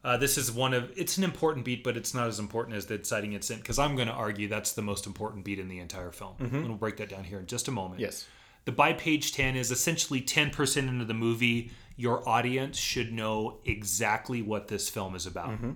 Uh, 0.04 0.16
this 0.16 0.38
is 0.38 0.50
one 0.52 0.74
of 0.74 0.92
it's 0.96 1.18
an 1.18 1.24
important 1.24 1.64
beat, 1.64 1.82
but 1.82 1.96
it's 1.96 2.14
not 2.14 2.28
as 2.28 2.38
important 2.38 2.76
as 2.76 2.86
the 2.86 2.94
inciting 2.94 3.32
incident 3.32 3.62
because 3.62 3.78
I'm 3.78 3.96
going 3.96 4.08
to 4.08 4.14
argue 4.14 4.46
that's 4.48 4.72
the 4.72 4.82
most 4.82 5.06
important 5.06 5.44
beat 5.44 5.58
in 5.58 5.68
the 5.68 5.80
entire 5.80 6.12
film. 6.12 6.34
And 6.38 6.68
we'll 6.68 6.76
break 6.76 6.96
that 6.98 7.08
down 7.08 7.24
here 7.24 7.38
in 7.40 7.46
just 7.46 7.68
a 7.68 7.72
moment. 7.72 8.00
Yes. 8.00 8.26
the 8.64 8.72
by 8.72 8.92
page 8.92 9.32
10 9.32 9.56
is 9.56 9.70
essentially 9.70 10.20
10% 10.20 10.76
into 10.88 11.04
the 11.04 11.14
movie. 11.14 11.72
Your 11.96 12.26
audience 12.28 12.78
should 12.78 13.12
know 13.12 13.58
exactly 13.64 14.40
what 14.40 14.68
this 14.68 14.88
film 14.88 15.16
is 15.16 15.26
about. 15.26 15.50
Mm-hmm. 15.50 15.72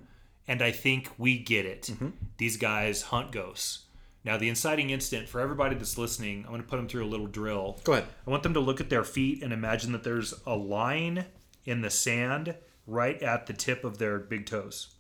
And 0.47 0.63
I 0.63 0.71
think 0.71 1.11
we 1.19 1.39
get 1.39 1.67
it. 1.67 1.83
Mm-hmm. 1.83 2.11
These 2.37 2.57
guys 2.59 3.03
hunt 3.03 3.33
ghosts. 3.33 3.87
Now, 4.25 4.37
the 4.37 4.49
inciting 4.49 4.91
incident, 4.91 5.29
for 5.29 5.41
everybody 5.41 5.75
that's 5.75 5.99
listening, 5.99 6.45
I'm 6.45 6.51
going 6.51 6.63
to 6.63 6.69
put 6.69 6.77
them 6.77 6.89
through 6.89 7.05
a 7.05 7.11
little 7.11 7.27
drill. 7.27 7.81
Go 7.83 7.95
ahead. 7.95 8.07
I 8.25 8.31
want 8.31 8.45
them 8.45 8.55
to 8.55 8.61
look 8.61 8.81
at 8.81 8.89
their 8.89 9.03
feet 9.03 9.43
and 9.43 9.53
imagine 9.53 9.91
that 9.93 10.05
there's 10.05 10.33
a 10.47 10.55
line 10.55 11.27
in 11.65 11.81
the 11.81 11.91
sand 11.91 12.55
right 12.87 13.23
at 13.23 13.47
the 13.47 13.53
tip 13.53 13.85
of 13.85 13.99
their 13.99 14.19
big 14.19 14.47
toes. 14.47 14.95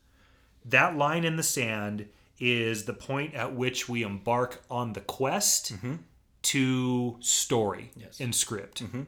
That 0.64 0.97
line 0.97 1.24
in 1.24 1.37
the 1.37 1.43
sand 1.43 2.07
is 2.39 2.85
the 2.85 2.93
point 2.93 3.35
at 3.35 3.55
which 3.55 3.89
we 3.89 4.03
embark 4.03 4.62
on 4.70 4.93
the 4.93 5.01
quest 5.01 5.74
mm-hmm. 5.74 5.95
to 6.43 7.16
story 7.20 7.91
and 8.20 8.35
script. 8.35 8.85
Mm-hmm. 8.85 9.03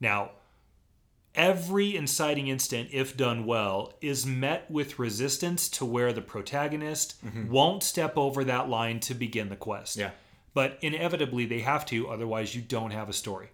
Now, 0.00 0.30
every 1.34 1.96
inciting 1.96 2.48
instant, 2.48 2.88
if 2.92 3.16
done 3.16 3.44
well, 3.46 3.92
is 4.00 4.24
met 4.26 4.70
with 4.70 4.98
resistance 4.98 5.68
to 5.70 5.84
where 5.84 6.12
the 6.12 6.22
protagonist 6.22 7.22
mm-hmm. 7.24 7.50
won't 7.50 7.82
step 7.82 8.16
over 8.16 8.44
that 8.44 8.68
line 8.68 9.00
to 9.00 9.14
begin 9.14 9.48
the 9.48 9.56
quest. 9.56 9.96
Yeah. 9.96 10.10
But 10.54 10.78
inevitably, 10.80 11.44
they 11.44 11.60
have 11.60 11.84
to, 11.86 12.08
otherwise, 12.08 12.54
you 12.54 12.62
don't 12.62 12.90
have 12.90 13.10
a 13.10 13.12
story. 13.12 13.48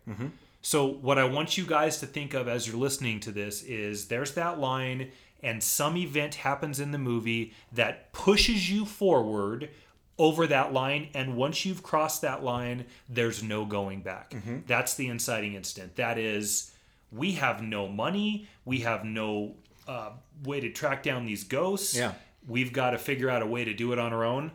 So, 0.62 0.86
what 0.86 1.18
I 1.18 1.24
want 1.24 1.58
you 1.58 1.66
guys 1.66 1.98
to 1.98 2.06
think 2.06 2.34
of 2.34 2.46
as 2.46 2.66
you're 2.66 2.76
listening 2.76 3.18
to 3.20 3.32
this 3.32 3.62
is 3.64 4.06
there's 4.06 4.32
that 4.34 4.60
line, 4.60 5.10
and 5.42 5.62
some 5.62 5.96
event 5.96 6.36
happens 6.36 6.78
in 6.78 6.92
the 6.92 6.98
movie 6.98 7.52
that 7.72 8.12
pushes 8.12 8.70
you 8.70 8.84
forward 8.84 9.70
over 10.18 10.46
that 10.46 10.72
line. 10.72 11.08
And 11.14 11.36
once 11.36 11.64
you've 11.64 11.82
crossed 11.82 12.22
that 12.22 12.44
line, 12.44 12.86
there's 13.08 13.42
no 13.42 13.64
going 13.64 14.02
back. 14.02 14.34
That's 14.66 14.94
the 14.94 15.08
inciting 15.08 15.54
incident. 15.54 15.96
That 15.96 16.16
is, 16.16 16.70
we 17.10 17.32
have 17.32 17.60
no 17.60 17.88
money, 17.88 18.46
we 18.64 18.78
have 18.80 19.04
no 19.04 19.56
uh, 19.88 20.10
way 20.44 20.60
to 20.60 20.70
track 20.70 21.02
down 21.02 21.26
these 21.26 21.42
ghosts. 21.42 21.96
Yeah. 21.96 22.12
We've 22.46 22.72
got 22.72 22.90
to 22.90 22.98
figure 22.98 23.28
out 23.28 23.42
a 23.42 23.46
way 23.46 23.64
to 23.64 23.74
do 23.74 23.92
it 23.92 23.98
on 23.98 24.12
our 24.12 24.24
own 24.24 24.52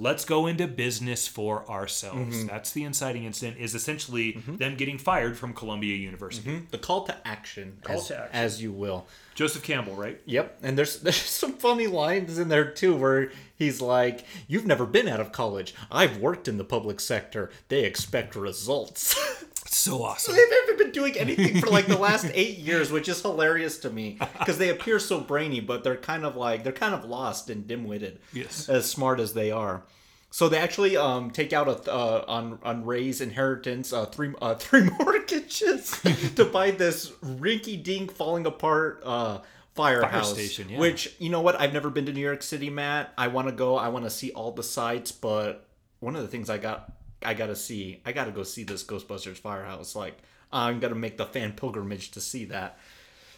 let's 0.00 0.24
go 0.24 0.46
into 0.48 0.66
business 0.66 1.28
for 1.28 1.68
ourselves. 1.70 2.38
Mm-hmm. 2.38 2.46
That's 2.48 2.72
the 2.72 2.82
inciting 2.84 3.24
incident. 3.24 3.58
Is 3.58 3.74
essentially 3.74 4.32
them 4.46 4.74
getting 4.74 4.98
fired 4.98 5.38
from 5.38 5.52
Columbia 5.52 5.94
University. 5.94 6.62
The 6.70 6.78
call 6.78 7.04
to 7.04 7.16
action, 7.28 7.78
Call 7.82 7.98
as, 7.98 8.06
to 8.08 8.18
action. 8.18 8.30
as 8.32 8.62
you 8.62 8.72
will. 8.72 9.06
Joseph 9.34 9.62
Campbell, 9.62 9.94
right? 9.94 10.20
Yep, 10.24 10.58
and 10.62 10.76
there's 10.76 11.00
there's 11.02 11.16
some 11.16 11.52
funny 11.52 11.86
lines 11.86 12.38
in 12.38 12.48
there 12.48 12.70
too, 12.70 12.96
where 12.96 13.30
he's 13.54 13.80
like, 13.80 14.24
"You've 14.48 14.66
never 14.66 14.86
been 14.86 15.06
out 15.06 15.20
of 15.20 15.30
college. 15.32 15.74
I've 15.90 16.16
worked 16.16 16.48
in 16.48 16.56
the 16.58 16.64
public 16.64 16.98
sector. 17.00 17.50
They 17.68 17.84
expect 17.84 18.34
results." 18.34 19.14
So 19.66 20.02
awesome. 20.02 20.34
They've 20.34 20.50
never 20.66 20.78
been 20.78 20.90
doing 20.90 21.16
anything 21.16 21.60
for 21.60 21.68
like 21.68 21.86
the 21.86 21.98
last 21.98 22.26
eight 22.34 22.58
years, 22.58 22.90
which 22.90 23.08
is 23.08 23.20
hilarious 23.22 23.78
to 23.80 23.90
me 23.90 24.18
because 24.38 24.58
they 24.58 24.68
appear 24.70 24.98
so 24.98 25.20
brainy, 25.20 25.60
but 25.60 25.84
they're 25.84 25.96
kind 25.96 26.24
of 26.24 26.36
like 26.36 26.64
they're 26.64 26.72
kind 26.72 26.94
of 26.94 27.04
lost 27.04 27.50
and 27.50 27.66
dim-witted. 27.66 28.20
Yes. 28.32 28.68
as 28.68 28.90
smart 28.90 29.20
as 29.20 29.34
they 29.34 29.50
are. 29.50 29.82
So 30.30 30.48
they 30.48 30.58
actually 30.58 30.96
um, 30.96 31.30
take 31.30 31.52
out 31.52 31.66
a 31.68 31.92
uh, 31.92 32.24
on 32.28 32.58
on 32.62 32.84
Ray's 32.84 33.20
inheritance 33.20 33.92
uh, 33.92 34.06
three 34.06 34.32
uh, 34.40 34.54
three 34.56 34.88
mortgages 34.98 35.90
to 36.36 36.44
buy 36.44 36.70
this 36.70 37.10
rinky-dink 37.24 38.12
falling 38.12 38.46
apart 38.46 39.02
uh, 39.04 39.40
firehouse. 39.74 40.32
station, 40.32 40.68
yeah. 40.68 40.78
Which 40.78 41.14
you 41.18 41.30
know 41.30 41.40
what? 41.40 41.60
I've 41.60 41.72
never 41.72 41.90
been 41.90 42.06
to 42.06 42.12
New 42.12 42.20
York 42.20 42.42
City, 42.42 42.70
Matt. 42.70 43.12
I 43.18 43.26
want 43.28 43.48
to 43.48 43.52
go. 43.52 43.76
I 43.76 43.88
want 43.88 44.04
to 44.04 44.10
see 44.10 44.30
all 44.30 44.52
the 44.52 44.62
sites, 44.62 45.10
but 45.10 45.66
one 45.98 46.14
of 46.14 46.22
the 46.22 46.28
things 46.28 46.48
I 46.48 46.58
got 46.58 46.92
I 47.22 47.34
got 47.34 47.46
to 47.46 47.56
see. 47.56 48.00
I 48.04 48.12
got 48.12 48.24
to 48.24 48.30
go 48.30 48.42
see 48.42 48.64
this 48.64 48.84
Ghostbusters 48.84 49.36
firehouse. 49.36 49.94
Like 49.94 50.18
I'm 50.52 50.80
gonna 50.80 50.94
make 50.94 51.16
the 51.16 51.26
fan 51.26 51.52
pilgrimage 51.52 52.10
to 52.12 52.20
see 52.20 52.44
that. 52.46 52.78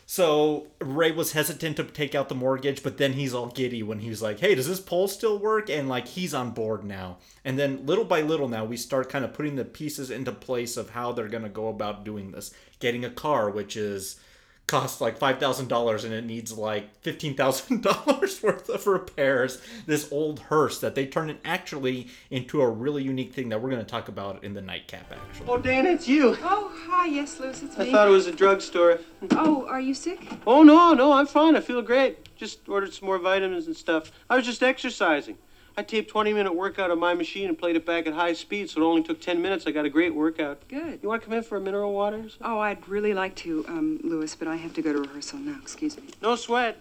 So 0.04 0.66
Ray 0.80 1.12
was 1.12 1.32
hesitant 1.32 1.76
to 1.76 1.84
take 1.84 2.14
out 2.14 2.28
the 2.28 2.34
mortgage, 2.34 2.82
but 2.82 2.98
then 2.98 3.12
he's 3.12 3.32
all 3.32 3.46
giddy 3.46 3.82
when 3.82 4.00
he's 4.00 4.20
like, 4.20 4.40
"Hey, 4.40 4.54
does 4.54 4.66
this 4.68 4.80
poll 4.80 5.08
still 5.08 5.38
work?" 5.38 5.70
And 5.70 5.88
like 5.88 6.08
he's 6.08 6.34
on 6.34 6.50
board 6.50 6.84
now. 6.84 7.18
And 7.44 7.58
then 7.58 7.86
little 7.86 8.04
by 8.04 8.20
little 8.22 8.48
now 8.48 8.64
we 8.64 8.76
start 8.76 9.08
kind 9.08 9.24
of 9.24 9.32
putting 9.32 9.56
the 9.56 9.64
pieces 9.64 10.10
into 10.10 10.32
place 10.32 10.76
of 10.76 10.90
how 10.90 11.12
they're 11.12 11.28
gonna 11.28 11.48
go 11.48 11.68
about 11.68 12.04
doing 12.04 12.32
this. 12.32 12.52
Getting 12.80 13.04
a 13.04 13.10
car, 13.10 13.50
which 13.50 13.76
is 13.76 14.18
costs 14.66 15.00
like 15.00 15.18
five 15.18 15.38
thousand 15.38 15.68
dollars 15.68 16.04
and 16.04 16.14
it 16.14 16.24
needs 16.24 16.56
like 16.56 16.94
fifteen 17.02 17.34
thousand 17.34 17.82
dollars 17.82 18.42
worth 18.42 18.68
of 18.68 18.86
repairs. 18.86 19.60
This 19.86 20.10
old 20.10 20.40
hearse 20.40 20.78
that 20.80 20.94
they 20.94 21.06
turned 21.06 21.30
it 21.30 21.40
actually 21.44 22.08
into 22.30 22.62
a 22.62 22.68
really 22.68 23.02
unique 23.02 23.32
thing 23.34 23.50
that 23.50 23.60
we're 23.60 23.70
gonna 23.70 23.84
talk 23.84 24.08
about 24.08 24.42
in 24.44 24.54
the 24.54 24.62
nightcap 24.62 25.12
actually. 25.12 25.46
Oh, 25.48 25.58
Dan, 25.58 25.86
it's 25.86 26.08
you. 26.08 26.36
Oh, 26.42 26.72
hi, 26.86 27.06
yes, 27.06 27.38
Luce, 27.38 27.62
it's 27.62 27.76
me. 27.76 27.88
I 27.88 27.92
thought 27.92 28.08
it 28.08 28.12
was 28.12 28.26
a 28.26 28.32
drugstore. 28.32 28.98
Oh, 29.32 29.66
are 29.68 29.80
you 29.80 29.94
sick? 29.94 30.20
Oh, 30.46 30.62
no, 30.62 30.94
no, 30.94 31.12
I'm 31.12 31.26
fine. 31.26 31.54
I 31.56 31.60
feel 31.60 31.82
great. 31.82 32.34
Just 32.36 32.68
ordered 32.68 32.92
some 32.92 33.06
more 33.06 33.18
vitamins 33.18 33.66
and 33.66 33.76
stuff. 33.76 34.10
I 34.30 34.36
was 34.36 34.46
just 34.46 34.62
exercising. 34.62 35.36
I 35.76 35.82
taped 35.82 36.10
20 36.10 36.34
minute 36.34 36.54
workout 36.54 36.90
on 36.90 36.98
my 36.98 37.14
machine 37.14 37.48
and 37.48 37.58
played 37.58 37.76
it 37.76 37.86
back 37.86 38.06
at 38.06 38.12
high 38.12 38.34
speed, 38.34 38.68
so 38.68 38.82
it 38.82 38.84
only 38.84 39.02
took 39.02 39.20
10 39.20 39.40
minutes. 39.40 39.66
I 39.66 39.70
got 39.70 39.86
a 39.86 39.90
great 39.90 40.14
workout. 40.14 40.60
Good. 40.68 41.00
You 41.02 41.08
want 41.08 41.22
to 41.22 41.28
come 41.28 41.36
in 41.36 41.42
for 41.42 41.56
a 41.56 41.60
mineral 41.60 41.92
water? 41.92 42.24
Oh, 42.42 42.58
I'd 42.58 42.86
really 42.88 43.14
like 43.14 43.34
to, 43.36 43.64
um, 43.68 43.98
Louis, 44.04 44.34
but 44.34 44.48
I 44.48 44.56
have 44.56 44.74
to 44.74 44.82
go 44.82 44.92
to 44.92 45.00
rehearsal 45.00 45.38
now. 45.38 45.56
Excuse 45.62 45.96
me. 45.96 46.04
No 46.20 46.36
sweat. 46.36 46.76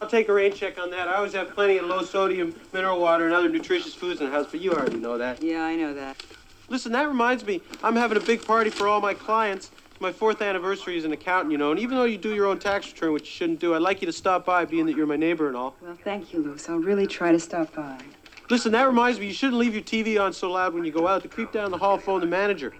I'll 0.00 0.08
take 0.08 0.28
a 0.28 0.32
rain 0.32 0.52
check 0.52 0.78
on 0.78 0.90
that. 0.90 1.08
I 1.08 1.14
always 1.14 1.32
have 1.32 1.50
plenty 1.54 1.78
of 1.78 1.86
low 1.86 2.02
sodium 2.02 2.54
mineral 2.72 3.00
water 3.00 3.24
and 3.24 3.34
other 3.34 3.48
nutritious 3.48 3.94
foods 3.94 4.20
in 4.20 4.26
the 4.26 4.32
house, 4.32 4.46
but 4.50 4.60
you 4.60 4.72
already 4.72 4.98
know 4.98 5.18
that. 5.18 5.42
Yeah, 5.42 5.62
I 5.62 5.76
know 5.76 5.94
that. 5.94 6.22
Listen, 6.68 6.92
that 6.92 7.08
reminds 7.08 7.44
me, 7.44 7.60
I'm 7.82 7.96
having 7.96 8.16
a 8.16 8.20
big 8.20 8.44
party 8.44 8.70
for 8.70 8.88
all 8.88 9.00
my 9.00 9.14
clients. 9.14 9.70
It's 9.94 10.00
my 10.00 10.10
fourth 10.10 10.42
anniversary 10.42 10.98
as 10.98 11.04
an 11.04 11.12
accountant, 11.12 11.52
you 11.52 11.58
know, 11.58 11.70
and 11.70 11.78
even 11.78 11.96
though 11.96 12.02
you 12.02 12.18
do 12.18 12.34
your 12.34 12.46
own 12.46 12.58
tax 12.58 12.88
return, 12.88 13.12
which 13.12 13.26
you 13.26 13.30
shouldn't 13.30 13.60
do, 13.60 13.76
I'd 13.76 13.82
like 13.82 14.02
you 14.02 14.06
to 14.06 14.12
stop 14.12 14.44
by, 14.44 14.64
being 14.64 14.86
that 14.86 14.96
you're 14.96 15.06
my 15.06 15.14
neighbor 15.14 15.46
and 15.46 15.56
all. 15.56 15.76
Well, 15.80 15.96
thank 16.02 16.32
you, 16.32 16.40
Louis. 16.40 16.68
I'll 16.68 16.78
really 16.78 17.06
try 17.06 17.30
to 17.30 17.38
stop 17.38 17.72
by. 17.72 18.00
Listen, 18.50 18.72
that 18.72 18.88
reminds 18.88 19.20
me, 19.20 19.28
you 19.28 19.32
shouldn't 19.32 19.56
leave 19.56 19.72
your 19.72 19.84
TV 19.84 20.20
on 20.20 20.32
so 20.32 20.50
loud 20.50 20.74
when 20.74 20.84
you 20.84 20.90
go 20.90 21.06
out. 21.06 21.22
To 21.22 21.28
creep 21.28 21.52
down 21.52 21.70
the 21.70 21.78
hall, 21.78 21.96
phone 21.96 22.20
the 22.20 22.26
manager. 22.26 22.74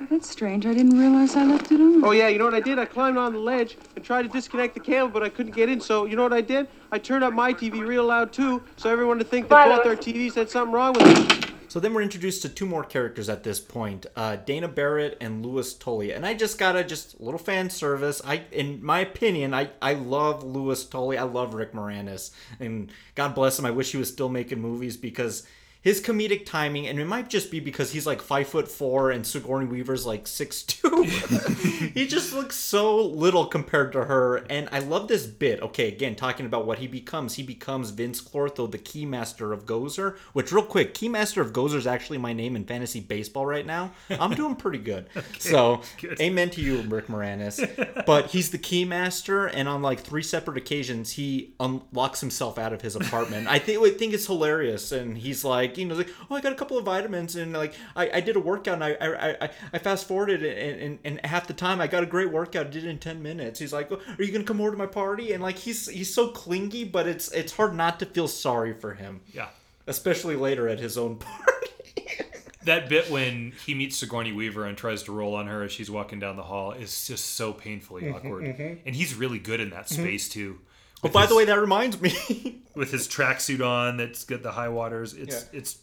Oh, 0.00 0.06
that's 0.08 0.30
strange. 0.30 0.64
I 0.64 0.74
didn't 0.74 0.96
realize 0.96 1.34
I 1.34 1.44
left 1.44 1.72
it 1.72 1.80
on. 1.80 2.04
Oh, 2.04 2.12
yeah, 2.12 2.28
you 2.28 2.38
know 2.38 2.44
what 2.44 2.54
I 2.54 2.60
did? 2.60 2.78
I 2.78 2.84
climbed 2.84 3.18
on 3.18 3.32
the 3.32 3.40
ledge 3.40 3.76
and 3.96 4.04
tried 4.04 4.22
to 4.22 4.28
disconnect 4.28 4.74
the 4.74 4.80
cable, 4.80 5.08
but 5.08 5.24
I 5.24 5.28
couldn't 5.28 5.56
get 5.56 5.68
in. 5.68 5.80
So, 5.80 6.04
you 6.04 6.14
know 6.14 6.22
what 6.22 6.32
I 6.32 6.40
did? 6.40 6.68
I 6.92 6.98
turned 6.98 7.24
up 7.24 7.34
my 7.34 7.52
TV 7.52 7.84
real 7.84 8.04
loud, 8.04 8.32
too, 8.32 8.62
so 8.76 8.88
everyone 8.90 9.18
would 9.18 9.28
think 9.28 9.48
that 9.48 9.76
both 9.76 9.84
our 9.84 9.96
TVs 9.96 10.36
had 10.36 10.50
something 10.50 10.72
wrong 10.72 10.92
with 10.92 11.30
them. 11.30 11.45
So 11.68 11.80
then 11.80 11.94
we're 11.94 12.02
introduced 12.02 12.42
to 12.42 12.48
two 12.48 12.66
more 12.66 12.84
characters 12.84 13.28
at 13.28 13.42
this 13.42 13.58
point, 13.58 14.06
uh, 14.14 14.36
Dana 14.36 14.68
Barrett 14.68 15.16
and 15.20 15.44
Louis 15.44 15.74
Tully. 15.74 16.12
And 16.12 16.24
I 16.24 16.34
just 16.34 16.58
gotta 16.58 16.84
just 16.84 17.20
little 17.20 17.38
fan 17.38 17.70
service. 17.70 18.22
I, 18.24 18.42
in 18.52 18.84
my 18.84 19.00
opinion, 19.00 19.52
I 19.52 19.70
I 19.82 19.94
love 19.94 20.44
Louis 20.44 20.84
Tully. 20.84 21.18
I 21.18 21.24
love 21.24 21.54
Rick 21.54 21.72
Moranis, 21.72 22.30
and 22.60 22.90
God 23.14 23.34
bless 23.34 23.58
him. 23.58 23.66
I 23.66 23.70
wish 23.70 23.92
he 23.92 23.98
was 23.98 24.08
still 24.08 24.28
making 24.28 24.60
movies 24.60 24.96
because 24.96 25.46
his 25.82 26.00
comedic 26.00 26.44
timing, 26.44 26.86
and 26.86 26.98
it 26.98 27.04
might 27.04 27.30
just 27.30 27.50
be 27.50 27.60
because 27.60 27.92
he's 27.92 28.06
like 28.06 28.20
five 28.20 28.48
foot 28.48 28.68
four 28.68 29.10
and 29.10 29.24
Sigourney 29.24 29.66
Weaver's 29.66 30.04
like 30.04 30.26
six 30.26 30.62
two. 30.62 31.02
he 31.94 32.06
just 32.06 32.32
looks 32.32 32.56
so 32.56 33.00
little 33.04 33.46
compared 33.46 33.92
to 33.92 34.04
her, 34.04 34.38
and 34.50 34.68
I 34.72 34.80
love 34.80 35.06
this 35.06 35.26
bit. 35.26 35.62
Okay, 35.62 35.88
again, 35.88 36.16
talking 36.16 36.44
about 36.44 36.66
what 36.66 36.78
he 36.78 36.88
becomes, 36.88 37.34
he 37.34 37.44
becomes 37.44 37.92
Vinz 37.92 38.22
Clortho, 38.22 38.68
the 38.68 38.78
Keymaster 38.78 39.52
of 39.52 39.64
Gozer. 39.64 40.16
Which, 40.32 40.50
real 40.50 40.64
quick, 40.64 40.92
Keymaster 40.92 41.40
of 41.40 41.52
Gozer 41.52 41.76
is 41.76 41.86
actually 41.86 42.18
my 42.18 42.32
name 42.32 42.56
in 42.56 42.64
fantasy 42.64 43.00
baseball 43.00 43.46
right 43.46 43.64
now. 43.66 43.92
I'm 44.10 44.34
doing 44.34 44.56
pretty 44.56 44.78
good. 44.78 45.08
so, 45.38 45.82
amen 46.20 46.50
to 46.50 46.60
you, 46.60 46.80
Rick 46.82 47.06
Moranis. 47.06 48.04
but 48.06 48.26
he's 48.26 48.50
the 48.50 48.58
Keymaster, 48.58 49.48
and 49.54 49.68
on 49.68 49.82
like 49.82 50.00
three 50.00 50.22
separate 50.24 50.56
occasions, 50.56 51.12
he 51.12 51.54
unlocks 51.60 52.20
himself 52.20 52.58
out 52.58 52.72
of 52.72 52.82
his 52.82 52.96
apartment. 52.96 53.46
I 53.46 53.60
think 53.60 53.84
I 53.84 53.90
think 53.90 54.14
it's 54.14 54.26
hilarious, 54.26 54.90
and 54.90 55.16
he's 55.16 55.44
like, 55.44 55.75
you 55.78 55.86
know, 55.86 55.94
like, 55.94 56.10
oh, 56.30 56.34
I 56.34 56.40
got 56.40 56.52
a 56.52 56.56
couple 56.56 56.78
of 56.78 56.84
vitamins, 56.84 57.36
and 57.36 57.52
like, 57.52 57.74
I, 57.94 58.10
I 58.14 58.20
did 58.20 58.36
a 58.36 58.40
workout, 58.40 58.74
and 58.74 58.84
I 58.84 58.96
I, 59.00 59.44
I, 59.44 59.50
I 59.72 59.78
fast 59.78 60.08
forwarded, 60.08 60.42
and, 60.42 60.80
and 60.80 60.98
and 61.04 61.26
half 61.26 61.46
the 61.46 61.54
time 61.54 61.80
I 61.80 61.86
got 61.86 62.02
a 62.02 62.06
great 62.06 62.30
workout, 62.30 62.70
did 62.70 62.84
it 62.84 62.88
in 62.88 62.98
ten 62.98 63.22
minutes. 63.22 63.58
He's 63.58 63.72
like, 63.72 63.90
oh, 63.92 64.00
are 64.18 64.22
you 64.22 64.32
gonna 64.32 64.44
come 64.44 64.60
over 64.60 64.70
to 64.72 64.76
my 64.76 64.86
party? 64.86 65.32
And 65.32 65.42
like, 65.42 65.58
he's 65.58 65.88
he's 65.88 66.12
so 66.12 66.28
clingy, 66.28 66.84
but 66.84 67.06
it's 67.06 67.30
it's 67.32 67.52
hard 67.52 67.74
not 67.74 67.98
to 68.00 68.06
feel 68.06 68.28
sorry 68.28 68.74
for 68.74 68.94
him, 68.94 69.20
Yeah. 69.32 69.48
especially 69.86 70.36
later 70.36 70.68
at 70.68 70.78
his 70.78 70.96
own 70.98 71.16
party. 71.18 71.42
That 72.64 72.88
bit 72.88 73.08
when 73.12 73.52
he 73.64 73.74
meets 73.74 73.96
Sigourney 73.96 74.32
Weaver 74.32 74.64
and 74.64 74.76
tries 74.76 75.04
to 75.04 75.12
roll 75.12 75.36
on 75.36 75.46
her 75.46 75.62
as 75.62 75.70
she's 75.70 75.88
walking 75.88 76.18
down 76.18 76.36
the 76.36 76.42
hall 76.42 76.72
is 76.72 77.06
just 77.06 77.34
so 77.34 77.52
painfully 77.52 78.02
mm-hmm, 78.02 78.16
awkward. 78.16 78.44
Mm-hmm. 78.44 78.80
And 78.84 78.96
he's 78.96 79.14
really 79.14 79.38
good 79.38 79.60
in 79.60 79.70
that 79.70 79.86
mm-hmm. 79.86 80.02
space 80.02 80.28
too. 80.28 80.58
Oh, 81.06 81.12
by 81.12 81.26
the 81.26 81.34
way, 81.36 81.44
that 81.46 81.58
reminds 81.60 82.00
me. 82.00 82.62
With 82.74 82.90
his 82.92 83.08
tracksuit 83.08 83.66
on 83.66 83.96
that's 83.96 84.24
got 84.24 84.42
the 84.42 84.52
high 84.52 84.68
waters, 84.68 85.14
it's 85.14 85.48
Yeah. 85.52 85.58
it's 85.58 85.78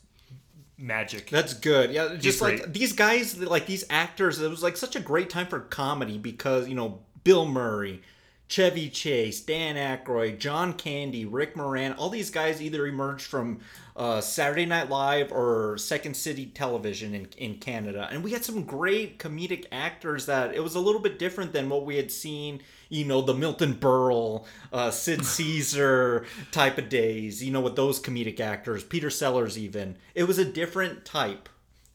magic. 0.78 1.30
That's 1.30 1.54
good. 1.54 1.92
Yeah, 1.92 2.16
just 2.16 2.42
like 2.42 2.60
great. 2.62 2.74
these 2.74 2.94
guys, 2.94 3.38
like 3.40 3.66
these 3.66 3.84
actors, 3.90 4.40
it 4.42 4.50
was 4.50 4.64
like 4.64 4.78
such 4.78 4.96
a 4.96 5.00
great 5.00 5.30
time 5.30 5.48
for 5.48 5.60
comedy 5.60 6.18
because 6.18 6.68
you 6.68 6.76
know 6.76 7.00
Bill 7.24 7.46
Murray, 7.46 8.02
Chevy 8.48 8.90
Chase, 8.90 9.40
Dan 9.42 9.76
Aykroyd, 9.76 10.40
John 10.40 10.74
Candy, 10.74 11.26
Rick 11.26 11.56
Moran, 11.56 11.94
all 11.94 12.10
these 12.10 12.30
guys 12.30 12.62
either 12.62 12.86
emerged 12.86 13.26
from 13.26 13.60
uh, 13.96 14.22
Saturday 14.22 14.66
Night 14.66 14.90
Live 14.90 15.32
or 15.32 15.78
Second 15.78 16.16
City 16.16 16.48
Television 16.48 17.14
in, 17.16 17.28
in 17.38 17.56
Canada. 17.58 18.08
And 18.12 18.24
we 18.24 18.32
had 18.32 18.44
some 18.44 18.64
great 18.64 19.20
comedic 19.20 19.66
actors 19.72 20.26
that 20.26 20.54
it 20.54 20.62
was 20.62 20.76
a 20.76 20.80
little 20.80 21.02
bit 21.02 21.18
different 21.20 21.54
than 21.54 21.70
what 21.70 21.86
we 21.86 21.96
had 21.96 22.12
seen, 22.12 22.62
you 22.94 23.06
know, 23.06 23.22
the 23.22 23.34
Milton 23.34 23.74
Berle, 23.74 24.46
uh, 24.72 24.92
Sid 24.92 25.26
Caesar 25.26 26.26
type 26.52 26.78
of 26.78 26.90
days, 26.90 27.44
you 27.44 27.52
know, 27.52 27.62
with 27.62 27.76
those 27.76 28.00
comedic 28.00 28.40
actors, 28.40 28.84
Peter 28.84 29.10
Sellers 29.10 29.58
even. 29.58 29.98
It 30.14 30.26
was 30.26 30.38
a 30.38 30.46
different 30.46 31.04
type. 31.04 31.50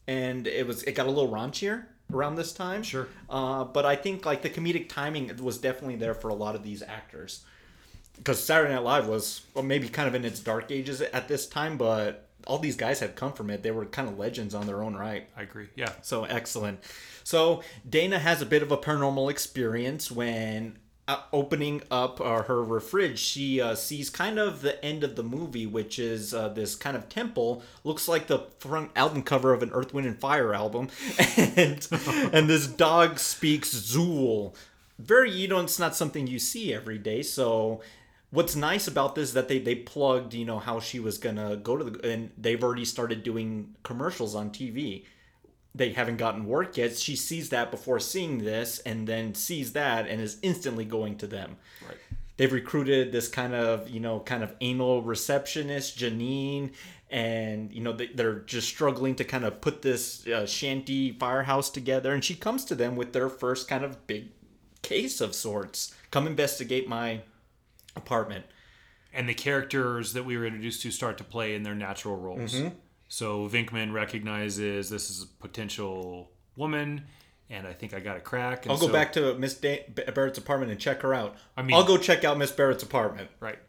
And 0.07 0.47
it 0.47 0.67
was 0.67 0.83
it 0.83 0.93
got 0.93 1.05
a 1.05 1.11
little 1.11 1.31
raunchier 1.31 1.85
around 2.11 2.35
this 2.35 2.51
time. 2.51 2.83
Sure. 2.83 3.07
Uh, 3.29 3.63
but 3.63 3.85
I 3.85 3.95
think 3.95 4.25
like 4.25 4.41
the 4.41 4.49
comedic 4.49 4.89
timing 4.89 5.31
was 5.41 5.59
definitely 5.59 5.95
there 5.95 6.15
for 6.15 6.29
a 6.29 6.33
lot 6.33 6.55
of 6.55 6.63
these 6.63 6.81
actors. 6.81 7.45
Because 8.15 8.43
Saturday 8.43 8.73
Night 8.73 8.83
Live 8.83 9.07
was 9.07 9.41
well, 9.53 9.63
maybe 9.63 9.87
kind 9.87 10.07
of 10.07 10.15
in 10.15 10.25
its 10.25 10.39
dark 10.39 10.71
ages 10.71 11.01
at 11.01 11.27
this 11.27 11.47
time, 11.47 11.77
but 11.77 12.27
all 12.47 12.57
these 12.57 12.75
guys 12.75 12.99
had 12.99 13.15
come 13.15 13.33
from 13.33 13.49
it. 13.49 13.63
They 13.63 13.71
were 13.71 13.85
kind 13.85 14.09
of 14.09 14.17
legends 14.17 14.55
on 14.55 14.65
their 14.65 14.81
own 14.81 14.95
right. 14.95 15.29
I 15.37 15.43
agree. 15.43 15.67
Yeah. 15.75 15.91
So 16.01 16.23
excellent. 16.23 16.83
So 17.23 17.61
Dana 17.87 18.17
has 18.17 18.41
a 18.41 18.45
bit 18.45 18.63
of 18.63 18.71
a 18.71 18.77
paranormal 18.77 19.29
experience 19.29 20.09
when 20.09 20.77
opening 21.31 21.81
up 21.89 22.19
uh, 22.21 22.43
her 22.43 22.79
fridge, 22.79 23.19
she 23.19 23.61
uh, 23.61 23.75
sees 23.75 24.09
kind 24.09 24.37
of 24.39 24.61
the 24.61 24.83
end 24.83 25.03
of 25.03 25.15
the 25.15 25.23
movie, 25.23 25.65
which 25.65 25.99
is 25.99 26.33
uh, 26.33 26.49
this 26.49 26.75
kind 26.75 26.95
of 26.95 27.09
temple. 27.09 27.63
Looks 27.83 28.07
like 28.07 28.27
the 28.27 28.47
front 28.59 28.91
album 28.95 29.23
cover 29.23 29.53
of 29.53 29.63
an 29.63 29.71
Earth, 29.71 29.93
Wind, 29.93 30.07
and 30.07 30.19
Fire 30.19 30.53
album, 30.53 30.89
and 31.37 31.87
and 32.33 32.49
this 32.49 32.67
dog 32.67 33.19
speaks 33.19 33.73
Zuul. 33.73 34.53
Very, 34.97 35.31
you 35.31 35.47
know, 35.47 35.59
it's 35.61 35.79
not 35.79 35.95
something 35.95 36.27
you 36.27 36.39
see 36.39 36.73
every 36.73 36.97
day. 36.97 37.21
So 37.21 37.81
what's 38.31 38.55
nice 38.55 38.87
about 38.87 39.15
this 39.15 39.29
is 39.29 39.33
that 39.33 39.47
they 39.47 39.59
they 39.59 39.75
plugged 39.75 40.33
you 40.33 40.45
know 40.45 40.59
how 40.59 40.79
she 40.79 40.99
was 40.99 41.17
gonna 41.17 41.55
go 41.55 41.77
to 41.77 41.83
the 41.83 42.11
and 42.11 42.29
they've 42.37 42.63
already 42.63 42.85
started 42.85 43.23
doing 43.23 43.75
commercials 43.83 44.35
on 44.35 44.51
tv 44.51 45.03
they 45.75 45.91
haven't 45.91 46.17
gotten 46.17 46.45
work 46.45 46.77
yet 46.77 46.97
she 46.97 47.15
sees 47.15 47.49
that 47.49 47.69
before 47.71 47.99
seeing 47.99 48.39
this 48.39 48.79
and 48.79 49.07
then 49.07 49.33
sees 49.35 49.73
that 49.73 50.07
and 50.07 50.19
is 50.21 50.37
instantly 50.41 50.85
going 50.85 51.15
to 51.17 51.27
them 51.27 51.55
Right. 51.87 51.97
they've 52.37 52.51
recruited 52.51 53.11
this 53.11 53.27
kind 53.27 53.53
of 53.53 53.89
you 53.89 53.99
know 53.99 54.19
kind 54.19 54.43
of 54.43 54.53
anal 54.61 55.01
receptionist 55.03 55.97
janine 55.97 56.71
and 57.11 57.71
you 57.71 57.81
know 57.81 57.93
they, 57.93 58.07
they're 58.07 58.39
just 58.39 58.67
struggling 58.67 59.15
to 59.15 59.23
kind 59.23 59.45
of 59.45 59.61
put 59.61 59.81
this 59.81 60.25
uh, 60.27 60.45
shanty 60.45 61.11
firehouse 61.13 61.69
together 61.69 62.13
and 62.13 62.23
she 62.23 62.35
comes 62.35 62.65
to 62.65 62.75
them 62.75 62.95
with 62.95 63.13
their 63.13 63.29
first 63.29 63.67
kind 63.67 63.83
of 63.83 64.05
big 64.07 64.29
case 64.81 65.21
of 65.21 65.35
sorts 65.35 65.93
come 66.11 66.25
investigate 66.25 66.87
my 66.87 67.21
apartment 67.95 68.45
and 69.13 69.27
the 69.27 69.33
characters 69.33 70.13
that 70.13 70.23
we 70.23 70.37
were 70.37 70.45
introduced 70.45 70.81
to 70.83 70.91
start 70.91 71.17
to 71.17 71.23
play 71.23 71.55
in 71.55 71.63
their 71.63 71.73
natural 71.73 72.15
roles. 72.15 72.53
Mm-hmm. 72.53 72.75
So 73.09 73.49
Venkman 73.49 73.91
recognizes 73.91 74.89
this 74.89 75.09
is 75.09 75.23
a 75.23 75.27
potential 75.41 76.29
woman, 76.55 77.03
and 77.49 77.65
I 77.67 77.73
think 77.73 77.93
I 77.93 77.99
got 77.99 78.15
a 78.17 78.19
crack. 78.21 78.63
And 78.63 78.71
I'll 78.71 78.77
go 78.77 78.87
so- 78.87 78.93
back 78.93 79.13
to 79.13 79.33
Miss 79.35 79.55
da- 79.55 79.83
Barrett's 80.13 80.37
apartment 80.37 80.71
and 80.71 80.79
check 80.79 81.01
her 81.01 81.13
out. 81.13 81.35
I 81.57 81.63
mean- 81.63 81.75
I'll 81.75 81.83
go 81.85 81.97
check 81.97 82.23
out 82.23 82.37
Miss 82.37 82.51
Barrett's 82.51 82.83
apartment. 82.83 83.29
right. 83.39 83.59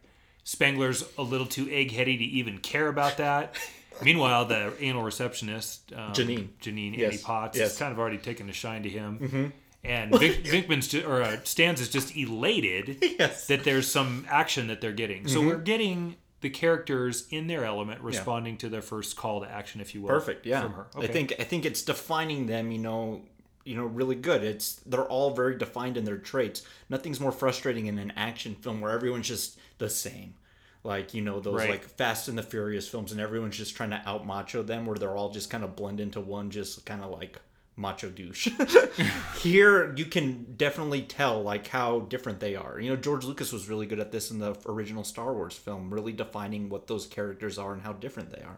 Spengler's 0.44 1.04
a 1.18 1.22
little 1.22 1.46
too 1.46 1.66
eggheady 1.66 2.16
to 2.18 2.24
even 2.24 2.58
care 2.58 2.88
about 2.88 3.18
that. 3.18 3.54
Meanwhile, 4.02 4.46
the 4.46 4.72
anal 4.80 5.02
receptionist, 5.02 5.92
um, 5.94 6.12
Janine. 6.14 6.48
Janine 6.62 6.96
Yes. 6.96 7.12
Annie 7.12 7.22
Potts, 7.22 7.58
Yes. 7.58 7.68
has 7.70 7.78
kind 7.78 7.92
of 7.92 7.98
already 7.98 8.16
taken 8.18 8.48
a 8.48 8.52
shine 8.52 8.82
to 8.84 8.88
him. 8.88 9.18
Mm-hmm. 9.18 9.46
And 9.84 10.12
Vink, 10.12 10.44
Venkman's 10.46 10.88
ju- 10.88 11.06
or 11.06 11.22
uh, 11.22 11.36
Stantz 11.44 11.80
is 11.80 11.88
just 11.90 12.16
elated 12.16 12.98
Yes. 13.18 13.46
that 13.48 13.64
there's 13.64 13.90
some 13.90 14.26
action 14.30 14.68
that 14.68 14.80
they're 14.80 14.92
getting. 14.92 15.28
So 15.28 15.40
we're 15.42 15.56
getting 15.58 16.16
the 16.40 16.50
characters 16.50 17.26
in 17.30 17.46
their 17.46 17.64
element 17.64 18.00
responding 18.00 18.56
to 18.58 18.68
their 18.68 18.82
first 18.82 19.16
call 19.16 19.40
to 19.42 19.50
action, 19.50 19.80
if 19.80 19.94
you 19.94 20.02
will. 20.02 20.08
Perfect. 20.08 20.46
Yeah. 20.46 20.62
From 20.62 20.72
her. 20.72 20.86
I 20.96 21.06
think 21.06 21.34
I 21.38 21.44
think 21.44 21.64
it's 21.64 21.82
defining 21.82 22.46
them. 22.46 22.70
You 22.70 22.78
know. 22.78 23.22
You 23.62 23.76
know, 23.76 23.84
really 23.84 24.14
good. 24.14 24.42
It's 24.42 24.76
they're 24.86 25.04
all 25.04 25.34
very 25.34 25.56
defined 25.56 25.98
in 25.98 26.04
their 26.04 26.16
traits. 26.16 26.62
Nothing's 26.88 27.20
more 27.20 27.30
frustrating 27.30 27.86
in 27.86 27.98
an 27.98 28.10
action 28.16 28.54
film 28.54 28.80
where 28.80 28.90
everyone's 28.90 29.28
just 29.28 29.58
the 29.76 29.90
same. 29.90 30.34
Like 30.82 31.12
you 31.12 31.20
know 31.20 31.40
those 31.40 31.56
Right. 31.56 31.70
like 31.70 31.84
Fast 31.84 32.26
and 32.28 32.38
the 32.38 32.42
Furious 32.42 32.88
films, 32.88 33.12
and 33.12 33.20
everyone's 33.20 33.58
just 33.58 33.76
trying 33.76 33.90
to 33.90 34.02
out 34.06 34.26
macho 34.26 34.62
them, 34.62 34.86
where 34.86 34.96
they're 34.96 35.14
all 35.14 35.30
just 35.30 35.50
kind 35.50 35.62
of 35.62 35.76
blend 35.76 36.00
into 36.00 36.20
one, 36.20 36.50
just 36.50 36.86
kind 36.86 37.04
of 37.04 37.10
like 37.10 37.38
macho 37.80 38.10
douche. 38.10 38.48
Here, 39.40 39.94
you 39.96 40.04
can 40.04 40.54
definitely 40.56 41.02
tell 41.02 41.42
like 41.42 41.66
how 41.68 42.00
different 42.00 42.40
they 42.40 42.54
are. 42.54 42.78
You 42.78 42.90
know, 42.90 42.96
George 42.96 43.24
Lucas 43.24 43.52
was 43.52 43.68
really 43.68 43.86
good 43.86 44.00
at 44.00 44.12
this 44.12 44.30
in 44.30 44.38
the 44.38 44.56
original 44.66 45.04
Star 45.04 45.32
Wars 45.32 45.56
film, 45.56 45.92
really 45.92 46.12
defining 46.12 46.68
what 46.68 46.86
those 46.86 47.06
characters 47.06 47.58
are 47.58 47.72
and 47.72 47.82
how 47.82 47.94
different 47.94 48.30
they 48.30 48.42
are 48.42 48.56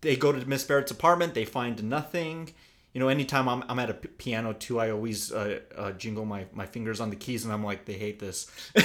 they 0.00 0.16
go 0.16 0.32
to 0.32 0.48
Miss 0.48 0.64
Barrett's 0.64 0.90
apartment. 0.90 1.34
They 1.34 1.44
find 1.44 1.82
nothing. 1.84 2.52
You 2.92 3.00
know, 3.00 3.08
anytime 3.08 3.48
I'm, 3.48 3.64
I'm 3.68 3.78
at 3.78 3.90
a 3.90 3.94
p- 3.94 4.08
piano 4.08 4.52
too, 4.52 4.78
I 4.80 4.90
always 4.90 5.32
uh, 5.32 5.60
uh, 5.76 5.92
jingle 5.92 6.24
my, 6.24 6.46
my 6.52 6.66
fingers 6.66 7.00
on 7.00 7.10
the 7.10 7.16
keys, 7.16 7.44
and 7.44 7.52
I'm 7.52 7.64
like, 7.64 7.84
they 7.84 7.94
hate 7.94 8.18
this. 8.18 8.50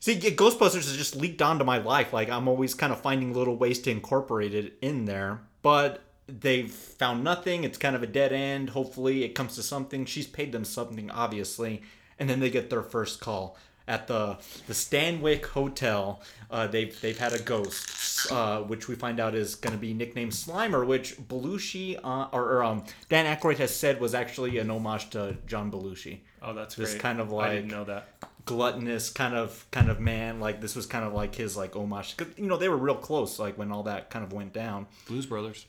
See, 0.00 0.16
Ghostbusters 0.20 0.74
has 0.74 0.96
just 0.96 1.16
leaked 1.16 1.40
onto 1.40 1.64
my 1.64 1.78
life. 1.78 2.12
Like 2.12 2.28
I'm 2.28 2.46
always 2.46 2.74
kind 2.74 2.92
of 2.92 3.00
finding 3.00 3.32
little 3.32 3.56
ways 3.56 3.78
to 3.80 3.90
incorporate 3.90 4.54
it 4.54 4.76
in 4.82 5.06
there, 5.06 5.40
but 5.62 6.03
they've 6.26 6.70
found 6.70 7.22
nothing. 7.24 7.64
It's 7.64 7.78
kind 7.78 7.94
of 7.96 8.02
a 8.02 8.06
dead 8.06 8.32
end. 8.32 8.70
Hopefully, 8.70 9.24
it 9.24 9.34
comes 9.34 9.54
to 9.56 9.62
something. 9.62 10.04
She's 10.06 10.26
paid 10.26 10.52
them 10.52 10.64
something, 10.64 11.10
obviously, 11.10 11.82
and 12.18 12.28
then 12.28 12.40
they 12.40 12.50
get 12.50 12.70
their 12.70 12.82
first 12.82 13.20
call 13.20 13.56
at 13.86 14.06
the 14.06 14.38
the 14.66 14.72
Stanwick 14.72 15.44
Hotel. 15.46 16.22
Uh, 16.50 16.66
they've 16.66 16.98
they've 17.02 17.18
had 17.18 17.32
a 17.34 17.38
ghost, 17.40 18.30
uh, 18.32 18.60
which 18.62 18.88
we 18.88 18.94
find 18.94 19.20
out 19.20 19.34
is 19.34 19.54
going 19.56 19.74
to 19.74 19.78
be 19.80 19.92
nicknamed 19.92 20.32
Slimer, 20.32 20.86
which 20.86 21.16
Belushi 21.18 21.98
uh, 22.02 22.28
or, 22.32 22.44
or 22.54 22.64
um, 22.64 22.84
Dan 23.08 23.26
Aykroyd 23.36 23.58
has 23.58 23.74
said 23.74 24.00
was 24.00 24.14
actually 24.14 24.58
an 24.58 24.70
homage 24.70 25.10
to 25.10 25.36
John 25.46 25.70
Belushi 25.70 26.20
Oh, 26.40 26.52
that's 26.54 26.74
This 26.76 26.90
great. 26.92 27.02
kind 27.02 27.20
of 27.20 27.30
like 27.32 27.50
I 27.50 27.54
didn't 27.56 27.70
know 27.70 27.84
that. 27.84 28.08
gluttonous 28.46 29.10
kind 29.10 29.34
of 29.34 29.66
kind 29.70 29.90
of 29.90 30.00
man. 30.00 30.40
Like 30.40 30.60
this 30.60 30.74
was 30.76 30.86
kind 30.86 31.04
of 31.04 31.12
like 31.12 31.34
his 31.34 31.56
like 31.56 31.74
homage. 31.76 32.16
'Cause, 32.16 32.28
you 32.36 32.46
know 32.46 32.56
they 32.56 32.68
were 32.70 32.76
real 32.78 32.94
close. 32.94 33.38
Like 33.38 33.58
when 33.58 33.70
all 33.72 33.82
that 33.84 34.08
kind 34.10 34.24
of 34.24 34.32
went 34.32 34.52
down. 34.54 34.86
Blues 35.08 35.26
Brothers. 35.26 35.66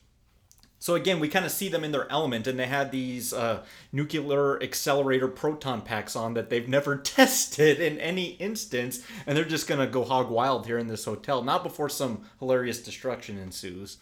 So 0.86 0.94
again, 0.94 1.20
we 1.20 1.30
kind 1.30 1.46
of 1.48 1.52
see 1.52 1.68
them 1.68 1.84
in 1.84 1.92
their 1.92 2.08
element, 2.12 2.46
and 2.46 2.60
they 2.60 2.68
had 2.68 2.92
these 2.92 3.34
uh, 3.34 3.64
nuclear 3.92 4.62
accelerator 4.62 5.28
proton 5.28 5.82
packs 5.82 6.16
on 6.16 6.36
that 6.36 6.52
they've 6.52 6.70
never 6.70 6.96
tested 7.16 7.80
in 7.80 7.98
any 8.00 8.34
instance, 8.34 9.00
and 9.26 9.36
they're 9.36 9.46
just 9.46 9.68
gonna 9.68 9.88
go 9.88 10.04
hog 10.04 10.30
wild 10.30 10.68
here 10.68 10.78
in 10.78 10.86
this 10.86 11.06
hotel. 11.06 11.42
Not 11.42 11.64
before 11.64 11.90
some 11.90 12.26
hilarious 12.38 12.84
destruction 12.84 13.40
ensues. 13.40 13.98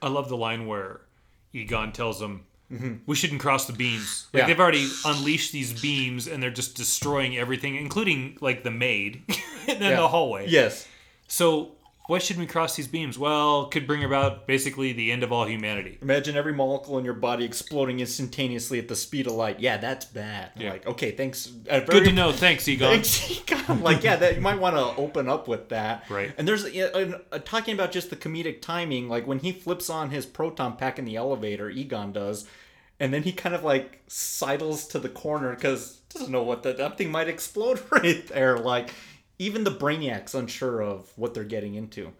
I 0.00 0.08
love 0.08 0.30
the 0.30 0.36
line 0.38 0.66
where 0.66 1.02
Egon 1.52 1.92
tells 1.92 2.20
them, 2.20 2.46
"We 3.04 3.16
shouldn't 3.16 3.42
cross 3.42 3.66
the 3.66 3.74
beams." 3.74 4.26
Like 4.32 4.40
Yeah. 4.40 4.46
they've 4.46 4.60
already 4.60 4.88
unleashed 5.04 5.52
these 5.52 5.78
beams, 5.78 6.26
and 6.26 6.42
they're 6.42 6.50
just 6.50 6.74
destroying 6.74 7.36
everything, 7.36 7.76
including 7.76 8.38
like 8.40 8.62
the 8.64 8.70
maid 8.70 9.24
in 9.68 9.82
Yeah. 9.82 9.96
the 9.96 10.08
hallway. 10.08 10.48
Yes. 10.48 10.88
So 11.28 11.73
why 12.06 12.18
shouldn't 12.18 12.46
we 12.46 12.52
cross 12.52 12.76
these 12.76 12.86
beams? 12.86 13.18
Well, 13.18 13.66
could 13.66 13.86
bring 13.86 14.04
about 14.04 14.46
basically 14.46 14.92
the 14.92 15.10
end 15.10 15.22
of 15.22 15.32
all 15.32 15.46
humanity. 15.46 15.98
Imagine 16.02 16.36
every 16.36 16.52
molecule 16.52 16.98
in 16.98 17.04
your 17.04 17.14
body 17.14 17.46
exploding 17.46 18.00
instantaneously 18.00 18.78
at 18.78 18.88
the 18.88 18.96
speed 18.96 19.26
of 19.26 19.32
light. 19.32 19.58
Yeah, 19.58 19.78
that's 19.78 20.04
bad. 20.04 20.50
Yeah. 20.56 20.72
Like, 20.72 20.86
okay, 20.86 21.12
thanks. 21.12 21.46
Good 21.46 22.04
to 22.04 22.12
know. 22.12 22.30
Thanks, 22.32 22.68
Egon. 22.68 22.90
Thanks, 22.90 23.30
Egon. 23.50 23.82
like 23.82 24.02
yeah, 24.02 24.16
that 24.16 24.34
you 24.34 24.42
might 24.42 24.58
want 24.58 24.76
to 24.76 25.00
open 25.00 25.30
up 25.30 25.48
with 25.48 25.70
that. 25.70 26.08
Right. 26.10 26.30
And 26.36 26.46
there's 26.46 26.66
uh, 26.66 27.18
uh, 27.32 27.38
talking 27.38 27.72
about 27.72 27.90
just 27.90 28.10
the 28.10 28.16
comedic 28.16 28.60
timing. 28.60 29.08
Like 29.08 29.26
when 29.26 29.38
he 29.38 29.52
flips 29.52 29.88
on 29.88 30.10
his 30.10 30.26
proton 30.26 30.76
pack 30.76 30.98
in 30.98 31.06
the 31.06 31.16
elevator, 31.16 31.70
Egon 31.70 32.12
does, 32.12 32.46
and 33.00 33.14
then 33.14 33.22
he 33.22 33.32
kind 33.32 33.54
of 33.54 33.64
like 33.64 34.02
sidles 34.08 34.86
to 34.88 34.98
the 34.98 35.08
corner 35.08 35.54
because 35.54 36.00
doesn't 36.10 36.30
know 36.30 36.42
what 36.42 36.62
that 36.64 36.76
that 36.76 36.98
thing 36.98 37.10
might 37.10 37.28
explode 37.28 37.80
right 37.90 38.26
there. 38.28 38.58
Like 38.58 38.90
even 39.38 39.64
the 39.64 39.70
Brainiac's 39.70 40.34
unsure 40.34 40.82
of 40.82 41.12
what 41.16 41.34
they're 41.34 41.44
getting 41.44 41.74
into. 41.74 42.12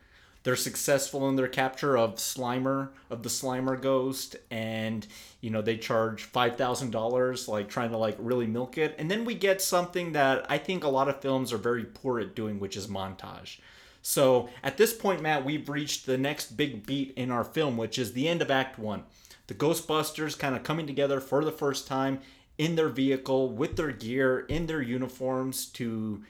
They're 0.45 0.57
successful 0.57 1.27
in 1.31 1.37
their 1.37 1.49
capture 1.49 1.97
of 1.97 2.17
Slimer, 2.17 2.91
of 3.09 3.23
the 3.23 3.31
Slimer 3.31 3.81
ghost, 3.81 4.37
and 4.51 5.07
you 5.41 5.49
know 5.49 5.63
they 5.63 5.79
charge 5.79 6.25
five 6.25 6.57
thousand 6.57 6.91
dollars, 6.91 7.49
like 7.49 7.69
trying 7.69 7.91
to 7.91 7.97
like 7.97 8.17
really 8.19 8.47
milk 8.47 8.77
it. 8.77 8.95
And 8.99 9.11
then 9.11 9.25
we 9.25 9.35
get 9.35 9.63
something 9.63 10.13
that 10.13 10.45
I 10.51 10.59
think 10.59 10.85
a 10.85 10.89
lot 10.89 11.09
of 11.09 11.23
films 11.23 11.51
are 11.51 11.59
very 11.59 11.85
poor 11.85 12.21
at 12.21 12.35
doing, 12.35 12.61
which 12.61 12.77
is 12.77 12.89
montage. 12.89 13.59
So 14.03 14.51
at 14.63 14.77
this 14.77 14.93
point, 14.93 15.23
Matt, 15.23 15.47
we've 15.47 15.71
reached 15.71 16.05
the 16.05 16.19
next 16.19 16.59
big 16.59 16.85
beat 16.85 17.15
in 17.17 17.31
our 17.31 17.43
film, 17.45 17.79
which 17.79 17.99
is 17.99 18.13
the 18.13 18.29
end 18.29 18.43
of 18.43 18.51
Act 18.51 18.79
One. 18.79 19.05
The 19.47 19.55
Ghostbusters 19.55 20.39
kind 20.39 20.55
of 20.55 20.63
coming 20.63 20.87
together 20.87 21.21
for 21.21 21.43
the 21.43 21.53
first 21.53 21.87
time 21.87 22.21
in 22.59 22.77
their 22.77 22.91
vehicle, 22.91 23.49
with 23.49 23.77
their 23.77 23.93
gear, 23.93 24.41
in 24.41 24.67
their 24.67 24.83
uniforms 24.83 25.65
to 25.67 26.23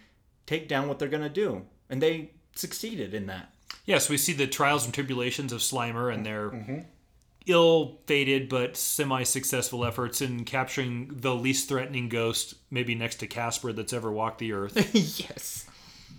take 0.46 0.68
down 0.68 0.88
what 0.88 0.98
they're 0.98 1.08
gonna 1.08 1.28
do, 1.28 1.62
and 1.88 2.02
they 2.02 2.30
succeeded 2.54 3.14
in 3.14 3.26
that. 3.26 3.52
Yes, 3.84 4.08
we 4.08 4.16
see 4.16 4.32
the 4.32 4.46
trials 4.46 4.84
and 4.84 4.94
tribulations 4.94 5.52
of 5.52 5.60
Slimer 5.60 6.12
and 6.12 6.24
their 6.24 6.50
mm-hmm. 6.50 6.78
ill-fated 7.46 8.48
but 8.48 8.76
semi-successful 8.76 9.84
efforts 9.84 10.22
in 10.22 10.44
capturing 10.44 11.10
the 11.12 11.34
least 11.34 11.68
threatening 11.68 12.08
ghost, 12.08 12.54
maybe 12.70 12.94
next 12.94 13.16
to 13.16 13.26
Casper, 13.26 13.72
that's 13.72 13.92
ever 13.92 14.10
walked 14.10 14.38
the 14.38 14.52
earth. 14.52 14.94
yes. 14.94 15.66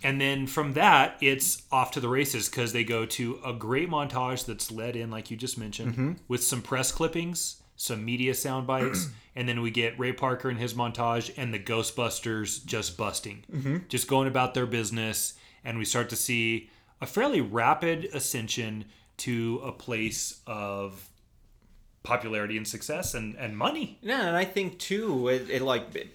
and 0.02 0.20
then 0.20 0.46
from 0.46 0.74
that, 0.74 1.16
it's 1.20 1.62
off 1.72 1.90
to 1.92 2.00
the 2.00 2.08
races 2.08 2.48
because 2.48 2.72
they 2.72 2.84
go 2.84 3.04
to 3.04 3.40
a 3.44 3.52
great 3.52 3.90
montage 3.90 4.46
that's 4.46 4.70
led 4.70 4.94
in, 4.94 5.10
like 5.10 5.30
you 5.30 5.36
just 5.36 5.58
mentioned, 5.58 5.92
mm-hmm. 5.92 6.12
with 6.28 6.44
some 6.44 6.62
press 6.62 6.92
clippings, 6.92 7.62
some 7.76 8.04
media 8.04 8.34
sound 8.34 8.66
bites, 8.66 9.08
and 9.36 9.48
then 9.48 9.60
we 9.60 9.70
get 9.70 9.98
Ray 9.98 10.12
Parker 10.12 10.50
in 10.50 10.56
his 10.56 10.74
montage 10.74 11.32
and 11.36 11.52
the 11.52 11.58
Ghostbusters 11.58 12.64
just 12.64 12.96
busting, 12.96 13.44
mm-hmm. 13.52 13.76
just 13.88 14.08
going 14.08 14.28
about 14.28 14.54
their 14.54 14.66
business, 14.66 15.34
and 15.64 15.78
we 15.78 15.84
start 15.84 16.08
to 16.10 16.16
see 16.16 16.70
a 17.00 17.06
fairly 17.06 17.40
rapid 17.40 18.06
ascension 18.14 18.86
to 19.18 19.60
a 19.64 19.72
place 19.72 20.40
of 20.46 21.08
popularity 22.02 22.56
and 22.56 22.66
success 22.68 23.14
and, 23.14 23.34
and 23.36 23.56
money. 23.56 23.98
Yeah, 24.00 24.26
and 24.26 24.36
I 24.36 24.44
think 24.44 24.78
too, 24.78 25.28
it, 25.28 25.50
it 25.50 25.62
like 25.62 25.94
it, 25.94 26.08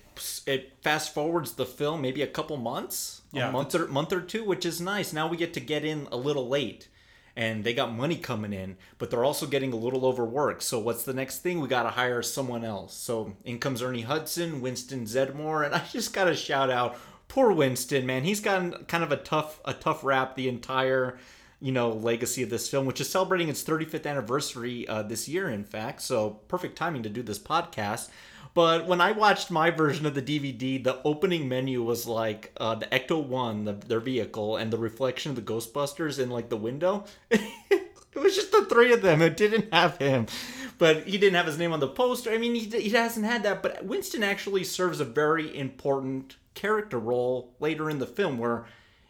it 0.47 0.73
fast 0.81 1.13
forwards 1.13 1.53
the 1.53 1.65
film 1.65 2.01
maybe 2.01 2.21
a 2.21 2.27
couple 2.27 2.57
months, 2.57 3.21
Yeah. 3.31 3.49
a 3.49 3.51
month 3.51 3.75
or 3.75 3.87
month 3.87 4.13
or 4.13 4.21
two, 4.21 4.43
which 4.43 4.65
is 4.65 4.79
nice. 4.79 5.11
Now 5.13 5.27
we 5.27 5.37
get 5.37 5.53
to 5.55 5.59
get 5.59 5.83
in 5.83 6.07
a 6.11 6.17
little 6.17 6.47
late, 6.47 6.87
and 7.35 7.63
they 7.63 7.73
got 7.73 7.95
money 7.95 8.17
coming 8.17 8.53
in, 8.53 8.77
but 8.97 9.09
they're 9.09 9.23
also 9.23 9.45
getting 9.45 9.73
a 9.73 9.77
little 9.77 10.05
overworked. 10.05 10.63
So 10.63 10.79
what's 10.79 11.03
the 11.03 11.13
next 11.13 11.39
thing? 11.39 11.59
We 11.59 11.67
got 11.67 11.83
to 11.83 11.89
hire 11.89 12.21
someone 12.21 12.63
else. 12.65 12.93
So 12.93 13.35
in 13.43 13.59
comes 13.59 13.81
Ernie 13.81 14.01
Hudson, 14.01 14.61
Winston 14.61 15.05
Zeddemore, 15.05 15.65
and 15.65 15.73
I 15.75 15.83
just 15.91 16.13
got 16.13 16.25
to 16.25 16.35
shout 16.35 16.69
out 16.69 16.97
poor 17.27 17.51
Winston, 17.51 18.05
man. 18.05 18.23
He's 18.23 18.41
gotten 18.41 18.73
kind 18.85 19.03
of 19.03 19.11
a 19.11 19.17
tough 19.17 19.61
a 19.63 19.73
tough 19.73 20.03
rap 20.03 20.35
the 20.35 20.49
entire 20.49 21.17
you 21.61 21.71
know 21.71 21.91
legacy 21.91 22.43
of 22.43 22.49
this 22.49 22.67
film, 22.67 22.85
which 22.85 22.99
is 22.99 23.09
celebrating 23.09 23.47
its 23.47 23.63
35th 23.63 24.05
anniversary 24.05 24.87
uh, 24.87 25.03
this 25.03 25.29
year, 25.29 25.49
in 25.49 25.63
fact. 25.63 26.01
So 26.01 26.41
perfect 26.47 26.77
timing 26.77 27.03
to 27.03 27.09
do 27.09 27.23
this 27.23 27.39
podcast. 27.39 28.09
But 28.53 28.85
when 28.85 28.99
I 28.99 29.13
watched 29.13 29.49
my 29.49 29.71
version 29.71 30.05
of 30.05 30.13
the 30.13 30.21
DVD, 30.21 30.83
the 30.83 31.01
opening 31.03 31.47
menu 31.47 31.83
was 31.83 32.05
like 32.05 32.51
uh, 32.57 32.75
the 32.75 32.85
Ecto 32.87 33.25
One, 33.25 33.63
the, 33.63 33.73
their 33.73 34.01
vehicle, 34.01 34.57
and 34.57 34.71
the 34.71 34.77
reflection 34.77 35.29
of 35.31 35.35
the 35.37 35.41
Ghostbusters 35.41 36.19
in 36.19 36.29
like 36.29 36.49
the 36.49 36.57
window. 36.57 37.05
it 37.31 37.91
was 38.15 38.35
just 38.35 38.51
the 38.51 38.65
three 38.65 38.91
of 38.91 39.01
them. 39.01 39.21
It 39.21 39.37
didn't 39.37 39.73
have 39.73 39.97
him, 39.97 40.27
but 40.77 41.07
he 41.07 41.17
didn't 41.17 41.35
have 41.35 41.45
his 41.45 41.57
name 41.57 41.71
on 41.71 41.79
the 41.79 41.87
poster. 41.87 42.31
I 42.31 42.37
mean, 42.37 42.55
he, 42.55 42.65
he 42.65 42.89
hasn't 42.89 43.25
had 43.25 43.43
that. 43.43 43.63
But 43.63 43.85
Winston 43.85 44.23
actually 44.23 44.65
serves 44.65 44.99
a 44.99 45.05
very 45.05 45.57
important 45.57 46.35
character 46.53 46.99
role 46.99 47.53
later 47.61 47.89
in 47.89 47.99
the 47.99 48.05
film, 48.05 48.37
where 48.37 48.65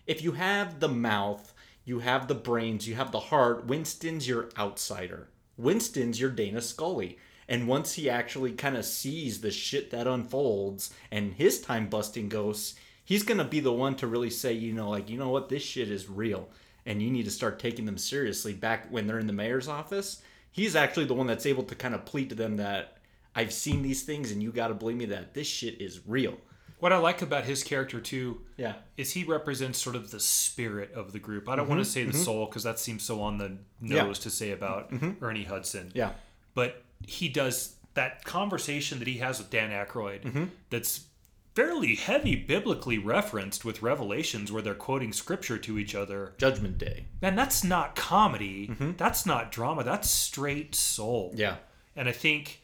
if 0.06 0.22
you 0.22 0.34
have 0.34 0.80
the 0.80 0.90
mouth, 0.90 1.52
you 1.84 2.00
have 2.00 2.28
the 2.28 2.36
brains, 2.36 2.88
you 2.88 2.94
have 2.94 3.12
the 3.12 3.20
heart. 3.20 3.66
Winston's 3.66 4.28
your 4.28 4.50
outsider. 4.58 5.30
Winston's 5.58 6.20
your 6.20 6.30
Dana 6.30 6.62
Scully. 6.62 7.18
And 7.52 7.68
once 7.68 7.96
he 7.96 8.10
actually 8.10 8.54
kind 8.54 8.78
of 8.78 8.86
sees 8.86 9.42
the 9.42 9.52
shit 9.52 9.92
that 9.92 10.08
unfolds 10.08 10.94
and 11.12 11.34
his 11.34 11.60
time 11.60 11.90
busting 11.90 12.30
ghosts, 12.30 12.76
he's 13.04 13.24
going 13.24 13.40
to 13.40 13.44
be 13.44 13.60
the 13.60 13.74
one 13.74 13.96
to 13.96 14.08
really 14.08 14.30
say, 14.30 14.54
you 14.54 14.72
know, 14.72 14.90
like, 14.90 15.10
you 15.10 15.18
know 15.18 15.28
what, 15.28 15.50
this 15.50 15.62
shit 15.62 15.92
is 15.92 16.10
real. 16.10 16.48
And 16.86 17.02
you 17.02 17.12
need 17.12 17.26
to 17.26 17.32
start 17.32 17.60
taking 17.60 17.84
them 17.84 17.98
seriously 17.98 18.54
back 18.54 18.88
when 18.90 19.06
they're 19.06 19.20
in 19.20 19.28
the 19.28 19.34
mayor's 19.34 19.68
office. 19.68 20.22
He's 20.50 20.78
actually 20.78 21.08
the 21.08 21.14
one 21.14 21.28
that's 21.28 21.46
able 21.46 21.64
to 21.64 21.76
kind 21.76 21.94
of 21.94 22.06
plead 22.06 22.30
to 22.30 22.36
them 22.36 22.56
that 22.56 23.00
I've 23.36 23.52
seen 23.52 23.82
these 23.82 24.04
things 24.04 24.32
and 24.32 24.42
you 24.42 24.54
got 24.54 24.70
to 24.70 24.74
believe 24.74 24.96
me 24.96 25.06
that 25.08 25.34
this 25.34 25.48
shit 25.48 25.82
is 25.82 26.00
real. 26.08 26.38
What 26.80 26.94
I 26.94 27.00
like 27.00 27.22
about 27.22 27.44
his 27.44 27.66
character 27.66 28.00
too 28.00 28.40
Yeah. 28.56 28.76
is 28.96 29.12
he 29.12 29.26
represents 29.26 29.78
sort 29.78 29.98
of 29.98 30.10
the 30.10 30.22
spirit 30.22 30.94
of 30.94 31.12
the 31.12 31.20
group. 31.20 31.50
I 31.50 31.58
don't 31.58 31.68
want 31.68 31.80
to 31.80 31.84
mm-hmm. 31.84 31.92
say 31.92 32.04
the 32.06 32.14
mm-hmm. 32.14 32.22
soul 32.22 32.46
because 32.46 32.64
that 32.64 32.80
seems 32.80 33.04
so 33.04 33.22
on 33.22 33.40
the 33.40 33.58
nose 33.82 34.20
Yeah. 34.20 34.24
to 34.24 34.30
say 34.30 34.52
about 34.52 34.90
mm-hmm. 34.90 35.22
Ernie 35.22 35.44
Hudson. 35.44 35.92
Yeah. 35.94 36.12
But 36.54 36.82
he 37.08 37.30
does 37.30 37.76
that 37.94 38.24
conversation 38.24 39.00
that 39.00 39.08
he 39.08 39.18
has 39.18 39.40
with 39.40 39.50
Dan 39.50 39.70
Aykroyd 39.70 40.50
that's 40.70 41.06
fairly 41.54 41.96
heavy 41.96 42.36
biblically 42.36 42.98
referenced 42.98 43.66
with 43.66 43.82
revelations 43.82 44.52
where 44.52 44.62
they're 44.62 44.74
quoting 44.74 45.12
scripture 45.12 45.58
to 45.58 45.78
each 45.78 45.94
other. 45.94 46.34
Judgment 46.38 46.78
Day. 46.78 47.08
Man, 47.22 47.36
that's 47.36 47.64
not 47.64 47.96
comedy. 47.96 48.74
That's 48.98 49.26
not 49.26 49.52
drama. 49.52 49.84
That's 49.84 50.10
straight 50.10 50.74
soul. 50.76 51.34
Yeah. 51.36 51.58
And 51.96 52.08
I 52.08 52.14
think 52.14 52.62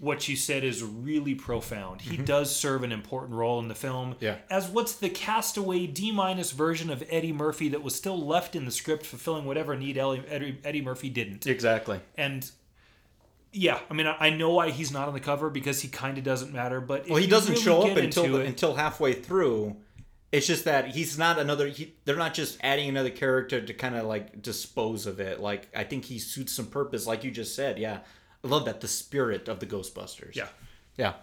what 0.00 0.28
you 0.28 0.36
said 0.36 0.64
is 0.64 0.82
really 0.82 1.34
profound. 1.34 2.00
He 2.00 2.16
does 2.16 2.54
serve 2.54 2.82
an 2.84 2.92
important 2.92 3.34
role 3.34 3.58
in 3.58 3.68
the 3.68 3.74
film. 3.74 4.14
Mm-hmm. 4.14 4.24
Yeah. 4.24 4.36
As 4.48 4.68
what's 4.68 4.94
the 4.94 5.10
castaway 5.10 5.86
D 5.86 6.12
minus 6.12 6.52
version 6.52 6.88
of 6.88 7.02
Eddie 7.10 7.32
Murphy 7.32 7.68
that 7.70 7.82
was 7.82 7.94
still 7.94 8.18
left 8.18 8.56
in 8.56 8.64
the 8.64 8.70
script, 8.70 9.04
fulfilling 9.04 9.44
whatever 9.44 9.76
need 9.76 9.98
Ellie- 9.98 10.24
Eddie, 10.28 10.58
Eddie 10.64 10.82
Murphy 10.82 11.10
didn't. 11.10 11.46
Exactly. 11.46 12.00
And 12.16 12.50
yeah, 13.52 13.80
I 13.90 13.94
mean, 13.94 14.06
I 14.06 14.30
know 14.30 14.50
why 14.54 14.70
he's 14.70 14.90
not 14.92 15.08
on 15.08 15.14
the 15.14 15.20
cover 15.20 15.50
because 15.50 15.80
he 15.80 15.88
kind 15.88 16.18
of 16.18 16.24
doesn't 16.24 16.52
matter. 16.52 16.80
But 16.80 17.08
Well, 17.08 17.20
he 17.20 17.26
doesn't 17.26 17.52
really 17.52 17.64
show 17.64 17.82
up 17.82 17.96
until 17.96 18.36
it- 18.36 18.46
until 18.46 18.74
halfway 18.74 19.12
through. 19.14 19.76
It's 20.30 20.46
just 20.46 20.66
that 20.66 20.88
he's 20.88 21.16
not 21.16 21.38
another. 21.38 21.68
He, 21.68 21.94
they're 22.04 22.14
not 22.16 22.34
just 22.34 22.58
adding 22.62 22.88
another 22.90 23.08
character 23.10 23.62
to 23.62 23.72
kind 23.74 23.96
of 23.96 24.04
like 24.06 24.42
dispose 24.42 25.06
of 25.06 25.20
it. 25.20 25.40
Like 25.40 25.68
I 25.74 25.84
think 25.84 26.04
he 26.04 26.18
suits 26.18 26.52
some 26.52 26.66
purpose, 26.66 27.06
like 27.06 27.24
you 27.24 27.30
just 27.30 27.54
said. 27.54 27.78
Yeah, 27.78 28.00
I 28.44 28.48
love 28.48 28.66
that 28.66 28.82
the 28.82 28.88
spirit 28.88 29.48
of 29.48 29.58
the 29.60 29.66
Ghostbusters. 29.66 30.36
yeah. 30.36 30.48
yeah. 30.98 31.14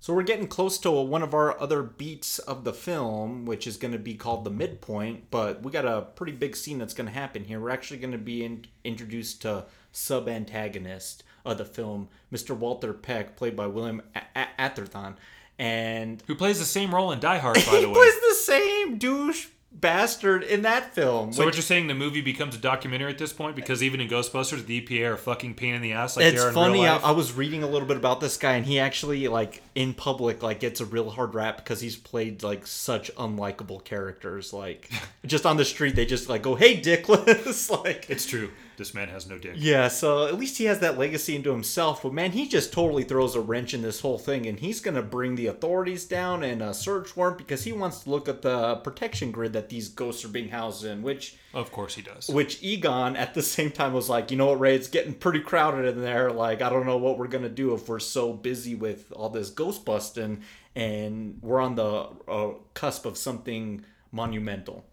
So 0.00 0.12
we're 0.14 0.22
getting 0.22 0.46
close 0.48 0.78
to 0.80 0.90
one 0.90 1.22
of 1.22 1.32
our 1.34 1.58
other 1.60 1.82
beats 1.82 2.38
of 2.40 2.62
the 2.64 2.72
film, 2.74 3.46
which 3.46 3.66
is 3.66 3.76
going 3.78 3.92
to 3.92 3.98
be 3.98 4.14
called 4.14 4.44
the 4.44 4.50
midpoint. 4.50 5.30
But 5.30 5.62
we 5.62 5.72
got 5.72 5.86
a 5.86 6.02
pretty 6.14 6.32
big 6.32 6.54
scene 6.54 6.78
that's 6.78 6.94
going 6.94 7.06
to 7.08 7.12
happen 7.12 7.44
here. 7.44 7.58
We're 7.58 7.70
actually 7.70 7.98
going 8.00 8.12
to 8.12 8.18
be 8.18 8.44
in, 8.44 8.66
introduced 8.84 9.42
to 9.42 9.64
sub 9.92 10.28
antagonist 10.28 11.24
of 11.44 11.58
the 11.58 11.64
film, 11.64 12.08
Mr. 12.32 12.56
Walter 12.56 12.92
Peck, 12.92 13.36
played 13.36 13.56
by 13.56 13.66
William 13.66 14.02
A- 14.14 14.48
Atherton, 14.60 15.16
and 15.58 16.22
Who 16.26 16.34
plays 16.34 16.58
the 16.58 16.64
same 16.64 16.94
role 16.94 17.12
in 17.12 17.20
Die 17.20 17.38
Hard, 17.38 17.56
by 17.56 17.62
the 17.80 17.88
way. 17.88 17.94
was 17.94 18.14
the 18.28 18.34
same 18.52 18.98
douche 18.98 19.48
bastard 19.74 20.42
in 20.42 20.62
that 20.62 20.94
film. 20.94 21.32
So 21.32 21.40
what 21.40 21.46
which- 21.46 21.56
you're 21.56 21.62
saying 21.62 21.86
the 21.86 21.94
movie 21.94 22.20
becomes 22.20 22.54
a 22.54 22.58
documentary 22.58 23.10
at 23.10 23.18
this 23.18 23.32
point 23.32 23.56
because 23.56 23.82
even 23.82 24.00
in 24.00 24.08
Ghostbusters, 24.08 24.66
the 24.66 24.80
EPA 24.82 25.08
are 25.08 25.12
a 25.14 25.18
fucking 25.18 25.54
pain 25.54 25.74
in 25.74 25.80
the 25.82 25.92
ass 25.92 26.14
like 26.16 26.24
they 26.26 26.34
it's 26.40 26.54
funny. 26.54 26.86
I. 26.86 26.98
I 26.98 27.10
was 27.12 27.32
reading 27.32 27.62
a 27.62 27.66
little 27.66 27.88
bit 27.88 27.96
about 27.96 28.20
this 28.20 28.36
guy, 28.36 28.52
and 28.54 28.66
he 28.66 28.78
actually 28.78 29.28
like 29.28 29.62
in 29.74 29.94
public 29.94 30.42
like 30.42 30.60
gets 30.60 30.80
a 30.80 30.84
real 30.84 31.08
hard 31.10 31.34
rap 31.34 31.56
because 31.56 31.80
he's 31.80 31.96
played 31.96 32.42
like 32.42 32.66
such 32.66 33.14
unlikable 33.16 33.82
characters. 33.82 34.52
Like 34.52 34.90
just 35.26 35.46
on 35.46 35.56
the 35.56 35.64
street, 35.64 35.96
they 35.96 36.04
just 36.06 36.28
like 36.28 36.42
go, 36.42 36.54
"Hey, 36.54 36.80
dickless!" 36.80 37.70
like 37.84 38.06
It's 38.10 38.26
true. 38.26 38.50
This 38.76 38.94
man 38.94 39.08
has 39.08 39.28
no 39.28 39.38
dick. 39.38 39.54
yeah. 39.56 39.88
So 39.88 40.26
at 40.26 40.38
least 40.38 40.58
he 40.58 40.64
has 40.64 40.78
that 40.80 40.98
legacy 40.98 41.36
into 41.36 41.50
himself. 41.52 42.02
But 42.02 42.12
man, 42.12 42.32
he 42.32 42.48
just 42.48 42.72
totally 42.72 43.04
throws 43.04 43.34
a 43.34 43.40
wrench 43.40 43.74
in 43.74 43.82
this 43.82 44.00
whole 44.00 44.18
thing, 44.18 44.46
and 44.46 44.58
he's 44.58 44.80
gonna 44.80 45.02
bring 45.02 45.34
the 45.34 45.46
authorities 45.48 46.04
down 46.04 46.42
and 46.42 46.62
a 46.62 46.72
search 46.74 47.16
warrant 47.16 47.38
because 47.38 47.64
he 47.64 47.72
wants 47.72 48.00
to 48.00 48.10
look 48.10 48.28
at 48.28 48.42
the 48.42 48.76
protection 48.76 49.30
grid 49.30 49.52
that 49.52 49.68
these 49.68 49.88
ghosts 49.88 50.24
are 50.24 50.28
being 50.28 50.48
housed 50.48 50.84
in, 50.84 51.02
which 51.02 51.36
Of 51.54 51.70
course 51.72 51.94
he 51.94 52.02
does. 52.02 52.28
which 52.28 52.62
Egon 52.62 53.16
at 53.16 53.34
the 53.34 53.42
same 53.42 53.70
time 53.70 53.92
was 53.92 54.08
like, 54.08 54.30
you 54.30 54.36
know 54.36 54.46
what, 54.46 54.60
Ray, 54.60 54.74
it's 54.74 54.88
getting 54.88 55.14
pretty 55.14 55.40
crowded 55.40 55.86
in 55.86 56.00
there. 56.00 56.32
Like, 56.32 56.62
I 56.62 56.70
don't 56.70 56.86
know 56.86 56.96
what 56.96 57.18
we're 57.18 57.28
gonna 57.28 57.48
do 57.48 57.74
if 57.74 57.88
we're 57.88 57.98
so 57.98 58.32
busy 58.32 58.74
with 58.74 59.12
all 59.12 59.28
this 59.28 59.50
ghost 59.50 59.84
busting, 59.84 60.42
and 60.74 61.38
we're 61.42 61.60
on 61.60 61.74
the 61.74 62.08
uh, 62.28 62.52
cusp 62.74 63.04
of 63.04 63.18
something 63.18 63.84
monumental. 64.10 64.84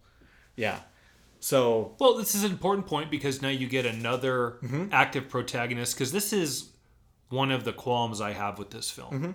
Yeah. 0.56 0.80
So 1.40 1.96
Well, 2.00 2.16
this 2.16 2.36
is 2.36 2.44
an 2.44 2.52
important 2.52 2.88
point 2.88 3.10
because 3.12 3.42
now 3.42 3.50
you 3.50 3.68
get 3.68 3.86
another 3.86 4.58
Mm-hmm. 4.64 4.86
active 4.92 5.30
protagonist 5.30 5.96
because 5.96 6.12
this 6.12 6.34
is 6.34 6.70
one 7.30 7.52
of 7.52 7.64
the 7.64 7.74
qualms 7.74 8.20
I 8.22 8.34
have 8.34 8.58
with 8.60 8.72
this 8.72 8.90
film. 8.90 9.12
Mm-hmm. 9.14 9.32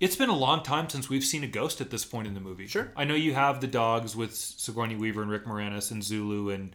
It's 0.00 0.16
been 0.16 0.30
a 0.30 0.36
long 0.36 0.62
time 0.62 0.88
since 0.88 1.10
we've 1.10 1.24
seen 1.24 1.44
a 1.44 1.46
ghost 1.46 1.80
at 1.82 1.90
this 1.90 2.06
point 2.06 2.26
in 2.26 2.32
the 2.34 2.40
movie. 2.40 2.66
Sure. 2.66 2.90
I 2.96 3.04
know 3.04 3.14
you 3.14 3.34
have 3.34 3.60
the 3.60 3.66
dogs 3.66 4.16
with 4.16 4.34
Sigourney 4.34 4.96
Weaver 4.96 5.20
and 5.20 5.30
Rick 5.30 5.44
Moranis 5.44 5.90
and 5.90 6.02
Zulu 6.02 6.48
and 6.50 6.74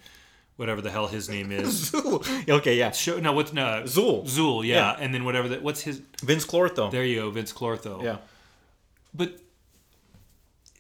whatever 0.58 0.80
the 0.80 0.92
hell 0.92 1.08
his 1.08 1.28
name 1.28 1.52
is. 1.52 1.90
Zuul. 1.92 2.48
Okay, 2.48 2.78
yeah. 2.78 2.92
Show, 2.92 3.20
no, 3.20 3.34
what's 3.34 3.52
no 3.52 3.82
Zuul. 3.86 4.26
Zuul, 4.26 4.64
yeah. 4.64 4.76
Yeah. 4.76 4.98
and 5.00 5.12
then 5.12 5.26
whatever 5.26 5.48
that. 5.50 5.64
What's 5.64 5.82
his? 5.82 6.02
Vinz 6.18 6.46
Clortho. 6.46 6.92
There 6.92 7.04
you 7.04 7.22
go, 7.22 7.32
Vinz 7.32 7.52
Clortho. 7.52 8.04
Yeah. 8.04 8.18
but 9.14 9.40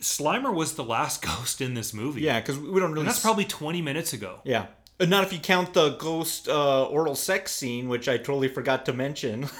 Slimer 0.01 0.53
was 0.53 0.75
the 0.75 0.83
last 0.83 1.21
ghost 1.25 1.61
in 1.61 1.73
this 1.73 1.93
movie. 1.93 2.21
Yeah, 2.21 2.39
because 2.39 2.57
we 2.57 2.79
don't 2.79 2.91
really. 2.91 3.01
and 3.01 3.07
that's 3.07 3.17
s- 3.17 3.23
probably 3.23 3.45
twenty 3.45 3.81
minutes 3.81 4.13
ago. 4.13 4.39
Yeah. 4.43 4.67
Uh, 4.99 5.05
Not 5.05 5.23
if 5.25 5.33
you 5.33 5.39
count 5.39 5.73
the 5.73 5.89
ghost 5.97 6.47
uh, 6.47 6.85
oral 6.85 7.15
sex 7.15 7.51
scene, 7.51 7.89
which 7.89 8.07
I 8.07 8.17
totally 8.17 8.47
forgot 8.47 8.85
to 8.85 8.93
mention. 8.93 9.47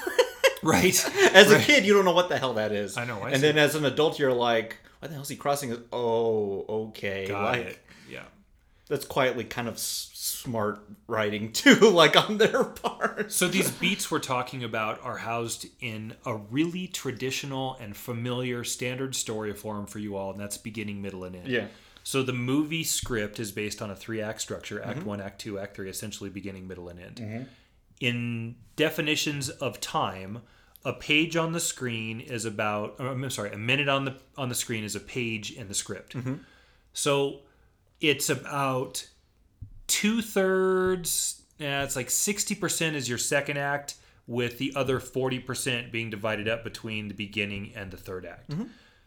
Right. 0.64 0.96
As 1.36 1.52
a 1.52 1.56
Right. 1.58 1.64
kid, 1.64 1.86
you 1.86 1.94
don't 1.94 2.06
know 2.06 2.14
what 2.14 2.28
the 2.28 2.40
hell 2.40 2.54
that 2.56 2.72
is. 2.72 2.98
I 2.98 3.06
know, 3.06 3.20
I 3.22 3.28
and 3.28 3.36
see. 3.36 3.42
then 3.42 3.58
as 3.60 3.76
an 3.76 3.86
adult, 3.86 4.18
you're 4.18 4.34
like, 4.34 4.78
"Why 4.98 5.08
the 5.10 5.14
hell 5.14 5.22
is 5.22 5.30
he 5.30 5.36
crossing?" 5.36 5.70
His... 5.70 5.78
Oh, 5.94 6.66
okay. 6.88 7.28
Got 7.28 7.44
like, 7.44 7.66
it. 7.68 7.80
That's 8.88 9.06
quietly 9.06 9.44
kind 9.46 9.68
of 9.68 9.76
s- 9.76 10.12
smart 10.14 10.80
writing 11.08 11.52
too, 11.62 11.76
like 11.76 12.16
on 12.16 12.38
their 12.38 12.64
part. 12.64 13.32
So 13.32 13.48
these 13.48 13.72
beats 13.72 14.12
we're 14.12 14.20
talking 14.20 14.64
about 14.64 15.02
are 15.04 15.18
housed 15.18 15.66
in 15.82 16.14
a 16.26 16.36
really 16.36 16.88
traditional 16.88 17.76
and 17.80 17.96
familiar 17.98 18.64
standard 18.64 19.16
story 19.16 19.54
form 19.54 19.88
for 19.88 20.00
you 20.00 20.16
all, 20.16 20.32
and 20.32 20.40
that's 20.40 20.58
beginning, 20.58 21.02
middle, 21.02 21.24
and 21.24 21.36
end. 21.36 21.48
Yeah. 21.48 21.68
So 22.04 22.22
the 22.22 22.34
movie 22.34 22.84
script 22.84 23.40
is 23.40 23.52
based 23.52 23.82
on 23.82 23.90
a 23.90 23.96
three 23.96 24.22
act 24.22 24.40
structure: 24.42 24.80
Act 24.84 25.00
Mm-hmm. 25.00 25.08
One, 25.10 25.22
Act 25.22 25.42
Two, 25.42 25.58
Act 25.58 25.76
Three, 25.76 25.90
essentially 25.90 26.30
beginning, 26.30 26.68
middle, 26.68 26.88
and 26.90 27.00
end. 27.00 27.16
Mm-hmm. 27.16 27.44
in 28.02 28.56
definitions 28.76 29.50
of 29.50 29.80
time, 29.82 30.42
a 30.84 30.94
page 30.94 31.36
on 31.36 31.54
the 31.54 31.60
screen 31.60 32.20
is 32.20 32.46
about. 32.46 32.96
or, 33.00 33.08
I'm 33.08 33.28
sorry, 33.32 33.52
a 33.52 33.58
minute 33.58 33.90
on 33.90 34.06
the 34.06 34.16
on 34.38 34.50
the 34.50 34.56
screen 34.56 34.84
is 34.84 34.96
a 34.96 35.00
page 35.00 35.52
in 35.52 35.68
the 35.68 35.74
script. 35.74 36.16
Mm-hmm. 36.16 36.36
So 36.94 37.40
it's 38.10 38.30
about 38.30 39.08
two 39.88 40.22
thirds. 40.22 41.42
Yeah, 41.58 41.84
it's 41.84 41.96
like 41.96 42.10
sixty 42.10 42.56
percent 42.56 42.96
is 42.96 43.08
your 43.08 43.18
second 43.18 43.58
act, 43.58 43.96
with 44.28 44.58
the 44.58 44.74
other 44.76 45.00
forty 45.00 45.40
percent 45.40 45.92
being 45.92 46.10
divided 46.10 46.48
up 46.48 46.64
between 46.64 47.08
the 47.08 47.14
beginning 47.14 47.72
and 47.76 47.92
the 47.92 47.98
third 47.98 48.26
act. 48.26 48.52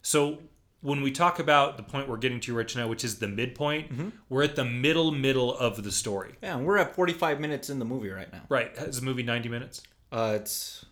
So 0.02 0.38
when 0.80 1.02
we 1.02 1.10
talk 1.10 1.40
about 1.40 1.76
the 1.76 1.82
point 1.82 2.08
we're 2.08 2.16
getting 2.18 2.38
to 2.40 2.54
right 2.56 2.76
now, 2.76 2.86
which 2.88 3.04
is 3.04 3.18
the 3.18 3.26
midpoint, 3.28 3.90
we're 4.28 4.44
at 4.44 4.54
the 4.56 4.64
middle 4.64 5.10
middle 5.10 5.56
of 5.58 5.82
the 5.82 5.90
story. 5.92 6.34
Yeah, 6.42 6.56
and 6.56 6.64
we're 6.64 6.78
at 6.78 6.94
45 6.94 7.40
minutes 7.40 7.68
in 7.68 7.78
the 7.80 7.84
movie 7.84 8.10
right 8.10 8.32
now. 8.32 8.42
Right? 8.48 8.70
Is 8.78 9.00
the 9.00 9.04
movie 9.04 9.24
ninety 9.24 9.48
minutes? 9.48 9.82
Uh, 10.10 10.34
it's 10.40 10.86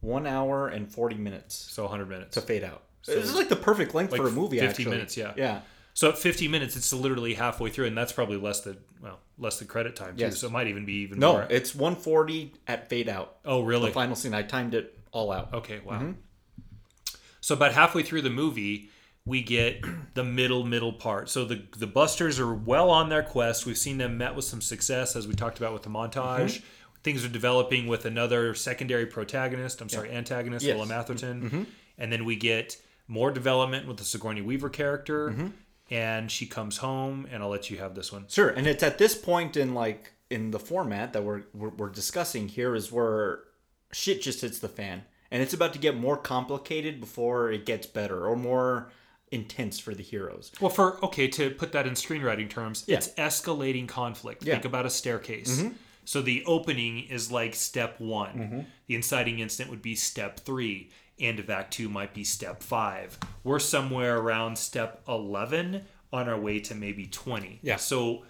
one 0.00 0.26
hour 0.26 0.68
and 0.68 0.90
40 0.92 1.16
minutes 1.16 1.54
So 1.56 1.88
hundred 1.88 2.08
minutes. 2.10 2.34
to 2.34 2.40
fade 2.42 2.62
out. 2.62 2.82
this 3.06 3.24
is 3.24 3.34
like 3.34 3.48
the 3.48 3.56
perfect 3.56 3.94
length 3.94 4.12
like 4.12 4.20
for 4.20 4.28
a 4.28 4.30
movie. 4.30 4.58
50 4.58 4.68
actually. 4.68 4.84
minutes, 4.90 5.16
yeah. 5.16 5.32
Yeah. 5.36 5.60
So 5.98 6.10
at 6.10 6.16
50 6.16 6.46
minutes, 6.46 6.76
it's 6.76 6.92
literally 6.92 7.34
halfway 7.34 7.70
through, 7.70 7.86
and 7.86 7.98
that's 7.98 8.12
probably 8.12 8.36
less 8.36 8.60
than 8.60 8.76
well, 9.02 9.18
less 9.36 9.58
than 9.58 9.66
credit 9.66 9.96
time 9.96 10.14
too. 10.14 10.26
Yes. 10.26 10.38
So 10.38 10.46
it 10.46 10.52
might 10.52 10.68
even 10.68 10.84
be 10.84 10.98
even 10.98 11.18
more. 11.18 11.32
No, 11.32 11.32
more. 11.32 11.46
it's 11.50 11.74
140 11.74 12.54
at 12.68 12.88
fade 12.88 13.08
out. 13.08 13.38
oh, 13.44 13.62
really? 13.62 13.86
The 13.86 13.94
final 13.94 14.14
scene. 14.14 14.32
I 14.32 14.42
timed 14.42 14.74
it 14.74 14.96
all 15.10 15.32
out. 15.32 15.52
Okay, 15.52 15.80
wow. 15.84 15.98
Mm-hmm. 15.98 16.12
So 17.40 17.56
about 17.56 17.72
halfway 17.72 18.04
through 18.04 18.22
the 18.22 18.30
movie, 18.30 18.90
we 19.24 19.42
get 19.42 19.84
the 20.14 20.22
middle 20.22 20.62
middle 20.62 20.92
part. 20.92 21.30
So 21.30 21.44
the 21.44 21.64
the 21.76 21.88
Busters 21.88 22.38
are 22.38 22.54
well 22.54 22.90
on 22.90 23.08
their 23.08 23.24
quest. 23.24 23.66
We've 23.66 23.76
seen 23.76 23.98
them 23.98 24.16
met 24.18 24.36
with 24.36 24.44
some 24.44 24.60
success, 24.60 25.16
as 25.16 25.26
we 25.26 25.34
talked 25.34 25.58
about 25.58 25.72
with 25.72 25.82
the 25.82 25.90
montage. 25.90 26.12
Mm-hmm. 26.12 26.64
Things 27.02 27.24
are 27.24 27.28
developing 27.28 27.88
with 27.88 28.04
another 28.04 28.54
secondary 28.54 29.06
protagonist. 29.06 29.80
I'm 29.80 29.88
sorry, 29.88 30.12
antagonist, 30.12 30.64
Yes. 30.64 30.74
Mm-hmm. 30.74 30.78
William 30.78 31.00
Atherton, 31.00 31.66
and 31.98 32.12
then 32.12 32.24
we 32.24 32.36
get 32.36 32.76
more 33.08 33.32
development 33.32 33.88
with 33.88 33.96
the 33.96 34.04
Sigourney 34.04 34.42
Weaver 34.42 34.68
character. 34.68 35.50
Mm-hmm. 35.90 35.94
And 35.94 36.30
she 36.30 36.46
comes 36.46 36.78
home, 36.78 37.26
and 37.30 37.42
I'll 37.42 37.48
let 37.48 37.70
you 37.70 37.78
have 37.78 37.94
this 37.94 38.12
one. 38.12 38.26
Sure, 38.28 38.48
and 38.50 38.66
it's 38.66 38.82
at 38.82 38.98
this 38.98 39.14
point 39.14 39.56
in 39.56 39.74
like 39.74 40.12
in 40.30 40.50
the 40.50 40.58
format 40.58 41.12
that 41.14 41.24
we're, 41.24 41.42
we're 41.54 41.70
we're 41.70 41.88
discussing 41.88 42.48
here 42.48 42.74
is 42.74 42.92
where 42.92 43.40
shit 43.92 44.20
just 44.22 44.42
hits 44.42 44.58
the 44.58 44.68
fan, 44.68 45.02
and 45.30 45.42
it's 45.42 45.54
about 45.54 45.72
to 45.72 45.78
get 45.78 45.96
more 45.96 46.16
complicated 46.16 47.00
before 47.00 47.50
it 47.50 47.64
gets 47.64 47.86
better 47.86 48.26
or 48.26 48.36
more 48.36 48.90
intense 49.30 49.78
for 49.78 49.94
the 49.94 50.02
heroes. 50.02 50.50
Well, 50.60 50.70
for 50.70 51.02
okay, 51.04 51.28
to 51.28 51.50
put 51.50 51.72
that 51.72 51.86
in 51.86 51.94
screenwriting 51.94 52.48
terms, 52.50 52.84
Yeah. 52.86 52.96
it's 52.98 53.08
escalating 53.14 53.86
conflict. 53.88 54.42
Yeah. 54.44 54.54
Think 54.54 54.64
about 54.66 54.86
a 54.86 54.90
staircase. 54.90 55.62
So 56.04 56.22
the 56.22 56.42
opening 56.46 57.00
is 57.00 57.30
like 57.30 57.54
step 57.54 58.00
one. 58.00 58.66
The 58.86 58.94
inciting 58.94 59.40
incident 59.40 59.70
would 59.70 59.82
be 59.82 59.94
step 59.94 60.40
three. 60.40 60.88
End 61.20 61.38
of 61.38 61.50
Act 61.50 61.72
Two 61.72 61.88
might 61.88 62.14
be 62.14 62.24
step 62.24 62.62
five. 62.62 63.18
We're 63.44 63.58
somewhere 63.58 64.18
around 64.18 64.56
step 64.56 65.02
eleven 65.08 65.84
on 66.12 66.28
our 66.28 66.38
way 66.38 66.60
to 66.60 66.74
maybe 66.74 67.06
twenty. 67.06 67.58
Yeah. 67.62 67.76
So 67.76 68.24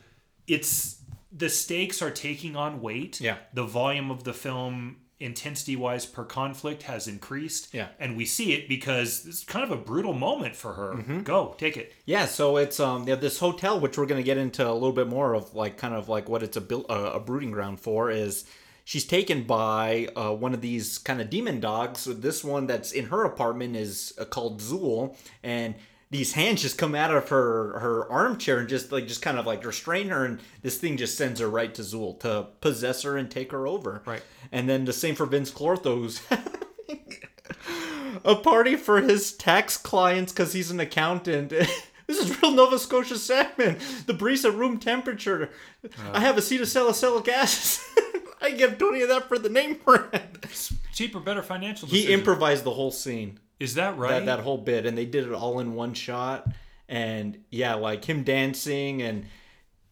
it's 0.47 1.03
the 1.31 1.49
stakes 1.49 2.01
are 2.03 2.11
taking 2.11 2.57
on 2.57 2.81
weight. 2.81 3.21
Yeah. 3.21 3.37
The 3.53 3.65
volume 3.65 4.11
of 4.11 4.25
the 4.25 4.33
film 4.33 4.97
intensity 5.21 5.75
wise 5.75 6.07
per 6.07 6.25
conflict 6.25 6.85
has 6.85 7.09
increased. 7.09 7.75
Yeah. 7.75 7.89
And 7.99 8.17
we 8.17 8.25
see 8.25 8.53
it 8.53 8.69
because 8.69 9.27
it's 9.27 9.43
kind 9.43 9.65
of 9.65 9.73
a 9.73 9.77
brutal 9.77 10.13
moment 10.13 10.55
for 10.55 10.75
her. 10.75 10.95
Mm-hmm. 10.95 11.23
Go, 11.23 11.57
take 11.59 11.77
it. 11.77 11.93
Yeah, 12.07 12.27
so 12.27 12.57
it's 12.57 12.79
um 12.79 13.07
yeah, 13.07 13.17
this 13.17 13.39
hotel, 13.39 13.81
which 13.81 13.99
we're 13.99 14.07
gonna 14.07 14.23
get 14.23 14.39
into 14.39 14.67
a 14.67 14.73
little 14.73 14.93
bit 14.93 15.09
more 15.09 15.35
of, 15.35 15.55
like 15.55 15.77
kind 15.77 15.93
of 15.93 16.09
like 16.09 16.29
what 16.29 16.43
it's 16.43 16.57
a 16.57 16.61
built 16.61 16.87
uh, 16.89 17.11
a 17.15 17.21
brooding 17.21 17.51
ground 17.51 17.81
for, 17.81 18.11
is 18.11 18.45
she's 18.89 19.05
taken 19.05 19.43
by 19.43 20.09
uh, 20.17 20.33
one 20.33 20.55
of 20.55 20.63
these 20.63 20.97
kind 20.97 21.21
of 21.21 21.29
demon 21.29 21.61
dogs. 21.61 22.01
So 22.01 22.15
this 22.15 22.43
one 22.43 22.67
that's 22.67 22.91
in 22.91 23.05
her 23.09 23.23
apartment 23.23 23.77
is 23.77 24.15
uh, 24.19 24.25
called 24.25 24.63
Zuul, 24.63 25.15
and 25.43 25.75
these 26.11 26.33
hands 26.33 26.63
just 26.63 26.79
come 26.79 26.95
out 26.95 27.15
of 27.15 27.29
her 27.29 27.79
her 27.81 28.11
armchair 28.11 28.61
and 28.61 28.67
just 28.67 28.91
like 28.91 29.07
just 29.07 29.21
kind 29.21 29.39
of 29.39 29.45
like 29.45 29.63
restrain 29.63 30.09
her, 30.09 30.25
and 30.25 30.41
this 30.63 30.79
thing 30.79 30.97
just 30.97 31.19
sends 31.19 31.39
her 31.39 31.51
right 31.51 31.75
to 31.75 31.83
Zuul 31.83 32.19
to 32.21 32.47
possess 32.63 33.03
her 33.03 33.19
and 33.19 33.31
take 33.31 33.53
her 33.53 33.67
over. 33.67 34.03
Right. 34.07 34.23
and 34.51 34.67
then 34.67 34.87
the 34.87 34.95
same 34.95 35.15
for 35.15 35.27
Vinz 35.27 35.53
Clortho, 35.53 35.99
who's 35.99 36.23
a 38.25 38.37
party 38.37 38.75
for 38.75 39.03
his 39.03 39.33
tax 39.35 39.77
clients 39.77 40.33
because 40.33 40.55
he's 40.55 40.71
an 40.71 40.81
accountant. 40.81 41.53
this 42.09 42.19
is 42.19 42.43
real 42.43 42.51
Nova 42.53 42.79
Scotia 42.79 43.17
salmon. 43.19 43.77
The 44.07 44.15
breeze 44.15 44.45
at 44.45 44.55
room 44.55 44.79
temperature. 44.79 45.51
Uh. 45.85 45.89
I 46.15 46.21
have 46.21 46.37
acetylsalicylic 46.37 47.29
acid. 47.29 47.85
I 48.41 48.51
give 48.53 48.79
Tony 48.79 49.05
that 49.05 49.29
for 49.29 49.39
the 49.39 49.49
name 49.49 49.79
brand. 49.85 50.47
cheaper, 50.93 51.21
better 51.21 51.43
financial. 51.43 51.87
He 51.89 52.13
improvised 52.13 52.65
the 52.65 52.71
whole 52.73 52.91
scene, 52.91 53.39
Is 53.61 53.75
that 53.75 53.97
right? 53.99 54.11
that 54.11 54.27
that 54.27 54.41
whole 54.41 54.59
bit, 54.59 54.87
and 54.87 54.97
they 54.97 55.05
did 55.07 55.27
it 55.27 55.33
all 55.33 55.61
in 55.61 55.75
one 55.75 55.95
shot. 55.95 56.47
And 56.89 57.45
yeah, 57.51 57.75
like 57.75 58.05
him 58.05 58.23
dancing 58.25 59.03
and 59.03 59.27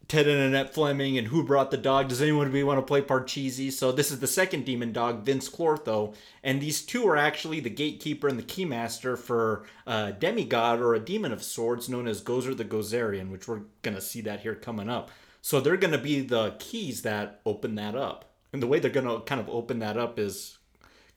Ted 0.08 0.28
and 0.28 0.40
Annette 0.40 0.72
Fleming 0.72 1.18
and 1.18 1.26
Who 1.26 1.42
Brought 1.42 1.72
the 1.72 1.76
Dog. 1.76 2.08
Does 2.08 2.22
anyone 2.22 2.52
want 2.64 2.78
to 2.78 2.82
play 2.82 3.02
Parcheesi? 3.02 3.72
So 3.72 3.90
this 3.90 4.12
is 4.12 4.20
the 4.20 4.28
second 4.28 4.64
demon 4.64 4.92
dog, 4.92 5.24
Vinz 5.24 5.50
Clortho, 5.50 6.14
and 6.44 6.60
these 6.60 6.82
two 6.82 7.08
are 7.08 7.16
actually 7.16 7.58
the 7.58 7.70
gatekeeper 7.70 8.28
and 8.28 8.38
the 8.38 8.44
keymaster 8.44 9.18
for 9.18 9.64
a 9.86 10.12
demigod 10.12 10.80
or 10.80 10.94
a 10.94 11.00
demon 11.00 11.32
of 11.32 11.42
swords 11.42 11.88
known 11.88 12.06
as 12.06 12.22
Gozer 12.22 12.56
the 12.56 12.64
Gozerian, 12.64 13.30
which 13.30 13.48
we're 13.48 13.62
gonna 13.82 14.00
see 14.00 14.20
that 14.20 14.40
here 14.40 14.54
coming 14.54 14.88
up. 14.88 15.10
So 15.42 15.60
they're 15.60 15.76
gonna 15.76 15.98
be 15.98 16.20
the 16.20 16.54
keys 16.60 17.02
that 17.02 17.40
open 17.44 17.74
that 17.74 17.96
up, 17.96 18.30
and 18.52 18.62
the 18.62 18.66
way 18.68 18.78
they're 18.78 18.90
gonna 18.90 19.20
kind 19.20 19.40
of 19.40 19.48
open 19.48 19.80
that 19.80 19.96
up 19.96 20.20
is 20.20 20.58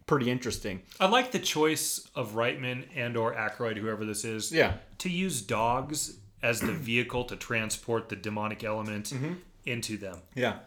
pretty 0.07 0.31
interesting. 0.31 0.81
I 0.99 1.07
like 1.07 1.31
the 1.31 1.37
choice 1.37 2.07
of 2.15 2.31
Reitman 2.33 2.85
and 2.95 3.15
or 3.15 3.35
Aykroyd, 3.35 3.77
whoever 3.77 4.05
this 4.05 4.25
is. 4.25 4.51
Yeah. 4.51 4.77
To 4.99 5.09
use 5.09 5.43
dogs 5.43 6.18
as 6.41 6.59
the 6.61 6.71
vehicle 6.71 7.23
to 7.25 7.35
transport 7.35 8.09
the 8.09 8.15
demonic 8.15 8.63
element 8.63 9.05
Mm-hmm. 9.09 9.33
into 9.65 9.97
them. 9.97 10.19
Yeah. 10.35 10.59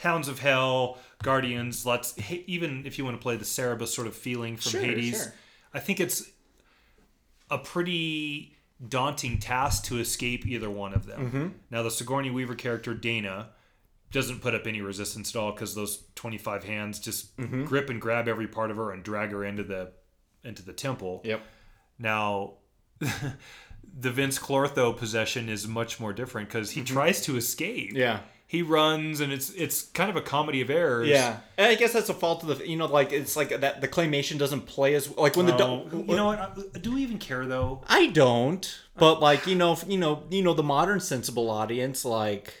Hounds 0.00 0.28
of 0.28 0.38
Hell, 0.40 0.98
Guardians, 1.22 1.86
let's 1.86 2.14
even 2.46 2.84
if 2.86 2.98
you 2.98 3.04
want 3.04 3.16
to 3.16 3.22
play 3.22 3.36
the 3.36 3.44
Cerberus 3.46 3.94
sort 3.94 4.06
of 4.06 4.14
feeling 4.14 4.56
from 4.56 4.72
Sure, 4.72 4.80
Hades, 4.82 5.22
sure. 5.22 5.32
I 5.72 5.80
think 5.80 6.00
it's 6.00 6.30
a 7.50 7.56
pretty 7.58 8.56
daunting 8.88 9.38
task 9.38 9.84
to 9.84 9.98
escape 9.98 10.46
either 10.46 10.68
one 10.68 10.92
of 10.92 11.06
them. 11.06 11.26
Mm-hmm. 11.26 11.46
Now 11.70 11.82
the 11.82 11.90
Sigourney 11.90 12.30
Weaver 12.30 12.54
character 12.56 12.92
Dana 12.92 13.50
doesn't 14.12 14.40
put 14.42 14.54
up 14.54 14.66
any 14.66 14.82
resistance 14.82 15.34
at 15.34 15.38
all 15.40 15.52
because 15.52 15.74
those 15.74 16.04
25 16.14 16.64
hands 16.64 16.98
just 17.00 17.34
Mm-hmm. 17.38 17.64
grip 17.64 17.88
and 17.88 18.00
grab 18.00 18.28
every 18.28 18.46
part 18.46 18.70
of 18.70 18.76
her 18.76 18.90
and 18.92 19.02
drag 19.02 19.30
her 19.30 19.44
into 19.44 19.62
the 19.64 19.92
into 20.44 20.62
the 20.62 20.72
temple. 20.74 21.22
Yep. 21.24 21.40
Now, 21.98 22.54
the 23.98 24.10
Vinz 24.10 24.38
Clortho 24.40 24.96
possession 24.96 25.48
is 25.48 25.66
much 25.68 25.98
more 26.00 26.12
different 26.12 26.48
because 26.48 26.72
he 26.72 26.82
tries 26.82 27.20
to 27.22 27.36
escape. 27.36 27.88
Mm-hmm. 27.90 27.96
Yeah. 27.98 28.20
He 28.48 28.62
runs, 28.62 29.18
and 29.18 29.32
it's 29.32 29.50
it's 29.54 29.82
kind 29.82 30.08
of 30.08 30.14
a 30.14 30.20
comedy 30.20 30.60
of 30.60 30.70
errors. 30.70 31.08
Yeah, 31.08 31.38
and 31.58 31.66
I 31.66 31.74
guess 31.74 31.92
that's 31.92 32.08
a 32.08 32.14
fault 32.14 32.44
of 32.44 32.56
the 32.58 32.68
you 32.68 32.76
know 32.76 32.86
like 32.86 33.12
it's 33.12 33.34
like 33.36 33.48
that 33.60 33.80
the 33.80 33.88
claymation 33.88 34.38
doesn't 34.38 34.66
play 34.66 34.94
as 34.94 35.10
like 35.16 35.34
when 35.34 35.46
the 35.46 35.54
Oh, 35.54 35.58
dog. 35.58 36.08
you 36.08 36.14
know 36.14 36.26
what? 36.26 36.38
Uh, 36.38 36.78
Do 36.80 36.92
we 36.94 37.02
even 37.02 37.18
care 37.18 37.44
though? 37.44 37.82
I 37.88 38.06
don't, 38.06 38.64
but 38.96 39.20
like 39.20 39.48
you 39.48 39.56
know 39.56 39.76
you 39.88 39.98
know 39.98 40.22
you 40.30 40.44
know 40.44 40.54
the 40.54 40.62
modern 40.62 41.00
sensible 41.00 41.50
audience 41.50 42.04
like 42.04 42.54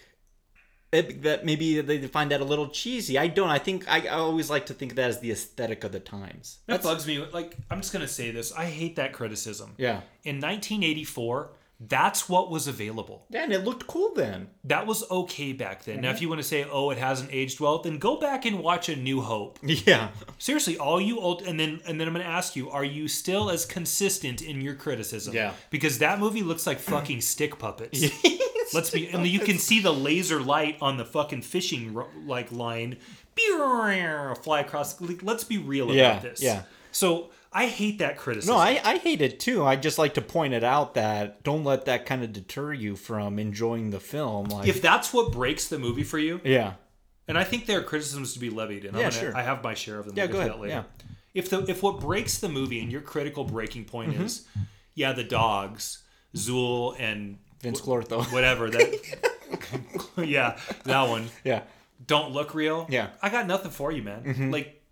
it, 0.96 1.22
that 1.22 1.44
maybe 1.44 1.80
they 1.80 1.98
find 2.06 2.30
that 2.30 2.40
a 2.40 2.44
little 2.44 2.68
cheesy. 2.68 3.18
I 3.18 3.28
don't. 3.28 3.50
I 3.50 3.58
think 3.58 3.88
I, 3.88 4.06
I 4.06 4.18
always 4.18 4.50
like 4.50 4.66
to 4.66 4.74
think 4.74 4.92
of 4.92 4.96
that 4.96 5.10
as 5.10 5.20
the 5.20 5.30
aesthetic 5.30 5.84
of 5.84 5.92
the 5.92 6.00
times. 6.00 6.58
That 6.66 6.82
bugs 6.82 7.06
me. 7.06 7.24
Like 7.32 7.56
I'm 7.70 7.80
just 7.80 7.92
gonna 7.92 8.08
say 8.08 8.30
this. 8.30 8.52
I 8.52 8.66
hate 8.66 8.96
that 8.96 9.12
criticism. 9.12 9.74
Yeah. 9.76 10.00
In 10.24 10.40
1984, 10.40 11.50
that's 11.78 12.26
what 12.26 12.50
was 12.50 12.68
available. 12.68 13.26
Yeah, 13.28 13.44
and 13.44 13.52
it 13.52 13.64
looked 13.64 13.86
cool 13.86 14.14
then. 14.14 14.48
That 14.64 14.86
was 14.86 15.08
okay 15.10 15.52
back 15.52 15.84
then. 15.84 15.96
Mm-hmm. 15.96 16.02
Now, 16.04 16.10
if 16.10 16.22
you 16.22 16.28
want 16.28 16.40
to 16.40 16.46
say, 16.46 16.64
"Oh, 16.64 16.90
it 16.90 16.96
hasn't 16.96 17.30
aged 17.32 17.60
well," 17.60 17.82
then 17.82 17.98
go 17.98 18.18
back 18.18 18.46
and 18.46 18.60
watch 18.60 18.88
A 18.88 18.96
New 18.96 19.20
Hope. 19.20 19.58
Yeah. 19.86 20.08
Seriously, 20.38 20.78
all 20.78 21.00
you 21.00 21.20
old 21.20 21.42
and 21.42 21.60
then 21.60 21.80
and 21.86 22.00
then 22.00 22.08
I'm 22.08 22.14
gonna 22.14 22.24
ask 22.24 22.56
you, 22.56 22.70
are 22.70 22.84
you 22.84 23.08
still 23.08 23.50
as 23.50 23.66
consistent 23.66 24.40
in 24.40 24.62
your 24.62 24.74
criticism? 24.74 25.34
Yeah. 25.34 25.52
Because 25.70 25.98
that 25.98 26.18
movie 26.18 26.42
looks 26.42 26.66
like 26.66 26.78
fucking 26.78 27.20
stick 27.20 27.58
puppets. 27.58 28.02
Let's 28.74 28.90
be 28.90 29.08
and 29.08 29.26
you 29.26 29.40
can 29.40 29.58
see 29.58 29.80
the 29.80 29.92
laser 29.92 30.40
light 30.40 30.76
on 30.80 30.96
the 30.96 31.04
fucking 31.04 31.42
fishing 31.42 31.96
like 32.26 32.50
line 32.52 32.98
fly 34.42 34.60
across. 34.60 35.00
like, 35.00 35.22
Let's 35.22 35.44
be 35.44 35.58
real 35.58 35.92
Yeah, 35.94 36.10
about 36.12 36.22
this. 36.22 36.42
yeah. 36.42 36.62
So 36.92 37.30
I 37.52 37.66
hate 37.66 37.98
that 37.98 38.16
criticism. 38.18 38.54
No, 38.54 38.60
I, 38.60 38.80
I 38.84 38.98
hate 38.98 39.20
it 39.22 39.38
too. 39.40 39.64
I 39.64 39.76
just 39.76 39.98
like 39.98 40.14
to 40.14 40.22
point 40.22 40.54
it 40.54 40.64
out 40.64 40.94
that 40.94 41.42
don't 41.42 41.64
let 41.64 41.84
that 41.86 42.06
kind 42.06 42.22
of 42.24 42.32
deter 42.32 42.72
you 42.72 42.96
from 42.96 43.38
enjoying 43.38 43.90
the 43.90 44.00
film. 44.00 44.46
Like, 44.46 44.68
if 44.68 44.82
that's 44.82 45.12
what 45.12 45.32
breaks 45.32 45.68
the 45.68 45.78
movie 45.78 46.02
for 46.04 46.18
you, 46.18 46.40
yeah, 46.44 46.74
and 47.28 47.38
I 47.38 47.44
think 47.44 47.66
there 47.66 47.80
are 47.80 47.82
criticisms 47.82 48.32
to 48.34 48.38
be 48.38 48.50
levied, 48.50 48.84
and 48.84 48.96
Yeah, 48.96 49.06
I'm 49.06 49.10
gonna, 49.10 49.22
sure. 49.22 49.36
I 49.36 49.42
have 49.42 49.62
my 49.62 49.74
share 49.74 49.98
of 49.98 50.06
them. 50.06 50.16
Yeah, 50.16 50.26
go 50.26 50.40
ahead. 50.40 50.54
Yeah. 50.68 50.82
If 51.34 51.50
the 51.50 51.64
if 51.68 51.82
what 51.82 52.00
breaks 52.00 52.38
the 52.38 52.48
movie 52.48 52.80
and 52.80 52.90
your 52.90 53.02
critical 53.02 53.44
breaking 53.44 53.84
point 53.84 54.12
Mm-hmm. 54.14 54.24
is, 54.24 54.46
yeah, 54.94 55.12
the 55.12 55.24
dogs, 55.24 56.02
Zuul 56.34 56.96
and 56.98 57.38
Vinz 57.66 57.80
Clortho. 57.82 58.30
whatever 58.32 58.70
that, 58.70 59.26
yeah, 60.26 60.58
that 60.84 61.08
one. 61.08 61.28
yeah, 61.44 61.62
don't 62.06 62.32
look 62.32 62.54
real. 62.54 62.86
Yeah. 62.88 63.06
Mm-hmm. 63.06 63.26
I 63.26 63.28
got 63.30 63.46
nothing 63.46 63.70
for 63.70 63.90
you, 63.92 64.02
man. 64.02 64.50
Like, 64.50 64.82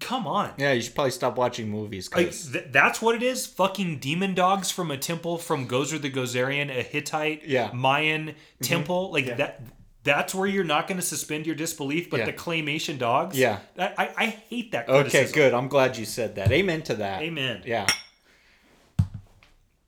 come 0.00 0.26
on. 0.26 0.52
Yeah, 0.58 0.72
you 0.72 0.82
should 0.82 0.94
probably 0.94 1.10
stop 1.12 1.36
watching 1.36 1.68
movies. 1.68 2.10
Like 2.14 2.32
th- 2.32 2.66
that's 2.70 3.00
what 3.02 3.14
it 3.14 3.22
is. 3.22 3.46
Fucking 3.46 3.98
demon 3.98 4.34
dogs 4.34 4.70
from 4.70 4.90
a 4.90 4.96
temple 4.98 5.38
from 5.38 5.68
Gozer 5.68 6.00
the 6.00 6.10
Gozerian, 6.10 6.70
a 6.70 6.82
Hittite 6.82 7.46
Yeah. 7.46 7.68
Mm-hmm. 7.68 7.78
Mayan 7.78 8.34
temple. 8.62 9.12
Like 9.12 9.36
that. 9.36 9.62
That's 10.02 10.32
where 10.32 10.46
you're 10.46 10.62
not 10.62 10.86
going 10.86 11.00
to 11.00 11.06
suspend 11.06 11.46
your 11.46 11.56
disbelief. 11.56 12.10
But 12.10 12.20
Yeah. 12.20 12.26
the 12.26 12.32
claymation 12.32 12.96
dogs. 12.96 13.36
Yeah. 13.36 13.58
I, 13.76 13.92
I, 13.98 14.10
I 14.16 14.26
hate 14.26 14.70
that. 14.70 14.88
okay, 14.88 15.28
good. 15.32 15.52
I'm 15.52 15.66
glad 15.66 15.96
you 15.96 16.04
said 16.04 16.36
that. 16.36 16.52
Amen 16.52 16.82
to 16.82 16.94
that. 16.94 17.22
Amen. 17.22 17.62
Yeah. 17.66 17.86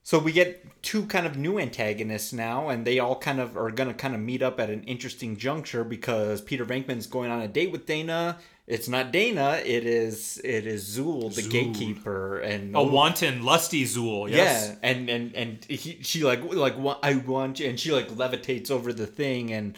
So 0.09 0.18
we 0.18 0.32
get 0.32 0.64
two 0.80 1.04
kind 1.04 1.26
of 1.26 1.36
new 1.36 1.59
antagonists 1.59 2.32
now, 2.32 2.70
and 2.70 2.86
they 2.86 2.98
all 2.98 3.14
kind 3.14 3.38
of 3.38 3.59
are 3.59 3.70
going 3.70 3.88
to 3.90 3.94
kind 3.94 4.14
of 4.14 4.22
meet 4.22 4.40
up 4.40 4.59
at 4.59 4.70
an 4.70 4.82
interesting 4.84 5.36
juncture 5.36 5.84
because 5.84 6.40
Peter 6.40 6.64
Venkman's 6.64 7.06
going 7.06 7.30
on 7.30 7.42
a 7.42 7.46
date 7.46 7.70
with 7.70 7.84
Dana. 7.84 8.38
It's 8.66 8.88
not 8.88 9.12
Dana. 9.12 9.61
It 9.62 9.84
is 9.84 10.40
it 10.42 10.66
is 10.66 10.96
Zuul, 10.96 11.34
the 11.34 11.42
Zuul. 11.42 11.50
gatekeeper, 11.50 12.38
and 12.38 12.74
A 12.74 12.82
wanton, 12.82 13.44
lusty 13.44 13.84
Zuul. 13.84 14.30
Yes. 14.30 14.70
yeah, 14.70 14.76
and 14.82 15.11
and 15.11 15.36
and 15.36 15.64
he, 15.66 15.98
she 16.00 16.24
like 16.24 16.42
like 16.54 16.76
I 17.02 17.16
want 17.16 17.61
you, 17.61 17.68
and 17.68 17.78
she 17.78 17.92
like 17.92 18.09
levitates 18.09 18.70
over 18.70 18.94
the 18.94 19.06
thing, 19.06 19.52
and 19.52 19.76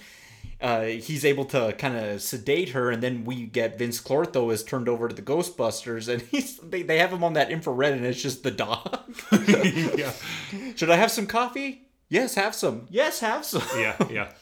uh, 0.61 0.83
he's 0.83 1.25
able 1.25 1.45
to 1.47 1.75
kind 1.79 1.97
of 1.97 2.21
sedate 2.21 2.71
her, 2.71 2.91
and 2.91 3.03
then 3.03 3.25
we 3.25 3.47
get 3.47 3.79
Vinz 3.79 4.03
Clortho 4.03 4.53
is 4.53 4.63
turned 4.63 4.89
over 4.89 5.09
to 5.09 5.15
the 5.15 5.23
Ghostbusters, 5.23 6.09
and 6.09 6.23
he's 6.31 6.59
they, 6.59 6.83
they 6.83 6.99
have 6.99 7.13
him 7.13 7.25
on 7.25 7.33
that 7.35 7.51
infrared, 7.51 7.95
and 7.95 8.05
it's 8.05 8.23
just 8.23 8.43
the 8.43 8.51
dog. 8.51 8.99
yeah. 9.33 10.13
Should 10.77 10.91
I 10.91 10.97
have 10.97 11.11
some 11.11 11.27
coffee? 11.27 11.87
Yes, 12.09 12.35
have 12.35 12.55
some. 12.55 12.87
Yes, 12.91 13.21
have 13.21 13.45
some. 13.45 13.63
Yeah. 13.79 13.97
Yeah. 14.11 14.33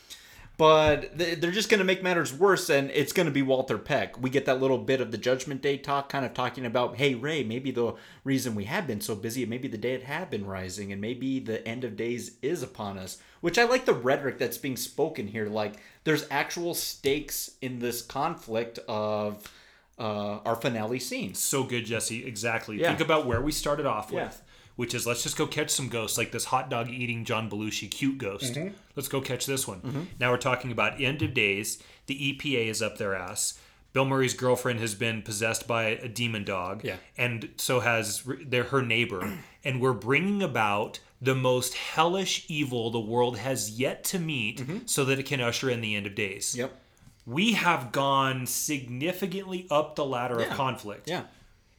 But 0.59 1.17
they're 1.17 1.53
just 1.53 1.71
going 1.71 1.79
to 1.79 1.85
make 1.85 2.03
matters 2.03 2.35
worse, 2.35 2.69
and 2.69 2.91
it's 2.91 3.13
going 3.13 3.27
to 3.27 3.33
be 3.33 3.43
Walter 3.43 3.79
Peck. 3.79 4.21
We 4.21 4.29
get 4.29 4.45
that 4.47 4.61
little 4.61 4.79
bit 4.79 5.01
of 5.01 5.13
the 5.13 5.17
Judgment 5.17 5.63
Day 5.63 5.79
talk, 5.79 6.09
kind 6.09 6.25
of 6.27 6.35
talking 6.35 6.67
about, 6.67 6.97
hey, 6.97 7.15
Ray, 7.15 7.45
maybe 7.45 7.71
the 7.71 7.95
reason 8.25 8.57
we 8.57 8.65
have 8.65 8.85
been 8.85 9.01
so 9.01 9.15
busy, 9.15 9.47
maybe 9.47 9.69
the 9.69 9.79
dead 9.79 10.03
have 10.03 10.31
been 10.31 10.45
rising, 10.45 10.91
and 10.91 11.01
maybe 11.01 11.39
the 11.39 11.67
end 11.67 11.85
of 11.85 11.97
days 11.97 12.33
is 12.43 12.61
upon 12.65 12.99
us. 12.99 13.19
Which 13.41 13.57
I 13.57 13.65
like 13.65 13.85
the 13.85 13.95
rhetoric 13.95 14.39
that's 14.39 14.59
being 14.59 14.77
spoken 14.77 15.29
here. 15.29 15.47
Like, 15.47 15.75
there's 16.03 16.27
actual 16.29 16.75
stakes 16.75 17.53
in 17.63 17.79
this 17.79 18.03
conflict 18.03 18.81
of 18.89 19.49
uh, 19.97 20.39
our 20.45 20.57
finale 20.57 20.99
scene. 20.99 21.35
So 21.35 21.63
good, 21.63 21.87
Jesse. 21.87 22.27
Exactly. 22.27 22.81
Yeah. 22.81 22.89
Think 22.89 23.01
about 23.01 23.27
where 23.27 23.41
we 23.41 23.53
started 23.53 23.87
off 23.87 24.11
Yeah. 24.11 24.25
with, 24.25 24.43
which 24.79 24.95
is 24.95 25.09
let's 25.09 25.25
just 25.25 25.37
go 25.37 25.45
catch 25.45 25.71
some 25.71 25.89
ghosts, 25.89 26.17
like 26.17 26.31
this 26.31 26.45
hot 26.45 26.71
dog 26.71 26.89
eating 26.89 27.25
John 27.25 27.51
Belushi 27.51 27.91
cute 27.91 28.17
ghost. 28.17 28.55
Mm-hmm. 28.55 28.75
Let's 28.95 29.09
go 29.09 29.21
catch 29.21 29.45
this 29.45 29.67
one. 29.67 30.07
Now 30.21 30.31
we're 30.31 30.37
talking 30.37 30.71
about 30.71 31.01
end 31.01 31.21
of 31.21 31.35
days. 31.35 31.83
The 32.07 32.15
EPA 32.33 32.67
is 32.69 32.81
up 32.81 32.97
their 32.97 33.13
ass. 33.13 33.59
Bill 33.93 34.05
Murray's 34.05 34.35
girlfriend 34.35 34.79
has 34.79 34.95
been 34.95 35.23
possessed 35.23 35.67
by 35.67 35.85
a 35.87 36.07
demon 36.09 36.45
dog, 36.45 36.85
Yeah. 36.85 36.97
and 37.17 37.49
so 37.57 37.81
has 37.81 38.23
their 38.47 38.65
her 38.65 38.81
neighbor. 38.81 39.39
and 39.65 39.81
we're 39.81 39.95
bringing 39.95 40.45
about 40.45 41.01
the 41.21 41.35
most 41.35 41.75
hellish 41.75 42.45
evil 42.49 42.91
the 42.91 43.01
world 43.01 43.39
has 43.39 43.81
yet 43.81 44.05
to 44.05 44.21
meet, 44.21 44.65
so 44.87 45.05
that 45.07 45.19
it 45.19 45.25
can 45.27 45.41
usher 45.41 45.69
in 45.69 45.81
the 45.81 45.97
end 45.97 46.07
of 46.07 46.15
days. 46.15 46.51
Mm-hmm. 46.51 46.61
Yep. 46.61 46.81
We 47.27 47.53
have 47.55 47.91
gone 47.91 48.47
significantly 48.47 49.67
up 49.73 49.97
the 49.97 50.05
ladder 50.05 50.39
Yeah. 50.41 50.47
of 50.47 50.53
conflict 50.57 51.09
Yeah. 51.09 51.23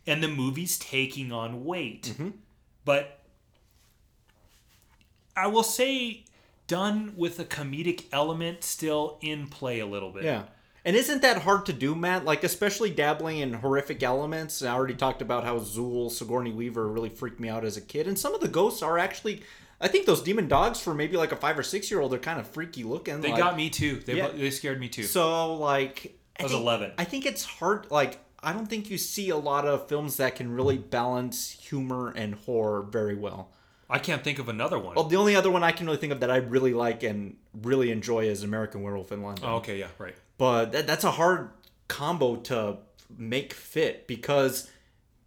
and 0.05 0.21
the 0.21 0.27
movie's 0.27 0.77
taking 0.77 1.31
on 1.31 1.63
weight. 1.63 2.13
But 2.85 3.19
I 5.35 5.47
will 5.47 5.63
say, 5.63 6.25
done 6.67 7.13
with 7.15 7.39
a 7.39 7.45
comedic 7.45 8.05
element 8.11 8.63
still 8.63 9.17
in 9.21 9.47
play 9.47 9.79
a 9.79 9.85
little 9.85 10.11
bit. 10.11 10.23
Yeah. 10.23 10.43
And 10.85 10.95
isn't 10.95 11.21
that 11.21 11.41
hard 11.41 11.65
to 11.67 11.73
do, 11.73 11.93
Matt? 11.93 12.25
Like, 12.25 12.43
especially 12.43 12.89
dabbling 12.89 13.39
in 13.39 13.53
horrific 13.53 14.01
elements. 14.01 14.61
I 14.61 14.73
already 14.73 14.93
talked 14.95 15.21
about 15.21 15.43
how 15.43 15.59
Zuul, 15.59 16.09
Sigourney 16.09 16.51
Weaver 16.51 16.87
really 16.87 17.09
freaked 17.09 17.39
me 17.39 17.49
out 17.49 17.65
as 17.65 17.75
a 17.77 17.81
kid. 17.81 18.07
And 18.07 18.17
some 18.17 18.33
of 18.33 18.39
the 18.41 18.47
ghosts 18.47 18.81
are 18.81 18.97
actually, 18.97 19.43
I 19.81 19.87
think 19.89 20.05
those 20.05 20.21
demon 20.21 20.47
dogs 20.47 20.79
for 20.79 20.93
maybe 20.93 21.17
like 21.17 21.31
a 21.31 21.35
five 21.35 21.59
or 21.59 21.63
six 21.63 21.91
year 21.91 21.99
old, 21.99 22.11
they're 22.11 22.19
kind 22.19 22.39
of 22.39 22.47
freaky 22.47 22.83
looking. 22.83 23.19
They 23.21 23.29
like- 23.31 23.39
got 23.39 23.57
me 23.57 23.69
too. 23.69 23.97
They, 24.05 24.15
Yeah. 24.17 24.29
they 24.29 24.49
scared 24.51 24.79
me 24.79 24.87
too. 24.89 25.03
So, 25.03 25.53
like, 25.55 26.17
I 26.39 26.43
was 26.43 26.53
think- 26.53 26.61
11. 26.63 26.91
I 26.97 27.03
think 27.03 27.25
it's 27.25 27.43
hard. 27.43 27.87
Like, 27.91 28.19
I 28.41 28.53
don't 28.53 28.67
think 28.67 28.89
you 28.89 28.97
see 28.97 29.29
a 29.29 29.37
lot 29.37 29.67
of 29.67 29.87
films 29.87 30.17
that 30.17 30.35
can 30.35 30.51
really 30.51 30.77
balance 30.77 31.51
humor 31.51 32.13
and 32.15 32.35
horror 32.35 32.83
very 32.83 33.15
well. 33.15 33.51
I 33.89 33.99
can't 33.99 34.23
think 34.23 34.39
of 34.39 34.49
another 34.49 34.77
one. 34.77 34.95
Well, 34.95 35.05
the 35.05 35.15
only 35.15 35.35
other 35.35 35.49
one 35.49 35.63
I 35.63 35.71
can 35.71 35.87
really 35.87 35.97
think 35.97 36.13
of 36.13 36.19
that 36.19 36.29
I 36.29 36.37
really 36.37 36.73
like 36.73 37.03
and 37.03 37.37
really 37.53 37.91
enjoy 37.91 38.25
is 38.25 38.43
American 38.43 38.83
Werewolf 38.83 39.11
in 39.11 39.23
London 39.23 39.45
oh, 39.47 39.55
okay, 39.55 39.79
yeah, 39.79 39.87
right. 39.97 40.15
but 40.37 40.71
that, 40.73 40.85
that's 40.85 41.03
a 41.03 41.11
hard 41.11 41.49
combo 41.87 42.35
to 42.35 42.77
make 43.17 43.53
fit 43.53 44.05
because 44.05 44.69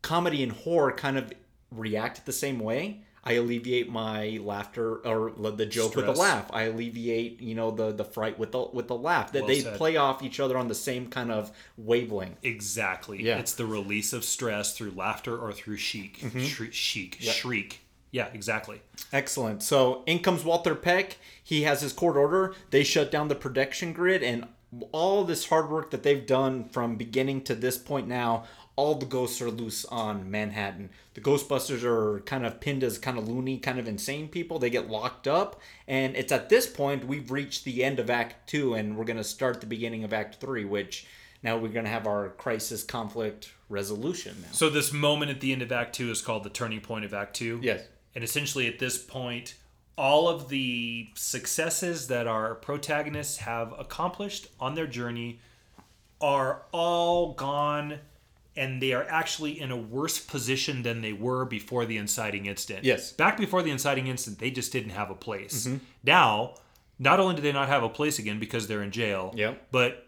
comedy 0.01 0.43
and 0.43 0.53
horror 0.53 0.93
kind 0.93 1.19
of 1.19 1.33
react 1.73 2.25
the 2.25 2.33
same 2.33 2.61
way 2.61 3.03
i 3.25 3.35
alleviate 3.35 3.91
my 3.91 4.39
laughter 4.43 4.97
or 5.07 5.31
the 5.53 5.67
joke 5.67 5.95
with 5.95 6.09
a 6.09 6.13
laugh 6.13 6.51
i 6.53 6.63
alleviate 6.65 7.41
you 7.41 7.55
know 7.55 7.71
the 7.71 7.93
the 7.93 8.05
fright 8.05 8.39
with 8.39 8.53
the 8.53 8.67
with 8.73 8.89
the 8.89 8.97
laugh 8.97 9.33
that 9.33 9.43
Well 9.43 9.49
they 9.49 9.61
said. 9.61 9.77
play 9.77 9.97
off 9.97 10.23
each 10.23 10.41
other 10.41 10.57
on 10.59 10.69
the 10.69 10.75
same 10.75 11.09
kind 11.09 11.31
of 11.31 11.51
wavelength 11.77 12.39
Exactly. 12.43 13.23
Yeah. 13.23 13.39
It's 13.39 13.55
the 13.55 13.67
release 13.67 14.13
of 14.13 14.25
stress 14.25 14.77
through 14.77 14.93
laughter 14.93 15.37
or 15.39 15.53
through 15.53 15.77
chic. 15.77 16.19
Mm-hmm. 16.19 16.41
Shriek, 16.41 16.73
chic. 16.73 17.17
Shriek. 17.21 17.81
Yeah, 18.11 18.29
exactly. 18.35 18.83
Excellent. 19.13 19.63
So 19.63 20.03
in 20.07 20.19
comes 20.21 20.45
Walter 20.45 20.75
Peck. 20.75 21.19
He 21.43 21.63
has 21.63 21.81
his 21.81 21.93
court 21.93 22.17
order. 22.17 22.55
They 22.71 22.85
shut 22.85 23.11
down 23.11 23.29
the 23.29 23.35
protection 23.35 23.93
grid, 23.93 24.23
and 24.23 24.47
all 24.91 25.25
this 25.25 25.47
hard 25.49 25.71
work 25.71 25.91
that 25.91 26.03
they've 26.03 26.27
done 26.27 26.65
from 26.65 26.97
beginning 26.97 27.43
to 27.45 27.55
this 27.55 27.77
point 27.79 28.09
now, 28.09 28.45
all 28.75 28.95
the 28.95 29.07
ghosts 29.07 29.43
are 29.43 29.51
loose 29.51 29.85
on 29.85 30.31
Manhattan. 30.31 30.91
The 31.15 31.21
Ghostbusters 31.21 31.83
are 31.85 32.21
kind 32.21 32.47
of 32.47 32.61
pinned 32.61 32.83
as 32.83 32.99
kind 32.99 33.19
of 33.19 33.29
loony, 33.29 33.59
kind 33.59 33.79
of 33.79 33.87
insane 33.87 34.29
people. 34.29 34.59
They 34.59 34.71
get 34.71 34.89
locked 34.89 35.29
up, 35.29 35.61
and 35.87 36.17
it's 36.17 36.33
at 36.33 36.49
this 36.49 36.67
point 36.67 37.07
we've 37.07 37.31
reached 37.31 37.65
the 37.65 37.85
end 37.85 37.99
of 37.99 38.09
Act 38.09 38.49
Two, 38.49 38.75
and 38.75 38.97
we're 38.97 39.05
going 39.05 39.19
to 39.19 39.25
start 39.25 39.61
the 39.61 39.67
beginning 39.67 40.05
of 40.05 40.13
Act 40.13 40.41
Three, 40.41 40.65
which 40.65 41.07
now 41.43 41.57
we're 41.57 41.69
going 41.69 41.85
to 41.85 41.91
have 41.91 42.07
our 42.07 42.31
crisis 42.31 42.83
conflict 42.83 43.53
resolution 43.69 44.37
now. 44.41 44.49
So 44.53 44.71
this 44.71 44.93
moment 44.93 45.31
at 45.31 45.41
the 45.41 45.53
end 45.53 45.63
of 45.63 45.71
Act 45.73 45.95
Two 45.95 46.11
is 46.11 46.23
called 46.23 46.45
the 46.45 46.51
turning 46.51 46.81
point 46.81 47.05
of 47.05 47.13
Act 47.13 47.35
Two. 47.37 47.61
Yes. 47.63 47.83
And 48.15 48.23
essentially, 48.25 48.69
at 48.69 48.79
this 48.79 48.97
point, 48.97 49.55
all 49.99 50.29
of 50.29 50.49
the 50.49 51.09
successes 51.15 52.09
that 52.09 52.27
our 52.27 52.55
protagonists 52.55 53.39
have 53.39 53.75
accomplished 53.79 54.49
on 54.59 54.75
their 54.75 54.87
journey 54.87 55.41
are 56.21 56.63
all 56.73 57.35
gone, 57.35 57.99
and 58.57 58.83
they 58.83 58.93
are 58.93 59.05
actually 59.09 59.61
in 59.61 59.71
a 59.71 59.77
worse 59.77 60.19
position 60.19 60.83
than 60.83 61.01
they 61.01 61.13
were 61.13 61.45
before 61.45 61.87
the 61.87 61.97
inciting 61.97 62.47
incident. 62.47 62.85
Yes. 62.85 63.09
Mm-hmm. 63.09 63.17
Back 63.17 63.39
before 63.39 63.63
the 63.63 63.71
inciting 63.71 64.07
incident, 64.09 64.39
they 64.41 64.51
just 64.51 64.73
didn't 64.73 64.91
have 64.91 65.11
a 65.11 65.15
place. 65.15 65.69
Now, 66.05 66.55
not 66.99 67.19
only 67.21 67.35
do 67.37 67.43
they 67.43 67.53
not 67.53 67.69
have 67.69 67.83
a 67.83 67.89
place 67.89 68.19
again 68.19 68.39
because 68.39 68.67
they're 68.69 68.83
in 68.83 68.91
jail, 68.91 69.33
Yep. 69.37 69.69
but 69.71 70.07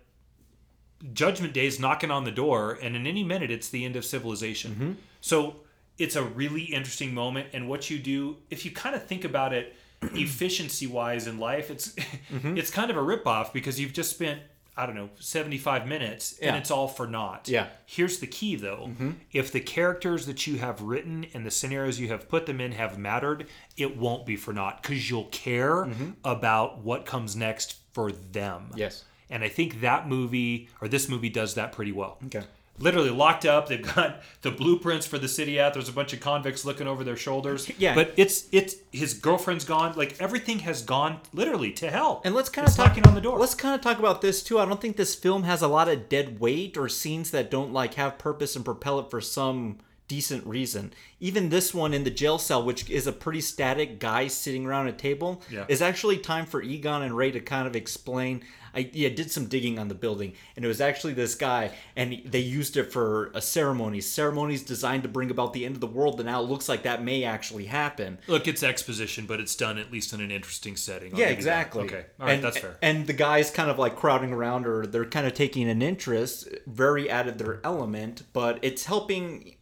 Judgment 1.13 1.53
Day 1.53 1.67
is 1.67 1.79
knocking 1.79 2.11
on 2.11 2.25
the 2.25 2.31
door, 2.31 2.79
and 2.83 2.97
in 2.97 3.07
any 3.07 3.23
minute, 3.25 3.51
it's 3.51 3.69
the 3.69 3.85
end 3.85 3.97
of 3.97 4.05
civilization. 4.05 4.71
Mm-hmm. 4.73 4.93
So 5.21 5.57
it's 5.99 6.17
a 6.17 6.23
really 6.23 6.63
interesting 6.63 7.13
moment. 7.15 7.49
And 7.53 7.69
what 7.69 7.91
you 7.91 7.99
do, 7.99 8.37
if 8.51 8.65
you 8.65 8.71
kind 8.71 8.95
of 8.95 9.05
think 9.05 9.25
about 9.25 9.53
it, 9.53 9.75
efficiency 10.03 10.87
wise 10.87 11.27
in 11.27 11.39
life, 11.39 11.71
it's 11.71 11.95
Mm-hmm. 12.33 12.57
it's 12.59 12.71
kind 12.71 12.91
of 12.91 12.97
a 12.97 13.01
ripoff 13.01 13.53
because 13.53 13.79
you've 13.79 13.93
just 13.93 14.11
spent 14.11 14.41
I 14.77 14.87
don't 14.87 14.95
know 14.95 15.11
seventy 15.21 15.59
five 15.59 15.87
minutes 15.87 16.39
Yeah. 16.41 16.49
and 16.49 16.57
it's 16.57 16.71
all 16.71 16.89
for 16.89 17.07
naught. 17.07 17.49
Yeah. 17.49 17.69
Here's 17.87 18.19
the 18.19 18.27
key 18.27 18.57
though: 18.57 18.89
mm-hmm. 18.91 19.11
if 19.33 19.53
the 19.53 19.61
characters 19.61 20.27
that 20.27 20.47
you 20.47 20.59
have 20.59 20.81
written 20.83 21.27
and 21.35 21.47
the 21.47 21.51
scenarios 21.51 22.01
you 22.01 22.09
have 22.09 22.29
put 22.29 22.47
them 22.47 22.61
in 22.61 22.73
have 22.73 22.99
mattered, 22.99 23.47
it 23.77 23.97
won't 23.97 24.27
be 24.27 24.37
for 24.37 24.53
naught 24.53 24.83
because 24.83 25.09
you'll 25.09 25.25
care 25.27 25.85
mm-hmm. 25.87 26.11
about 26.25 26.79
what 26.83 27.07
comes 27.07 27.37
next 27.37 27.79
for 27.93 28.11
them. 28.11 28.71
Yes. 28.75 29.05
And 29.31 29.43
I 29.43 29.49
think 29.49 29.81
that 29.81 30.09
movie 30.09 30.69
or 30.81 30.89
this 30.89 31.09
movie 31.09 31.31
does 31.31 31.55
that 31.55 31.73
pretty 31.73 31.93
well. 31.93 32.19
Okay. 32.27 32.43
Literally 32.79 33.11
locked 33.11 33.47
up. 33.47 33.69
They've 33.69 33.81
got 33.95 34.21
the 34.43 34.51
blueprints 34.51 35.07
for 35.07 35.17
the 35.17 35.29
city 35.29 35.61
out. 35.61 35.75
There's 35.75 35.89
a 35.89 35.93
bunch 35.93 36.13
of 36.13 36.21
convicts 36.21 36.65
looking 36.65 36.87
over 36.89 37.05
their 37.05 37.17
shoulders. 37.17 37.71
Yeah. 37.79 37.95
But 37.95 38.13
it's 38.17 38.47
it's 38.53 38.77
his 38.93 39.15
girlfriend's 39.15 39.65
gone. 39.65 39.95
Like 39.97 40.21
everything 40.21 40.61
has 40.61 40.83
gone 40.83 41.21
literally 41.33 41.71
to 41.73 41.91
hell. 41.91 42.21
And 42.25 42.35
let's 42.35 42.49
kind 42.49 42.67
It's 42.67 42.77
of 42.79 42.85
talk 42.85 42.97
knocking 42.97 43.07
on 43.09 43.15
the 43.15 43.21
door. 43.21 43.39
Let's 43.39 43.55
kind 43.55 43.75
of 43.75 43.81
talk 43.81 43.99
about 43.99 44.21
this 44.23 44.43
too. 44.43 44.59
I 44.59 44.65
don't 44.65 44.81
think 44.81 44.97
this 44.97 45.15
film 45.15 45.45
has 45.45 45.63
a 45.63 45.69
lot 45.69 45.89
of 45.89 46.09
dead 46.09 46.41
weight 46.41 46.77
or 46.77 46.89
scenes 46.89 47.31
that 47.31 47.51
don't 47.51 47.73
like 47.73 47.95
have 47.95 48.19
purpose 48.19 48.57
and 48.57 48.65
propel 48.65 48.99
it 49.01 49.11
for 49.11 49.21
some 49.21 49.79
decent 50.07 50.47
reason. 50.47 50.93
Even 51.21 51.49
this 51.49 51.73
one 51.73 51.95
in 51.95 52.05
the 52.05 52.11
jail 52.11 52.39
cell, 52.39 52.63
which 52.65 52.89
is 52.91 53.07
a 53.07 53.13
pretty 53.13 53.41
static 53.41 53.99
guy 53.99 54.27
sitting 54.29 54.67
around 54.67 54.87
a 54.89 54.93
table, 54.93 55.43
Yeah. 55.51 55.65
is 55.69 55.81
actually 55.81 56.19
time 56.19 56.45
for 56.47 56.61
Egon 56.63 57.03
and 57.03 57.17
Ray 57.17 57.31
to 57.31 57.41
kind 57.41 57.67
of 57.67 57.75
explain. 57.75 58.43
I 58.75 58.91
yeah, 58.93 59.09
did 59.09 59.31
some 59.31 59.47
digging 59.47 59.79
on 59.79 59.89
the 59.89 59.95
building, 59.95 60.35
and 60.57 60.65
it 60.65 60.69
was 60.69 60.81
actually 60.81 61.13
this 61.15 61.35
guy, 61.35 61.71
and 61.97 62.21
they 62.25 62.41
used 62.41 62.77
it 62.77 62.93
for 62.93 63.31
a 63.35 63.41
ceremony. 63.41 64.01
Ceremonies 64.01 64.63
designed 64.63 65.03
to 65.05 65.09
bring 65.09 65.31
about 65.31 65.53
the 65.53 65.65
end 65.65 65.75
of 65.75 65.81
the 65.81 65.87
world, 65.87 66.21
and 66.21 66.27
now 66.29 66.41
it 66.43 66.49
looks 66.49 66.69
like 66.69 66.83
that 66.83 67.03
may 67.03 67.25
actually 67.25 67.67
happen. 67.67 68.19
Look, 68.27 68.49
it's 68.49 68.63
exposition, 68.63 69.27
but 69.27 69.41
it's 69.41 69.55
done 69.55 69.79
at 69.79 69.93
least 69.93 70.13
in 70.13 70.21
an 70.21 70.31
interesting 70.31 70.77
setting. 70.77 71.13
I'll 71.13 71.21
Yeah, 71.21 71.27
you 71.27 71.33
that. 71.33 71.39
exactly. 71.39 71.85
Okay, 71.85 72.07
all 72.19 72.27
right, 72.27 72.35
and, 72.35 72.45
that's 72.45 72.59
fair. 72.59 72.77
And 72.83 73.07
the 73.07 73.13
guys 73.13 73.51
kind 73.51 73.71
of 73.71 73.79
like 73.79 73.97
crowding 73.97 74.33
around, 74.33 74.67
or 74.67 74.87
they're 74.87 75.05
kind 75.05 75.27
of 75.27 75.35
taking 75.35 75.69
an 75.69 75.83
interest, 75.83 76.49
very 76.67 77.11
out 77.11 77.29
of 77.29 77.39
their 77.39 77.61
element, 77.65 78.23
but 78.33 78.59
it's 78.63 78.85
helping. 78.85 79.57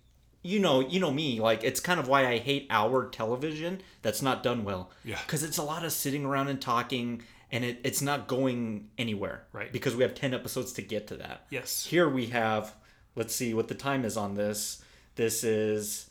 You 0.44 0.58
know, 0.58 0.80
you 0.80 0.98
know 0.98 1.12
me. 1.12 1.38
Like 1.40 1.62
it's 1.62 1.78
kind 1.78 2.00
of 2.00 2.08
why 2.08 2.26
I 2.26 2.38
hate 2.38 2.66
our 2.68 3.08
television 3.08 3.80
that's 4.02 4.20
not 4.22 4.42
done 4.42 4.64
well. 4.64 4.90
Yeah. 5.04 5.18
Because 5.24 5.44
it's 5.44 5.56
a 5.56 5.62
lot 5.62 5.84
of 5.84 5.92
sitting 5.92 6.24
around 6.24 6.48
and 6.48 6.60
talking, 6.60 7.22
and 7.52 7.64
it, 7.64 7.80
it's 7.84 8.02
not 8.02 8.26
going 8.26 8.88
anywhere. 8.98 9.44
Right. 9.52 9.72
Because 9.72 9.94
we 9.94 10.02
have 10.02 10.14
ten 10.14 10.34
episodes 10.34 10.72
to 10.74 10.82
get 10.82 11.06
to 11.08 11.16
that. 11.16 11.46
Yes. 11.50 11.86
Here 11.86 12.08
we 12.08 12.26
have. 12.26 12.74
Let's 13.14 13.34
see 13.34 13.52
what 13.54 13.68
the 13.68 13.74
time 13.74 14.04
is 14.04 14.16
on 14.16 14.34
this. 14.34 14.82
This 15.14 15.44
is 15.44 16.08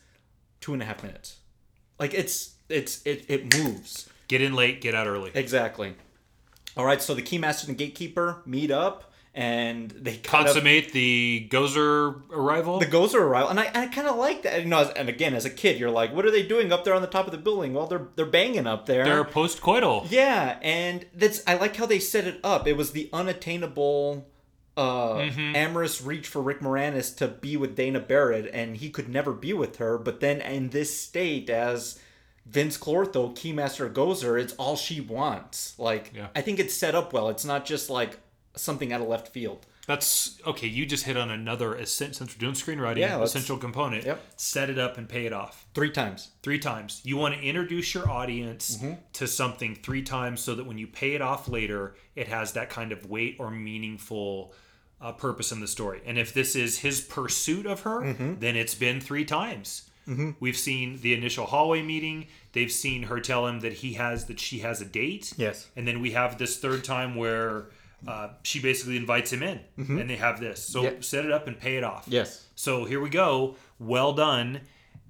two 0.60 0.72
and 0.72 0.80
a 0.80 0.84
half 0.84 1.02
minutes. 1.02 1.38
Like 1.98 2.14
it's 2.14 2.54
it's 2.68 3.04
it 3.04 3.24
it 3.28 3.56
moves. 3.56 4.08
Get 4.28 4.40
in 4.40 4.54
late, 4.54 4.80
get 4.80 4.94
out 4.94 5.06
early. 5.06 5.30
Exactly. 5.34 5.94
All 6.76 6.86
right, 6.86 7.02
so 7.02 7.14
the 7.14 7.20
keymaster 7.20 7.68
and 7.68 7.76
gatekeeper 7.76 8.42
meet 8.46 8.70
up, 8.70 9.11
and 9.34 9.90
they 9.92 10.16
kind 10.18 10.46
of 10.46 10.54
Consummate 10.54 10.92
the 10.92 11.48
Gozer 11.50 12.22
arrival. 12.30 12.78
the 12.78 12.86
Gozer 12.86 13.20
arrival, 13.20 13.48
and 13.50 13.58
I, 13.58 13.70
I 13.74 13.86
kind 13.86 14.06
of 14.06 14.16
like 14.16 14.42
that. 14.42 14.62
You 14.62 14.68
know, 14.68 14.80
as, 14.80 14.90
and 14.90 15.08
again, 15.08 15.34
as 15.34 15.44
a 15.46 15.50
kid, 15.50 15.78
you're 15.80 15.90
like, 15.90 16.14
what 16.14 16.26
are 16.26 16.30
they 16.30 16.42
doing 16.42 16.70
up 16.72 16.84
there 16.84 16.92
on 16.94 17.00
the 17.02 17.08
top 17.08 17.24
of 17.26 17.32
the 17.32 17.38
building? 17.38 17.72
Well, 17.72 17.86
they're 17.86 18.08
they're 18.16 18.26
banging 18.26 18.66
up 18.66 18.86
there. 18.86 19.04
They're 19.04 19.24
post-coital. 19.24 20.08
yeah, 20.10 20.58
and 20.62 21.06
that's 21.14 21.42
I 21.46 21.54
like 21.54 21.76
how 21.76 21.86
they 21.86 21.98
set 21.98 22.26
it 22.26 22.40
up. 22.44 22.66
It 22.66 22.76
was 22.76 22.92
the 22.92 23.08
unattainable. 23.12 24.26
Uh, 24.74 25.16
Mm-hmm. 25.16 25.54
amorous 25.54 26.00
reach 26.00 26.26
for 26.26 26.40
Rick 26.40 26.60
Moranis 26.60 27.14
to 27.18 27.28
be 27.28 27.58
with 27.58 27.76
Dana 27.76 28.00
Barrett, 28.00 28.50
and 28.54 28.78
he 28.78 28.88
could 28.88 29.06
never 29.06 29.32
be 29.34 29.52
with 29.52 29.76
her. 29.76 29.98
But 29.98 30.20
then, 30.20 30.40
in 30.40 30.70
this 30.70 30.98
state, 30.98 31.50
as 31.50 31.98
Vinz 32.50 32.78
Clortho, 32.78 33.34
Keymaster 33.36 33.92
Gozer, 33.92 34.40
it's 34.40 34.54
all 34.54 34.76
she 34.76 34.98
wants. 35.02 35.78
Like, 35.78 36.12
Yeah. 36.16 36.28
I 36.34 36.40
think 36.40 36.58
it's 36.58 36.74
set 36.74 36.94
up 36.94 37.12
well. 37.12 37.28
It's 37.28 37.44
not 37.44 37.66
just 37.66 37.90
like 37.90 38.18
something 38.54 38.92
out 38.92 39.00
of 39.00 39.08
left 39.08 39.28
field. 39.28 39.66
That's 39.86 40.38
okay. 40.46 40.68
You 40.68 40.86
just 40.86 41.04
hit 41.04 41.16
on 41.16 41.30
another 41.30 41.84
since 41.86 42.20
we're 42.20 42.26
doing 42.38 42.54
screenwriting, 42.54 42.98
Yeah, 42.98 43.20
essential 43.20 43.58
component. 43.58 44.04
Yep. 44.04 44.20
Set 44.36 44.70
it 44.70 44.78
up 44.78 44.96
and 44.96 45.08
pay 45.08 45.26
it 45.26 45.32
off 45.32 45.66
Three 45.74 45.90
times. 45.90 46.30
three 46.42 46.60
times. 46.60 47.00
You 47.04 47.16
want 47.16 47.34
to 47.34 47.40
introduce 47.40 47.92
your 47.92 48.08
audience 48.08 48.76
Mm-hmm. 48.76 48.92
to 49.14 49.26
something 49.26 49.74
three 49.74 50.02
times 50.02 50.40
so 50.40 50.54
that 50.54 50.66
when 50.66 50.78
you 50.78 50.86
pay 50.86 51.14
it 51.14 51.20
off 51.22 51.48
later, 51.48 51.96
it 52.14 52.28
has 52.28 52.52
that 52.52 52.70
kind 52.70 52.92
of 52.92 53.10
weight 53.10 53.36
or 53.40 53.50
meaningful 53.50 54.52
uh, 55.00 55.10
purpose 55.12 55.50
in 55.50 55.60
the 55.60 55.66
story. 55.66 56.00
And 56.06 56.16
if 56.16 56.32
this 56.32 56.54
is 56.54 56.78
his 56.78 57.00
pursuit 57.00 57.66
of 57.66 57.80
her, 57.80 58.02
Mm-hmm. 58.02 58.34
then 58.38 58.54
it's 58.54 58.74
been 58.76 59.00
three 59.00 59.24
times. 59.24 59.88
We've 60.40 60.56
seen 60.56 61.00
the 61.00 61.14
initial 61.14 61.46
hallway 61.46 61.80
meeting. 61.80 62.26
They've 62.54 62.72
seen 62.72 63.04
her 63.04 63.20
tell 63.20 63.46
him 63.46 63.60
that 63.60 63.72
he 63.72 63.92
has 63.94 64.26
that 64.26 64.40
she 64.40 64.58
has 64.58 64.80
a 64.80 64.84
date. 64.84 65.32
Yes. 65.36 65.68
And 65.76 65.86
then 65.86 66.00
we 66.00 66.10
have 66.10 66.38
this 66.38 66.58
third 66.58 66.82
time 66.82 67.14
where 67.14 67.66
uh, 68.06 68.28
she 68.42 68.60
basically 68.60 68.96
invites 68.96 69.32
him 69.32 69.42
in, 69.42 69.60
and 69.76 70.08
they 70.10 70.16
have 70.16 70.40
this. 70.40 70.62
So 70.64 70.82
Yep. 70.82 71.04
set 71.04 71.24
it 71.24 71.32
up 71.32 71.46
and 71.46 71.58
pay 71.58 71.76
it 71.76 71.84
off. 71.84 72.04
Yes. 72.08 72.46
So 72.54 72.84
here 72.84 73.00
we 73.00 73.10
go. 73.10 73.56
Well 73.78 74.12
done. 74.12 74.60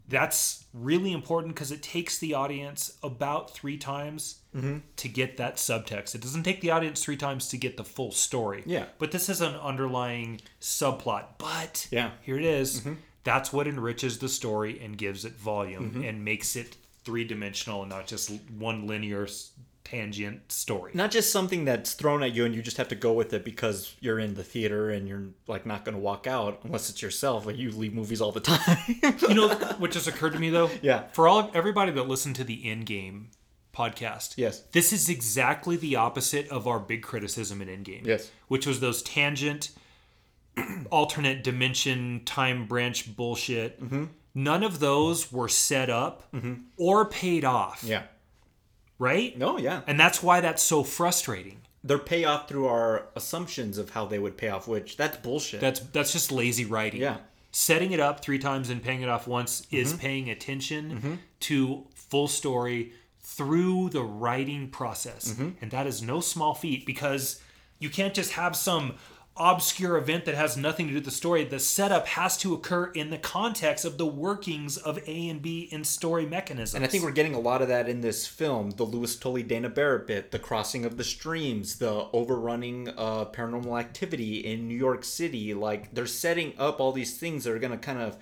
That's 0.09 0.65
really 0.75 1.13
important 1.13 1.55
because 1.55 1.73
it 1.73 1.83
takes 1.83 2.19
the 2.19 2.35
audience 2.35 2.99
about 3.03 3.55
three 3.55 3.77
times 3.79 4.39
Mm-hmm. 4.55 4.79
to 4.97 5.09
get 5.09 5.39
that 5.39 5.57
subtext. 5.57 6.15
It 6.15 6.21
doesn't 6.21 6.43
take 6.43 6.61
the 6.61 6.73
audience 6.73 7.03
three 7.03 7.17
times 7.17 7.49
to 7.49 7.57
get 7.57 7.79
the 7.79 7.85
full 7.85 8.13
story. 8.13 8.63
Yeah. 8.67 8.85
But 8.99 9.11
this 9.11 9.31
is 9.31 9.41
an 9.41 9.55
underlying 9.55 10.43
subplot. 10.61 11.25
But 11.39 11.89
Yeah. 11.91 12.11
here 12.21 12.37
it 12.39 12.45
is. 12.45 12.83
That's 13.25 13.51
what 13.51 13.67
enriches 13.67 14.19
the 14.19 14.29
story 14.29 14.79
and 14.79 14.99
gives 14.99 15.25
it 15.25 15.33
volume 15.39 16.03
and 16.05 16.23
makes 16.23 16.55
it 16.55 16.77
three 17.03 17.25
dimensional 17.25 17.81
and 17.81 17.89
not 17.89 18.07
just 18.07 18.31
one 18.59 18.87
linear 18.87 19.27
tangent 19.85 20.51
story. 20.53 20.93
Not 20.95 21.11
just 21.11 21.33
something 21.33 21.65
that's 21.65 21.93
thrown 21.95 22.23
at 22.23 22.33
you 22.35 22.45
and 22.45 22.55
you 22.55 22.63
just 22.63 22.77
have 22.77 22.89
to 22.89 22.95
go 22.95 23.13
with 23.13 23.33
it 23.33 23.45
because 23.45 23.95
you're 24.01 24.19
in 24.19 24.35
the 24.35 24.45
theater 24.45 24.91
and 24.91 25.07
you're 25.09 25.25
like 25.47 25.67
not 25.67 25.85
going 25.85 25.95
to 25.95 26.01
walk 26.01 26.27
out 26.27 26.61
unless 26.65 26.89
it's 26.89 27.03
yourself. 27.03 27.45
Like 27.47 27.57
you 27.59 27.71
leave 27.73 27.93
movies 27.93 28.21
all 28.21 28.33
the 28.33 28.41
time. 28.41 28.79
you 29.29 29.35
know 29.35 29.49
what 29.79 29.91
just 29.91 30.07
occurred 30.09 30.33
to 30.35 30.39
me 30.39 30.51
though 30.51 30.71
Yeah. 30.83 31.05
for 31.13 31.27
all 31.29 31.51
everybody 31.55 31.93
that 31.93 32.09
listened 32.09 32.37
to 32.37 32.45
the 32.45 32.63
Endgame 32.65 33.27
podcast 33.75 34.35
Yes. 34.37 34.61
this 34.73 34.93
is 34.93 35.09
exactly 35.09 35.77
the 35.77 35.97
opposite 35.97 36.47
of 36.51 36.67
our 36.69 36.79
big 36.79 37.03
criticism 37.03 37.63
in 37.63 37.69
Endgame 37.69 38.07
Yes. 38.07 38.31
which 38.49 38.67
was 38.67 38.81
those 38.81 39.03
tangent 39.03 39.71
alternate 40.91 41.43
dimension 41.43 42.21
time 42.25 42.67
branch 42.67 43.17
bullshit 43.17 43.83
Mm-hmm. 43.83 44.05
none 44.35 44.63
of 44.63 44.79
those 44.81 45.33
were 45.33 45.49
set 45.49 45.89
up 45.91 46.25
or 46.77 47.07
paid 47.07 47.45
off 47.45 47.83
yeah. 47.85 48.03
Right 49.09 49.37
No, 49.37 49.59
yeah. 49.59 49.81
and 49.87 49.99
that's 49.99 50.23
why 50.23 50.41
that's 50.41 50.63
so 50.63 50.83
frustrating 50.85 51.59
They're 51.85 51.99
pay 52.15 52.23
off 52.25 52.49
through 52.49 52.67
our 52.69 53.07
assumptions 53.17 53.77
of 53.79 53.91
how 53.91 54.05
they 54.07 54.19
would 54.25 54.37
pay 54.37 54.49
off, 54.55 54.69
which 54.69 54.97
that's 54.97 55.17
bullshit. 55.27 55.61
That's 55.61 55.81
that's 55.95 56.13
just 56.13 56.31
lazy 56.31 56.65
writing. 56.75 57.01
Yeah. 57.01 57.17
Setting 57.51 57.93
it 57.93 58.01
up 58.01 58.17
three 58.25 58.39
times 58.39 58.71
and 58.71 58.81
paying 58.83 59.03
it 59.03 59.09
off 59.15 59.27
once 59.27 59.53
Mm-hmm. 59.63 59.77
is 59.83 59.93
paying 60.07 60.31
attention 60.31 61.19
to 61.49 61.87
full 62.11 62.29
story 62.29 62.93
through 63.21 63.91
the 63.91 64.03
writing 64.03 64.69
process. 64.71 65.23
Mm-hmm. 65.33 65.49
And 65.61 65.71
that 65.71 65.87
is 65.87 66.03
no 66.03 66.21
small 66.21 66.55
feat 66.55 66.87
because 66.87 67.41
you 67.79 67.91
can't 67.91 68.15
just 68.15 68.33
have 68.33 68.55
some 68.57 68.95
obscure 69.37 69.97
event 69.97 70.27
that 70.27 70.35
has 70.35 70.57
nothing 70.57 70.87
to 70.87 70.91
do 70.91 70.97
with 70.97 71.05
the 71.05 71.11
story. 71.11 71.45
The 71.45 71.59
setup 71.59 72.07
has 72.09 72.37
to 72.39 72.53
occur 72.53 72.87
in 72.87 73.11
the 73.11 73.19
context 73.19 73.85
of 73.85 73.97
the 73.97 74.07
workings 74.07 74.77
of 74.77 74.99
A 75.07 75.29
and 75.29 75.41
B 75.41 75.69
in 75.71 75.85
story 75.85 76.27
mechanisms. 76.27 76.75
And 76.75 76.85
I 76.85 76.87
think 76.87 77.03
we're 77.03 77.13
getting 77.13 77.35
a 77.35 77.41
lot 77.41 77.63
of 77.63 77.69
that 77.69 77.89
in 77.89 78.03
this 78.03 78.27
film. 78.27 78.71
The 78.71 78.85
Louis 78.85 79.17
Tully 79.17 79.43
Dana 79.43 79.71
Barrett 79.71 80.07
bit, 80.07 80.31
the 80.33 80.39
crossing 80.39 80.85
of 80.85 80.97
the 80.99 81.05
streams, 81.05 81.79
the 81.79 82.09
overrunning 82.13 82.89
uh, 82.91 83.25
paranormal 83.27 83.79
activity 83.81 84.39
in 84.39 84.69
New 84.69 84.77
York 84.77 85.03
City. 85.03 85.55
Like 85.55 85.95
they're 85.95 86.07
setting 86.07 86.53
up 86.59 86.81
all 86.81 86.93
these 86.93 87.17
things 87.17 87.45
that 87.45 87.55
are 87.55 87.59
going 87.59 87.73
to 87.73 87.79
kind 87.79 88.01
of 88.01 88.19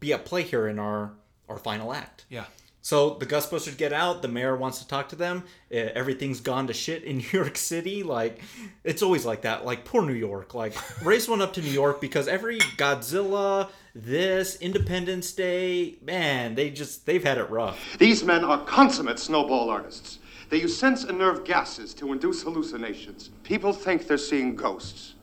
be 0.00 0.12
at 0.12 0.24
play 0.24 0.42
here 0.42 0.66
in 0.66 0.78
our 0.78 1.12
our 1.48 1.58
final 1.58 1.92
act. 1.92 2.26
yeah. 2.28 2.44
So 2.82 3.14
the 3.14 3.26
Ghostbusters 3.26 3.76
get 3.76 3.92
out. 3.92 4.22
The 4.22 4.28
mayor 4.28 4.56
wants 4.56 4.78
to 4.78 4.88
talk 4.88 5.08
to 5.10 5.16
them. 5.16 5.44
Uh, 5.72 5.76
everything's 5.94 6.40
gone 6.40 6.66
to 6.68 6.72
shit 6.72 7.04
in 7.04 7.18
New 7.18 7.28
York 7.30 7.56
City. 7.56 8.02
Like 8.02 8.40
it's 8.84 9.02
always 9.02 9.26
like 9.26 9.42
that. 9.42 9.64
Like 9.64 9.84
poor 9.84 10.02
New 10.02 10.14
York. 10.14 10.54
Like 10.54 10.74
race 11.04 11.28
one 11.28 11.42
up 11.42 11.52
to 11.54 11.62
New 11.62 11.70
York 11.70 12.00
because 12.00 12.28
every 12.28 12.58
Godzilla, 12.58 13.68
this 13.94 14.56
Independence 14.56 15.32
Day, 15.32 15.96
man, 16.02 16.54
they 16.54 16.70
just 16.70 17.06
they've 17.06 17.24
had 17.24 17.38
it 17.38 17.50
rough. 17.50 17.78
These 17.98 18.24
men 18.24 18.44
are 18.44 18.64
consummate 18.64 19.18
snowball 19.18 19.68
artists. 19.68 20.18
They 20.48 20.62
use 20.62 20.76
sense 20.76 21.04
and 21.04 21.18
nerve 21.18 21.44
gases 21.44 21.94
to 21.94 22.12
induce 22.12 22.42
hallucinations. 22.42 23.30
People 23.44 23.72
think 23.72 24.08
they're 24.08 24.18
seeing 24.18 24.56
ghosts. 24.56 25.14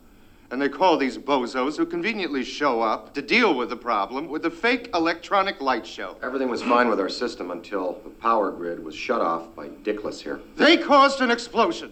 And 0.50 0.62
they 0.62 0.70
call 0.70 0.98
these 0.98 1.18
bozos 1.18 1.76
who 1.76 1.86
conveniently 1.86 2.44
show 2.44 2.82
up 2.82 3.14
to 3.16 3.22
deal 3.22 3.54
with 3.54 3.70
the 3.70 3.76
problem 3.76 4.30
with 4.30 4.46
a 4.46 4.52
fake 4.52 4.90
electronic 4.94 5.60
light 5.60 5.86
show. 5.86 6.16
Everything 6.24 6.50
was 6.50 6.62
fine 6.62 6.90
with 6.90 7.00
our 7.02 7.10
system 7.10 7.52
until 7.52 8.00
the 8.04 8.10
power 8.10 8.52
grid 8.52 8.84
was 8.84 8.96
shut 8.96 9.20
off 9.20 9.54
by 9.56 9.68
Dickless 9.68 10.22
here. 10.22 10.40
They 10.56 10.78
caused 10.78 11.20
an 11.20 11.32
explosion. 11.32 11.92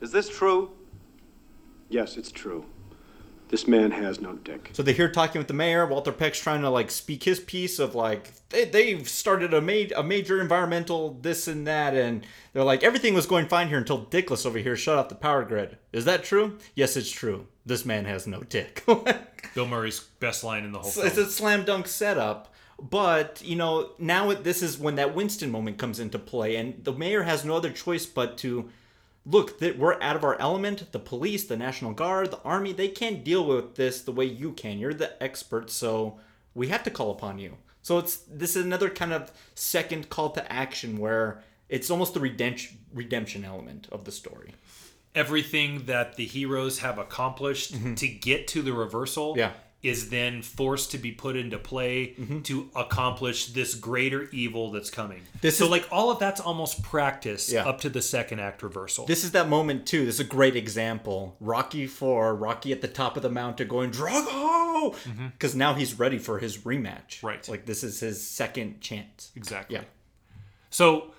Is 0.00 0.12
this 0.12 0.28
true? 0.28 0.70
Yes, 1.88 2.16
it's 2.16 2.30
true. 2.30 2.64
This 3.48 3.68
man 3.68 3.92
has 3.92 4.20
no 4.20 4.32
dick. 4.32 4.70
So 4.72 4.82
they're 4.82 4.94
here 4.94 5.10
talking 5.10 5.38
with 5.38 5.46
the 5.46 5.54
mayor. 5.54 5.86
Walter 5.86 6.10
Peck's 6.10 6.40
trying 6.40 6.62
to 6.62 6.70
like 6.70 6.90
speak 6.90 7.22
his 7.22 7.38
piece 7.38 7.78
of 7.78 7.94
like 7.94 8.32
they, 8.48 8.64
they've 8.64 9.08
started 9.08 9.54
a, 9.54 9.60
ma- 9.60 9.94
a 9.96 10.02
major 10.02 10.40
environmental 10.40 11.14
this 11.22 11.46
and 11.46 11.66
that, 11.66 11.94
and 11.94 12.26
they're 12.52 12.64
like 12.64 12.82
everything 12.82 13.14
was 13.14 13.26
going 13.26 13.46
fine 13.46 13.68
here 13.68 13.78
until 13.78 14.04
Dickless 14.04 14.46
over 14.46 14.58
here 14.58 14.76
shut 14.76 14.98
off 14.98 15.08
the 15.08 15.14
power 15.14 15.44
grid. 15.44 15.78
Is 15.92 16.04
that 16.06 16.24
true? 16.24 16.58
Yes, 16.74 16.96
it's 16.96 17.10
true. 17.10 17.46
This 17.64 17.84
man 17.84 18.04
has 18.04 18.26
no 18.26 18.40
dick. 18.40 18.84
Bill 19.54 19.66
Murray's 19.66 20.00
best 20.00 20.42
line 20.42 20.64
in 20.64 20.72
the 20.72 20.78
whole 20.78 20.88
it's, 20.88 20.96
film. 20.96 21.06
it's 21.06 21.18
a 21.18 21.30
slam 21.30 21.64
dunk 21.64 21.86
setup. 21.86 22.52
But 22.78 23.40
you 23.44 23.56
know 23.56 23.92
now 23.98 24.30
it, 24.30 24.44
this 24.44 24.62
is 24.62 24.76
when 24.76 24.96
that 24.96 25.14
Winston 25.14 25.50
moment 25.50 25.78
comes 25.78 26.00
into 26.00 26.18
play, 26.18 26.56
and 26.56 26.82
the 26.84 26.92
mayor 26.92 27.22
has 27.22 27.44
no 27.44 27.56
other 27.56 27.70
choice 27.70 28.06
but 28.06 28.36
to 28.38 28.70
look 29.28 29.58
that 29.58 29.76
we're 29.76 30.00
out 30.00 30.14
of 30.16 30.22
our 30.24 30.40
element 30.40 30.90
the 30.92 30.98
police 30.98 31.44
the 31.44 31.56
national 31.56 31.92
guard 31.92 32.30
the 32.30 32.40
army 32.42 32.72
they 32.72 32.88
can't 32.88 33.24
deal 33.24 33.44
with 33.44 33.74
this 33.74 34.00
the 34.02 34.12
way 34.12 34.24
you 34.24 34.52
can 34.52 34.78
you're 34.78 34.94
the 34.94 35.20
expert 35.22 35.68
so 35.70 36.18
we 36.54 36.68
have 36.68 36.82
to 36.84 36.90
call 36.90 37.10
upon 37.10 37.38
you 37.38 37.56
so 37.82 37.98
it's 37.98 38.16
this 38.30 38.54
is 38.56 38.64
another 38.64 38.88
kind 38.88 39.12
of 39.12 39.30
second 39.54 40.08
call 40.08 40.30
to 40.30 40.52
action 40.52 40.96
where 40.98 41.42
it's 41.68 41.90
almost 41.90 42.14
the 42.14 42.20
redemption 42.20 42.78
redemption 42.94 43.44
element 43.44 43.88
of 43.90 44.04
the 44.04 44.12
story 44.12 44.54
everything 45.14 45.86
that 45.86 46.16
the 46.16 46.24
heroes 46.26 46.78
have 46.80 46.98
accomplished 46.98 47.74
to 47.96 48.06
get 48.06 48.46
to 48.48 48.62
the 48.62 48.72
reversal 48.72 49.30
Mm-hmm. 49.32 49.38
Yeah. 49.40 49.52
Is 49.86 50.10
then 50.10 50.42
forced 50.42 50.90
to 50.90 50.98
be 50.98 51.12
put 51.12 51.36
into 51.36 51.58
play 51.58 52.14
to 52.44 52.68
accomplish 52.74 53.46
this 53.52 53.74
greater 53.74 54.28
evil 54.30 54.70
that's 54.70 54.90
coming. 54.90 55.18
Mm-hmm. 55.18 55.38
This 55.42 55.58
so 55.58 55.64
is- 55.66 55.70
like 55.70 55.86
all 55.90 56.10
of 56.10 56.18
that's 56.18 56.40
almost 56.40 56.82
practice 56.82 57.52
Yeah. 57.52 57.64
up 57.68 57.80
to 57.82 57.88
the 57.88 58.02
second 58.02 58.40
act 58.40 58.62
reversal. 58.62 59.06
This 59.06 59.22
is 59.24 59.30
that 59.32 59.48
moment 59.48 59.86
too. 59.86 60.04
This 60.04 60.16
is 60.16 60.20
a 60.20 60.24
great 60.24 60.56
example. 60.56 61.36
Rocky 61.40 61.86
Four, 61.86 62.34
Rocky 62.34 62.72
at 62.72 62.80
the 62.80 62.88
top 62.88 63.16
of 63.16 63.22
the 63.22 63.30
mountain 63.30 63.68
going 63.68 63.90
Drago, 63.90 64.94
because 65.32 65.54
now 65.54 65.74
he's 65.74 65.98
ready 65.98 66.18
for 66.18 66.38
his 66.38 66.58
rematch. 66.58 67.18
Mm-hmm. 67.18 67.26
Right. 67.26 67.48
Like 67.48 67.66
this 67.66 67.84
is 67.84 68.00
his 68.00 68.26
second 68.26 68.80
chance. 68.80 69.30
Exactly. 69.36 69.76
Yeah. 69.76 69.84
So 70.70 71.12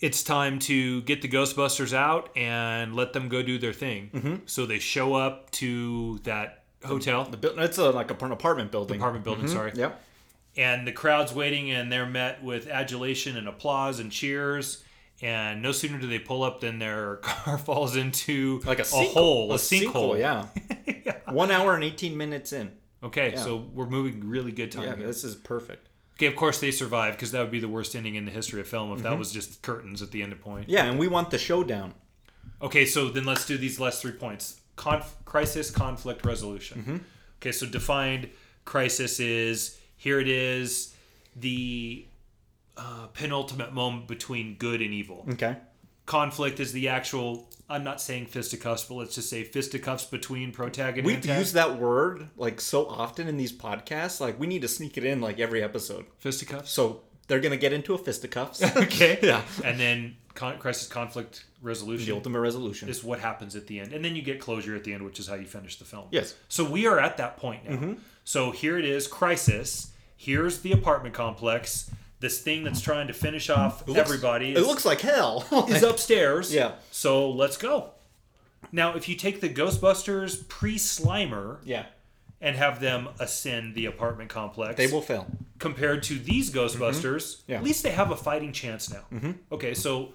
it's 0.00 0.22
time 0.22 0.58
to 0.60 1.02
get 1.02 1.20
the 1.22 1.28
Ghostbusters 1.28 1.92
out 1.92 2.30
and 2.36 2.94
let 2.94 3.12
them 3.12 3.28
go 3.28 3.42
do 3.42 3.58
their 3.58 3.72
thing. 3.74 4.10
Mm-hmm. 4.14 4.34
So 4.46 4.64
they 4.66 4.78
show 4.78 5.14
up 5.14 5.50
to 5.52 6.18
that 6.24 6.59
hotel, 6.84 7.24
The 7.24 7.36
buil- 7.36 7.58
it's 7.60 7.78
a, 7.78 7.90
like 7.90 8.10
a, 8.10 8.24
an 8.24 8.32
apartment 8.32 8.70
building. 8.70 8.98
apartment 8.98 9.24
building, 9.24 9.48
sorry. 9.48 9.72
Yep. 9.74 10.02
And 10.56 10.86
the 10.86 10.92
crowd's 10.92 11.32
waiting 11.32 11.70
and 11.70 11.90
they're 11.92 12.06
met 12.06 12.42
with 12.42 12.66
adulation 12.68 13.36
and 13.36 13.46
applause 13.48 14.00
and 14.00 14.10
cheers. 14.10 14.82
And 15.22 15.62
no 15.62 15.70
sooner 15.72 15.98
do 15.98 16.06
they 16.06 16.18
pull 16.18 16.42
up 16.42 16.60
than 16.60 16.78
their 16.78 17.16
car 17.22 17.58
falls 17.58 17.94
into 17.96 18.60
Like 18.64 18.78
a, 18.78 18.82
sinkhole- 18.82 19.12
hole, 19.12 19.52
a, 19.52 19.54
a 19.54 19.58
sinkhole. 19.58 20.18
Yeah. 20.18 20.46
One 21.32 21.50
hour 21.50 21.74
and 21.74 21.84
eighteen 21.84 22.16
minutes 22.16 22.52
in. 22.52 22.72
Okay, 23.02 23.36
so 23.36 23.64
we're 23.72 23.86
moving 23.86 24.28
really 24.28 24.50
good 24.52 24.72
time 24.72 24.82
Yeah, 24.84 24.96
here. 24.96 25.06
this 25.06 25.22
is 25.24 25.34
perfect. 25.36 25.88
Okay, 26.18 26.26
of 26.26 26.34
course 26.36 26.60
they 26.60 26.70
survive 26.70 27.14
because 27.14 27.30
that 27.32 27.40
would 27.40 27.50
be 27.50 27.60
the 27.60 27.68
worst 27.68 27.94
ending 27.94 28.16
in 28.16 28.24
the 28.24 28.30
history 28.30 28.60
of 28.60 28.66
film 28.68 28.92
if 28.92 29.02
that 29.04 29.16
was 29.18 29.32
just 29.32 29.62
curtains 29.62 30.02
at 30.02 30.10
the 30.10 30.22
end 30.22 30.32
of 30.32 30.40
point. 30.40 30.64
Mm-hmm. 30.64 30.72
Yeah, 30.72 30.84
and 30.86 30.98
we 30.98 31.06
want 31.08 31.30
the 31.30 31.38
showdown. 31.38 31.94
Okay, 32.60 32.84
so 32.84 33.08
then 33.08 33.24
let's 33.24 33.46
do 33.46 33.56
these 33.56 33.78
last 33.80 34.02
three 34.02 34.12
points. 34.12 34.60
Conf- 34.80 35.14
crisis, 35.26 35.70
conflict, 35.70 36.24
resolution. 36.24 36.78
Mm-hmm. 36.78 36.96
Okay, 37.36 37.52
so 37.52 37.66
defined 37.66 38.30
crisis 38.64 39.20
is 39.20 39.78
here 39.98 40.18
it 40.18 40.28
is 40.28 40.94
the 41.36 42.06
uh, 42.78 43.08
penultimate 43.12 43.74
moment 43.74 44.08
between 44.08 44.54
good 44.54 44.80
and 44.80 44.94
evil. 44.94 45.26
Okay. 45.32 45.56
Conflict 46.06 46.60
is 46.60 46.72
the 46.72 46.88
actual, 46.88 47.46
I'm 47.68 47.84
not 47.84 48.00
saying 48.00 48.26
fisticuffs, 48.26 48.84
but 48.84 48.94
let's 48.94 49.14
just 49.14 49.28
say 49.28 49.44
fisticuffs 49.44 50.04
between 50.04 50.50
protagonist 50.50 51.26
We've 51.26 51.36
used 51.38 51.52
that 51.54 51.78
word 51.78 52.28
like 52.38 52.58
so 52.58 52.86
often 52.86 53.28
in 53.28 53.36
these 53.36 53.52
podcasts. 53.52 54.18
Like 54.18 54.40
we 54.40 54.46
need 54.46 54.62
to 54.62 54.68
sneak 54.68 54.96
it 54.96 55.04
in 55.04 55.20
like 55.20 55.38
every 55.38 55.62
episode. 55.62 56.06
Fisticuffs? 56.16 56.70
So 56.70 57.02
they're 57.28 57.40
gonna 57.40 57.58
get 57.58 57.74
into 57.74 57.92
a 57.92 57.98
fisticuffs. 57.98 58.62
okay. 58.76 59.18
Yeah. 59.22 59.42
And 59.62 59.78
then 59.78 60.16
con- 60.34 60.58
crisis, 60.58 60.88
conflict, 60.88 61.44
resolution. 61.62 62.06
the 62.06 62.14
ultimate 62.14 62.40
resolution. 62.40 62.88
is 62.88 63.02
what 63.04 63.20
happens 63.20 63.56
at 63.56 63.66
the 63.66 63.80
end. 63.80 63.92
And 63.92 64.04
then 64.04 64.16
you 64.16 64.22
get 64.22 64.40
closure 64.40 64.74
at 64.76 64.84
the 64.84 64.92
end, 64.94 65.04
which 65.04 65.18
is 65.18 65.26
how 65.28 65.34
you 65.34 65.46
finish 65.46 65.78
the 65.78 65.84
film. 65.84 66.06
Yes. 66.10 66.32
Mm-hmm. 66.32 66.40
So 66.48 66.64
we 66.70 66.86
are 66.86 66.98
at 67.00 67.16
that 67.18 67.36
point 67.36 67.68
now. 67.68 67.96
So 68.24 68.50
here 68.50 68.78
it 68.78 68.84
is 68.84 69.06
crisis. 69.06 69.92
Here's 70.16 70.60
the 70.60 70.72
apartment 70.72 71.14
complex. 71.14 71.90
This 72.20 72.40
thing 72.40 72.64
that's 72.64 72.80
trying 72.82 73.06
to 73.06 73.14
finish 73.14 73.48
off 73.48 73.86
looks- 73.88 73.98
everybody 73.98 74.52
It 74.54 74.60
looks 74.60 74.84
like 74.84 75.00
hell. 75.00 75.46
is 75.68 75.82
upstairs. 75.82 76.52
Yeah. 76.54 76.72
So 76.90 77.30
let's 77.30 77.56
go. 77.56 77.92
Now, 78.72 78.94
if 78.94 79.08
you 79.08 79.16
take 79.16 79.40
the 79.40 79.48
Ghostbusters 79.48 80.46
pre 80.46 80.76
Slimer 80.76 81.58
yeah. 81.64 81.86
and 82.42 82.54
have 82.56 82.78
them 82.80 83.08
ascend 83.18 83.74
the 83.74 83.86
apartment 83.86 84.28
complex, 84.28 84.76
They 84.76 84.86
will 84.86 85.00
fail. 85.00 85.26
compared 85.58 86.02
to 86.04 86.18
these 86.18 86.50
Ghostbusters, 86.52 87.38
Mm-hmm. 87.38 87.50
Yeah. 87.52 87.56
at 87.58 87.64
least 87.64 87.82
they 87.82 87.90
have 87.92 88.10
a 88.10 88.16
fighting 88.16 88.52
chance 88.52 88.92
now. 88.92 89.34
Okay, 89.50 89.72
so 89.74 90.12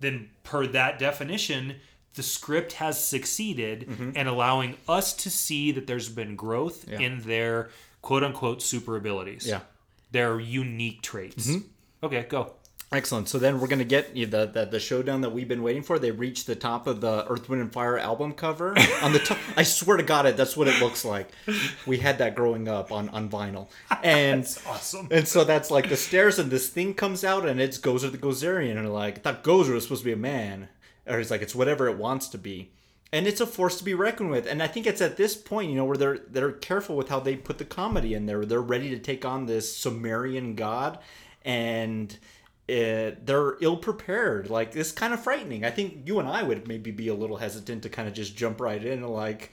then 0.00 0.30
per 0.42 0.66
that 0.66 0.98
definition, 0.98 1.76
the 2.14 2.22
script 2.22 2.72
has 2.74 3.02
succeeded 3.02 3.88
in 4.16 4.26
allowing 4.26 4.76
us 4.88 5.12
to 5.14 5.30
see 5.30 5.70
that 5.72 5.86
there's 5.86 6.08
been 6.08 6.34
growth 6.36 6.86
Mm-hmm. 6.86 7.00
Yeah. 7.00 7.06
in 7.06 7.20
their 7.20 7.70
quote 8.02 8.24
unquote 8.24 8.62
super 8.62 8.96
abilities. 8.96 9.46
Yeah. 9.46 9.60
Their 10.10 10.40
unique 10.40 11.02
traits. 11.02 11.48
Okay, 12.02 12.26
go. 12.28 12.54
Excellent. 12.92 13.28
So 13.28 13.38
then 13.38 13.60
we're 13.60 13.68
gonna 13.68 13.84
get 13.84 14.16
you 14.16 14.26
the, 14.26 14.46
the 14.46 14.64
the 14.64 14.80
showdown 14.80 15.20
that 15.20 15.30
we've 15.30 15.46
been 15.46 15.62
waiting 15.62 15.82
for. 15.84 16.00
They 16.00 16.10
reach 16.10 16.44
the 16.44 16.56
top 16.56 16.88
of 16.88 17.00
the 17.00 17.24
Earth, 17.28 17.48
Wind, 17.48 17.62
and 17.62 17.72
Fire 17.72 17.96
album 17.96 18.32
cover. 18.32 18.70
on 19.02 19.12
the 19.12 19.20
top, 19.20 19.38
I 19.56 19.62
swear 19.62 19.96
to 19.96 20.02
God, 20.02 20.26
it 20.26 20.36
that's 20.36 20.56
what 20.56 20.66
it 20.66 20.80
looks 20.80 21.04
like. 21.04 21.30
We 21.86 21.98
had 21.98 22.18
that 22.18 22.34
growing 22.34 22.66
up 22.66 22.90
on 22.90 23.08
on 23.10 23.28
vinyl, 23.30 23.68
and 24.02 24.42
Awesome. 24.66 25.06
and 25.12 25.28
so 25.28 25.44
that's 25.44 25.70
like 25.70 25.88
the 25.88 25.96
stairs, 25.96 26.40
and 26.40 26.50
this 26.50 26.68
thing 26.68 26.94
comes 26.94 27.22
out, 27.22 27.46
and 27.46 27.60
it's 27.60 27.78
Gozer 27.78 28.10
the 28.10 28.18
Gozerian, 28.18 28.76
and 28.76 28.92
like 28.92 29.18
I 29.18 29.20
thought 29.20 29.44
Gozer 29.44 29.74
was 29.74 29.84
supposed 29.84 30.02
to 30.02 30.06
be 30.06 30.12
a 30.12 30.16
man, 30.16 30.68
or 31.06 31.18
he's 31.18 31.30
like 31.30 31.42
it's 31.42 31.54
whatever 31.54 31.86
it 31.88 31.96
wants 31.96 32.26
to 32.30 32.38
be, 32.38 32.72
and 33.12 33.24
it's 33.28 33.40
a 33.40 33.46
force 33.46 33.78
to 33.78 33.84
be 33.84 33.94
reckoned 33.94 34.30
with. 34.30 34.48
And 34.48 34.60
I 34.60 34.66
think 34.66 34.88
it's 34.88 35.00
at 35.00 35.16
this 35.16 35.36
point, 35.36 35.70
you 35.70 35.76
know, 35.76 35.84
where 35.84 35.96
they're 35.96 36.18
they're 36.28 36.50
careful 36.50 36.96
with 36.96 37.08
how 37.08 37.20
they 37.20 37.36
put 37.36 37.58
the 37.58 37.64
comedy 37.64 38.14
in 38.14 38.26
there. 38.26 38.44
They're 38.44 38.60
ready 38.60 38.90
to 38.90 38.98
take 38.98 39.24
on 39.24 39.46
this 39.46 39.76
Sumerian 39.76 40.56
god, 40.56 40.98
and 41.44 42.18
uh, 42.70 43.16
they're 43.24 43.56
ill 43.60 43.76
prepared. 43.76 44.48
Like 44.50 44.76
it's 44.76 44.92
kind 44.92 45.12
of 45.12 45.22
frightening. 45.22 45.64
I 45.64 45.70
think 45.70 46.06
you 46.06 46.18
and 46.20 46.28
I 46.28 46.42
would 46.42 46.68
maybe 46.68 46.90
be 46.92 47.08
a 47.08 47.14
little 47.14 47.36
hesitant 47.38 47.82
to 47.82 47.88
kind 47.88 48.06
of 48.08 48.14
just 48.14 48.36
jump 48.36 48.60
right 48.60 48.82
in 48.82 49.02
and 49.02 49.08
like. 49.10 49.50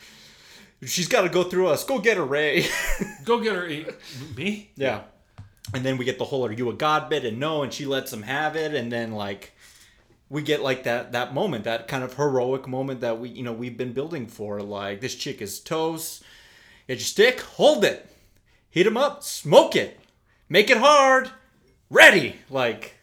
She's 0.86 1.07
got 1.07 1.22
to 1.24 1.30
go 1.30 1.43
through 1.43 1.70
us. 1.70 1.84
Go 1.84 1.97
get 1.97 2.18
her, 2.18 2.24
Ray. 2.24 2.63
Go 3.26 3.39
get 3.41 3.55
her. 3.55 3.68
eh, 3.68 3.86
Me? 4.36 4.70
Yeah. 4.76 5.05
And 5.74 5.84
then 5.84 5.97
we 5.97 6.05
get 6.05 6.20
the 6.20 6.26
whole 6.26 6.45
"Are 6.45 6.51
you 6.51 6.70
a 6.70 6.74
god?" 6.74 7.09
bit, 7.09 7.26
and 7.26 7.39
no, 7.39 7.63
and 7.63 7.74
she 7.74 7.88
lets 7.88 8.13
him 8.13 8.22
have 8.22 8.55
it, 8.55 8.76
and 8.76 8.91
then 8.91 9.11
like 9.11 9.53
we 10.30 10.43
get 10.43 10.61
like 10.61 10.84
that 10.84 11.13
that 11.13 11.34
moment, 11.34 11.63
that 11.63 11.88
kind 11.88 12.03
of 12.03 12.13
heroic 12.13 12.68
moment 12.68 13.01
that 13.01 13.20
we 13.20 13.30
you 13.30 13.41
know 13.41 13.53
we've 13.53 13.76
been 13.76 13.91
building 13.91 14.28
for. 14.28 14.61
Like 14.61 15.01
this 15.01 15.15
chick 15.15 15.41
is 15.41 15.59
toast. 15.59 16.22
Get 16.88 16.99
your 16.99 17.05
stick, 17.05 17.41
hold 17.41 17.84
it, 17.84 18.07
heat 18.70 18.86
him 18.86 18.97
up, 18.97 19.24
smoke 19.24 19.76
it, 19.76 19.99
make 20.47 20.70
it 20.70 20.78
hard, 20.78 21.32
ready. 21.89 22.36
Like 22.51 22.97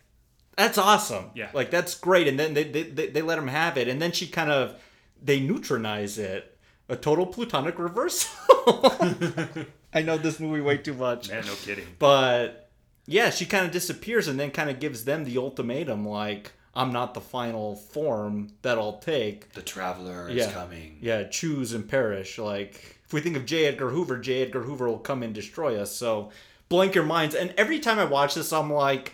that's 0.56 0.78
awesome. 0.78 1.30
Yeah. 1.34 1.50
Like 1.52 1.70
that's 1.70 1.94
great. 1.94 2.28
And 2.28 2.38
then 2.38 2.54
they 2.54 2.64
they, 2.64 2.82
they, 2.84 3.06
they 3.08 3.22
let 3.22 3.38
him 3.38 3.48
have 3.48 3.76
it, 3.76 3.88
and 3.88 4.00
then 4.00 4.12
she 4.12 4.26
kind 4.26 4.50
of 4.50 4.80
they 5.22 5.40
neutronize 5.40 6.18
it. 6.18 6.50
A 6.88 6.96
total 6.96 7.26
protonic 7.26 7.78
reversal. 7.78 8.30
I 9.94 10.02
know 10.02 10.18
this 10.18 10.38
movie 10.38 10.60
way 10.60 10.76
too 10.76 10.92
much. 10.92 11.30
Man, 11.30 11.46
no 11.46 11.54
kidding. 11.54 11.86
But 11.98 12.70
yeah, 13.06 13.30
she 13.30 13.46
kind 13.46 13.64
of 13.64 13.72
disappears 13.72 14.28
and 14.28 14.38
then 14.38 14.50
kind 14.50 14.68
of 14.68 14.80
gives 14.80 15.04
them 15.04 15.24
the 15.24 15.38
ultimatum 15.38 16.06
like, 16.06 16.52
I'm 16.74 16.92
not 16.92 17.14
the 17.14 17.20
final 17.20 17.76
form 17.76 18.52
that 18.62 18.78
I'll 18.78 18.98
take. 18.98 19.52
The 19.52 19.62
traveler 19.62 20.28
is 20.28 20.46
coming. 20.48 20.98
Yeah, 21.00 21.24
choose 21.24 21.72
and 21.72 21.88
perish. 21.88 22.38
Like, 22.38 22.98
if 23.04 23.12
we 23.12 23.20
think 23.20 23.36
of 23.36 23.46
J. 23.46 23.66
Edgar 23.66 23.90
Hoover, 23.90 24.18
J. 24.18 24.42
Edgar 24.42 24.62
Hoover 24.62 24.88
will 24.88 24.98
come 24.98 25.22
and 25.22 25.32
destroy 25.32 25.80
us. 25.80 25.92
So, 25.92 26.30
blank 26.68 26.94
your 26.94 27.04
minds. 27.04 27.34
And 27.34 27.54
every 27.56 27.78
time 27.78 27.98
I 27.98 28.04
watch 28.04 28.34
this, 28.34 28.52
I'm 28.52 28.72
like, 28.72 29.12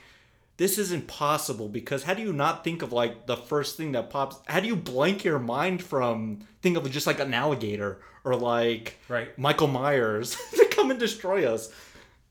this 0.61 0.77
is 0.77 0.93
impossible 0.93 1.71
because 1.71 2.03
how 2.03 2.13
do 2.13 2.21
you 2.21 2.35
not 2.35 2.63
think 2.65 2.83
of 2.83 2.93
like 2.93 3.25
the 3.25 3.35
first 3.35 3.79
thing 3.79 3.93
that 3.93 4.11
pops? 4.11 4.37
How 4.47 4.61
do 4.61 4.67
you 4.67 4.77
blank 4.77 5.25
your 5.25 5.39
mind 5.39 5.83
from 5.83 6.41
think 6.61 6.77
of 6.77 6.91
just 6.91 7.07
like 7.07 7.19
an 7.19 7.33
alligator 7.33 8.03
or 8.25 8.37
like 8.37 8.99
Right. 9.09 9.37
Michael 9.39 9.69
Myers 9.69 10.37
to 10.51 10.67
come 10.67 10.91
and 10.91 11.01
destroy 11.01 11.51
us? 11.51 11.73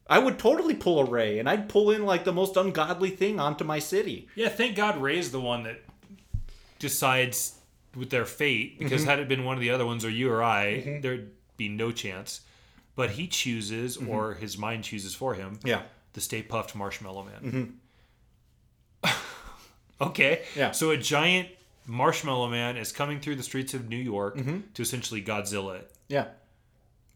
I 0.08 0.20
would 0.20 0.38
totally 0.38 0.76
pull 0.76 1.00
a 1.00 1.06
Ray 1.06 1.40
and 1.40 1.50
I'd 1.50 1.70
pull 1.70 1.90
in 1.90 2.06
like 2.06 2.24
the 2.24 2.32
most 2.32 2.56
ungodly 2.56 3.10
thing 3.10 3.40
onto 3.40 3.64
my 3.64 3.80
city. 3.80 4.28
Yeah, 4.36 4.50
thank 4.50 4.76
God 4.76 5.02
Ray's 5.02 5.32
the 5.32 5.42
one 5.42 5.64
that 5.64 5.82
decides 6.78 7.56
with 7.96 8.12
their 8.12 8.26
fate 8.26 8.78
because 8.78 9.02
mm-hmm. 9.02 9.10
had 9.10 9.18
it 9.18 9.28
been 9.28 9.44
one 9.44 9.56
of 9.56 9.62
the 9.62 9.72
other 9.72 9.88
ones 9.88 10.06
or 10.06 10.10
you 10.12 10.32
or 10.32 10.44
I, 10.44 10.84
mm-hmm. 10.86 11.02
there'd 11.02 11.32
be 11.58 11.68
no 11.68 11.92
chance. 11.92 12.42
But 12.96 13.10
he 13.10 13.26
chooses, 13.26 13.98
mm-hmm. 13.98 14.08
or 14.08 14.36
his 14.36 14.56
mind 14.56 14.84
chooses 14.84 15.16
for 15.16 15.34
him, 15.34 15.60
Yeah. 15.64 15.82
the 16.14 16.22
Stay 16.22 16.44
Puft 16.44 16.76
Marshmallow 16.76 17.24
Man. 17.24 17.80
okay. 20.02 20.44
Yeah. 20.56 20.72
So 20.72 20.92
a 20.92 20.98
giant 20.98 21.50
marshmallow 21.86 22.50
man 22.50 22.78
is 22.78 22.92
coming 22.92 23.20
through 23.20 23.36
the 23.36 23.44
streets 23.44 23.74
of 23.74 23.90
New 23.90 23.98
York 23.98 24.38
mm-hmm. 24.38 24.60
to 24.74 24.82
essentially 24.82 25.22
Godzilla 25.22 25.80
it. 25.80 25.92
Yeah. 26.08 26.28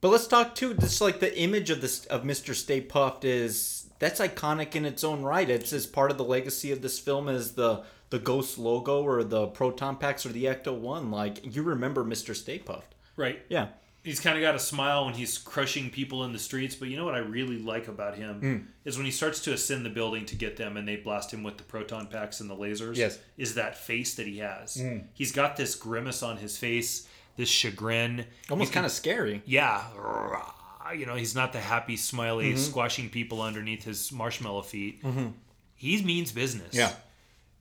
But 0.02 0.10
let's 0.10 0.28
talk 0.28 0.56
too. 0.56 0.74
Just 0.74 1.00
like 1.00 1.20
the 1.20 1.38
image 1.40 1.70
of 1.70 1.80
this 1.80 2.06
of 2.08 2.24
Mr. 2.24 2.54
Stay 2.54 2.82
Puft 2.82 3.24
is 3.24 3.88
that's 4.00 4.20
iconic 4.20 4.76
in 4.76 4.84
its 4.84 5.04
own 5.04 5.22
right. 5.22 5.50
It's 5.50 5.72
as 5.72 5.86
part 5.86 6.12
of 6.12 6.18
the 6.18 6.26
legacy 6.26 6.72
of 6.72 6.82
this 6.82 7.00
film 7.00 7.30
as 7.30 7.54
the 7.54 7.84
the 8.10 8.20
Ghost 8.20 8.58
logo 8.58 9.02
or 9.02 9.24
the 9.24 9.48
proton 9.48 9.96
packs 9.96 10.26
or 10.26 10.30
the 10.30 10.46
Ecto 10.46 10.78
One. 10.78 11.10
Like 11.10 11.56
you 11.56 11.64
remember 11.64 12.04
Mr. 12.04 12.36
Stay 12.36 12.60
Puft. 12.60 12.94
Right. 13.16 13.42
Yeah. 13.48 13.68
He's 14.04 14.20
kind 14.20 14.38
of 14.38 14.42
got 14.42 14.54
a 14.54 14.60
smile 14.60 15.06
when 15.06 15.14
he's 15.14 15.38
crushing 15.38 15.90
people 15.90 16.26
in 16.26 16.34
the 16.34 16.40
streets, 16.40 16.76
but 16.76 16.90
you 16.90 16.98
know 16.98 17.06
what 17.06 17.16
I 17.16 17.20
really 17.20 17.58
like 17.58 17.88
about 17.88 18.16
him 18.16 18.40
Hmm. 18.42 18.58
is 18.84 18.98
when 18.98 19.06
he 19.06 19.12
starts 19.12 19.40
to 19.46 19.54
ascend 19.54 19.86
the 19.86 19.90
building 19.90 20.26
to 20.26 20.36
get 20.36 20.58
them 20.58 20.76
and 20.76 20.86
they 20.86 20.98
blast 20.98 21.32
him 21.34 21.42
with 21.42 21.56
the 21.58 21.64
proton 21.64 22.08
packs 22.08 22.42
and 22.42 22.50
the 22.50 22.56
lasers. 22.56 22.98
Yes. 22.98 23.18
Is 23.38 23.56
that 23.56 23.78
face 23.78 24.16
that 24.16 24.28
he 24.28 24.40
has. 24.40 24.82
He's 25.14 25.32
got 25.32 25.56
this 25.56 25.74
grimace 25.76 26.22
on 26.22 26.36
his 26.38 26.58
face, 26.58 27.08
this 27.38 27.48
chagrin. 27.50 28.26
Almost 28.50 28.74
kind 28.74 28.86
of 28.86 28.92
scary. 28.92 29.42
Yeah. 29.46 29.84
You 30.98 31.06
know, 31.06 31.16
he's 31.16 31.34
not 31.34 31.54
the 31.54 31.62
happy, 31.62 31.96
smiley, 31.96 32.50
Mm-hmm. 32.52 32.58
squashing 32.58 33.10
people 33.10 33.42
underneath 33.42 33.86
his 33.86 34.12
marshmallow 34.12 34.64
feet. 34.64 35.02
He 35.76 36.02
means 36.04 36.32
business. 36.34 36.76
Yeah. 36.76 36.92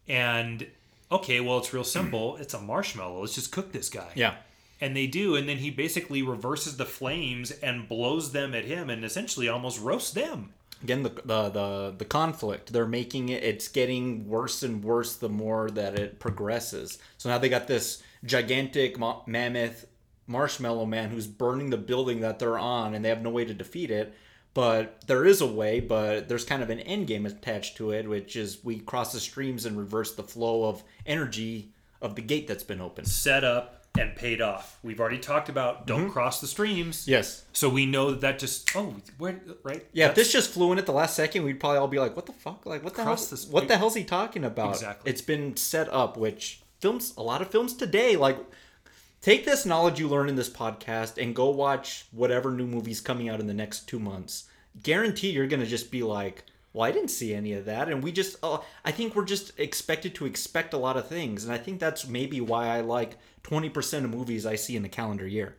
And 0.08 0.66
okay, 1.10 1.38
well, 1.40 1.58
it's 1.58 1.72
real 1.72 1.84
simple. 1.84 2.36
It's 2.38 2.54
a 2.54 2.60
marshmallow. 2.60 3.20
Let's 3.20 3.34
just 3.36 3.52
cook 3.52 3.70
this 3.72 3.88
guy. 3.88 4.10
Yeah. 4.16 4.34
And 4.82 4.96
they 4.96 5.06
do, 5.06 5.36
and 5.36 5.48
then 5.48 5.58
he 5.58 5.70
basically 5.70 6.22
reverses 6.22 6.76
the 6.76 6.84
flames 6.84 7.52
and 7.52 7.88
blows 7.88 8.32
them 8.32 8.52
at 8.52 8.64
him, 8.64 8.90
and 8.90 9.04
essentially 9.04 9.48
almost 9.48 9.80
roasts 9.80 10.10
them. 10.10 10.54
Again, 10.82 11.04
the, 11.04 11.10
the 11.10 11.48
the 11.50 11.94
the 11.98 12.04
conflict. 12.04 12.72
They're 12.72 12.84
making 12.84 13.28
it. 13.28 13.44
It's 13.44 13.68
getting 13.68 14.28
worse 14.28 14.64
and 14.64 14.82
worse 14.82 15.14
the 15.14 15.28
more 15.28 15.70
that 15.70 15.96
it 15.96 16.18
progresses. 16.18 16.98
So 17.16 17.28
now 17.28 17.38
they 17.38 17.48
got 17.48 17.68
this 17.68 18.02
gigantic 18.24 18.98
ma- 18.98 19.22
mammoth 19.24 19.86
marshmallow 20.26 20.86
man 20.86 21.10
who's 21.10 21.28
burning 21.28 21.70
the 21.70 21.76
building 21.76 22.20
that 22.22 22.40
they're 22.40 22.58
on, 22.58 22.92
and 22.92 23.04
they 23.04 23.08
have 23.08 23.22
no 23.22 23.30
way 23.30 23.44
to 23.44 23.54
defeat 23.54 23.92
it. 23.92 24.12
But 24.52 25.04
there 25.06 25.24
is 25.24 25.40
a 25.40 25.46
way, 25.46 25.78
but 25.78 26.28
there's 26.28 26.44
kind 26.44 26.62
of 26.62 26.70
an 26.70 26.80
end 26.80 27.06
game 27.06 27.24
attached 27.24 27.76
to 27.76 27.92
it, 27.92 28.08
which 28.08 28.34
is 28.34 28.64
we 28.64 28.80
cross 28.80 29.12
the 29.12 29.20
streams 29.20 29.64
and 29.64 29.78
reverse 29.78 30.14
the 30.16 30.24
flow 30.24 30.64
of 30.64 30.82
energy 31.06 31.70
of 32.00 32.16
the 32.16 32.22
gate 32.22 32.48
that's 32.48 32.64
been 32.64 32.80
opened. 32.80 33.06
Set 33.06 33.44
up 33.44 33.81
and 33.98 34.16
paid 34.16 34.40
off. 34.40 34.78
We've 34.82 35.00
already 35.00 35.18
talked 35.18 35.48
about 35.48 35.86
don't 35.86 36.10
cross 36.10 36.40
the 36.40 36.46
streams. 36.46 37.02
Mm-hmm. 37.02 37.10
Yes. 37.10 37.44
So 37.52 37.68
we 37.68 37.84
know 37.86 38.10
that 38.12 38.20
that 38.22 38.38
just 38.38 38.74
oh 38.74 38.94
where 39.18 39.40
right 39.62 39.84
Yeah, 39.92 40.08
if 40.08 40.14
this 40.14 40.32
just 40.32 40.50
flew 40.50 40.72
in 40.72 40.78
at 40.78 40.86
the 40.86 40.92
last 40.92 41.14
second, 41.14 41.44
we'd 41.44 41.60
probably 41.60 41.78
all 41.78 41.88
be 41.88 41.98
like, 41.98 42.16
"What 42.16 42.26
the 42.26 42.32
fuck? 42.32 42.64
Like, 42.64 42.82
what 42.82 42.94
the 42.94 43.04
hell? 43.04 43.16
This- 43.16 43.46
What 43.46 43.68
the 43.68 43.76
hell's 43.76 43.94
he 43.94 44.04
talking 44.04 44.44
about?" 44.44 44.74
Exactly. 44.74 45.10
It's 45.10 45.20
been 45.22 45.56
set 45.56 45.92
up, 45.92 46.16
which 46.16 46.62
films, 46.80 47.12
a 47.16 47.22
lot 47.22 47.42
of 47.42 47.48
films 47.50 47.74
today, 47.74 48.16
like, 48.16 48.38
take 49.20 49.44
this 49.44 49.66
knowledge 49.66 50.00
you 50.00 50.08
learn 50.08 50.28
in 50.28 50.36
this 50.36 50.48
podcast 50.50 51.22
and 51.22 51.34
go 51.34 51.50
watch 51.50 52.06
whatever 52.10 52.50
new 52.50 52.66
movies 52.66 53.00
coming 53.00 53.28
out 53.28 53.40
in 53.40 53.46
the 53.46 53.54
next 53.54 53.86
two 53.88 53.98
months. 53.98 54.44
Guarantee 54.82 55.30
you're 55.30 55.46
gonna 55.46 55.66
just 55.66 55.90
be 55.90 56.02
like, 56.02 56.44
"Well, 56.72 56.84
I 56.88 56.92
didn't 56.92 57.10
see 57.10 57.34
any 57.34 57.52
of 57.52 57.66
that," 57.66 57.88
and 57.90 58.02
we 58.02 58.10
just, 58.10 58.36
uh, 58.42 58.58
I 58.86 58.90
think 58.90 59.14
we're 59.14 59.26
just 59.26 59.52
expected 59.58 60.14
to 60.14 60.24
expect 60.26 60.72
a 60.72 60.78
lot 60.78 60.96
of 60.96 61.06
things, 61.08 61.44
and 61.44 61.52
I 61.52 61.58
think 61.58 61.78
that's 61.78 62.06
maybe 62.08 62.40
why 62.40 62.68
I 62.68 62.80
like 62.80 63.18
twenty 63.42 63.68
percent 63.68 64.04
of 64.04 64.10
movies 64.10 64.46
I 64.46 64.56
see 64.56 64.76
in 64.76 64.82
the 64.82 64.88
calendar 64.88 65.26
year 65.26 65.56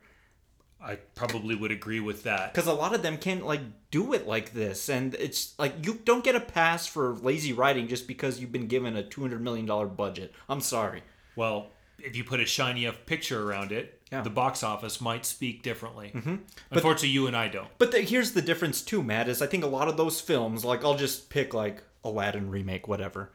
I 0.82 0.96
probably 1.14 1.54
would 1.54 1.70
agree 1.70 2.00
with 2.00 2.24
that. 2.24 2.52
because 2.52 2.66
a 2.68 2.72
lot 2.74 2.94
of 2.94 3.02
them 3.02 3.16
can't 3.16 3.46
like 3.46 3.62
do 3.90 4.12
it 4.12 4.26
like 4.26 4.52
this 4.52 4.88
and 4.90 5.14
it's 5.14 5.58
like 5.58 5.74
you 5.86 6.00
don't 6.04 6.22
get 6.24 6.34
a 6.36 6.40
pass 6.40 6.86
for 6.86 7.14
lazy 7.14 7.52
writing 7.54 7.88
just 7.88 8.06
because 8.06 8.38
you've 8.38 8.52
been 8.52 8.66
given 8.66 8.94
a 8.96 9.02
200 9.02 9.40
million 9.40 9.64
dollar 9.66 9.86
budget 9.86 10.32
i'm 10.48 10.60
sorry 10.60 11.02
Well, 11.36 11.70
if 11.98 12.16
you 12.16 12.24
put 12.24 12.40
a 12.40 12.44
shiny 12.44 12.84
enough 12.84 13.06
picture 13.06 13.48
around 13.48 13.72
it, 13.72 14.00
Yeah. 14.12 14.20
the 14.22 14.30
box 14.30 14.62
office 14.62 15.00
might 15.00 15.24
speak 15.24 15.62
differently. 15.62 16.12
Mm-hmm. 16.14 16.36
Unfortunately, 16.70 17.08
you 17.08 17.26
and 17.28 17.36
I 17.36 17.48
don't. 17.48 17.68
but 17.78 17.92
the, 17.92 18.00
here's 18.00 18.32
the 18.32 18.42
difference 18.42 18.82
too 18.82 19.02
matt 19.02 19.28
is 19.28 19.40
i 19.40 19.46
think 19.46 19.64
a 19.64 19.68
lot 19.68 19.88
of 19.88 19.96
those 19.96 20.20
films 20.20 20.64
like 20.66 20.84
i'll 20.84 20.96
just 20.96 21.30
pick 21.30 21.54
like 21.54 21.82
aladdin 22.04 22.50
remake 22.50 22.86
whatever 22.88 23.30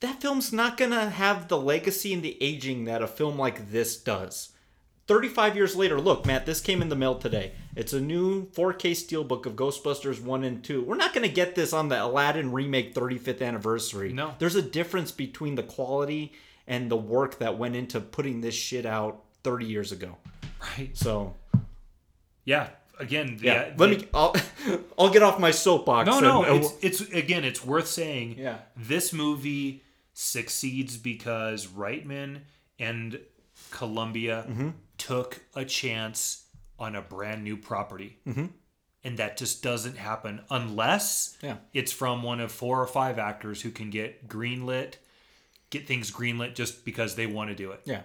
that 0.00 0.20
film's 0.20 0.52
not 0.52 0.76
gonna 0.76 1.10
have 1.10 1.48
the 1.48 1.58
legacy 1.58 2.12
and 2.14 2.22
the 2.22 2.36
aging 2.42 2.84
that 2.84 3.02
a 3.02 3.06
film 3.08 3.38
like 3.38 3.70
this 3.70 3.96
does 3.96 4.50
35 5.06 5.56
years 5.56 5.74
later, 5.74 5.98
look, 5.98 6.26
Matt, 6.26 6.44
this 6.44 6.60
came 6.60 6.82
in 6.82 6.90
the 6.90 6.94
mail 6.94 7.14
today. 7.14 7.52
It's 7.74 7.94
a 7.94 8.00
new 8.00 8.44
4K 8.50 8.90
steelbook 8.92 9.46
of 9.46 9.54
Ghostbusters 9.54 10.20
1 10.22 10.44
and 10.44 10.62
2. 10.62 10.82
We're 10.84 10.96
not 10.96 11.14
going 11.14 11.26
to 11.26 11.34
get 11.34 11.54
this 11.54 11.72
on 11.72 11.88
the 11.88 12.04
Aladdin 12.04 12.52
remake 12.52 12.92
35th 12.94 13.40
anniversary. 13.40 14.12
No. 14.12 14.34
There's 14.38 14.54
a 14.54 14.60
difference 14.60 15.10
between 15.10 15.54
the 15.54 15.62
quality 15.62 16.34
and 16.66 16.90
the 16.90 16.96
work 16.98 17.38
that 17.38 17.56
went 17.56 17.74
into 17.74 18.00
putting 18.00 18.42
this 18.42 18.54
shit 18.54 18.84
out 18.84 19.24
30 19.44 19.64
years 19.64 19.92
ago. 19.92 20.18
Right. 20.76 20.94
So, 20.94 21.34
Yeah. 22.44 22.68
Again, 23.00 23.38
yeah, 23.40 23.72
let 23.78 23.78
the- 23.78 23.88
me 23.88 24.08
I'll 24.12 24.34
I'll 24.98 25.08
get 25.10 25.22
off 25.22 25.38
my 25.38 25.52
soapbox. 25.52 26.06
No, 26.06 26.20
no. 26.20 26.42
and 26.44 26.64
It's, 26.64 27.00
it's 27.00 27.12
again. 27.12 27.44
It's 27.44 27.64
worth 27.64 27.86
saying. 27.86 28.34
Yeah. 28.38 28.58
This 28.76 29.12
movie 29.14 29.82
succeeds 30.22 30.96
because 30.96 31.68
Reitman 31.68 32.40
and 32.78 33.20
Columbia 33.70 34.44
Mm-hmm. 34.48 34.68
took 34.98 35.40
a 35.54 35.64
chance 35.64 36.44
on 36.78 36.96
a 36.96 37.02
brand 37.02 37.44
new 37.44 37.56
property. 37.56 38.18
Mm-hmm. 38.26 38.46
And 39.04 39.16
that 39.18 39.36
just 39.36 39.62
doesn't 39.62 39.96
happen 39.96 40.40
unless 40.50 41.36
Yeah. 41.40 41.58
it's 41.72 41.92
from 41.92 42.22
one 42.24 42.40
of 42.40 42.50
four 42.50 42.82
or 42.82 42.86
five 42.88 43.18
actors 43.18 43.62
who 43.62 43.70
can 43.70 43.90
get 43.90 44.28
greenlit, 44.28 44.94
get 45.70 45.86
things 45.86 46.10
greenlit 46.10 46.54
just 46.56 46.84
because 46.84 47.14
they 47.14 47.26
want 47.26 47.50
to 47.50 47.54
do 47.54 47.70
it. 47.70 47.80
yeah. 47.84 48.02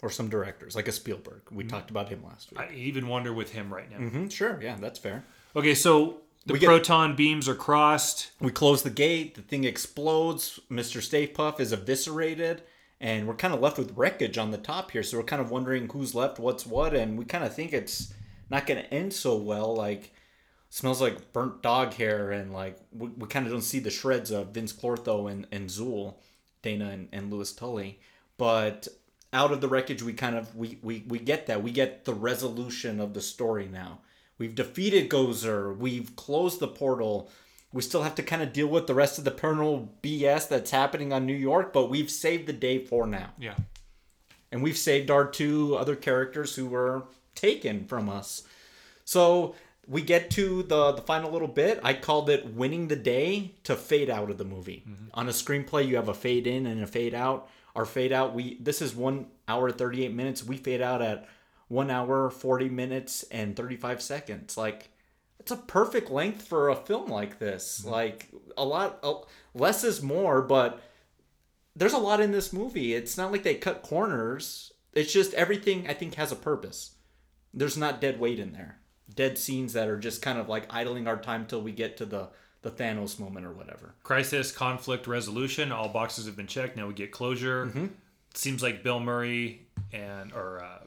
Or 0.00 0.10
some 0.10 0.28
directors 0.28 0.76
like 0.76 0.86
a 0.86 0.92
Spielberg. 0.92 1.42
We 1.50 1.64
talked 1.64 1.90
about 1.90 2.08
him 2.08 2.22
last 2.24 2.52
week. 2.52 2.60
I 2.60 2.72
even 2.72 3.08
wonder 3.08 3.32
with 3.32 3.50
him 3.50 3.74
right 3.74 3.90
now. 3.90 3.98
Mhm, 3.98 4.30
sure, 4.30 4.60
yeah, 4.62 4.76
that's 4.80 5.00
fair. 5.00 5.24
Okay, 5.56 5.74
so 5.74 6.20
the 6.48 6.54
We 6.54 6.58
get- 6.58 6.66
proton 6.66 7.14
beams 7.14 7.48
are 7.48 7.54
crossed. 7.54 8.30
We 8.40 8.50
close 8.50 8.82
the 8.82 8.90
gate, 8.90 9.34
the 9.36 9.42
thing 9.42 9.64
explodes, 9.64 10.58
Mr. 10.70 11.00
Stay 11.02 11.26
Puft 11.28 11.60
is 11.60 11.72
eviscerated, 11.72 12.62
and 13.00 13.28
we're 13.28 13.34
kind 13.36 13.54
of 13.54 13.60
left 13.60 13.78
with 13.78 13.96
wreckage 13.96 14.38
on 14.38 14.50
the 14.50 14.58
top 14.58 14.90
here. 14.90 15.02
So 15.02 15.18
we're 15.18 15.24
kind 15.24 15.40
of 15.42 15.50
wondering 15.50 15.88
who's 15.88 16.14
left, 16.14 16.38
what's 16.38 16.66
what, 16.66 16.94
and 16.94 17.16
we 17.18 17.24
kind 17.24 17.44
of 17.44 17.54
think 17.54 17.72
it's 17.72 18.12
not 18.50 18.66
going 18.66 18.82
to 18.82 18.92
end 18.92 19.12
so 19.12 19.36
well. 19.36 19.74
Like, 19.76 20.12
smells 20.70 21.00
like 21.00 21.32
burnt 21.32 21.62
dog 21.62 21.94
hair, 21.94 22.30
and 22.32 22.52
like, 22.52 22.78
we, 22.92 23.08
we 23.10 23.28
kind 23.28 23.46
of 23.46 23.52
don't 23.52 23.62
see 23.62 23.78
the 23.78 23.90
shreds 23.90 24.30
of 24.30 24.52
Vinz 24.52 24.74
Clortho 24.74 25.30
and, 25.30 25.46
and 25.52 25.68
Zuul, 25.68 26.14
Dana 26.62 26.90
and, 26.90 27.08
and 27.12 27.30
Louis 27.32 27.52
Tully. 27.52 28.00
But 28.38 28.88
out 29.32 29.52
of 29.52 29.60
the 29.60 29.68
wreckage, 29.68 30.02
we 30.02 30.14
kind 30.14 30.36
of, 30.36 30.56
we, 30.56 30.78
we, 30.82 31.04
we 31.06 31.18
get 31.18 31.46
that. 31.46 31.62
We 31.62 31.70
get 31.72 32.04
the 32.04 32.14
resolution 32.14 33.00
of 33.00 33.12
the 33.14 33.20
story 33.20 33.68
now. 33.70 34.00
We've 34.38 34.54
defeated 34.54 35.10
Gozer. 35.10 35.76
We've 35.76 36.14
closed 36.16 36.60
the 36.60 36.68
portal. 36.68 37.28
We 37.72 37.82
still 37.82 38.02
have 38.02 38.14
to 38.14 38.22
kind 38.22 38.42
of 38.42 38.52
deal 38.52 38.68
with 38.68 38.86
the 38.86 38.94
rest 38.94 39.18
of 39.18 39.24
the 39.24 39.30
paranormal 39.30 39.88
BS 40.02 40.48
that's 40.48 40.70
happening 40.70 41.12
on 41.12 41.26
New 41.26 41.34
York, 41.34 41.72
but 41.72 41.90
we've 41.90 42.10
saved 42.10 42.46
the 42.46 42.52
day 42.52 42.78
for 42.78 43.06
now. 43.06 43.30
Yeah. 43.38 43.56
And 44.50 44.62
we've 44.62 44.78
saved 44.78 45.10
our 45.10 45.26
two 45.26 45.76
other 45.76 45.94
characters 45.94 46.54
who 46.56 46.66
were 46.66 47.04
taken 47.34 47.84
from 47.84 48.08
us. 48.08 48.44
So 49.04 49.54
we 49.86 50.02
get 50.02 50.30
to 50.32 50.62
the 50.62 50.92
the 50.92 51.02
final 51.02 51.30
little 51.30 51.48
bit. 51.48 51.80
I 51.82 51.94
called 51.94 52.30
it 52.30 52.54
winning 52.54 52.88
the 52.88 52.96
day 52.96 53.52
to 53.64 53.74
fade 53.74 54.10
out 54.10 54.30
of 54.30 54.38
the 54.38 54.44
movie. 54.44 54.84
Mm-hmm. 54.88 55.06
On 55.14 55.28
a 55.28 55.32
screenplay, 55.32 55.86
you 55.86 55.96
have 55.96 56.08
a 56.08 56.14
fade 56.14 56.46
in 56.46 56.66
and 56.66 56.82
a 56.82 56.86
fade 56.86 57.14
out. 57.14 57.48
Our 57.74 57.84
fade 57.84 58.12
out, 58.12 58.34
we 58.34 58.58
this 58.60 58.82
is 58.82 58.94
one 58.94 59.26
hour 59.46 59.70
thirty 59.70 60.04
eight 60.04 60.12
minutes. 60.12 60.44
We 60.44 60.56
fade 60.56 60.82
out 60.82 61.00
at 61.00 61.28
one 61.68 61.90
hour 61.90 62.30
forty 62.30 62.68
minutes 62.68 63.22
and 63.30 63.54
thirty 63.54 63.76
five 63.76 64.02
seconds. 64.02 64.56
Like 64.56 64.90
it's 65.38 65.50
a 65.50 65.56
perfect 65.56 66.10
length 66.10 66.46
for 66.46 66.68
a 66.68 66.76
film 66.76 67.10
like 67.10 67.38
this. 67.38 67.84
Like 67.84 68.28
a 68.56 68.64
lot, 68.64 68.98
a, 69.02 69.14
less 69.54 69.84
is 69.84 70.02
more, 70.02 70.42
but 70.42 70.80
there's 71.76 71.92
a 71.92 71.98
lot 71.98 72.20
in 72.20 72.32
this 72.32 72.52
movie. 72.52 72.94
It's 72.94 73.16
not 73.16 73.30
like 73.32 73.44
they 73.44 73.54
cut 73.54 73.82
corners. 73.82 74.72
It's 74.92 75.12
just 75.12 75.32
everything 75.34 75.88
I 75.88 75.94
think 75.94 76.16
has 76.16 76.32
a 76.32 76.36
purpose. 76.36 76.96
There's 77.54 77.76
not 77.76 78.00
dead 78.00 78.18
weight 78.18 78.38
in 78.38 78.52
there. 78.52 78.80
Dead 79.14 79.38
scenes 79.38 79.72
that 79.72 79.88
are 79.88 79.98
just 79.98 80.20
kind 80.20 80.38
of 80.38 80.48
like 80.48 80.66
idling 80.70 81.06
our 81.06 81.16
time 81.16 81.46
till 81.46 81.62
we 81.62 81.72
get 81.72 81.96
to 81.98 82.06
the 82.06 82.30
the 82.62 82.70
Thanos 82.70 83.20
moment 83.20 83.46
or 83.46 83.52
whatever. 83.52 83.94
Crisis, 84.02 84.50
conflict 84.50 85.06
resolution. 85.06 85.70
All 85.70 85.88
boxes 85.88 86.26
have 86.26 86.36
been 86.36 86.48
checked. 86.48 86.76
Now 86.76 86.88
we 86.88 86.94
get 86.94 87.12
closure. 87.12 87.66
Mm-hmm. 87.66 87.86
Seems 88.34 88.62
like 88.62 88.82
Bill 88.82 89.00
Murray 89.00 89.68
and 89.92 90.32
or 90.32 90.62
uh, 90.62 90.84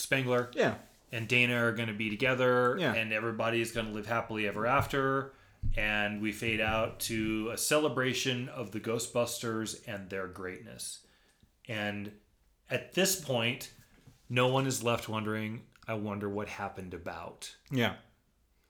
Spengler 0.00 0.50
Yeah. 0.54 0.74
and 1.12 1.26
Dana 1.28 1.54
are 1.64 1.72
going 1.72 1.88
to 1.88 1.94
be 1.94 2.10
together, 2.10 2.76
Yeah. 2.78 2.94
and 2.94 3.12
everybody 3.12 3.60
is 3.60 3.72
going 3.72 3.86
to 3.86 3.92
live 3.92 4.06
happily 4.06 4.46
ever 4.46 4.66
after. 4.66 5.32
And 5.76 6.20
we 6.22 6.30
fade 6.32 6.60
out 6.60 7.00
to 7.00 7.50
a 7.52 7.58
celebration 7.58 8.48
of 8.48 8.70
the 8.70 8.80
Ghostbusters 8.80 9.80
and 9.88 10.08
their 10.08 10.28
greatness. 10.28 11.00
And 11.66 12.12
at 12.70 12.94
this 12.94 13.20
point, 13.20 13.72
no 14.28 14.46
one 14.48 14.66
is 14.66 14.82
left 14.84 15.08
wondering. 15.08 15.62
I 15.86 15.94
wonder 15.94 16.28
what 16.28 16.48
happened 16.48 16.94
about. 16.94 17.56
Yeah. 17.70 17.94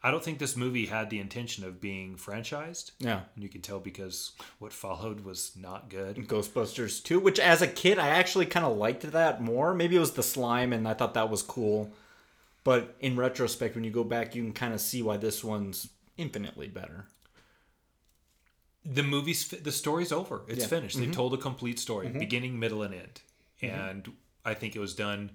I 0.02 0.10
don't 0.12 0.22
think 0.22 0.38
this 0.38 0.56
movie 0.56 0.86
had 0.86 1.10
the 1.10 1.18
intention 1.18 1.64
of 1.64 1.80
being 1.80 2.16
franchised. 2.16 2.92
Yeah. 3.00 3.22
And 3.34 3.42
you 3.42 3.48
can 3.48 3.62
tell 3.62 3.80
because 3.80 4.32
what 4.60 4.72
followed 4.72 5.20
was 5.24 5.52
not 5.56 5.90
good. 5.90 6.16
Ghostbusters 6.28 7.02
2, 7.02 7.18
which 7.18 7.40
as 7.40 7.62
a 7.62 7.66
kid 7.66 7.98
I 7.98 8.08
actually 8.08 8.46
kind 8.46 8.64
of 8.64 8.76
liked 8.76 9.02
that 9.02 9.42
more. 9.42 9.74
Maybe 9.74 9.96
it 9.96 10.00
was 10.00 10.12
the 10.12 10.22
slime 10.22 10.72
and 10.72 10.86
I 10.86 10.94
thought 10.94 11.14
that 11.14 11.30
was 11.30 11.42
cool. 11.42 11.90
But 12.62 12.94
in 13.00 13.16
retrospect 13.16 13.74
when 13.74 13.82
you 13.84 13.90
go 13.90 14.04
back 14.04 14.34
you 14.36 14.42
can 14.44 14.52
kind 14.52 14.72
of 14.72 14.80
see 14.80 15.02
why 15.02 15.16
this 15.16 15.42
one's 15.42 15.88
infinitely 16.16 16.68
better. 16.68 17.06
The 18.84 19.02
movie's 19.02 19.48
the 19.48 19.72
story's 19.72 20.12
over. 20.12 20.42
It's 20.46 20.58
Yeah. 20.60 20.64
Mm-hmm. 20.64 20.74
finished. 20.76 20.98
They 20.98 21.06
told 21.10 21.34
a 21.34 21.38
complete 21.38 21.78
story, 21.80 22.08
beginning, 22.08 22.58
middle, 22.58 22.82
and 22.82 22.94
end. 22.94 23.20
And 23.60 24.12
I 24.44 24.54
think 24.54 24.76
it 24.76 24.78
was 24.78 24.94
done 24.94 25.32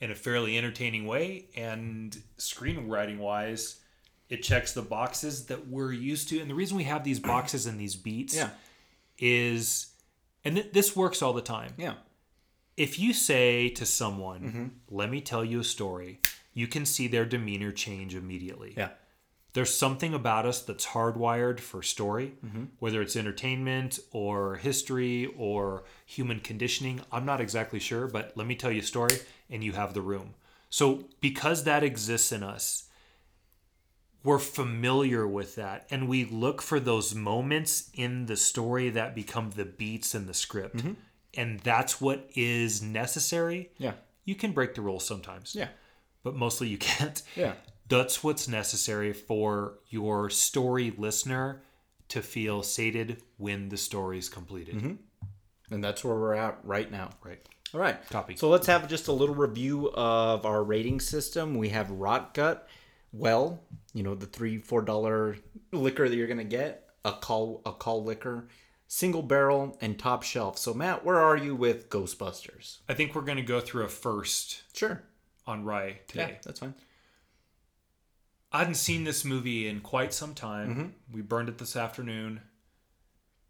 in 0.00 0.10
a 0.10 0.14
fairly 0.14 0.58
entertaining 0.58 1.06
way. 1.06 1.46
And 1.56 2.16
screenwriting 2.38 3.18
wise, 3.18 3.80
it 4.28 4.42
checks 4.42 4.72
the 4.72 4.82
boxes 4.82 5.46
that 5.46 5.68
we're 5.68 5.92
used 5.92 6.28
to. 6.30 6.40
And 6.40 6.48
the 6.50 6.54
reason 6.54 6.76
we 6.76 6.84
have 6.84 7.04
these 7.04 7.20
boxes 7.20 7.66
and 7.66 7.78
these 7.78 7.94
beats 7.96 8.34
Yeah. 8.34 8.50
is, 9.18 9.88
and 10.44 10.56
th- 10.56 10.72
this 10.72 10.96
works 10.96 11.22
all 11.22 11.32
the 11.32 11.42
time. 11.42 11.74
Yeah. 11.76 11.94
if 12.76 12.98
you 12.98 13.12
say 13.12 13.68
to 13.68 13.86
someone, 13.86 14.40
Mm-hmm. 14.42 14.66
"Let 14.90 15.08
me 15.08 15.20
tell 15.20 15.44
you 15.44 15.60
a 15.60 15.64
story," 15.64 16.18
you 16.54 16.66
can 16.66 16.84
see 16.84 17.06
their 17.06 17.24
demeanor 17.24 17.70
change 17.70 18.16
immediately. 18.16 18.74
Yeah. 18.76 18.88
There's 19.52 19.72
something 19.72 20.12
about 20.12 20.44
us 20.44 20.60
that's 20.60 20.86
hardwired 20.86 21.60
for 21.60 21.84
story, 21.84 22.32
Mm-hmm. 22.44 22.64
whether 22.80 23.00
it's 23.00 23.14
entertainment 23.14 24.00
or 24.10 24.56
history 24.56 25.26
or 25.36 25.84
human 26.04 26.40
conditioning. 26.40 27.00
I'm 27.12 27.24
not 27.24 27.40
exactly 27.40 27.78
sure, 27.78 28.08
but 28.08 28.32
let 28.36 28.48
me 28.48 28.56
tell 28.56 28.72
you 28.72 28.80
a 28.80 28.84
story 28.84 29.18
and 29.48 29.62
you 29.62 29.72
have 29.74 29.94
the 29.94 30.02
room. 30.02 30.34
So, 30.68 31.04
because 31.20 31.62
that 31.62 31.84
exists 31.84 32.32
in 32.32 32.42
us, 32.42 32.88
we're 34.24 34.38
familiar 34.40 35.28
with 35.28 35.54
that 35.56 35.86
and 35.90 36.08
we 36.08 36.24
look 36.24 36.60
for 36.62 36.80
those 36.80 37.14
moments 37.14 37.90
in 37.94 38.26
the 38.26 38.36
story 38.36 38.90
that 38.90 39.14
become 39.14 39.50
the 39.50 39.64
beats 39.64 40.14
in 40.14 40.26
the 40.26 40.34
script. 40.34 40.78
Mm-hmm. 40.78 40.92
And 41.36 41.60
that's 41.60 42.00
what 42.00 42.28
is 42.34 42.82
necessary. 42.82 43.70
Yeah. 43.78 43.92
You 44.24 44.34
can 44.34 44.52
break 44.52 44.74
the 44.74 44.80
rules 44.80 45.06
sometimes 45.06 45.54
Yeah. 45.54 45.68
but 46.22 46.34
mostly 46.34 46.68
you 46.68 46.78
can't. 46.90 47.22
Yeah. 47.36 47.52
That's 47.88 48.24
what's 48.24 48.48
necessary 48.48 49.12
for 49.12 49.74
your 49.90 50.30
story 50.30 50.92
listener 50.96 51.62
to 52.08 52.22
feel 52.22 52.62
sated 52.62 53.20
when 53.36 53.68
the 53.68 53.76
story 53.76 54.18
is 54.18 54.28
completed. 54.30 54.76
Mm-hmm. 54.76 54.94
And 55.70 55.84
that's 55.84 56.02
where 56.04 56.14
we're 56.14 56.34
at 56.34 56.58
right 56.64 56.90
now. 56.90 57.10
Right. 57.22 57.40
All 57.74 57.80
right. 57.80 57.96
Copy. 58.08 58.36
So 58.36 58.48
let's 58.48 58.66
have 58.68 58.88
just 58.88 59.08
a 59.08 59.12
little 59.12 59.34
review 59.34 59.90
of 59.92 60.46
our 60.46 60.62
rating 60.62 61.00
system. 61.00 61.54
We 61.56 61.70
have 61.70 61.90
Rot 61.90 62.32
Gut, 62.32 62.68
Well, 63.16 63.62
you 63.92 64.02
know, 64.02 64.14
the 64.14 64.26
three, 64.26 64.58
four 64.58 64.82
dollar 64.82 65.36
liquor 65.72 66.08
that 66.08 66.16
you're 66.16 66.26
gonna 66.26 66.44
get, 66.44 66.88
a 67.04 67.12
call 67.12 67.62
a 67.64 67.72
call 67.72 68.02
liquor, 68.02 68.48
single 68.88 69.22
barrel, 69.22 69.78
and 69.80 69.98
top 69.98 70.22
shelf. 70.24 70.58
So 70.58 70.74
Matt, 70.74 71.04
where 71.04 71.18
are 71.18 71.36
you 71.36 71.54
with 71.54 71.88
Ghostbusters? 71.90 72.78
I 72.88 72.94
think 72.94 73.14
we're 73.14 73.22
going 73.22 73.36
to 73.36 73.42
go 73.42 73.60
through 73.60 73.84
a 73.84 73.88
first 73.88 74.62
Sure. 74.74 75.02
on 75.46 75.64
Rye 75.64 76.00
today. 76.08 76.30
Yeah, 76.32 76.38
that's 76.44 76.60
fine. 76.60 76.74
I 78.52 78.58
hadn't 78.58 78.74
seen 78.74 79.04
this 79.04 79.24
movie 79.24 79.66
in 79.68 79.80
quite 79.80 80.12
some 80.14 80.34
time. 80.34 80.70
Mm-hmm. 80.70 81.14
We 81.14 81.22
burned 81.22 81.48
it 81.48 81.58
this 81.58 81.74
afternoon. 81.76 82.40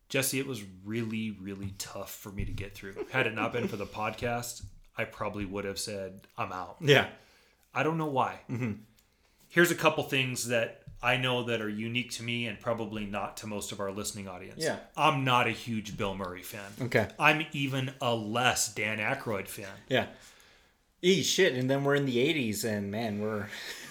Jesse, 0.09 0.39
it 0.39 0.47
was 0.47 0.63
really, 0.85 1.31
really 1.41 1.75
tough 1.79 2.11
for 2.15 2.31
me 2.31 2.45
to 2.45 2.53
get 2.53 2.75
through. 2.75 2.95
Had 3.11 3.27
it 3.27 3.35
not 3.35 3.53
been 3.53 3.69
for 3.69 3.77
the 3.77 3.87
podcast, 4.01 4.63
I 4.97 5.05
probably 5.05 5.45
would 5.45 5.65
have 5.65 5.79
said, 5.79 6.27
I'm 6.39 6.53
out. 6.53 6.77
Yeah. 6.81 7.09
I 7.75 7.83
don't 7.83 7.99
know 7.99 8.07
why. 8.07 8.41
Mm-hmm. 8.51 8.73
Here's 9.55 9.71
a 9.71 9.77
couple 9.77 10.03
things 10.03 10.49
that 10.49 10.83
I 11.01 11.17
know 11.17 11.45
that 11.45 11.61
are 11.61 11.69
unique 11.69 12.11
to 12.13 12.25
me 12.25 12.47
and 12.49 12.59
probably 12.59 13.07
not 13.07 13.37
to 13.37 13.47
most 13.47 13.71
of 13.71 13.79
our 13.79 13.93
listening 13.93 14.27
audience. 14.27 14.65
Yeah. 14.65 14.79
I'm 14.97 15.23
not 15.23 15.47
a 15.47 15.53
huge 15.53 15.97
Bill 15.97 16.17
Murray 16.17 16.43
fan. 16.43 16.73
Okay. 16.83 17.07
I'm 17.21 17.47
even 17.53 17.93
a 18.01 18.13
less 18.17 18.75
Dan 18.75 18.99
Aykroyd 18.99 19.47
fan. 19.47 19.69
Yeah. 19.89 20.07
E 21.03 21.23
shit, 21.23 21.55
and 21.55 21.71
then 21.71 21.85
we're 21.85 21.95
in 21.95 22.05
the 22.07 22.17
'80s, 22.17 22.65
and 22.65 22.91
man, 22.91 23.21
we're 23.21 23.47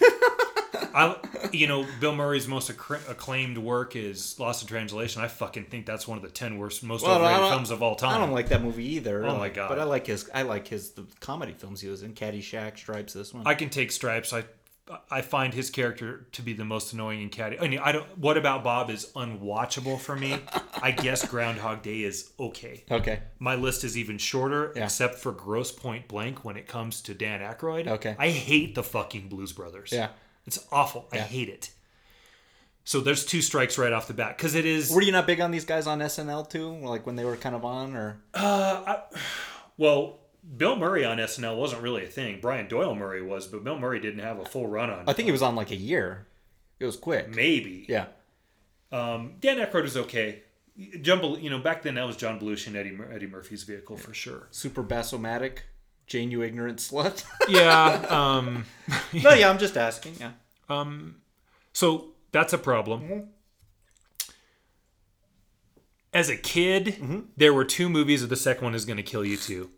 I, 0.94 1.16
you 1.52 1.66
know, 1.66 1.86
Bill 1.98 2.14
Murray's 2.14 2.46
most 2.46 2.68
acc- 2.68 3.08
acclaimed 3.08 3.56
work 3.56 3.96
is 3.96 4.38
Lost 4.38 4.62
in 4.62 4.68
Translation. 4.68 5.22
I 5.22 5.28
fucking 5.28 5.64
think 5.64 5.86
that's 5.86 6.06
one 6.06 6.18
of 6.18 6.22
the 6.22 6.30
ten 6.30 6.58
worst, 6.58 6.82
most 6.82 7.04
Well, 7.04 7.16
overrated 7.16 7.48
films 7.50 7.70
of 7.70 7.82
all 7.82 7.94
time. 7.94 8.16
I 8.16 8.18
don't 8.18 8.34
like 8.34 8.48
that 8.48 8.62
movie 8.62 8.96
either. 8.96 9.24
Oh 9.24 9.38
my 9.38 9.48
God. 9.48 9.68
But 9.68 9.78
I 9.78 9.84
like 9.84 10.08
his. 10.08 10.28
I 10.34 10.42
like 10.42 10.68
his 10.68 10.90
the 10.90 11.06
comedy 11.20 11.52
films 11.52 11.80
he 11.80 11.88
was 11.88 12.02
in. 12.02 12.12
Caddyshack, 12.12 12.76
Stripes. 12.76 13.12
This 13.14 13.32
one. 13.32 13.46
I 13.46 13.54
can 13.54 13.70
take 13.70 13.92
Stripes. 13.92 14.32
I 14.32 14.44
I 15.10 15.22
find 15.22 15.54
his 15.54 15.70
character 15.70 16.26
to 16.32 16.42
be 16.42 16.52
the 16.52 16.64
most 16.64 16.92
annoying 16.92 17.22
in 17.22 17.30
Caddy. 17.30 17.58
I 17.58 17.68
mean, 17.68 17.78
I 17.82 17.90
don't. 17.92 18.18
What 18.18 18.36
about 18.36 18.62
Bob 18.62 18.90
is 18.90 19.06
unwatchable 19.16 19.98
for 19.98 20.14
me. 20.14 20.38
I 20.82 20.90
guess 20.90 21.26
Groundhog 21.26 21.80
Day 21.82 22.02
is 22.02 22.30
okay. 22.38 22.84
okay. 22.90 23.20
My 23.38 23.54
list 23.54 23.82
is 23.84 23.96
even 23.96 24.18
shorter, 24.18 24.72
Yeah. 24.76 24.84
except 24.84 25.14
for 25.14 25.32
Grosse 25.32 25.72
Pointe 25.72 26.06
Blank 26.06 26.44
when 26.44 26.58
it 26.58 26.66
comes 26.68 27.00
to 27.02 27.14
Dan 27.14 27.40
Aykroyd. 27.40 27.88
Okay. 27.88 28.14
I 28.18 28.28
hate 28.28 28.74
the 28.74 28.82
fucking 28.82 29.28
Blues 29.28 29.52
Brothers. 29.52 29.90
Yeah. 29.90 30.08
It's 30.46 30.58
awful. 30.70 31.08
I 31.10 31.18
hate 31.18 31.48
it. 31.48 31.70
So 32.84 33.00
there's 33.00 33.24
two 33.24 33.40
strikes 33.40 33.78
right 33.78 33.94
off 33.94 34.06
the 34.06 34.12
bat 34.12 34.36
because 34.36 34.54
it 34.54 34.66
is. 34.66 34.90
Were 34.90 35.00
you 35.00 35.12
not 35.12 35.26
big 35.26 35.40
on 35.40 35.50
these 35.50 35.64
guys 35.64 35.86
on 35.86 36.00
SNL 36.00 36.50
too? 36.50 36.68
Like 36.86 37.06
when 37.06 37.16
they 37.16 37.24
were 37.24 37.36
kind 37.36 37.54
of 37.54 37.64
on, 37.64 37.96
or 37.96 38.18
Uh, 38.34 38.96
well, 39.78 40.18
Bill 40.56 40.76
Murray 40.76 41.04
on 41.04 41.18
SNL 41.18 41.56
wasn't 41.56 41.82
really 41.82 42.04
a 42.04 42.08
thing. 42.08 42.38
Brian 42.40 42.68
Doyle 42.68 42.94
Murray 42.94 43.22
was, 43.22 43.46
but 43.46 43.64
Bill 43.64 43.78
Murray 43.78 43.98
didn't 44.00 44.20
have 44.20 44.38
a 44.38 44.44
full 44.44 44.66
run 44.66 44.90
on. 44.90 45.04
I 45.08 45.12
think 45.12 45.26
he 45.26 45.32
was 45.32 45.42
on 45.42 45.56
like 45.56 45.70
a 45.70 45.76
year. 45.76 46.26
It 46.80 46.86
was 46.86 46.96
quick. 46.96 47.34
maybe. 47.34 47.86
Yeah. 47.88 48.06
Um, 48.92 49.34
Dan 49.40 49.56
Aykroyd 49.58 49.84
is 49.84 49.96
okay. 49.96 50.42
John, 51.00 51.20
Bel- 51.20 51.38
you 51.38 51.50
know, 51.50 51.58
back 51.60 51.82
then 51.82 51.94
that 51.94 52.06
was 52.06 52.16
John 52.16 52.38
Belushi 52.38 52.68
and 52.68 52.76
Eddie 52.76 52.90
Mur- 52.92 53.10
Eddie 53.12 53.26
Murphy's 53.26 53.62
vehicle 53.62 53.96
for 53.96 54.12
sure. 54.12 54.48
Super 54.50 54.82
bassomatic. 54.82 55.58
Jane, 56.06 56.30
you 56.30 56.42
ignorant 56.42 56.78
slut. 56.78 57.24
Yeah. 57.48 58.04
Um, 58.10 58.66
no, 59.12 59.32
yeah, 59.34 59.48
I'm 59.48 59.58
just 59.58 59.76
asking. 59.76 60.16
Yeah. 60.20 60.32
Um, 60.68 61.16
so 61.72 62.08
that's 62.32 62.52
a 62.52 62.58
problem. 62.58 63.28
As 66.12 66.28
a 66.28 66.36
kid, 66.36 67.24
there 67.36 67.52
were 67.52 67.64
two 67.64 67.88
movies, 67.88 68.22
and 68.22 68.30
the 68.30 68.36
second 68.36 68.64
one 68.64 68.74
is 68.74 68.84
going 68.84 68.98
to 68.98 69.02
kill 69.02 69.24
you 69.24 69.36
too. 69.36 69.70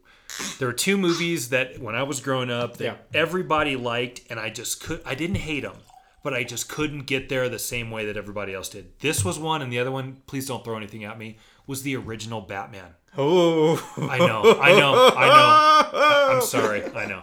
There 0.58 0.68
were 0.68 0.74
two 0.74 0.96
movies 0.96 1.48
that 1.50 1.78
when 1.80 1.94
I 1.94 2.02
was 2.02 2.20
growing 2.20 2.50
up 2.50 2.76
that 2.78 2.84
Yeah. 2.84 2.94
everybody 3.14 3.76
liked, 3.76 4.20
and 4.30 4.38
I 4.40 4.50
just 4.50 4.82
could. 4.82 5.00
I 5.04 5.14
didn't 5.14 5.36
hate 5.36 5.62
them, 5.62 5.76
but 6.22 6.34
I 6.34 6.44
just 6.44 6.68
couldn't 6.68 7.06
get 7.06 7.28
there 7.28 7.48
the 7.48 7.58
same 7.58 7.90
way 7.90 8.06
that 8.06 8.16
everybody 8.16 8.54
else 8.54 8.68
did. 8.68 8.98
This 9.00 9.24
was 9.24 9.38
one, 9.38 9.62
and 9.62 9.72
the 9.72 9.78
other 9.78 9.90
one. 9.92 10.22
Please 10.26 10.46
don't 10.46 10.64
throw 10.64 10.76
anything 10.76 11.04
at 11.04 11.18
me. 11.18 11.38
Was 11.66 11.82
the 11.82 11.96
original 11.96 12.40
Batman. 12.40 12.94
Oh. 13.18 13.76
I 13.96 14.18
know, 14.18 14.58
I 14.60 14.78
know, 14.78 15.10
I 15.16 15.26
know. 15.26 15.98
I'm 16.36 16.42
sorry, 16.42 16.84
I 16.94 17.06
know. 17.06 17.22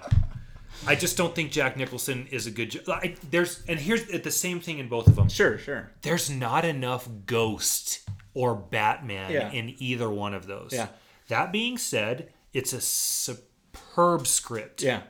I 0.85 0.95
just 0.95 1.15
don't 1.15 1.34
think 1.34 1.52
Jack 1.52 1.77
Nicholson 1.77 2.27
is 2.30 2.45
a 2.45 2.52
good. 2.52 2.72
jo- 2.72 2.81
I, 2.88 3.15
there's 3.31 3.64
and 3.69 3.80
here's 3.80 4.03
the 4.06 4.31
same 4.31 4.60
thing 4.60 4.80
in 4.80 4.90
both 4.90 5.07
of 5.07 5.15
them. 5.15 5.30
Sure, 5.30 5.57
sure. 5.57 5.91
There's 6.02 6.30
not 6.30 6.65
enough 6.65 7.07
Ghost 7.26 8.02
or 8.34 8.53
Batman 8.56 9.31
Yeah. 9.31 9.49
in 9.52 9.76
either 9.77 10.10
one 10.10 10.34
of 10.34 10.45
those. 10.48 10.72
Yeah. 10.73 10.88
That 11.30 11.53
being 11.53 11.77
said, 11.77 12.33
it's 12.54 12.74
a 12.74 12.82
superb 12.82 14.28
script. 14.28 14.82
Yeah. 14.82 15.02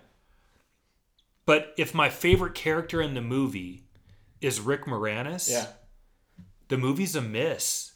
But 1.45 1.74
if 1.78 1.94
my 1.94 2.10
favorite 2.10 2.56
character 2.56 3.02
in 3.02 3.14
the 3.15 3.22
movie 3.22 3.84
is 4.41 4.60
Rick 4.61 4.86
Moranis, 4.86 5.49
Yeah. 5.49 5.68
the 6.70 6.78
movie's 6.78 7.15
a 7.15 7.22
miss. 7.22 7.91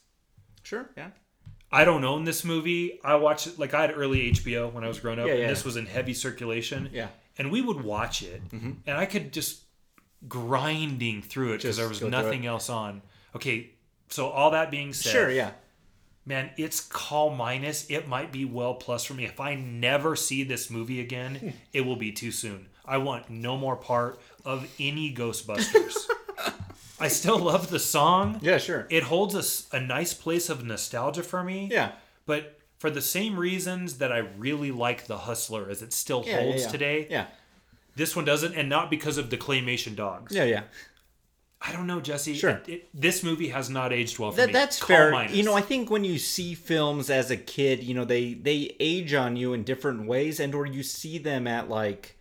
Sure. 0.63 0.89
Yeah. 0.97 1.11
I 1.71 1.83
don't 1.85 2.03
own 2.03 2.23
this 2.25 2.43
movie. 2.43 2.99
I 3.03 3.15
watched 3.15 3.47
it 3.47 3.59
like 3.59 3.73
I 3.73 3.81
had 3.81 3.97
early 3.97 4.29
HBO 4.31 4.69
when 4.71 4.83
I 4.83 4.87
was 4.87 4.99
growing 4.99 5.19
up, 5.19 5.27
Yeah, 5.27 5.33
yeah. 5.35 5.41
and 5.41 5.49
this 5.51 5.63
was 5.65 5.75
in 5.77 5.85
heavy 5.85 6.13
circulation. 6.13 6.89
Yeah. 6.91 7.09
and 7.39 7.51
we 7.51 7.61
would 7.61 7.81
watch 7.81 8.23
it, 8.23 8.41
and 8.51 8.81
I 8.87 9.05
could 9.05 9.31
just 9.31 9.61
grinding 10.27 11.21
through 11.21 11.53
it 11.53 11.57
because 11.57 11.77
there 11.77 11.87
was 11.87 12.01
nothing 12.01 12.47
else 12.47 12.67
on. 12.67 13.03
Okay, 13.35 13.69
so 14.09 14.27
all 14.29 14.49
that 14.51 14.71
being 14.71 14.91
said, 14.91 15.11
Sure. 15.11 15.29
Yeah. 15.29 15.51
Man, 16.27 16.51
it's 16.57 16.79
call 16.81 17.31
minus. 17.31 17.89
It 17.89 18.07
might 18.07 18.31
be 18.31 18.45
well 18.45 18.75
plus 18.75 19.05
for 19.05 19.13
me. 19.15 19.25
If 19.25 19.39
I 19.39 19.55
never 19.55 20.15
see 20.15 20.43
this 20.43 20.69
movie 20.69 20.97
Hmm. 20.97 21.05
again, 21.05 21.53
it 21.73 21.81
will 21.81 21.95
be 21.95 22.11
too 22.11 22.31
soon. 22.31 22.67
I 22.85 22.97
want 22.97 23.29
no 23.29 23.57
more 23.57 23.75
part 23.75 24.19
of 24.45 24.67
any 24.79 25.11
Ghostbusters. 25.13 25.95
I 26.99 27.07
still 27.09 27.37
love 27.39 27.69
the 27.69 27.79
song. 27.79 28.39
Yeah. 28.41 28.57
Sure. 28.57 28.87
It 28.89 29.03
holds 29.03 29.35
a, 29.71 29.75
a 29.75 29.79
nice 29.79 30.13
place 30.13 30.49
of 30.49 30.63
nostalgia 30.63 31.23
for 31.23 31.43
me. 31.43 31.69
Yeah. 31.71 31.91
But 32.25 32.59
for 32.79 32.89
the 32.89 33.01
same 33.01 33.37
reasons 33.37 33.97
that 33.99 34.11
I 34.11 34.19
really 34.19 34.71
like 34.71 35.05
The 35.07 35.17
Hustler 35.19 35.69
as 35.69 35.81
it 35.81 35.93
still 35.93 36.23
Yeah, 36.25 36.33
yeah, 36.33 36.41
holds 36.43 36.63
yeah. 36.63 36.69
today, 36.71 37.07
Yeah. 37.09 37.25
this 37.95 38.15
one 38.15 38.25
doesn't, 38.25 38.53
and 38.55 38.67
not 38.69 38.89
because 38.89 39.17
of 39.17 39.29
the 39.29 39.37
claymation 39.37 39.95
dogs. 39.95 40.33
Yeah. 40.35 40.43
Yeah. 40.45 40.63
I 41.59 41.71
don't 41.73 41.87
know, 41.87 41.99
Jesse. 41.99 42.35
Sure. 42.35 42.61
It- 42.67 42.69
it- 42.69 42.89
this 42.93 43.23
movie 43.23 43.49
has 43.49 43.69
not 43.69 43.91
aged 43.91 44.19
well 44.19 44.31
for 44.31 44.37
That, 44.37 44.47
me. 44.47 44.53
that's 44.53 44.79
Call 44.79 44.87
fair. 44.87 45.11
minus. 45.11 45.35
You 45.35 45.43
know, 45.43 45.55
I 45.55 45.61
think 45.61 45.89
when 45.89 46.03
you 46.03 46.19
see 46.19 46.53
films 46.53 47.09
as 47.09 47.31
a 47.31 47.37
kid, 47.37 47.83
you 47.83 47.93
know, 47.95 48.05
they 48.05 48.33
they 48.35 48.75
age 48.79 49.13
on 49.13 49.35
you 49.35 49.53
in 49.53 49.63
different 49.63 50.05
ways, 50.07 50.39
and 50.39 50.53
or 50.53 50.65
you 50.67 50.83
see 50.83 51.17
them 51.17 51.47
at 51.47 51.67
like, 51.67 52.15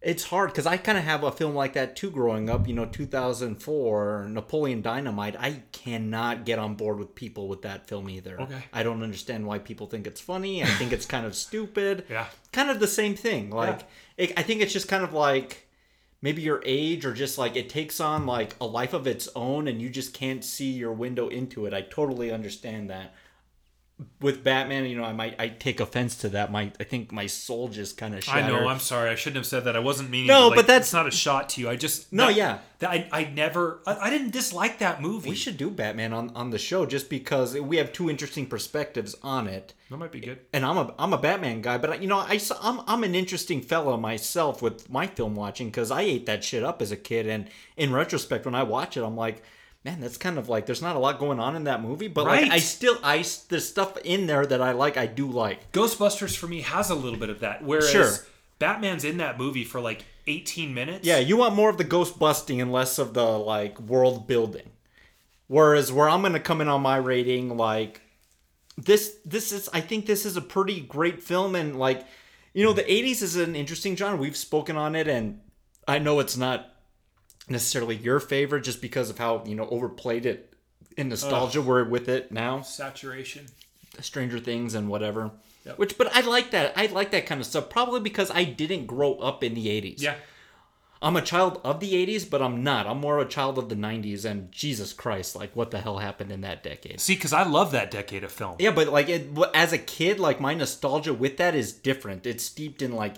it's 0.00 0.24
hard 0.24 0.50
because 0.50 0.66
I 0.66 0.76
kind 0.76 0.98
of 0.98 1.04
have 1.04 1.22
a 1.22 1.30
film 1.30 1.54
like 1.54 1.74
that 1.74 1.94
too. 1.94 2.10
Growing 2.10 2.50
up, 2.50 2.66
you 2.66 2.74
know, 2.74 2.84
2004 2.86 4.26
Napoleon 4.28 4.82
Dynamite, 4.82 5.36
I 5.38 5.62
cannot 5.70 6.44
get 6.44 6.58
on 6.58 6.74
board 6.74 6.98
with 6.98 7.14
people 7.14 7.46
with 7.48 7.62
that 7.62 7.86
film 7.86 8.10
either. 8.10 8.40
Okay. 8.40 8.64
I 8.72 8.82
don't 8.82 9.02
understand 9.04 9.46
why 9.46 9.58
people 9.60 9.86
think 9.86 10.06
it's 10.06 10.20
funny. 10.20 10.62
I 10.62 10.66
think 10.66 10.92
it's 10.92 11.06
kind 11.06 11.26
of 11.26 11.34
stupid. 11.36 12.04
Yeah. 12.10 12.26
kind 12.52 12.70
of 12.70 12.80
the 12.80 12.88
same 12.88 13.14
thing. 13.14 13.50
Like, 13.50 13.82
it, 14.16 14.32
I 14.36 14.42
think 14.42 14.60
it's 14.60 14.72
just 14.72 14.88
kind 14.88 15.04
of 15.04 15.12
like 15.12 15.66
maybe 16.22 16.40
your 16.40 16.62
age 16.64 17.04
or 17.04 17.12
just 17.12 17.36
like 17.36 17.56
it 17.56 17.68
takes 17.68 18.00
on 18.00 18.24
like 18.24 18.54
a 18.60 18.66
life 18.66 18.94
of 18.94 19.06
its 19.06 19.28
own 19.34 19.68
and 19.68 19.82
you 19.82 19.90
just 19.90 20.14
can't 20.14 20.44
see 20.44 20.70
your 20.70 20.92
window 20.92 21.28
into 21.28 21.66
it. 21.66 21.74
I 21.74 21.82
totally 21.82 22.30
understand 22.30 22.88
that. 22.88 23.12
With 24.20 24.42
Batman, 24.42 24.86
you 24.86 24.96
know, 24.96 25.04
I 25.04 25.12
might 25.12 25.36
I 25.38 25.48
take 25.48 25.78
offense 25.80 26.16
to 26.18 26.28
that. 26.30 26.50
My 26.50 26.72
I 26.80 26.84
think 26.84 27.12
my 27.12 27.26
soul 27.26 27.68
just 27.68 27.96
kind 27.96 28.14
of 28.14 28.28
I 28.28 28.46
know. 28.46 28.66
I'm 28.66 28.78
sorry. 28.80 29.10
I 29.10 29.14
shouldn't 29.14 29.36
have 29.36 29.46
said 29.46 29.64
that. 29.64 29.76
I 29.76 29.80
wasn't 29.80 30.10
meaning. 30.10 30.26
No, 30.28 30.48
like, 30.48 30.56
but 30.56 30.66
that's- 30.66 30.86
it's 30.88 30.92
not 30.92 31.06
a 31.06 31.10
shot 31.10 31.50
to 31.50 31.60
you. 31.60 31.68
I 31.68 31.76
just 31.76 32.12
No, 32.12 32.26
that- 32.26 32.36
yeah. 32.36 32.58
That 32.80 32.90
I, 32.90 33.08
I 33.12 33.24
never. 33.24 33.80
I, 33.86 33.96
I 33.96 34.10
didn't 34.10 34.30
dislike 34.30 34.78
that 34.80 35.00
movie. 35.00 35.30
we 35.30 35.36
should 35.36 35.56
do 35.56 35.70
Batman 35.70 36.12
on, 36.12 36.30
on 36.34 36.50
the 36.50 36.58
show 36.58 36.84
just 36.84 37.08
because 37.08 37.54
we 37.58 37.76
have 37.76 37.92
two 37.92 38.10
interesting 38.10 38.46
perspectives 38.46 39.14
on 39.22 39.46
it. 39.46 39.72
That 39.88 39.98
might 39.98 40.10
be 40.10 40.20
good. 40.20 40.40
and 40.52 40.64
I'm 40.64 40.78
a 40.78 40.94
I'm 40.98 41.12
a 41.12 41.18
Batman 41.18 41.60
guy, 41.62 41.78
but 41.78 42.02
you 42.02 42.08
know 42.08 42.18
I 42.18 42.40
I'm 42.60 42.80
I'm 42.88 43.04
an 43.04 43.14
interesting 43.14 43.60
fellow 43.60 43.96
myself 43.96 44.62
with 44.62 44.90
my 44.90 45.06
film 45.06 45.36
watching 45.36 45.68
because 45.68 45.90
I 45.92 46.02
ate 46.02 46.26
that 46.26 46.42
shit 46.42 46.64
up 46.64 46.82
as 46.82 46.90
a 46.90 46.96
kid, 46.96 47.26
and 47.28 47.48
in 47.76 47.92
retrospect, 47.92 48.46
when 48.46 48.54
I 48.56 48.62
watch 48.64 48.96
it, 48.96 49.04
I'm 49.04 49.16
like, 49.16 49.42
man, 49.84 50.00
that's 50.00 50.16
kind 50.16 50.38
of 50.38 50.48
like 50.48 50.66
there's 50.66 50.82
not 50.82 50.96
a 50.96 50.98
lot 50.98 51.18
going 51.18 51.40
on 51.40 51.56
in 51.56 51.64
that 51.64 51.82
movie, 51.82 52.08
but 52.08 52.24
like 52.24 52.50
I 52.50 52.58
still 52.58 52.98
I 53.02 53.24
there's 53.48 53.68
stuff 53.68 53.96
in 54.04 54.26
there 54.26 54.46
that 54.46 54.62
I 54.62 54.72
like, 54.72 54.96
I 54.96 55.06
do 55.06 55.26
like. 55.26 55.72
Ghostbusters 55.72 56.36
for 56.36 56.46
me 56.46 56.60
has 56.62 56.90
a 56.90 56.94
little 56.94 57.18
bit 57.18 57.30
of 57.30 57.40
that. 57.40 57.64
Whereas 57.64 57.90
Sure. 57.90 58.10
Batman's 58.58 59.04
in 59.04 59.16
that 59.18 59.38
movie 59.38 59.64
for 59.64 59.80
like 59.80 60.04
18 60.26 60.72
minutes. 60.72 61.04
Yeah, 61.06 61.18
you 61.18 61.36
want 61.36 61.56
more 61.56 61.68
of 61.68 61.78
the 61.78 61.84
ghost 61.84 62.18
busting 62.18 62.60
and 62.60 62.70
less 62.72 62.98
of 62.98 63.12
the 63.14 63.24
like 63.24 63.80
world 63.80 64.26
building. 64.26 64.70
Whereas 65.48 65.92
where 65.92 66.08
I'm 66.08 66.22
gonna 66.22 66.40
come 66.40 66.60
in 66.60 66.68
on 66.68 66.80
my 66.80 66.96
rating, 66.96 67.56
like 67.56 68.00
this 68.76 69.16
this 69.24 69.52
is 69.52 69.68
I 69.72 69.80
think 69.80 70.06
this 70.06 70.24
is 70.24 70.36
a 70.36 70.40
pretty 70.40 70.80
great 70.80 71.22
film 71.22 71.54
and 71.56 71.78
like 71.78 72.06
you 72.54 72.64
know 72.64 72.72
the 72.72 72.82
80s 72.84 73.22
is 73.22 73.36
an 73.36 73.56
interesting 73.56 73.96
genre. 73.96 74.16
We've 74.16 74.36
spoken 74.36 74.76
on 74.76 74.94
it 74.94 75.08
and 75.08 75.40
I 75.88 75.98
know 75.98 76.20
it's 76.20 76.36
not 76.36 76.71
necessarily 77.52 77.96
your 77.96 78.20
favorite 78.20 78.64
just 78.64 78.82
because 78.82 79.10
of 79.10 79.18
how, 79.18 79.44
you 79.44 79.54
know, 79.54 79.68
overplayed 79.68 80.26
it 80.26 80.52
in 80.96 81.08
nostalgia 81.08 81.62
we're 81.62 81.84
with 81.84 82.08
it 82.08 82.32
now. 82.32 82.62
Saturation. 82.62 83.46
Stranger 84.00 84.38
Things 84.38 84.74
and 84.74 84.88
whatever. 84.88 85.30
Yep. 85.64 85.78
Which 85.78 85.98
but 85.98 86.14
I 86.14 86.20
like 86.22 86.50
that. 86.50 86.72
I 86.76 86.86
like 86.86 87.12
that 87.12 87.26
kind 87.26 87.40
of 87.40 87.46
stuff 87.46 87.70
probably 87.70 88.00
because 88.00 88.30
I 88.30 88.44
didn't 88.44 88.86
grow 88.86 89.14
up 89.14 89.44
in 89.44 89.54
the 89.54 89.66
80s. 89.66 90.00
Yeah. 90.00 90.14
I'm 91.00 91.16
a 91.16 91.22
child 91.22 91.60
of 91.64 91.80
the 91.80 91.94
80s, 91.94 92.30
but 92.30 92.40
I'm 92.40 92.62
not. 92.62 92.86
I'm 92.86 93.00
more 93.00 93.18
of 93.18 93.26
a 93.26 93.30
child 93.30 93.58
of 93.58 93.68
the 93.68 93.74
90s 93.74 94.24
and 94.24 94.52
Jesus 94.52 94.92
Christ, 94.92 95.34
like 95.34 95.54
what 95.56 95.72
the 95.72 95.80
hell 95.80 95.98
happened 95.98 96.30
in 96.30 96.42
that 96.42 96.62
decade? 96.62 97.00
See, 97.00 97.14
because 97.14 97.32
I 97.32 97.42
love 97.42 97.72
that 97.72 97.90
decade 97.90 98.22
of 98.22 98.30
film. 98.30 98.56
Yeah, 98.60 98.70
but 98.70 98.88
like 98.88 99.08
it, 99.08 99.26
as 99.52 99.72
a 99.72 99.78
kid, 99.78 100.20
like 100.20 100.40
my 100.40 100.54
nostalgia 100.54 101.12
with 101.12 101.38
that 101.38 101.56
is 101.56 101.72
different. 101.72 102.24
It's 102.24 102.44
steeped 102.44 102.82
in 102.82 102.92
like 102.92 103.16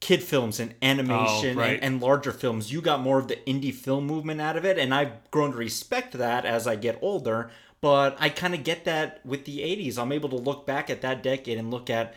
kid 0.00 0.22
films 0.22 0.60
and 0.60 0.74
animation 0.82 1.58
Oh, 1.58 1.60
right. 1.60 1.74
and, 1.74 1.82
and 1.94 2.00
larger 2.00 2.32
films. 2.32 2.72
You 2.72 2.80
got 2.80 3.00
more 3.00 3.18
of 3.18 3.28
the 3.28 3.36
indie 3.46 3.74
film 3.74 4.06
movement 4.06 4.40
out 4.40 4.56
of 4.56 4.64
it, 4.64 4.78
and 4.78 4.94
I've 4.94 5.30
grown 5.30 5.50
to 5.52 5.56
respect 5.56 6.12
that 6.14 6.44
as 6.44 6.66
I 6.66 6.76
get 6.76 6.98
older. 7.02 7.50
But 7.80 8.16
I 8.18 8.28
kind 8.28 8.54
of 8.54 8.64
get 8.64 8.84
that 8.86 9.24
with 9.24 9.44
the 9.44 9.58
80s. 9.60 9.98
I'm 9.98 10.10
able 10.12 10.28
to 10.30 10.36
look 10.36 10.66
back 10.66 10.90
at 10.90 11.00
that 11.02 11.22
decade 11.22 11.58
and 11.58 11.70
look 11.70 11.88
at 11.88 12.14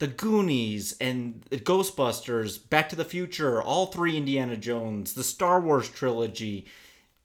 the 0.00 0.06
Goonies 0.06 0.96
and 1.00 1.42
the 1.48 1.58
Ghostbusters, 1.58 2.68
Back 2.68 2.88
to 2.90 2.96
the 2.96 3.04
Future, 3.04 3.62
all 3.62 3.86
three 3.86 4.16
Indiana 4.16 4.56
Jones, 4.56 5.14
the 5.14 5.22
Star 5.24 5.60
Wars 5.60 5.88
trilogy. 5.88 6.66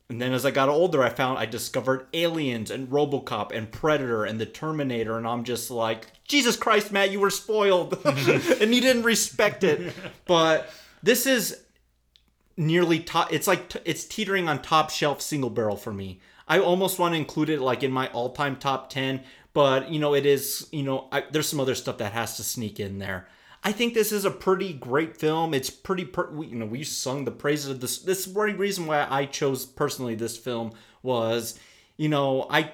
And 0.09 0.21
then 0.21 0.31
as 0.33 0.45
I 0.45 0.51
got 0.51 0.69
older, 0.69 1.03
I 1.03 1.09
found 1.09 1.37
I 1.37 1.45
discovered 1.45 2.07
Aliens 2.13 2.71
and 2.71 2.87
Robocop 2.87 3.51
and 3.51 3.69
Predator 3.69 4.23
and 4.23 4.39
the 4.39 4.45
Terminator, 4.45 5.17
and 5.17 5.27
I'm 5.27 5.43
just 5.43 5.69
like, 5.69 6.07
Jesus 6.23 6.55
Christ, 6.55 6.93
Matt, 6.93 7.11
you 7.11 7.19
were 7.19 7.29
spoiled, 7.29 7.99
and 8.05 8.73
you 8.73 8.79
didn't 8.79 9.03
respect 9.03 9.65
it. 9.65 9.93
But 10.25 10.69
this 11.03 11.25
is 11.25 11.61
nearly 12.55 12.99
top. 12.99 13.33
It's 13.33 13.47
like 13.47 13.67
t- 13.69 13.79
it's 13.83 14.05
teetering 14.05 14.47
on 14.47 14.61
top 14.61 14.89
shelf 14.91 15.21
single 15.21 15.49
barrel 15.49 15.75
for 15.75 15.93
me. 15.93 16.21
I 16.47 16.59
almost 16.59 16.99
want 16.99 17.13
to 17.13 17.17
include 17.17 17.49
it 17.49 17.59
like 17.59 17.83
in 17.83 17.91
my 17.91 18.07
all 18.07 18.29
time 18.31 18.55
top 18.55 18.89
ten, 18.89 19.21
but 19.53 19.91
you 19.91 19.99
know 19.99 20.13
it 20.13 20.25
is. 20.25 20.69
You 20.71 20.83
know, 20.83 21.09
I, 21.11 21.23
there's 21.31 21.49
some 21.49 21.59
other 21.59 21.75
stuff 21.75 21.97
that 21.97 22.13
has 22.13 22.37
to 22.37 22.43
sneak 22.43 22.79
in 22.79 22.99
there. 22.99 23.27
I 23.67 23.73
think 23.73 23.93
this 23.93 24.13
is 24.13 24.23
a 24.23 24.31
pretty 24.31 24.71
great 24.71 25.17
film. 25.17 25.53
It's 25.53 25.69
pretty, 25.69 26.05
per- 26.05 26.31
we, 26.31 26.47
you 26.47 26.55
know, 26.55 26.65
we 26.65 26.85
sung 26.85 27.25
the 27.25 27.31
praises 27.31 27.69
of 27.69 27.81
this. 27.81 27.97
This 27.97 28.25
is 28.25 28.33
one 28.33 28.57
reason 28.57 28.85
why 28.85 29.05
I 29.09 29.25
chose 29.25 29.65
personally 29.65 30.15
this 30.15 30.37
film 30.37 30.71
was, 31.03 31.59
you 31.97 32.07
know, 32.07 32.47
I, 32.49 32.71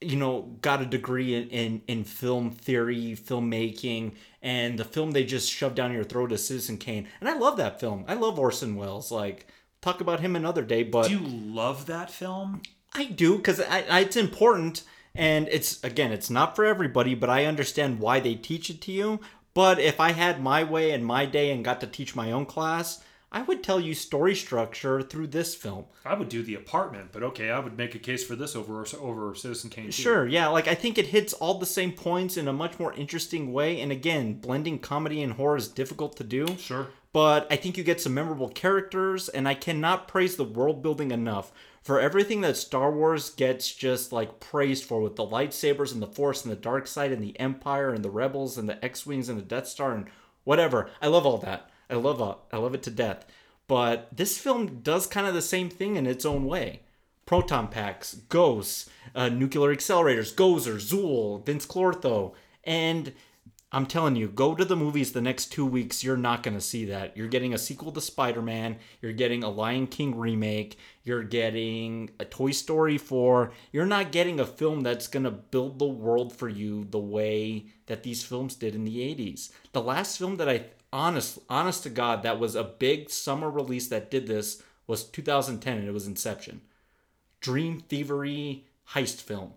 you 0.00 0.16
know, 0.16 0.58
got 0.60 0.82
a 0.82 0.84
degree 0.84 1.36
in, 1.36 1.48
in, 1.50 1.82
in 1.86 2.02
film 2.02 2.50
theory, 2.50 3.16
filmmaking, 3.16 4.14
and 4.42 4.80
the 4.80 4.84
film 4.84 5.12
they 5.12 5.22
just 5.22 5.48
shoved 5.48 5.76
down 5.76 5.92
your 5.92 6.02
throat 6.02 6.32
is 6.32 6.44
Citizen 6.44 6.76
Kane. 6.76 7.06
And 7.20 7.28
I 7.28 7.34
love 7.34 7.56
that 7.58 7.78
film. 7.78 8.04
I 8.08 8.14
love 8.14 8.36
Orson 8.36 8.74
Welles. 8.74 9.12
Like, 9.12 9.46
talk 9.80 10.00
about 10.00 10.18
him 10.18 10.34
another 10.34 10.64
day, 10.64 10.82
but 10.82 11.06
Do 11.06 11.12
you 11.12 11.24
love 11.24 11.86
that 11.86 12.10
film? 12.10 12.62
I 12.92 13.04
do 13.04 13.36
because 13.36 13.60
I, 13.60 13.84
I, 13.88 14.00
it's 14.00 14.16
important 14.16 14.82
and 15.14 15.46
it's 15.50 15.82
again 15.84 16.10
it's 16.10 16.30
not 16.30 16.56
for 16.56 16.64
everybody 16.64 17.14
but 17.14 17.28
I 17.28 17.44
understand 17.44 18.00
why 18.00 18.18
they 18.18 18.34
teach 18.34 18.70
it 18.70 18.80
to 18.82 18.92
you 18.92 19.20
but 19.54 19.78
if 19.78 20.00
I 20.00 20.12
had 20.12 20.42
my 20.42 20.64
way 20.64 20.90
and 20.92 21.04
my 21.04 21.26
day 21.26 21.50
and 21.50 21.64
got 21.64 21.80
to 21.80 21.86
teach 21.86 22.16
my 22.16 22.32
own 22.32 22.46
class 22.46 23.02
I 23.34 23.42
would 23.42 23.62
tell 23.62 23.80
you 23.80 23.94
story 23.94 24.34
structure 24.34 25.00
through 25.00 25.28
this 25.28 25.54
film 25.54 25.86
I 26.04 26.14
would 26.14 26.28
do 26.28 26.42
The 26.42 26.56
Apartment, 26.56 27.10
but 27.12 27.22
okay, 27.22 27.50
I 27.50 27.60
would 27.60 27.78
make 27.78 27.94
a 27.94 27.98
case 27.98 28.24
for 28.24 28.36
this 28.36 28.54
over 28.54 28.84
over 29.00 29.34
Citizen 29.34 29.70
Kane. 29.70 29.90
Sure, 29.90 30.26
yeah, 30.26 30.48
like 30.48 30.68
I 30.68 30.74
think 30.74 30.98
it 30.98 31.06
hits 31.06 31.32
all 31.32 31.58
the 31.58 31.66
same 31.66 31.92
points 31.92 32.36
in 32.36 32.48
a 32.48 32.52
much 32.52 32.78
more 32.78 32.92
interesting 32.92 33.52
way. 33.52 33.80
And 33.80 33.92
again, 33.92 34.34
blending 34.34 34.78
comedy 34.78 35.22
and 35.22 35.34
horror 35.34 35.56
is 35.56 35.68
difficult 35.68 36.16
to 36.16 36.24
do. 36.24 36.46
Sure. 36.58 36.88
But 37.12 37.46
I 37.50 37.56
think 37.56 37.76
you 37.76 37.84
get 37.84 38.00
some 38.00 38.14
memorable 38.14 38.48
characters, 38.48 39.28
and 39.28 39.46
I 39.46 39.54
cannot 39.54 40.08
praise 40.08 40.36
the 40.36 40.44
world 40.44 40.82
building 40.82 41.10
enough 41.10 41.52
for 41.82 42.00
everything 42.00 42.40
that 42.42 42.56
Star 42.56 42.90
Wars 42.90 43.30
gets 43.30 43.72
just 43.72 44.12
like 44.12 44.40
praised 44.40 44.84
for 44.84 45.00
with 45.00 45.16
the 45.16 45.26
lightsabers 45.26 45.92
and 45.92 46.00
the 46.00 46.06
Force 46.06 46.44
and 46.44 46.52
the 46.52 46.56
dark 46.56 46.86
side 46.86 47.12
and 47.12 47.22
the 47.22 47.38
Empire 47.40 47.92
and 47.92 48.04
the 48.04 48.10
Rebels 48.10 48.56
and 48.56 48.68
the 48.68 48.82
X-wings 48.84 49.28
and 49.28 49.38
the 49.38 49.44
Death 49.44 49.66
Star 49.66 49.92
and 49.92 50.06
whatever. 50.44 50.90
I 51.00 51.08
love 51.08 51.26
all 51.26 51.38
that. 51.38 51.70
I 51.90 51.96
love 51.96 52.20
it. 52.20 52.54
I 52.54 52.58
love 52.58 52.74
it 52.74 52.82
to 52.84 52.90
death. 52.90 53.26
But 53.66 54.08
this 54.16 54.38
film 54.38 54.80
does 54.82 55.06
kind 55.06 55.26
of 55.26 55.34
the 55.34 55.42
same 55.42 55.68
thing 55.70 55.96
in 55.96 56.06
its 56.06 56.24
own 56.24 56.44
way 56.44 56.82
proton 57.26 57.68
packs, 57.68 58.14
ghosts, 58.28 58.90
uh, 59.14 59.28
nuclear 59.28 59.74
accelerators, 59.74 60.34
Gozer, 60.34 60.76
Zuul, 60.76 61.44
Vinz 61.44 61.66
Clortho, 61.66 62.34
and 62.64 63.12
I'm 63.74 63.86
telling 63.86 64.16
you, 64.16 64.28
go 64.28 64.54
to 64.54 64.66
the 64.66 64.76
movies 64.76 65.12
the 65.12 65.22
next 65.22 65.46
two 65.46 65.64
weeks. 65.64 66.04
You're 66.04 66.18
not 66.18 66.42
going 66.42 66.54
to 66.54 66.60
see 66.60 66.84
that. 66.86 67.16
You're 67.16 67.28
getting 67.28 67.54
a 67.54 67.58
sequel 67.58 67.90
to 67.92 68.02
Spider 68.02 68.42
Man. 68.42 68.76
You're 69.00 69.14
getting 69.14 69.42
a 69.42 69.48
Lion 69.48 69.86
King 69.86 70.18
remake. 70.18 70.76
You're 71.04 71.22
getting 71.22 72.10
a 72.20 72.26
Toy 72.26 72.50
Story 72.50 72.98
4. 72.98 73.50
You're 73.72 73.86
not 73.86 74.12
getting 74.12 74.38
a 74.38 74.44
film 74.44 74.82
that's 74.82 75.08
going 75.08 75.24
to 75.24 75.30
build 75.30 75.78
the 75.78 75.86
world 75.86 76.36
for 76.36 76.50
you 76.50 76.84
the 76.84 76.98
way 76.98 77.66
that 77.86 78.02
these 78.02 78.22
films 78.22 78.56
did 78.56 78.74
in 78.74 78.84
the 78.84 78.98
80s. 78.98 79.50
The 79.72 79.80
last 79.80 80.18
film 80.18 80.36
that 80.36 80.50
I, 80.50 80.66
honest, 80.92 81.38
honest 81.48 81.82
to 81.84 81.90
God, 81.90 82.22
that 82.22 82.38
was 82.38 82.54
a 82.54 82.64
big 82.64 83.08
summer 83.08 83.50
release 83.50 83.88
that 83.88 84.10
did 84.10 84.26
this 84.26 84.62
was 84.86 85.04
2010, 85.04 85.78
and 85.78 85.88
it 85.88 85.92
was 85.92 86.06
Inception. 86.06 86.60
Dream 87.40 87.80
thievery 87.80 88.66
heist 88.90 89.22
film 89.22 89.54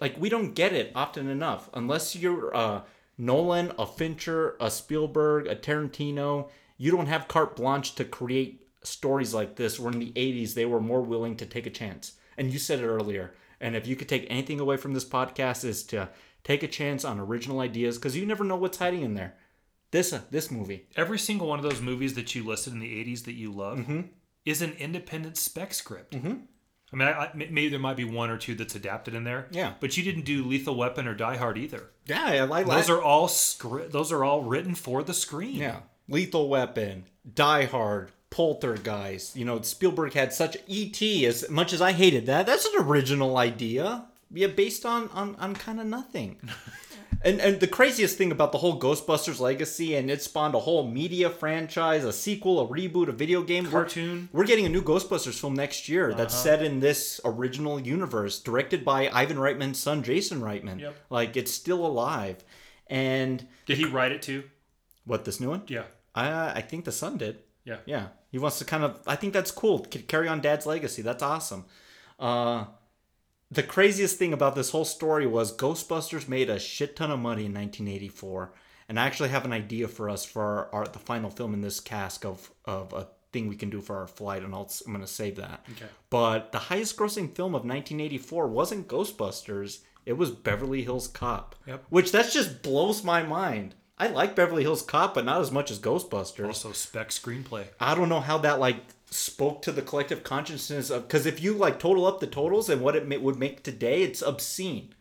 like 0.00 0.16
we 0.18 0.28
don't 0.28 0.54
get 0.54 0.72
it 0.72 0.92
often 0.94 1.28
enough 1.28 1.68
unless 1.74 2.14
you're 2.16 2.54
uh 2.56 2.82
Nolan, 3.16 3.72
a 3.78 3.86
Fincher, 3.86 4.56
a 4.60 4.68
Spielberg, 4.70 5.46
a 5.46 5.54
Tarantino, 5.54 6.48
you 6.76 6.90
don't 6.90 7.06
have 7.06 7.28
carte 7.28 7.54
blanche 7.54 7.94
to 7.94 8.04
create 8.04 8.66
stories 8.82 9.32
like 9.32 9.54
this 9.56 9.78
where 9.78 9.92
in 9.92 10.00
the 10.00 10.10
80s 10.12 10.54
they 10.54 10.64
were 10.66 10.80
more 10.80 11.00
willing 11.00 11.36
to 11.36 11.46
take 11.46 11.64
a 11.66 11.70
chance. 11.70 12.14
And 12.36 12.52
you 12.52 12.58
said 12.58 12.80
it 12.80 12.86
earlier. 12.86 13.32
And 13.60 13.76
if 13.76 13.86
you 13.86 13.94
could 13.94 14.08
take 14.08 14.26
anything 14.28 14.58
away 14.58 14.76
from 14.76 14.94
this 14.94 15.04
podcast 15.04 15.64
is 15.64 15.84
to 15.84 16.08
take 16.42 16.64
a 16.64 16.68
chance 16.68 17.04
on 17.04 17.20
original 17.20 17.60
ideas 17.60 17.98
cuz 17.98 18.16
you 18.16 18.26
never 18.26 18.42
know 18.42 18.56
what's 18.56 18.78
hiding 18.78 19.02
in 19.02 19.14
there. 19.14 19.36
This 19.92 20.12
uh, 20.12 20.22
this 20.32 20.50
movie. 20.50 20.88
Every 20.96 21.18
single 21.20 21.46
one 21.46 21.60
of 21.60 21.62
those 21.64 21.80
movies 21.80 22.14
that 22.14 22.34
you 22.34 22.42
listed 22.42 22.72
in 22.72 22.80
the 22.80 22.92
80s 23.04 23.24
that 23.26 23.34
you 23.34 23.52
love 23.52 23.78
Mm-hmm. 23.78 24.00
is 24.44 24.60
an 24.60 24.72
independent 24.72 25.36
spec 25.36 25.72
script. 25.72 26.14
Mm-hmm. 26.14 26.34
I 26.94 26.96
mean, 26.96 27.08
I, 27.08 27.12
I, 27.12 27.30
maybe 27.34 27.68
there 27.68 27.80
might 27.80 27.96
be 27.96 28.04
one 28.04 28.30
or 28.30 28.38
two 28.38 28.54
that's 28.54 28.76
adapted 28.76 29.14
in 29.14 29.24
there. 29.24 29.48
Yeah. 29.50 29.74
But 29.80 29.96
you 29.96 30.04
didn't 30.04 30.24
do 30.24 30.44
Lethal 30.44 30.76
Weapon 30.76 31.08
or 31.08 31.14
Die 31.14 31.36
Hard 31.36 31.58
either. 31.58 31.90
Yeah, 32.06 32.24
I 32.24 32.44
like 32.44 32.66
Those 32.66 32.88
are 32.88 33.02
all 33.02 33.26
script. 33.26 33.90
Those 33.90 34.12
are 34.12 34.22
all 34.22 34.42
written 34.42 34.76
for 34.76 35.02
the 35.02 35.12
screen. 35.12 35.56
Yeah. 35.56 35.80
Lethal 36.08 36.48
Weapon, 36.48 37.06
Die 37.34 37.64
Hard, 37.64 38.12
Poltergeist. 38.30 39.34
You 39.34 39.44
know, 39.44 39.60
Spielberg 39.62 40.12
had 40.12 40.32
such 40.32 40.56
E.T. 40.68 41.26
as 41.26 41.50
much 41.50 41.72
as 41.72 41.82
I 41.82 41.92
hated 41.92 42.26
that. 42.26 42.46
That's 42.46 42.66
an 42.66 42.82
original 42.82 43.36
idea. 43.38 44.06
Yeah, 44.32 44.48
based 44.48 44.86
on 44.86 45.08
on, 45.08 45.34
on 45.36 45.54
kind 45.54 45.80
of 45.80 45.86
nothing. 45.86 46.38
and 47.22 47.40
and 47.40 47.60
the 47.60 47.66
craziest 47.66 48.18
thing 48.18 48.30
about 48.32 48.52
the 48.52 48.58
whole 48.58 48.78
Ghostbusters 48.80 49.40
legacy 49.40 49.94
and 49.96 50.10
it 50.10 50.22
spawned 50.22 50.54
a 50.54 50.60
whole 50.60 50.86
media 50.88 51.30
franchise, 51.30 52.04
a 52.04 52.12
sequel, 52.12 52.60
a 52.60 52.66
reboot, 52.68 53.08
a 53.08 53.12
video 53.12 53.42
game 53.42 53.64
We're- 53.64 53.72
Cartoon. 53.72 54.28
We're, 54.32 54.44
getting 54.44 54.66
a 54.66 54.68
new 54.68 54.82
Ghostbusters 54.82 55.38
film 55.40 55.54
next 55.54 55.88
year 55.88 56.12
that's 56.14 56.34
set 56.34 56.62
in 56.62 56.80
this 56.80 57.20
original 57.24 57.80
universe, 57.80 58.40
directed 58.40 58.84
by 58.84 59.08
Ivan 59.08 59.36
Reitman's 59.38 59.78
son 59.78 60.02
Jason 60.02 60.40
Reitman. 60.40 60.80
Yep. 60.80 60.94
Like 61.10 61.36
it's 61.36 61.50
still 61.52 61.84
alive. 61.86 62.44
And 62.88 63.46
Did 63.66 63.78
he 63.78 63.84
write 63.86 64.12
it 64.12 64.22
too? 64.22 64.44
what 65.06 65.24
this 65.24 65.40
new 65.40 65.50
one? 65.50 65.62
Yeah. 65.68 65.84
I 66.14 66.52
I 66.56 66.60
think 66.60 66.84
the 66.84 66.92
son 66.92 67.16
did. 67.18 67.38
Yeah. 67.64 67.78
Yeah, 67.86 68.08
he 68.30 68.38
wants 68.38 68.58
to 68.58 68.64
kind 68.66 68.84
of. 68.84 69.00
I 69.06 69.16
think 69.16 69.32
that's 69.32 69.50
cool. 69.50 69.80
Carry 69.80 70.28
on 70.28 70.40
Dad's 70.42 70.66
legacy. 70.66 71.00
That's 71.02 71.22
awesome. 71.22 71.64
Uh, 72.20 72.66
the 73.54 73.62
craziest 73.62 74.18
thing 74.18 74.32
about 74.32 74.54
this 74.54 74.70
whole 74.70 74.84
story 74.84 75.26
was 75.26 75.56
Ghostbusters 75.56 76.28
made 76.28 76.50
a 76.50 76.58
shit 76.58 76.96
ton 76.96 77.10
of 77.10 77.18
money 77.18 77.46
in 77.46 77.54
1984, 77.54 78.52
and 78.88 78.98
I 78.98 79.06
actually 79.06 79.30
have 79.30 79.44
an 79.44 79.52
idea 79.52 79.88
for 79.88 80.10
us 80.10 80.24
for 80.24 80.42
our, 80.42 80.74
our 80.74 80.86
the 80.86 80.98
final 80.98 81.30
film 81.30 81.54
in 81.54 81.60
this 81.60 81.80
cask 81.80 82.24
of 82.24 82.50
of 82.64 82.92
a 82.92 83.08
thing 83.32 83.48
we 83.48 83.56
can 83.56 83.70
do 83.70 83.80
for 83.80 83.98
our 83.98 84.06
flight, 84.06 84.42
and 84.42 84.54
I'll, 84.54 84.70
I'm 84.86 84.92
going 84.92 85.04
to 85.04 85.10
save 85.10 85.36
that. 85.36 85.66
Okay. 85.72 85.86
But 86.08 86.52
the 86.52 86.58
highest 86.58 86.96
grossing 86.96 87.34
film 87.34 87.54
of 87.54 87.64
1984 87.64 88.46
wasn't 88.48 88.88
Ghostbusters; 88.88 89.80
it 90.06 90.14
was 90.14 90.30
Beverly 90.30 90.82
Hills 90.82 91.08
Cop. 91.08 91.54
Yep. 91.66 91.84
Which 91.90 92.12
that 92.12 92.30
just 92.30 92.62
blows 92.62 93.04
my 93.04 93.22
mind. 93.22 93.74
I 93.96 94.08
like 94.08 94.34
Beverly 94.34 94.62
Hills 94.62 94.82
Cop, 94.82 95.14
but 95.14 95.24
not 95.24 95.40
as 95.40 95.52
much 95.52 95.70
as 95.70 95.78
Ghostbusters. 95.78 96.46
Also, 96.46 96.72
spec 96.72 97.10
screenplay. 97.10 97.66
I 97.78 97.94
don't 97.94 98.08
know 98.08 98.20
how 98.20 98.38
that 98.38 98.58
like 98.58 98.76
spoke 99.10 99.62
to 99.62 99.72
the 99.72 99.82
collective 99.82 100.24
consciousness 100.24 100.90
of 100.90 101.02
because 101.06 101.26
if 101.26 101.42
you 101.42 101.54
like 101.54 101.78
total 101.78 102.06
up 102.06 102.20
the 102.20 102.26
totals 102.26 102.68
and 102.68 102.80
what 102.80 102.96
it 102.96 103.06
ma- 103.08 103.18
would 103.18 103.38
make 103.38 103.62
today, 103.62 104.02
it's 104.02 104.22
obscene. 104.22 104.94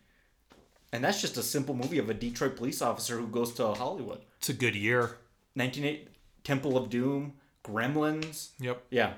And 0.91 1.03
that's 1.03 1.21
just 1.21 1.37
a 1.37 1.43
simple 1.43 1.73
movie 1.73 1.97
of 1.97 2.09
a 2.09 2.13
Detroit 2.13 2.55
police 2.55 2.81
officer 2.81 3.17
who 3.17 3.27
goes 3.27 3.53
to 3.55 3.67
Hollywood. 3.73 4.19
It's 4.37 4.49
a 4.49 4.53
good 4.53 4.75
year. 4.75 5.17
1980 5.55 6.09
Temple 6.43 6.77
of 6.77 6.89
Doom, 6.89 7.33
Gremlins. 7.63 8.49
Yep. 8.59 8.83
Yeah, 8.89 9.13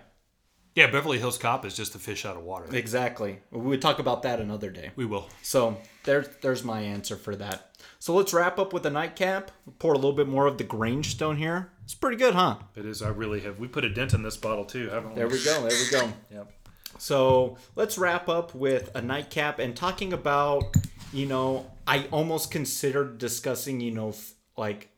Yeah, 0.76 0.88
Beverly 0.92 1.20
Hills 1.20 1.38
Cop 1.38 1.66
is 1.66 1.74
just 1.76 1.96
a 1.96 2.00
fish 2.00 2.26
out 2.26 2.36
of 2.36 2.44
water. 2.44 2.68
exactly. 2.76 3.40
We 3.50 3.62
would 3.62 3.82
talk 3.82 4.00
about 4.00 4.24
that 4.24 4.40
another 4.42 4.70
day. 4.70 4.92
We 4.98 5.06
will. 5.06 5.30
So 5.42 5.78
there's 6.04 6.28
there's 6.42 6.64
my 6.64 6.82
answer 6.82 7.16
for 7.16 7.36
that. 7.38 7.72
So 8.00 8.14
let's 8.14 8.34
wrap 8.34 8.60
up 8.60 8.74
with 8.74 8.86
a 8.86 8.90
nightcap. 8.90 9.52
Pour 9.80 9.94
a 9.94 9.96
little 9.96 10.14
bit 10.14 10.28
more 10.28 10.48
of 10.48 10.58
the 10.58 10.64
Grange 10.66 11.12
Stone 11.12 11.38
here. 11.38 11.72
It's 11.86 11.96
pretty 11.96 12.18
good, 12.18 12.36
huh? 12.36 12.58
It 12.76 12.86
is. 12.86 13.02
I 13.02 13.08
really 13.10 13.40
have. 13.42 13.58
We 13.58 13.68
put 13.68 13.86
a 13.86 13.90
dent 13.90 14.14
in 14.14 14.22
this 14.22 14.36
bottle 14.38 14.66
too, 14.66 14.90
haven't 14.90 15.12
we? 15.12 15.16
There 15.16 15.28
we 15.30 15.44
go. 15.44 15.68
There 15.68 15.78
we 15.80 15.90
go. 15.92 16.14
Yep. 16.32 16.52
So 16.98 17.58
let's 17.76 17.98
wrap 17.98 18.28
up 18.30 18.54
with 18.56 18.90
a 18.96 19.02
nightcap 19.02 19.60
and 19.60 19.76
talking 19.76 20.14
about, 20.14 20.64
you 21.12 21.26
know, 21.26 21.70
I 21.88 22.08
almost 22.12 22.52
considered 22.52 23.18
discussing, 23.18 23.80
you 23.82 23.92
know, 23.92 24.10
f- 24.10 24.34
like 24.58 24.90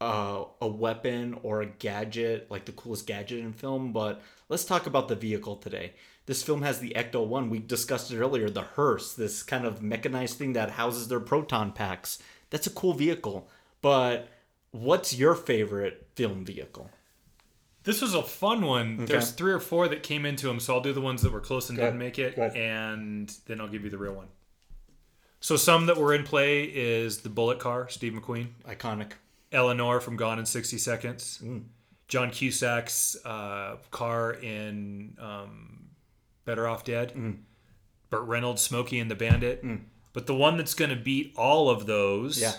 uh, 0.00 0.44
a 0.60 0.68
weapon 0.68 1.38
or 1.42 1.62
a 1.62 1.66
gadget, 1.66 2.50
like 2.50 2.64
the 2.64 2.72
coolest 2.72 3.06
gadget 3.06 3.40
in 3.40 3.52
film, 3.52 3.92
but 3.92 4.20
let's 4.48 4.64
talk 4.64 4.86
about 4.86 5.08
the 5.08 5.14
vehicle 5.16 5.56
today. 5.56 5.92
This 6.26 6.42
film 6.42 6.62
has 6.62 6.80
the 6.80 6.92
Ecto 6.96 7.24
1. 7.26 7.50
We 7.50 7.60
discussed 7.60 8.10
it 8.10 8.18
earlier, 8.18 8.50
the 8.50 8.62
hearse, 8.62 9.14
this 9.14 9.42
kind 9.42 9.64
of 9.64 9.82
mechanized 9.82 10.36
thing 10.38 10.54
that 10.54 10.72
houses 10.72 11.08
their 11.08 11.20
proton 11.20 11.72
packs. 11.72 12.18
That's 12.50 12.66
a 12.66 12.70
cool 12.70 12.94
vehicle. 12.94 13.48
But 13.80 14.28
what's 14.72 15.14
your 15.16 15.34
favorite 15.34 16.08
film 16.16 16.44
vehicle? 16.44 16.90
This 17.84 18.02
was 18.02 18.14
a 18.14 18.22
fun 18.22 18.62
one. 18.62 19.06
There's 19.06 19.30
three 19.30 19.52
or 19.52 19.60
four 19.60 19.86
that 19.86 20.02
came 20.02 20.26
into 20.26 20.48
them, 20.48 20.58
so 20.58 20.74
I'll 20.74 20.80
do 20.80 20.92
the 20.92 21.00
ones 21.00 21.22
that 21.22 21.30
were 21.32 21.40
close 21.40 21.68
and 21.68 21.78
Go 21.78 21.84
didn't 21.84 22.00
ahead. 22.00 22.06
make 22.06 22.18
it, 22.18 22.36
and 22.56 23.32
then 23.46 23.60
I'll 23.60 23.68
give 23.68 23.84
you 23.84 23.90
the 23.90 23.98
real 23.98 24.14
one. 24.14 24.26
So 25.38 25.54
some 25.54 25.86
that 25.86 25.96
were 25.96 26.12
in 26.12 26.24
play 26.24 26.64
is 26.64 27.18
the 27.18 27.28
Bullitt 27.28 27.60
Car, 27.60 27.88
Steve 27.88 28.14
McQueen, 28.14 28.48
Iconic. 28.68 29.12
Eleanor 29.52 30.00
from 30.00 30.16
Gone 30.16 30.38
in 30.38 30.46
60 30.46 30.78
Seconds, 30.78 31.40
Mm. 31.42 31.64
John 32.08 32.30
Cusack's 32.30 33.16
uh, 33.24 33.76
car 33.90 34.32
in 34.34 35.16
um, 35.20 35.88
Better 36.44 36.66
Off 36.68 36.84
Dead, 36.84 37.12
Mm. 37.14 37.38
Burt 38.10 38.22
Reynolds, 38.28 38.62
Smokey 38.62 39.00
and 39.00 39.10
the 39.10 39.14
Bandit. 39.16 39.64
But 40.12 40.26
the 40.26 40.34
one 40.34 40.56
that's 40.56 40.74
going 40.74 40.90
to 40.90 40.96
beat 40.96 41.34
all 41.36 41.68
of 41.68 41.86
those 41.86 42.40
Yeah. 42.40 42.52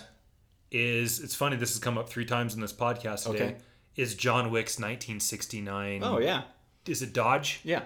is 0.70 1.20
it's 1.20 1.34
funny 1.34 1.56
this 1.56 1.70
has 1.72 1.78
come 1.78 1.96
up 1.98 2.08
three 2.08 2.26
times 2.26 2.54
in 2.54 2.60
this 2.60 2.72
podcast 2.72 3.24
today. 3.30 3.44
Okay. 3.44 3.56
Is 3.96 4.14
John 4.14 4.50
Wick's 4.50 4.78
1969? 4.78 6.04
Oh, 6.04 6.18
yeah. 6.18 6.42
Is 6.86 7.02
it 7.02 7.12
Dodge? 7.12 7.60
Yeah. 7.64 7.82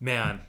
Man, 0.00 0.40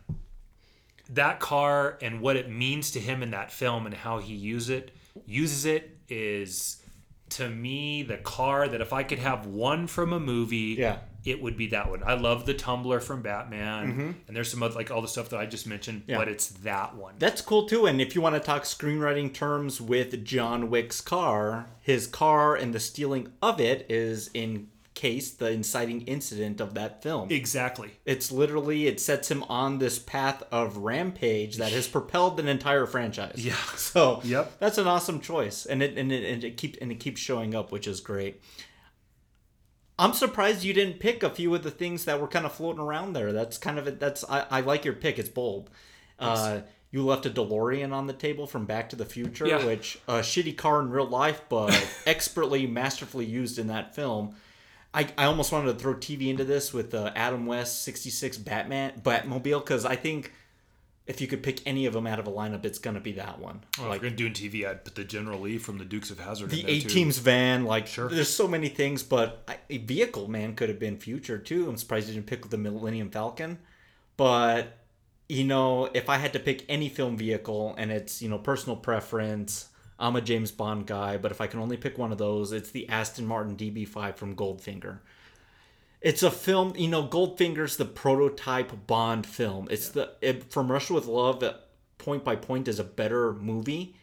that 1.10 1.40
car 1.40 1.98
and 2.02 2.22
what 2.22 2.36
it 2.36 2.50
means 2.52 2.92
to 2.92 3.00
him 3.00 3.24
in 3.24 3.32
that 3.32 3.52
film 3.52 3.86
and 3.86 3.96
how 3.96 4.20
he 4.20 4.36
use 4.36 4.70
it 4.70 4.92
uses 5.26 5.66
it 5.66 5.98
is 6.08 6.82
to 7.32 7.50
me 7.50 8.04
the 8.04 8.18
car 8.18 8.68
that 8.68 8.82
if 8.82 8.94
I 8.94 9.04
could 9.04 9.20
have 9.20 9.46
one 9.46 9.88
from 9.88 10.14
a 10.14 10.20
movie, 10.20 10.76
Yeah. 10.80 10.98
it 11.26 11.42
would 11.42 11.58
be 11.58 11.68
that 11.68 11.90
one. 11.90 12.02
I 12.06 12.14
love 12.16 12.46
the 12.46 12.54
tumbler 12.54 13.00
from 13.00 13.22
Batman, 13.22 14.16
and 14.28 14.36
there's 14.36 14.50
some 14.50 14.64
other 14.64 14.76
like 14.76 14.90
all 14.92 15.02
the 15.02 15.08
stuff 15.08 15.30
that 15.30 15.40
I 15.40 15.46
just 15.46 15.68
mentioned, 15.68 16.02
Mm-hmm. 16.02 16.12
Yeah. 16.12 16.18
but 16.18 16.28
it's 16.28 16.48
that 16.48 16.96
one. 16.96 17.16
That's 17.20 17.42
cool 17.42 17.68
too. 17.68 17.86
And 17.86 18.02
if 18.02 18.16
you 18.16 18.22
want 18.22 18.36
to 18.36 18.40
talk 18.42 18.64
screenwriting 18.64 19.34
terms 19.34 19.80
with 19.82 20.24
John 20.26 20.70
Wick's 20.70 21.02
car, 21.02 21.68
his 21.82 22.08
car 22.08 22.56
and 22.56 22.74
the 22.74 22.80
stealing 22.80 23.32
of 23.42 23.60
it 23.60 23.86
is 23.90 24.30
in 24.34 24.70
case 25.00 25.32
the 25.32 25.50
inciting 25.52 26.02
incident 26.02 26.60
of 26.62 26.74
that 26.74 27.02
film. 27.02 27.32
exactly. 27.32 27.92
It's 28.06 28.32
literally 28.32 28.88
it 28.88 29.00
sets 29.00 29.32
him 29.32 29.44
on 29.44 29.80
this 29.80 29.98
path 30.00 30.44
of 30.52 30.78
rampage 30.78 31.58
that 31.58 31.72
has 31.72 31.88
propelled 31.88 32.40
an 32.40 32.48
entire 32.48 32.86
franchise. 32.86 33.36
Yeah. 33.44 33.56
So 33.78 34.22
Yep. 34.24 34.60
that's 34.60 34.78
an 34.78 34.88
awesome 34.88 35.20
choice, 35.22 35.66
and 35.66 35.82
it 35.82 35.98
and 35.98 36.12
it, 36.12 36.24
and 36.32 36.44
it 36.44 36.58
keeps 36.58 36.78
and 36.82 36.92
it 36.92 37.00
keeps 37.00 37.20
showing 37.22 37.56
up, 37.56 37.72
which 37.72 37.88
is 37.88 38.00
great. 38.02 38.42
I'm 39.98 40.14
surprised 40.14 40.64
you 40.64 40.74
didn't 40.74 41.00
pick 41.00 41.24
a 41.24 41.30
few 41.30 41.54
of 41.56 41.64
the 41.64 41.72
things 41.72 42.06
that 42.06 42.22
were 42.22 42.28
kind 42.28 42.46
of 42.46 42.54
floating 42.54 42.82
around 42.82 43.14
there. 43.14 43.34
That's 43.34 43.58
kind 43.58 43.78
of 43.78 43.88
it. 43.88 44.00
That's 44.00 44.24
I, 44.30 44.46
I 44.50 44.60
like 44.62 44.86
your 44.86 44.94
pick. 44.94 45.20
It's 45.20 45.28
bold. 45.30 45.70
Uh, 46.18 46.62
you 46.92 47.06
left 47.06 47.26
a 47.26 47.30
DeLorean 47.30 47.92
on 47.94 48.08
the 48.08 48.14
table 48.14 48.48
from 48.48 48.66
Back 48.66 48.90
to 48.90 48.96
the 48.96 49.06
Future, 49.06 49.46
Yeah. 49.48 49.66
which 49.66 50.00
a 50.08 50.20
shitty 50.20 50.56
car 50.58 50.82
in 50.82 50.90
real 50.90 51.08
life, 51.08 51.42
but 51.50 51.72
expertly, 52.06 52.66
masterfully 52.68 53.26
used 53.26 53.60
in 53.60 53.68
that 53.68 53.94
film. 53.96 54.36
I, 54.94 55.08
I 55.18 55.26
almost 55.26 55.52
wanted 55.52 55.74
to 55.74 55.80
throw 55.80 55.94
TV 55.96 56.30
into 56.30 56.44
this 56.44 56.74
with 56.74 56.92
the 56.92 57.16
Adam 57.18 57.46
West 57.46 57.84
'66 57.84 58.38
Batman 58.38 59.00
Batmobile 59.04 59.64
because 59.64 59.86
I 59.86 59.96
think 59.96 60.34
if 61.06 61.22
you 61.22 61.28
could 61.28 61.42
pick 61.42 61.66
any 61.68 61.86
of 61.86 61.94
them 61.94 62.06
out 62.08 62.20
of 62.20 62.28
a 62.28 62.32
lineup, 62.32 62.66
it's 62.66 62.80
gonna 62.80 63.00
be 63.00 63.14
that 63.14 63.40
one. 63.40 63.64
Well, 63.80 63.90
like 63.90 64.04
if 64.04 64.20
you're 64.20 64.30
gonna 64.30 64.40
TV, 64.40 64.68
I'd 64.68 64.84
put 64.86 64.96
the 64.96 65.04
General 65.04 65.40
Lee 65.40 65.58
from 65.58 65.78
the 65.78 65.86
Dukes 65.86 66.10
of 66.12 66.20
Hazzard. 66.20 66.50
the 66.50 66.66
A 66.68 66.82
team's 66.82 67.18
van. 67.20 67.66
Like 67.66 67.88
Sure. 67.88 68.10
there's 68.10 68.30
so 68.34 68.48
many 68.48 68.70
things, 68.70 69.04
but 69.04 69.44
I, 69.48 69.58
a 69.70 69.78
vehicle 69.78 70.28
man 70.28 70.56
could 70.56 70.70
have 70.70 70.80
been 70.80 70.98
future 70.98 71.38
too. 71.38 71.70
I'm 71.70 71.78
surprised 71.78 72.08
you 72.08 72.16
didn't 72.16 72.28
pick 72.28 72.50
the 72.50 72.58
Millennium 72.58 73.10
Falcon, 73.12 73.60
but 74.18 74.78
you 75.28 75.44
know 75.44 75.86
if 75.94 76.10
I 76.10 76.18
had 76.18 76.34
to 76.34 76.40
pick 76.40 76.66
any 76.68 76.90
film 76.90 77.16
vehicle 77.18 77.76
and 77.78 77.92
it's 77.92 78.22
you 78.22 78.30
know 78.30 78.38
personal 78.40 78.76
preference. 78.76 79.70
I'm 80.00 80.16
a 80.16 80.22
James 80.22 80.52
Bond 80.52 80.88
guy, 80.88 81.18
but 81.18 81.32
if 81.32 81.42
I 81.42 81.48
can 81.48 81.60
only 81.60 81.76
pick 81.76 81.98
one 81.98 82.12
of 82.12 82.18
those, 82.18 82.54
it's 82.54 82.72
the 82.72 82.88
Aston 82.88 83.26
Martin 83.26 83.58
DB5 83.58 84.16
from 84.16 84.36
Goldfinger. 84.36 85.00
It's 86.02 86.24
a 86.24 86.32
film, 86.32 86.74
you 86.78 86.88
know, 86.88 87.06
Goldfinger's 87.06 87.76
the 87.76 87.86
prototype 87.86 88.88
Bond 88.88 89.26
film. 89.28 89.68
It's 89.70 89.90
the 89.90 90.14
it, 90.22 90.52
from 90.52 90.72
Russia 90.72 90.94
with 90.94 91.08
Love. 91.08 91.44
Point 91.98 92.24
by 92.24 92.38
Point 92.38 92.70
is 92.70 92.80
a 92.80 92.86
better 92.86 93.34
movie. 93.34 93.96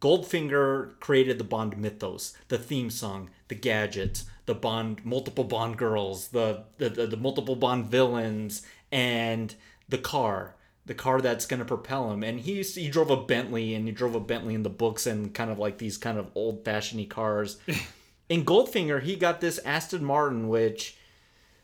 Goldfinger 0.00 0.98
created 0.98 1.38
the 1.38 1.44
Bond 1.44 1.76
mythos, 1.76 2.34
the 2.48 2.58
theme 2.58 2.90
song, 2.90 3.30
the 3.46 3.54
gadgets, 3.54 4.24
the 4.46 4.54
Bond, 4.54 5.04
multiple 5.04 5.44
Bond 5.44 5.76
girls, 5.76 6.28
the 6.28 6.64
the, 6.78 6.88
the, 6.88 7.06
the 7.06 7.16
multiple 7.16 7.54
Bond 7.54 7.86
villains, 7.86 8.66
and 8.90 9.54
the 9.88 9.98
car, 9.98 10.56
the 10.90 10.94
car 10.94 11.20
that's 11.20 11.46
gonna 11.46 11.64
propel 11.64 12.10
him. 12.10 12.24
And 12.24 12.40
he 12.40 12.64
he 12.64 12.88
drove 12.88 13.10
a 13.10 13.16
Bentley, 13.16 13.76
and 13.76 13.86
he 13.86 13.92
drove 13.92 14.16
a 14.16 14.20
Bentley 14.20 14.56
in 14.56 14.64
the 14.64 14.68
books, 14.68 15.06
and 15.06 15.32
kind 15.32 15.48
of 15.48 15.56
like 15.56 15.78
these 15.78 15.96
kind 15.96 16.18
of 16.18 16.28
old 16.34 16.64
fashioned 16.64 17.08
cars. 17.08 17.58
in 18.28 18.44
Goldfinger, 18.44 19.00
he 19.00 19.14
got 19.14 19.40
this 19.40 19.58
Aston 19.58 20.04
Martin, 20.04 20.48
which 20.48 20.96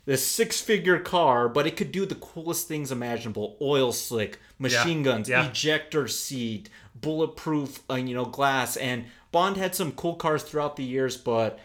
this 0.05 0.25
six 0.25 0.61
figure 0.61 1.01
car, 1.01 1.49
but 1.49 1.67
it 1.67 1.77
could 1.77 1.91
do 1.91 2.07
the 2.07 2.15
coolest 2.15 2.69
things 2.69 2.93
imaginable 2.93 3.57
oil 3.61 3.91
slick, 3.91 4.39
machine 4.61 4.99
Yeah, 4.99 5.05
guns, 5.05 5.29
yeah. 5.29 5.49
ejector 5.49 6.07
seat, 6.07 6.71
bulletproof, 6.95 7.83
uh, 7.91 7.95
you 7.95 8.15
know, 8.15 8.27
glass. 8.27 8.77
And 8.77 9.07
Bond 9.33 9.57
had 9.57 9.75
some 9.75 9.91
cool 9.91 10.15
cars 10.15 10.45
throughout 10.45 10.77
the 10.77 10.85
years, 10.85 11.17
but 11.17 11.59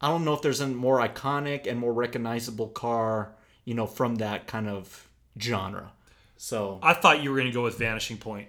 I 0.00 0.08
don't 0.08 0.24
know 0.24 0.32
if 0.32 0.40
there's 0.40 0.62
a 0.62 0.66
more 0.66 0.98
iconic 1.06 1.66
and 1.66 1.78
more 1.78 1.92
recognizable 1.92 2.68
car, 2.68 3.34
you 3.66 3.74
know, 3.74 3.86
from 3.86 4.14
that 4.14 4.46
kind 4.46 4.66
of 4.66 5.06
genre. 5.38 5.92
So, 6.42 6.80
I 6.82 6.94
thought 6.94 7.22
you 7.22 7.30
were 7.30 7.36
gonna 7.38 7.52
go 7.52 7.62
with 7.62 7.78
Vanishing 7.78 8.16
Point. 8.16 8.48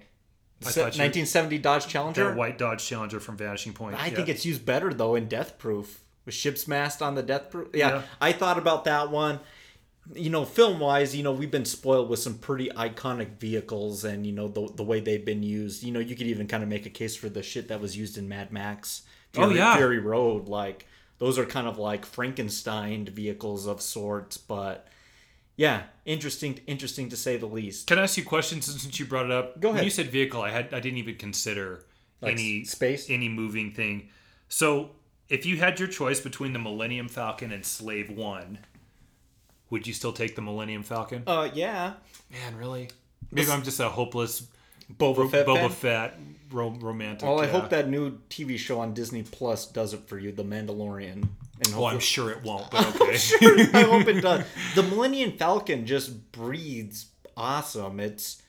I 0.66 0.70
se- 0.70 0.80
thought 0.80 0.96
you- 0.96 1.02
1970 1.02 1.58
Dodge 1.58 1.86
Challenger. 1.86 2.24
that 2.24 2.36
white 2.36 2.58
Dodge 2.58 2.84
Challenger 2.84 3.20
from 3.20 3.36
Vanishing 3.36 3.72
Point. 3.72 3.94
I 3.94 4.08
yeah. 4.08 4.16
think 4.16 4.28
it's 4.28 4.44
used 4.44 4.66
better 4.66 4.92
though 4.92 5.14
in 5.14 5.28
Death 5.28 5.58
Proof 5.58 6.00
with 6.24 6.34
ship's 6.34 6.66
mast 6.66 7.02
on 7.02 7.14
the 7.14 7.22
Death 7.22 7.52
Proof. 7.52 7.68
Yeah, 7.72 7.88
Yeah. 7.90 8.02
I 8.20 8.32
thought 8.32 8.58
about 8.58 8.82
that 8.86 9.12
one. 9.12 9.38
You 10.12 10.28
know, 10.28 10.44
film 10.44 10.80
wise, 10.80 11.14
you 11.14 11.22
know, 11.22 11.30
we've 11.30 11.52
been 11.52 11.64
spoiled 11.64 12.10
with 12.10 12.18
some 12.18 12.36
pretty 12.36 12.68
iconic 12.70 13.38
vehicles, 13.38 14.02
and 14.02 14.26
you 14.26 14.32
know 14.32 14.48
the 14.48 14.68
the 14.74 14.82
way 14.82 14.98
they've 14.98 15.24
been 15.24 15.44
used. 15.44 15.84
You 15.84 15.92
know, 15.92 16.00
you 16.00 16.16
could 16.16 16.26
even 16.26 16.48
kind 16.48 16.64
of 16.64 16.68
make 16.68 16.86
a 16.86 16.90
case 16.90 17.14
for 17.14 17.28
the 17.28 17.44
shit 17.44 17.68
that 17.68 17.80
was 17.80 17.96
used 17.96 18.18
in 18.18 18.28
Mad 18.28 18.50
Max. 18.50 19.02
Oh, 19.36 19.50
yeah. 19.50 19.76
Fury 19.76 20.00
Road. 20.00 20.48
Like 20.48 20.88
those 21.18 21.38
are 21.38 21.46
kind 21.46 21.68
of 21.68 21.78
like 21.78 22.04
Frankenstein 22.04 23.06
vehicles 23.06 23.68
of 23.68 23.80
sorts, 23.80 24.36
but 24.36 24.88
yeah, 25.56 25.82
interesting, 26.04 26.60
interesting 26.66 27.08
to 27.10 27.16
say 27.16 27.36
the 27.36 27.46
least. 27.46 27.86
Can 27.86 27.98
I 27.98 28.02
ask 28.02 28.16
you 28.16 28.22
a 28.22 28.26
question 28.26 28.60
since 28.62 28.98
you 28.98 29.06
brought 29.06 29.26
it 29.26 29.32
up? 29.32 29.60
Go 29.60 29.68
ahead. 29.68 29.74
When 29.74 29.74
ahead. 29.76 29.84
you 29.84 29.90
said 29.90 30.06
vehicle, 30.08 30.42
I 30.42 30.50
had 30.50 30.74
I 30.74 30.80
didn't 30.80 30.98
even 30.98 31.16
consider 31.16 31.84
Like 32.20 32.32
any 32.32 32.64
space? 32.64 33.08
any 33.10 33.28
moving 33.28 33.72
thing. 33.72 34.08
So 34.48 34.90
if 35.28 35.46
you 35.46 35.56
had 35.58 35.78
your 35.78 35.88
choice 35.88 36.20
between 36.20 36.52
the 36.52 36.58
Millennium 36.58 37.08
Falcon 37.08 37.52
and 37.52 37.64
Slave 37.64 38.10
One, 38.10 38.58
would 39.70 39.86
you 39.86 39.92
still 39.94 40.12
take 40.12 40.36
the 40.36 40.42
Millennium 40.42 40.82
Falcon? 40.82 41.22
Uh, 41.26 41.48
yeah. 41.54 41.94
Man, 42.30 42.56
really? 42.56 42.90
Maybe 43.30 43.50
I'm 43.50 43.62
just 43.62 43.80
a 43.80 43.88
hopeless 43.88 44.46
Boba 44.92 45.30
Fett. 45.30 45.46
Boba 45.46 45.70
fan? 45.70 45.70
Fett 45.70 46.18
ro- 46.52 46.76
romantic. 46.80 47.28
Well, 47.28 47.40
I 47.40 47.44
yeah. 47.46 47.52
hope 47.52 47.70
that 47.70 47.88
new 47.88 48.18
TV 48.30 48.58
show 48.58 48.80
on 48.80 48.94
Disney 48.94 49.22
Plus 49.22 49.66
does 49.66 49.94
it 49.94 50.06
for 50.08 50.18
you, 50.18 50.32
The 50.32 50.44
Mandalorian. 50.44 51.28
And 51.64 51.74
Oh, 51.74 51.84
I'm 51.86 52.00
sure 52.00 52.30
it 52.30 52.42
won't, 52.42 52.70
but 52.70 52.86
okay. 53.00 53.16
I 53.72 53.82
hope 53.82 54.08
it 54.08 54.20
does. 54.20 54.44
The 54.74 54.82
Millennium 54.82 55.32
Falcon 55.38 55.86
just 55.86 56.32
breathes 56.32 57.06
awesome. 57.36 58.00
It's 58.00 58.42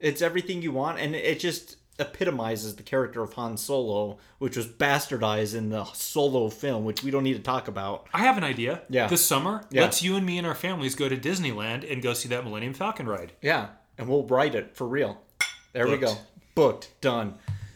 it's 0.00 0.22
everything 0.22 0.62
you 0.62 0.72
want, 0.72 0.98
and 0.98 1.14
it 1.14 1.38
just 1.40 1.76
epitomizes 1.98 2.74
the 2.76 2.82
character 2.82 3.22
of 3.22 3.34
Han 3.34 3.56
Solo, 3.56 4.18
which 4.38 4.56
was 4.56 4.66
bastardized 4.66 5.54
in 5.54 5.68
the 5.70 5.84
Solo 5.92 6.48
film, 6.48 6.84
which 6.84 7.02
we 7.04 7.10
don't 7.10 7.22
need 7.24 7.36
to 7.36 7.42
talk 7.42 7.68
about. 7.68 8.06
I 8.14 8.20
have 8.20 8.36
an 8.38 8.44
idea. 8.44 8.82
Yeah. 8.88 9.06
This 9.08 9.24
summer, 9.24 9.64
Yeah. 9.70 9.82
let's 9.82 10.02
you 10.02 10.16
and 10.16 10.24
me 10.26 10.38
and 10.38 10.46
our 10.46 10.54
families 10.54 10.94
go 10.94 11.08
to 11.08 11.16
Disneyland 11.16 11.90
and 11.90 12.02
go 12.02 12.12
see 12.14 12.28
that 12.30 12.44
Millennium 12.44 12.74
Falcon 12.74 13.06
ride. 13.06 13.32
Yeah, 13.42 13.68
and 13.98 14.08
we'll 14.08 14.24
write 14.26 14.54
it 14.54 14.74
for 14.76 14.86
real. 14.86 15.20
There 15.72 15.86
we 15.88 15.96
go. 15.96 16.08
Booked. 16.08 16.54
Booked. 16.54 17.00
Done. 17.00 17.34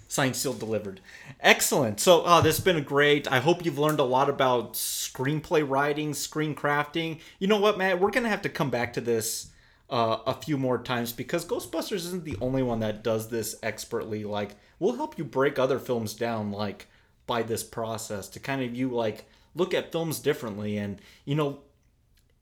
Signed, 0.09 0.37
sealed, 0.37 0.61
delivered. 0.61 1.01
Excellent. 1.41 1.99
So, 1.99 2.23
oh, 2.25 2.41
this 2.41 2.57
has 2.57 2.65
been 2.65 2.83
great. 2.85 3.31
I 3.31 3.41
hope 3.41 3.65
you've 3.65 3.79
learned 3.79 3.99
a 3.99 4.05
lot 4.05 4.31
about 4.31 4.75
screenplay 4.75 5.69
writing, 5.69 6.15
screen 6.15 6.55
crafting. 6.55 7.21
You 7.39 7.49
know 7.49 7.61
what, 7.61 7.77
Matt? 7.77 8.01
We're 8.01 8.11
gonna 8.11 8.29
have 8.29 8.43
to 8.43 8.49
come 8.49 8.71
back 8.71 8.93
to 8.95 9.01
this 9.01 9.51
uh, 9.91 10.19
a 10.27 10.35
few 10.35 10.57
more 10.57 10.79
times 10.79 11.13
because 11.13 11.45
Ghostbusters 11.45 11.97
isn't 11.97 12.25
the 12.25 12.37
only 12.41 12.63
one 12.63 12.81
that 12.81 13.03
does 13.03 13.29
this 13.29 13.57
expertly. 13.63 14.25
Like, 14.25 14.55
we'll 14.79 14.97
help 14.97 15.19
you 15.19 15.25
break 15.25 15.59
other 15.59 15.79
films 15.79 16.15
down, 16.15 16.53
like 16.53 16.87
by 17.27 17.43
this 17.43 17.65
process 17.65 18.29
to 18.29 18.41
kind 18.41 18.63
of 18.63 18.75
you 18.75 18.89
like 18.89 19.27
look 19.55 19.75
at 19.75 19.91
films 19.91 20.21
differently 20.21 20.77
and 20.77 21.01
you 21.25 21.35
know 21.35 21.59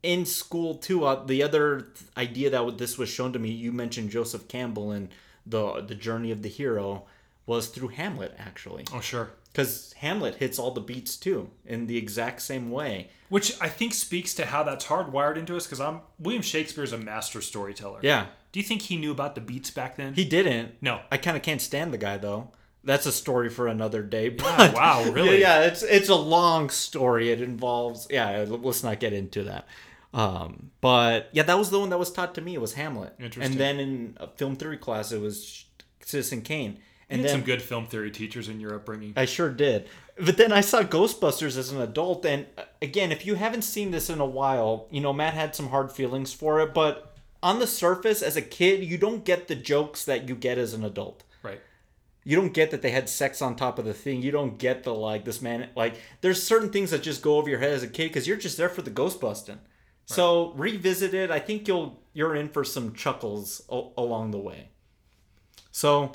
in 0.03 0.25
school 0.25 0.75
too. 0.75 1.03
Uh, 1.03 1.25
the 1.25 1.41
other 1.41 1.87
idea 2.15 2.49
that 2.51 2.77
this 2.77 2.97
was 2.97 3.09
shown 3.09 3.33
to 3.33 3.39
me, 3.39 3.49
you 3.49 3.71
mentioned 3.71 4.11
Joseph 4.11 4.47
Campbell 4.47 4.91
and 4.91 5.09
the 5.45 5.81
the 5.81 5.95
journey 5.95 6.31
of 6.31 6.41
the 6.41 6.49
hero 6.49 7.03
was 7.45 7.67
through 7.67 7.89
Hamlet 7.89 8.33
actually, 8.39 8.85
Oh, 8.93 8.99
sure. 9.01 9.29
because 9.51 9.93
Hamlet 9.97 10.35
hits 10.35 10.57
all 10.57 10.71
the 10.71 10.81
beats 10.81 11.15
too 11.15 11.49
in 11.65 11.85
the 11.87 11.95
exact 11.97 12.41
same 12.41 12.71
way. 12.71 13.09
Which 13.29 13.59
I 13.61 13.69
think 13.69 13.93
speaks 13.93 14.33
to 14.35 14.45
how 14.45 14.63
that's 14.63 14.85
hardwired 14.85 15.37
into 15.37 15.55
us 15.55 15.65
because 15.65 15.79
I'm 15.79 16.01
William 16.19 16.41
Shakespeare's 16.41 16.91
a 16.93 16.97
master 16.97 17.41
storyteller. 17.41 17.99
Yeah, 18.01 18.27
Do 18.51 18.59
you 18.59 18.65
think 18.65 18.83
he 18.83 18.97
knew 18.97 19.11
about 19.11 19.35
the 19.35 19.41
beats 19.41 19.69
back 19.71 19.95
then? 19.95 20.13
he 20.15 20.25
didn't. 20.25 20.73
No. 20.81 21.01
I 21.11 21.17
kind 21.17 21.37
of 21.37 21.43
can't 21.43 21.61
stand 21.61 21.93
the 21.93 21.97
guy 21.99 22.17
though. 22.17 22.49
That's 22.83 23.05
a 23.07 23.11
story 23.11 23.49
for 23.49 23.67
another 23.67 24.03
day. 24.03 24.29
But 24.29 24.73
wow, 24.75 25.03
really? 25.11 25.41
Yeah, 25.41 25.59
yeah, 25.61 25.65
it's 25.67 25.81
it's 25.83 26.09
a 26.09 26.15
long 26.15 26.69
story. 26.69 27.31
It 27.31 27.41
involves 27.41 28.07
yeah. 28.11 28.45
Let's 28.47 28.83
not 28.83 28.99
get 28.99 29.11
into 29.13 29.43
that. 29.43 29.67
Um, 30.15 30.71
but 30.79 31.29
yeah, 31.33 31.43
that 31.43 31.57
was 31.57 31.69
the 31.69 31.79
one 31.79 31.89
that 31.89 31.99
was 31.99 32.09
taught 32.09 32.33
to 32.35 32.41
me. 32.41 32.55
It 32.55 32.61
was 32.61 32.73
Hamlet. 32.73 33.13
Interesting. 33.19 33.43
And 33.43 33.59
then 33.59 33.79
in 33.79 34.17
a 34.17 34.27
film 34.27 34.55
theory 34.55 34.77
class, 34.77 35.11
it 35.11 35.19
was 35.19 35.65
Citizen 36.03 36.41
Kane. 36.41 36.79
And 37.09 37.23
then 37.23 37.31
some 37.31 37.41
good 37.41 37.61
film 37.61 37.85
theory 37.85 38.09
teachers 38.09 38.47
in 38.49 38.59
your 38.59 38.73
upbringing. 38.73 39.13
I 39.15 39.25
sure 39.25 39.49
did. 39.49 39.89
But 40.17 40.37
then 40.37 40.51
I 40.51 40.61
saw 40.61 40.81
Ghostbusters 40.81 41.57
as 41.57 41.71
an 41.71 41.81
adult, 41.81 42.25
and 42.25 42.47
uh, 42.57 42.63
again, 42.81 43.11
if 43.11 43.25
you 43.25 43.35
haven't 43.35 43.63
seen 43.63 43.91
this 43.91 44.09
in 44.09 44.19
a 44.19 44.25
while, 44.25 44.87
you 44.89 45.01
know 45.01 45.13
Matt 45.13 45.33
had 45.33 45.53
some 45.53 45.69
hard 45.69 45.91
feelings 45.91 46.33
for 46.33 46.61
it. 46.61 46.73
But 46.73 47.13
on 47.43 47.59
the 47.59 47.67
surface, 47.67 48.21
as 48.23 48.37
a 48.37 48.41
kid, 48.41 48.83
you 48.83 48.97
don't 48.97 49.25
get 49.25 49.47
the 49.47 49.55
jokes 49.55 50.05
that 50.05 50.27
you 50.29 50.35
get 50.35 50.57
as 50.57 50.73
an 50.73 50.83
adult 50.83 51.23
right. 51.43 51.61
you 52.23 52.35
don't 52.35 52.53
get 52.53 52.71
that 52.71 52.81
they 52.81 52.91
had 52.91 53.07
sex 53.09 53.41
on 53.41 53.55
top 53.55 53.77
of 53.77 53.85
the 53.85 53.93
thing. 53.93 54.21
You 54.21 54.31
don't 54.31 54.57
get 54.57 54.83
the 54.83 54.93
like 54.93 55.25
this 55.25 55.41
man 55.41 55.69
like 55.75 55.95
there's 56.21 56.41
certain 56.41 56.69
things 56.69 56.91
that 56.91 57.03
just 57.03 57.21
go 57.21 57.37
over 57.37 57.49
your 57.49 57.59
head 57.59 57.73
as 57.73 57.83
a 57.83 57.87
kid 57.87 58.07
because 58.07 58.27
you're 58.27 58.37
just 58.37 58.57
there 58.57 58.69
for 58.69 58.81
the 58.81 58.89
ghost 58.89 59.21
busting. 59.21 59.59
So 60.05 60.53
revisit 60.55 61.13
it. 61.13 61.31
I 61.31 61.39
think 61.39 61.67
you'll 61.67 62.01
you're 62.13 62.35
in 62.35 62.49
for 62.49 62.63
some 62.63 62.93
chuckles 62.93 63.61
o- 63.69 63.91
along 63.97 64.31
the 64.31 64.39
way. 64.39 64.69
So 65.71 66.13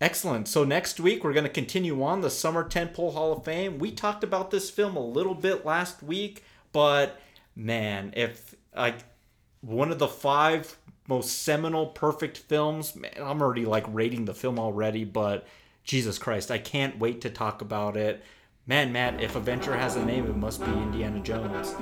excellent. 0.00 0.48
So 0.48 0.64
next 0.64 1.00
week 1.00 1.24
we're 1.24 1.32
going 1.32 1.44
to 1.44 1.50
continue 1.50 2.02
on 2.02 2.20
the 2.20 2.30
Summer 2.30 2.66
Tentpole 2.68 3.12
Hall 3.12 3.32
of 3.32 3.44
Fame. 3.44 3.78
We 3.78 3.90
talked 3.90 4.24
about 4.24 4.50
this 4.50 4.70
film 4.70 4.96
a 4.96 5.04
little 5.04 5.34
bit 5.34 5.66
last 5.66 6.02
week, 6.02 6.44
but 6.72 7.20
man, 7.54 8.12
if 8.16 8.54
like 8.74 8.96
one 9.60 9.90
of 9.90 9.98
the 9.98 10.08
five 10.08 10.76
most 11.08 11.42
seminal 11.42 11.86
perfect 11.86 12.38
films 12.38 12.94
man, 12.94 13.10
i'm 13.20 13.42
already 13.42 13.66
like 13.66 13.84
rating 13.88 14.24
the 14.24 14.34
film 14.34 14.58
already 14.58 15.04
but 15.04 15.46
jesus 15.82 16.18
christ 16.18 16.50
i 16.50 16.58
can't 16.58 16.98
wait 16.98 17.20
to 17.20 17.28
talk 17.28 17.60
about 17.60 17.96
it 17.96 18.22
man 18.66 18.92
matt 18.92 19.20
if 19.20 19.34
adventure 19.34 19.76
has 19.76 19.96
a 19.96 20.04
name 20.04 20.24
it 20.26 20.36
must 20.36 20.64
be 20.64 20.70
indiana 20.70 21.20
jones 21.20 21.74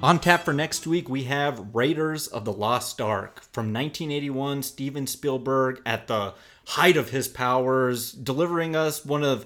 On 0.00 0.20
tap 0.20 0.44
for 0.44 0.52
next 0.52 0.86
week, 0.86 1.08
we 1.08 1.24
have 1.24 1.74
Raiders 1.74 2.28
of 2.28 2.44
the 2.44 2.52
Lost 2.52 3.00
Ark 3.00 3.42
from 3.50 3.72
1981. 3.72 4.62
Steven 4.62 5.08
Spielberg, 5.08 5.82
at 5.84 6.06
the 6.06 6.34
height 6.66 6.96
of 6.96 7.10
his 7.10 7.26
powers, 7.26 8.12
delivering 8.12 8.76
us 8.76 9.04
one 9.04 9.24
of 9.24 9.44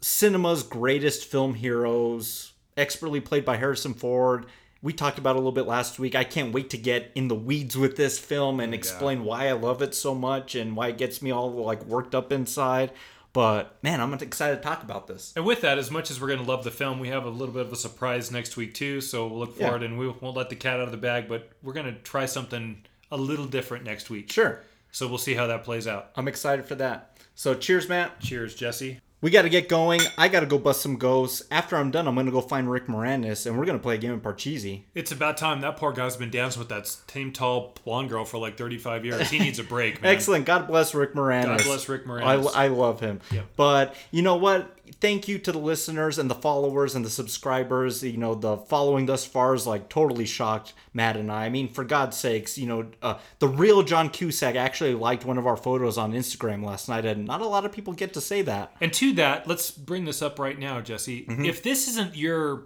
cinema's 0.00 0.62
greatest 0.62 1.26
film 1.26 1.52
heroes, 1.52 2.54
expertly 2.78 3.20
played 3.20 3.44
by 3.44 3.58
Harrison 3.58 3.92
Ford. 3.92 4.46
We 4.80 4.94
talked 4.94 5.18
about 5.18 5.32
it 5.32 5.36
a 5.36 5.40
little 5.40 5.52
bit 5.52 5.66
last 5.66 5.98
week. 5.98 6.14
I 6.14 6.24
can't 6.24 6.54
wait 6.54 6.70
to 6.70 6.78
get 6.78 7.12
in 7.14 7.28
the 7.28 7.34
weeds 7.34 7.76
with 7.76 7.96
this 7.96 8.18
film 8.18 8.60
and 8.60 8.72
explain 8.72 9.22
why 9.24 9.48
I 9.48 9.52
love 9.52 9.82
it 9.82 9.94
so 9.94 10.14
much 10.14 10.54
and 10.54 10.76
why 10.76 10.88
it 10.88 10.98
gets 10.98 11.20
me 11.20 11.30
all 11.30 11.50
like 11.50 11.84
worked 11.84 12.14
up 12.14 12.32
inside. 12.32 12.90
But 13.34 13.76
man, 13.82 14.00
I'm 14.00 14.14
excited 14.14 14.56
to 14.56 14.62
talk 14.62 14.82
about 14.82 15.06
this. 15.06 15.34
And 15.36 15.44
with 15.44 15.60
that, 15.60 15.76
as 15.76 15.90
much 15.90 16.10
as 16.10 16.20
we're 16.20 16.28
going 16.28 16.38
to 16.38 16.46
love 16.46 16.64
the 16.64 16.70
film, 16.70 16.98
we 17.00 17.08
have 17.08 17.26
a 17.26 17.28
little 17.30 17.52
bit 17.52 17.66
of 17.66 17.72
a 17.72 17.76
surprise 17.76 18.30
next 18.30 18.56
week 18.56 18.72
too. 18.72 19.02
So 19.02 19.26
we'll 19.26 19.40
look 19.40 19.58
Yeah. 19.58 19.66
forward, 19.66 19.82
and 19.82 19.98
we 19.98 20.08
won't 20.08 20.36
let 20.36 20.48
the 20.48 20.56
cat 20.56 20.76
out 20.80 20.86
of 20.86 20.92
the 20.92 20.96
bag. 20.96 21.28
But 21.28 21.50
we're 21.62 21.72
going 21.74 21.92
to 21.92 22.00
try 22.00 22.24
something 22.26 22.78
a 23.10 23.16
little 23.18 23.46
different 23.46 23.84
next 23.84 24.08
week. 24.08 24.32
Sure. 24.32 24.60
So 24.92 25.08
we'll 25.08 25.18
see 25.18 25.34
how 25.34 25.48
that 25.48 25.64
plays 25.64 25.86
out. 25.88 26.10
I'm 26.16 26.28
excited 26.28 26.64
for 26.64 26.76
that. 26.76 27.18
So 27.34 27.54
cheers, 27.54 27.88
Matt. 27.88 28.20
Cheers, 28.20 28.54
Jesse. 28.54 29.00
We 29.24 29.30
got 29.30 29.42
to 29.42 29.48
get 29.48 29.70
going. 29.70 30.02
I 30.18 30.28
got 30.28 30.40
to 30.40 30.46
go 30.46 30.58
bust 30.58 30.82
some 30.82 30.96
ghosts. 30.96 31.44
After 31.50 31.76
I'm 31.76 31.90
done, 31.90 32.06
I'm 32.06 32.12
going 32.12 32.26
to 32.26 32.32
go 32.32 32.42
find 32.42 32.70
Rick 32.70 32.88
Moranis 32.88 33.46
and 33.46 33.58
we're 33.58 33.64
going 33.64 33.78
to 33.78 33.82
play 33.82 33.94
a 33.94 33.98
game 33.98 34.12
of 34.12 34.20
Parcheesi. 34.20 34.82
It's 34.94 35.12
about 35.12 35.38
time. 35.38 35.62
That 35.62 35.78
poor 35.78 35.92
guy's 35.92 36.14
been 36.14 36.28
dancing 36.28 36.60
with 36.60 36.68
that 36.68 36.86
same 36.86 37.32
tall 37.32 37.74
blonde 37.86 38.10
girl 38.10 38.26
for 38.26 38.36
like 38.36 38.58
35 38.58 39.06
years. 39.06 39.30
He 39.30 39.38
needs 39.38 39.58
a 39.58 39.64
break, 39.64 40.02
man. 40.02 40.12
Excellent. 40.14 40.44
God 40.44 40.66
bless 40.66 40.94
Rick 40.94 41.14
Moranis. 41.14 41.56
God 41.56 41.64
bless 41.64 41.88
Rick 41.88 42.04
Moranis. 42.04 42.54
I, 42.54 42.64
I 42.64 42.68
love 42.68 43.00
him. 43.00 43.22
Yep. 43.32 43.46
But 43.56 43.96
you 44.10 44.20
know 44.20 44.36
what? 44.36 44.73
Thank 45.00 45.28
you 45.28 45.38
to 45.38 45.52
the 45.52 45.58
listeners 45.58 46.18
and 46.18 46.30
the 46.30 46.34
followers 46.34 46.94
and 46.94 47.04
the 47.04 47.10
subscribers. 47.10 48.02
You 48.02 48.16
know, 48.16 48.34
the 48.34 48.56
following 48.56 49.06
thus 49.06 49.24
far 49.24 49.54
is 49.54 49.66
like 49.66 49.88
totally 49.88 50.26
shocked 50.26 50.74
Matt 50.92 51.16
and 51.16 51.30
I. 51.30 51.46
I 51.46 51.48
mean, 51.48 51.68
for 51.68 51.84
God's 51.84 52.16
sakes, 52.16 52.58
you 52.58 52.66
know, 52.66 52.86
uh, 53.02 53.18
the 53.38 53.48
real 53.48 53.82
John 53.82 54.10
Cusack 54.10 54.56
actually 54.56 54.94
liked 54.94 55.24
one 55.24 55.38
of 55.38 55.46
our 55.46 55.56
photos 55.56 55.98
on 55.98 56.12
Instagram 56.12 56.64
last 56.64 56.88
night, 56.88 57.04
and 57.04 57.26
not 57.26 57.40
a 57.40 57.46
lot 57.46 57.64
of 57.64 57.72
people 57.72 57.92
get 57.92 58.12
to 58.14 58.20
say 58.20 58.42
that. 58.42 58.74
And 58.80 58.92
to 58.94 59.12
that, 59.14 59.46
let's 59.46 59.70
bring 59.70 60.04
this 60.04 60.22
up 60.22 60.38
right 60.38 60.58
now, 60.58 60.80
Jesse. 60.80 61.24
Mm-hmm. 61.24 61.44
If 61.44 61.62
this 61.62 61.88
isn't 61.88 62.16
your 62.16 62.64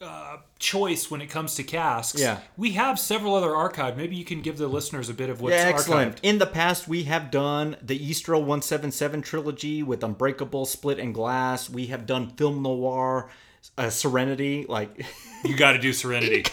uh, 0.00 0.36
choice 0.58 1.10
when 1.10 1.20
it 1.22 1.28
comes 1.28 1.54
to 1.54 1.62
casks, 1.62 2.20
Yeah. 2.20 2.40
we 2.56 2.72
have 2.72 2.98
several 2.98 3.34
other 3.34 3.48
archived. 3.50 3.96
Maybe 3.96 4.16
you 4.16 4.24
can 4.24 4.42
give 4.42 4.58
the 4.58 4.66
listeners 4.68 5.08
a 5.08 5.14
bit 5.14 5.30
of 5.30 5.40
what's 5.40 5.54
yeah, 5.54 5.62
excellent. 5.68 6.16
archived. 6.16 6.18
In 6.22 6.38
the 6.38 6.46
past, 6.46 6.86
we 6.86 7.04
have 7.04 7.30
done 7.30 7.76
the 7.82 7.98
Eastrail 7.98 8.40
177 8.40 9.22
trilogy 9.22 9.82
with 9.82 10.04
Unbreakable, 10.04 10.66
Split, 10.66 10.98
and 10.98 11.14
Glass. 11.14 11.70
We 11.70 11.86
have 11.86 12.04
done 12.06 12.30
Film 12.30 12.62
Noir, 12.62 13.30
uh, 13.78 13.90
Serenity, 13.90 14.66
like 14.68 15.04
You 15.44 15.56
got 15.56 15.72
to 15.72 15.78
do 15.78 15.92
Serenity. 15.92 16.44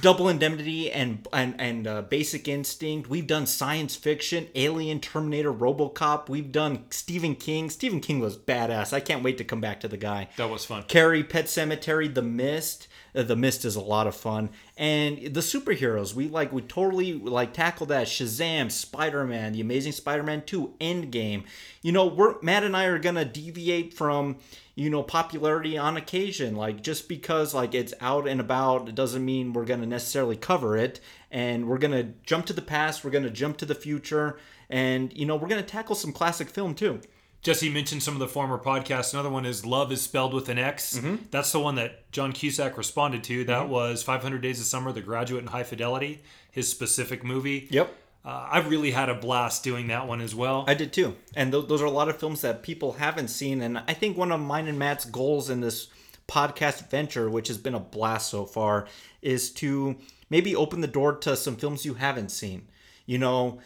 Double 0.00 0.28
Indemnity, 0.28 0.90
and 0.90 1.26
and 1.32 1.54
and 1.60 1.86
uh, 1.86 2.02
Basic 2.02 2.48
Instinct. 2.48 3.08
We've 3.10 3.26
done 3.26 3.46
science 3.46 3.96
fiction, 3.96 4.48
Alien, 4.54 5.00
Terminator, 5.00 5.52
RoboCop. 5.52 6.28
We've 6.28 6.50
done 6.50 6.84
Stephen 6.90 7.34
King. 7.34 7.68
Stephen 7.70 8.00
King 8.00 8.20
was 8.20 8.36
badass. 8.36 8.92
I 8.92 9.00
can't 9.00 9.22
wait 9.22 9.38
to 9.38 9.44
come 9.44 9.60
back 9.60 9.80
to 9.80 9.88
the 9.88 9.96
guy. 9.96 10.28
that 10.36 10.48
was 10.48 10.64
fun. 10.64 10.84
Carrie, 10.84 11.24
Pet 11.24 11.46
Sematary, 11.46 12.12
The 12.12 12.22
Mist. 12.22 12.88
Uh, 13.14 13.22
the 13.24 13.36
Mist 13.36 13.64
is 13.64 13.74
a 13.76 13.80
lot 13.80 14.06
of 14.06 14.14
fun, 14.14 14.50
and 14.76 15.18
the 15.18 15.40
superheroes 15.40 16.14
we 16.14 16.28
like. 16.28 16.52
We 16.52 16.62
totally 16.62 17.12
like 17.14 17.52
tackle 17.52 17.86
that. 17.86 18.06
Shazam, 18.06 18.70
Spider 18.70 19.24
Man, 19.24 19.52
The 19.52 19.60
Amazing 19.60 19.92
Spider 19.92 20.22
Man 20.22 20.42
Two, 20.46 20.74
Endgame. 20.80 21.44
You 21.82 21.92
know, 21.92 22.06
we're 22.06 22.40
Matt 22.40 22.62
and 22.64 22.76
I 22.76 22.84
are 22.84 22.98
gonna 22.98 23.24
deviate 23.24 23.92
from 23.94 24.36
you 24.80 24.88
know 24.88 25.02
popularity 25.02 25.76
on 25.76 25.98
occasion. 25.98 26.56
Like 26.56 26.82
just 26.82 27.06
because 27.06 27.52
like 27.52 27.74
it's 27.74 27.92
out 28.00 28.26
and 28.26 28.40
about, 28.40 28.88
it 28.88 28.94
doesn't 28.94 29.22
mean 29.22 29.52
we're 29.52 29.66
gonna 29.66 29.86
necessarily 29.86 30.36
cover 30.36 30.76
it. 30.76 31.00
And 31.30 31.68
we're 31.68 31.78
gonna 31.78 32.14
jump 32.24 32.46
to 32.46 32.54
the 32.54 32.62
past. 32.62 33.04
We're 33.04 33.10
gonna 33.10 33.28
jump 33.28 33.58
to 33.58 33.66
the 33.66 33.74
future, 33.74 34.38
and 34.70 35.12
you 35.12 35.26
know 35.26 35.36
we're 35.36 35.48
gonna 35.48 35.62
tackle 35.62 35.94
some 35.94 36.12
classic 36.12 36.48
film 36.48 36.74
too. 36.74 37.00
Jesse 37.42 37.70
mentioned 37.70 38.02
some 38.02 38.14
of 38.14 38.20
the 38.20 38.28
former 38.28 38.58
podcasts. 38.58 39.12
Another 39.12 39.30
one 39.30 39.46
is 39.46 39.64
Love 39.64 39.92
is 39.92 40.02
Spelled 40.02 40.34
with 40.34 40.48
an 40.48 40.58
X. 40.58 40.96
Mm-hmm. 40.96 41.24
That's 41.30 41.52
the 41.52 41.60
one 41.60 41.74
that 41.76 42.10
John 42.10 42.32
Cusack 42.32 42.76
responded 42.76 43.24
to. 43.24 43.44
That 43.44 43.68
was 43.68 44.02
500 44.02 44.42
Days 44.42 44.60
of 44.60 44.66
Summer, 44.66 44.92
The 44.92 45.00
Graduate, 45.00 45.40
and 45.40 45.48
High 45.48 45.62
Fidelity, 45.62 46.20
his 46.50 46.68
specific 46.68 47.24
movie. 47.24 47.66
Yep. 47.70 47.94
Uh, 48.24 48.48
I've 48.50 48.68
really 48.68 48.90
had 48.90 49.08
a 49.08 49.14
blast 49.14 49.64
doing 49.64 49.86
that 49.88 50.06
one 50.06 50.20
as 50.20 50.34
well. 50.34 50.64
I 50.68 50.74
did 50.74 50.92
too. 50.92 51.16
And 51.34 51.52
th- 51.52 51.68
those 51.68 51.80
are 51.80 51.86
a 51.86 51.90
lot 51.90 52.08
of 52.08 52.18
films 52.18 52.42
that 52.42 52.62
people 52.62 52.92
haven't 52.92 53.28
seen. 53.28 53.62
And 53.62 53.78
I 53.78 53.94
think 53.94 54.16
one 54.16 54.30
of 54.30 54.40
mine 54.40 54.68
and 54.68 54.78
Matt's 54.78 55.06
goals 55.06 55.48
in 55.48 55.60
this 55.60 55.88
podcast 56.28 56.90
venture, 56.90 57.30
which 57.30 57.48
has 57.48 57.56
been 57.56 57.74
a 57.74 57.80
blast 57.80 58.30
so 58.30 58.44
far, 58.44 58.86
is 59.22 59.50
to 59.52 59.96
maybe 60.28 60.54
open 60.54 60.80
the 60.80 60.86
door 60.86 61.16
to 61.16 61.34
some 61.36 61.56
films 61.56 61.84
you 61.86 61.94
haven't 61.94 62.30
seen. 62.30 62.68
You 63.06 63.18
know, 63.18 63.60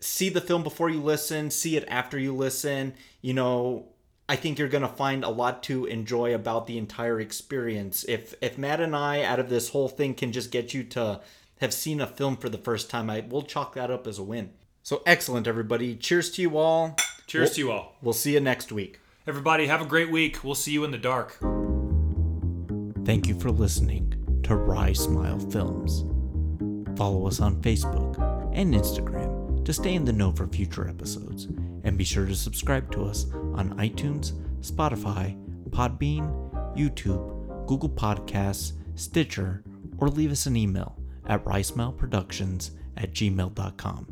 see 0.00 0.28
the 0.28 0.40
film 0.40 0.62
before 0.62 0.88
you 0.88 1.02
listen, 1.02 1.50
see 1.50 1.76
it 1.76 1.84
after 1.88 2.18
you 2.18 2.34
listen. 2.34 2.94
You 3.22 3.34
know, 3.34 3.88
I 4.28 4.36
think 4.36 4.58
you're 4.58 4.68
gonna 4.68 4.88
find 4.88 5.24
a 5.24 5.28
lot 5.28 5.62
to 5.64 5.84
enjoy 5.86 6.34
about 6.34 6.66
the 6.66 6.78
entire 6.78 7.20
experience. 7.20 8.04
If 8.08 8.34
if 8.40 8.56
Matt 8.56 8.80
and 8.80 8.96
I 8.96 9.22
out 9.22 9.38
of 9.40 9.48
this 9.48 9.68
whole 9.70 9.88
thing 9.88 10.14
can 10.14 10.32
just 10.32 10.50
get 10.50 10.74
you 10.74 10.84
to 10.84 11.20
have 11.60 11.72
seen 11.72 12.00
a 12.00 12.06
film 12.06 12.36
for 12.36 12.48
the 12.48 12.58
first 12.58 12.90
time, 12.90 13.08
I 13.10 13.20
will 13.20 13.42
chalk 13.42 13.74
that 13.74 13.90
up 13.90 14.06
as 14.06 14.18
a 14.18 14.22
win. 14.22 14.50
So 14.82 15.02
excellent, 15.06 15.46
everybody. 15.46 15.96
Cheers 15.96 16.30
to 16.32 16.42
you 16.42 16.58
all. 16.58 16.96
Cheers 17.26 17.48
We'll- 17.50 17.54
to 17.54 17.60
you 17.60 17.72
all. 17.72 17.96
We'll 18.02 18.12
see 18.14 18.34
you 18.34 18.40
next 18.40 18.70
week. 18.70 19.00
Everybody, 19.26 19.66
have 19.66 19.80
a 19.82 19.86
great 19.86 20.10
week. 20.12 20.44
We'll 20.44 20.54
see 20.54 20.72
you 20.72 20.84
in 20.84 20.92
the 20.92 20.98
dark. 20.98 21.38
Thank 23.04 23.26
you 23.26 23.38
for 23.38 23.50
listening 23.50 24.14
to 24.44 24.54
Rye 24.56 24.92
Smile 24.92 25.38
Films. 25.50 26.04
Follow 26.96 27.26
us 27.26 27.40
on 27.40 27.60
Facebook 27.62 28.16
and 28.54 28.74
Instagram 28.74 29.64
to 29.64 29.72
stay 29.72 29.94
in 29.94 30.04
the 30.04 30.12
know 30.12 30.32
for 30.32 30.46
future 30.46 30.88
episodes. 30.88 31.48
And 31.84 31.98
be 31.98 32.04
sure 32.04 32.26
to 32.26 32.34
subscribe 32.34 32.90
to 32.92 33.04
us 33.04 33.26
on 33.54 33.74
iTunes, 33.78 34.32
Spotify, 34.60 35.36
Podbean, 35.70 36.28
YouTube, 36.76 37.66
Google 37.66 37.88
Podcasts, 37.90 38.72
Stitcher, 38.94 39.62
or 39.98 40.08
leave 40.08 40.30
us 40.32 40.46
an 40.46 40.56
email 40.56 40.96
at 41.26 41.44
ricemileproductions 41.44 42.70
at 42.96 43.12
gmail.com. 43.12 44.08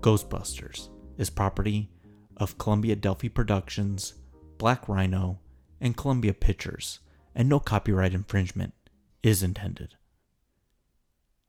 Ghostbusters 0.00 0.88
is 1.18 1.30
property 1.30 1.90
of 2.36 2.58
Columbia 2.58 2.96
Delphi 2.96 3.28
Productions, 3.28 4.14
Black 4.58 4.88
Rhino, 4.88 5.40
and 5.80 5.96
Columbia 5.96 6.34
Pictures, 6.34 7.00
and 7.34 7.48
no 7.48 7.58
copyright 7.58 8.14
infringement 8.14 8.74
is 9.22 9.42
intended. 9.42 9.96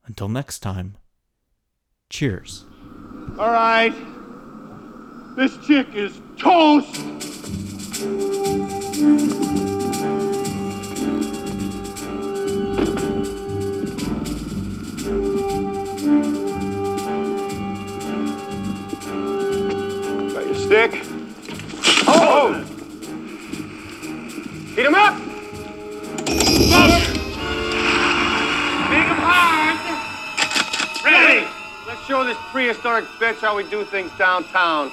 Until 0.06 0.28
next 0.28 0.60
time, 0.60 0.96
cheers. 2.10 2.64
All 3.38 3.50
right. 3.50 3.94
This 5.36 5.56
chick 5.66 5.94
is 5.94 6.20
toast. 6.38 6.96
Oh! 22.10 22.54
Heat 24.74 24.86
him 24.86 24.94
up! 24.94 25.14
Make 28.88 29.06
him 29.06 29.20
hard! 29.20 29.76
Ready! 31.04 31.46
Let's 31.86 32.06
show 32.06 32.24
this 32.24 32.38
prehistoric 32.50 33.04
bitch 33.20 33.40
how 33.40 33.54
we 33.54 33.68
do 33.68 33.84
things 33.84 34.10
downtown. 34.16 34.90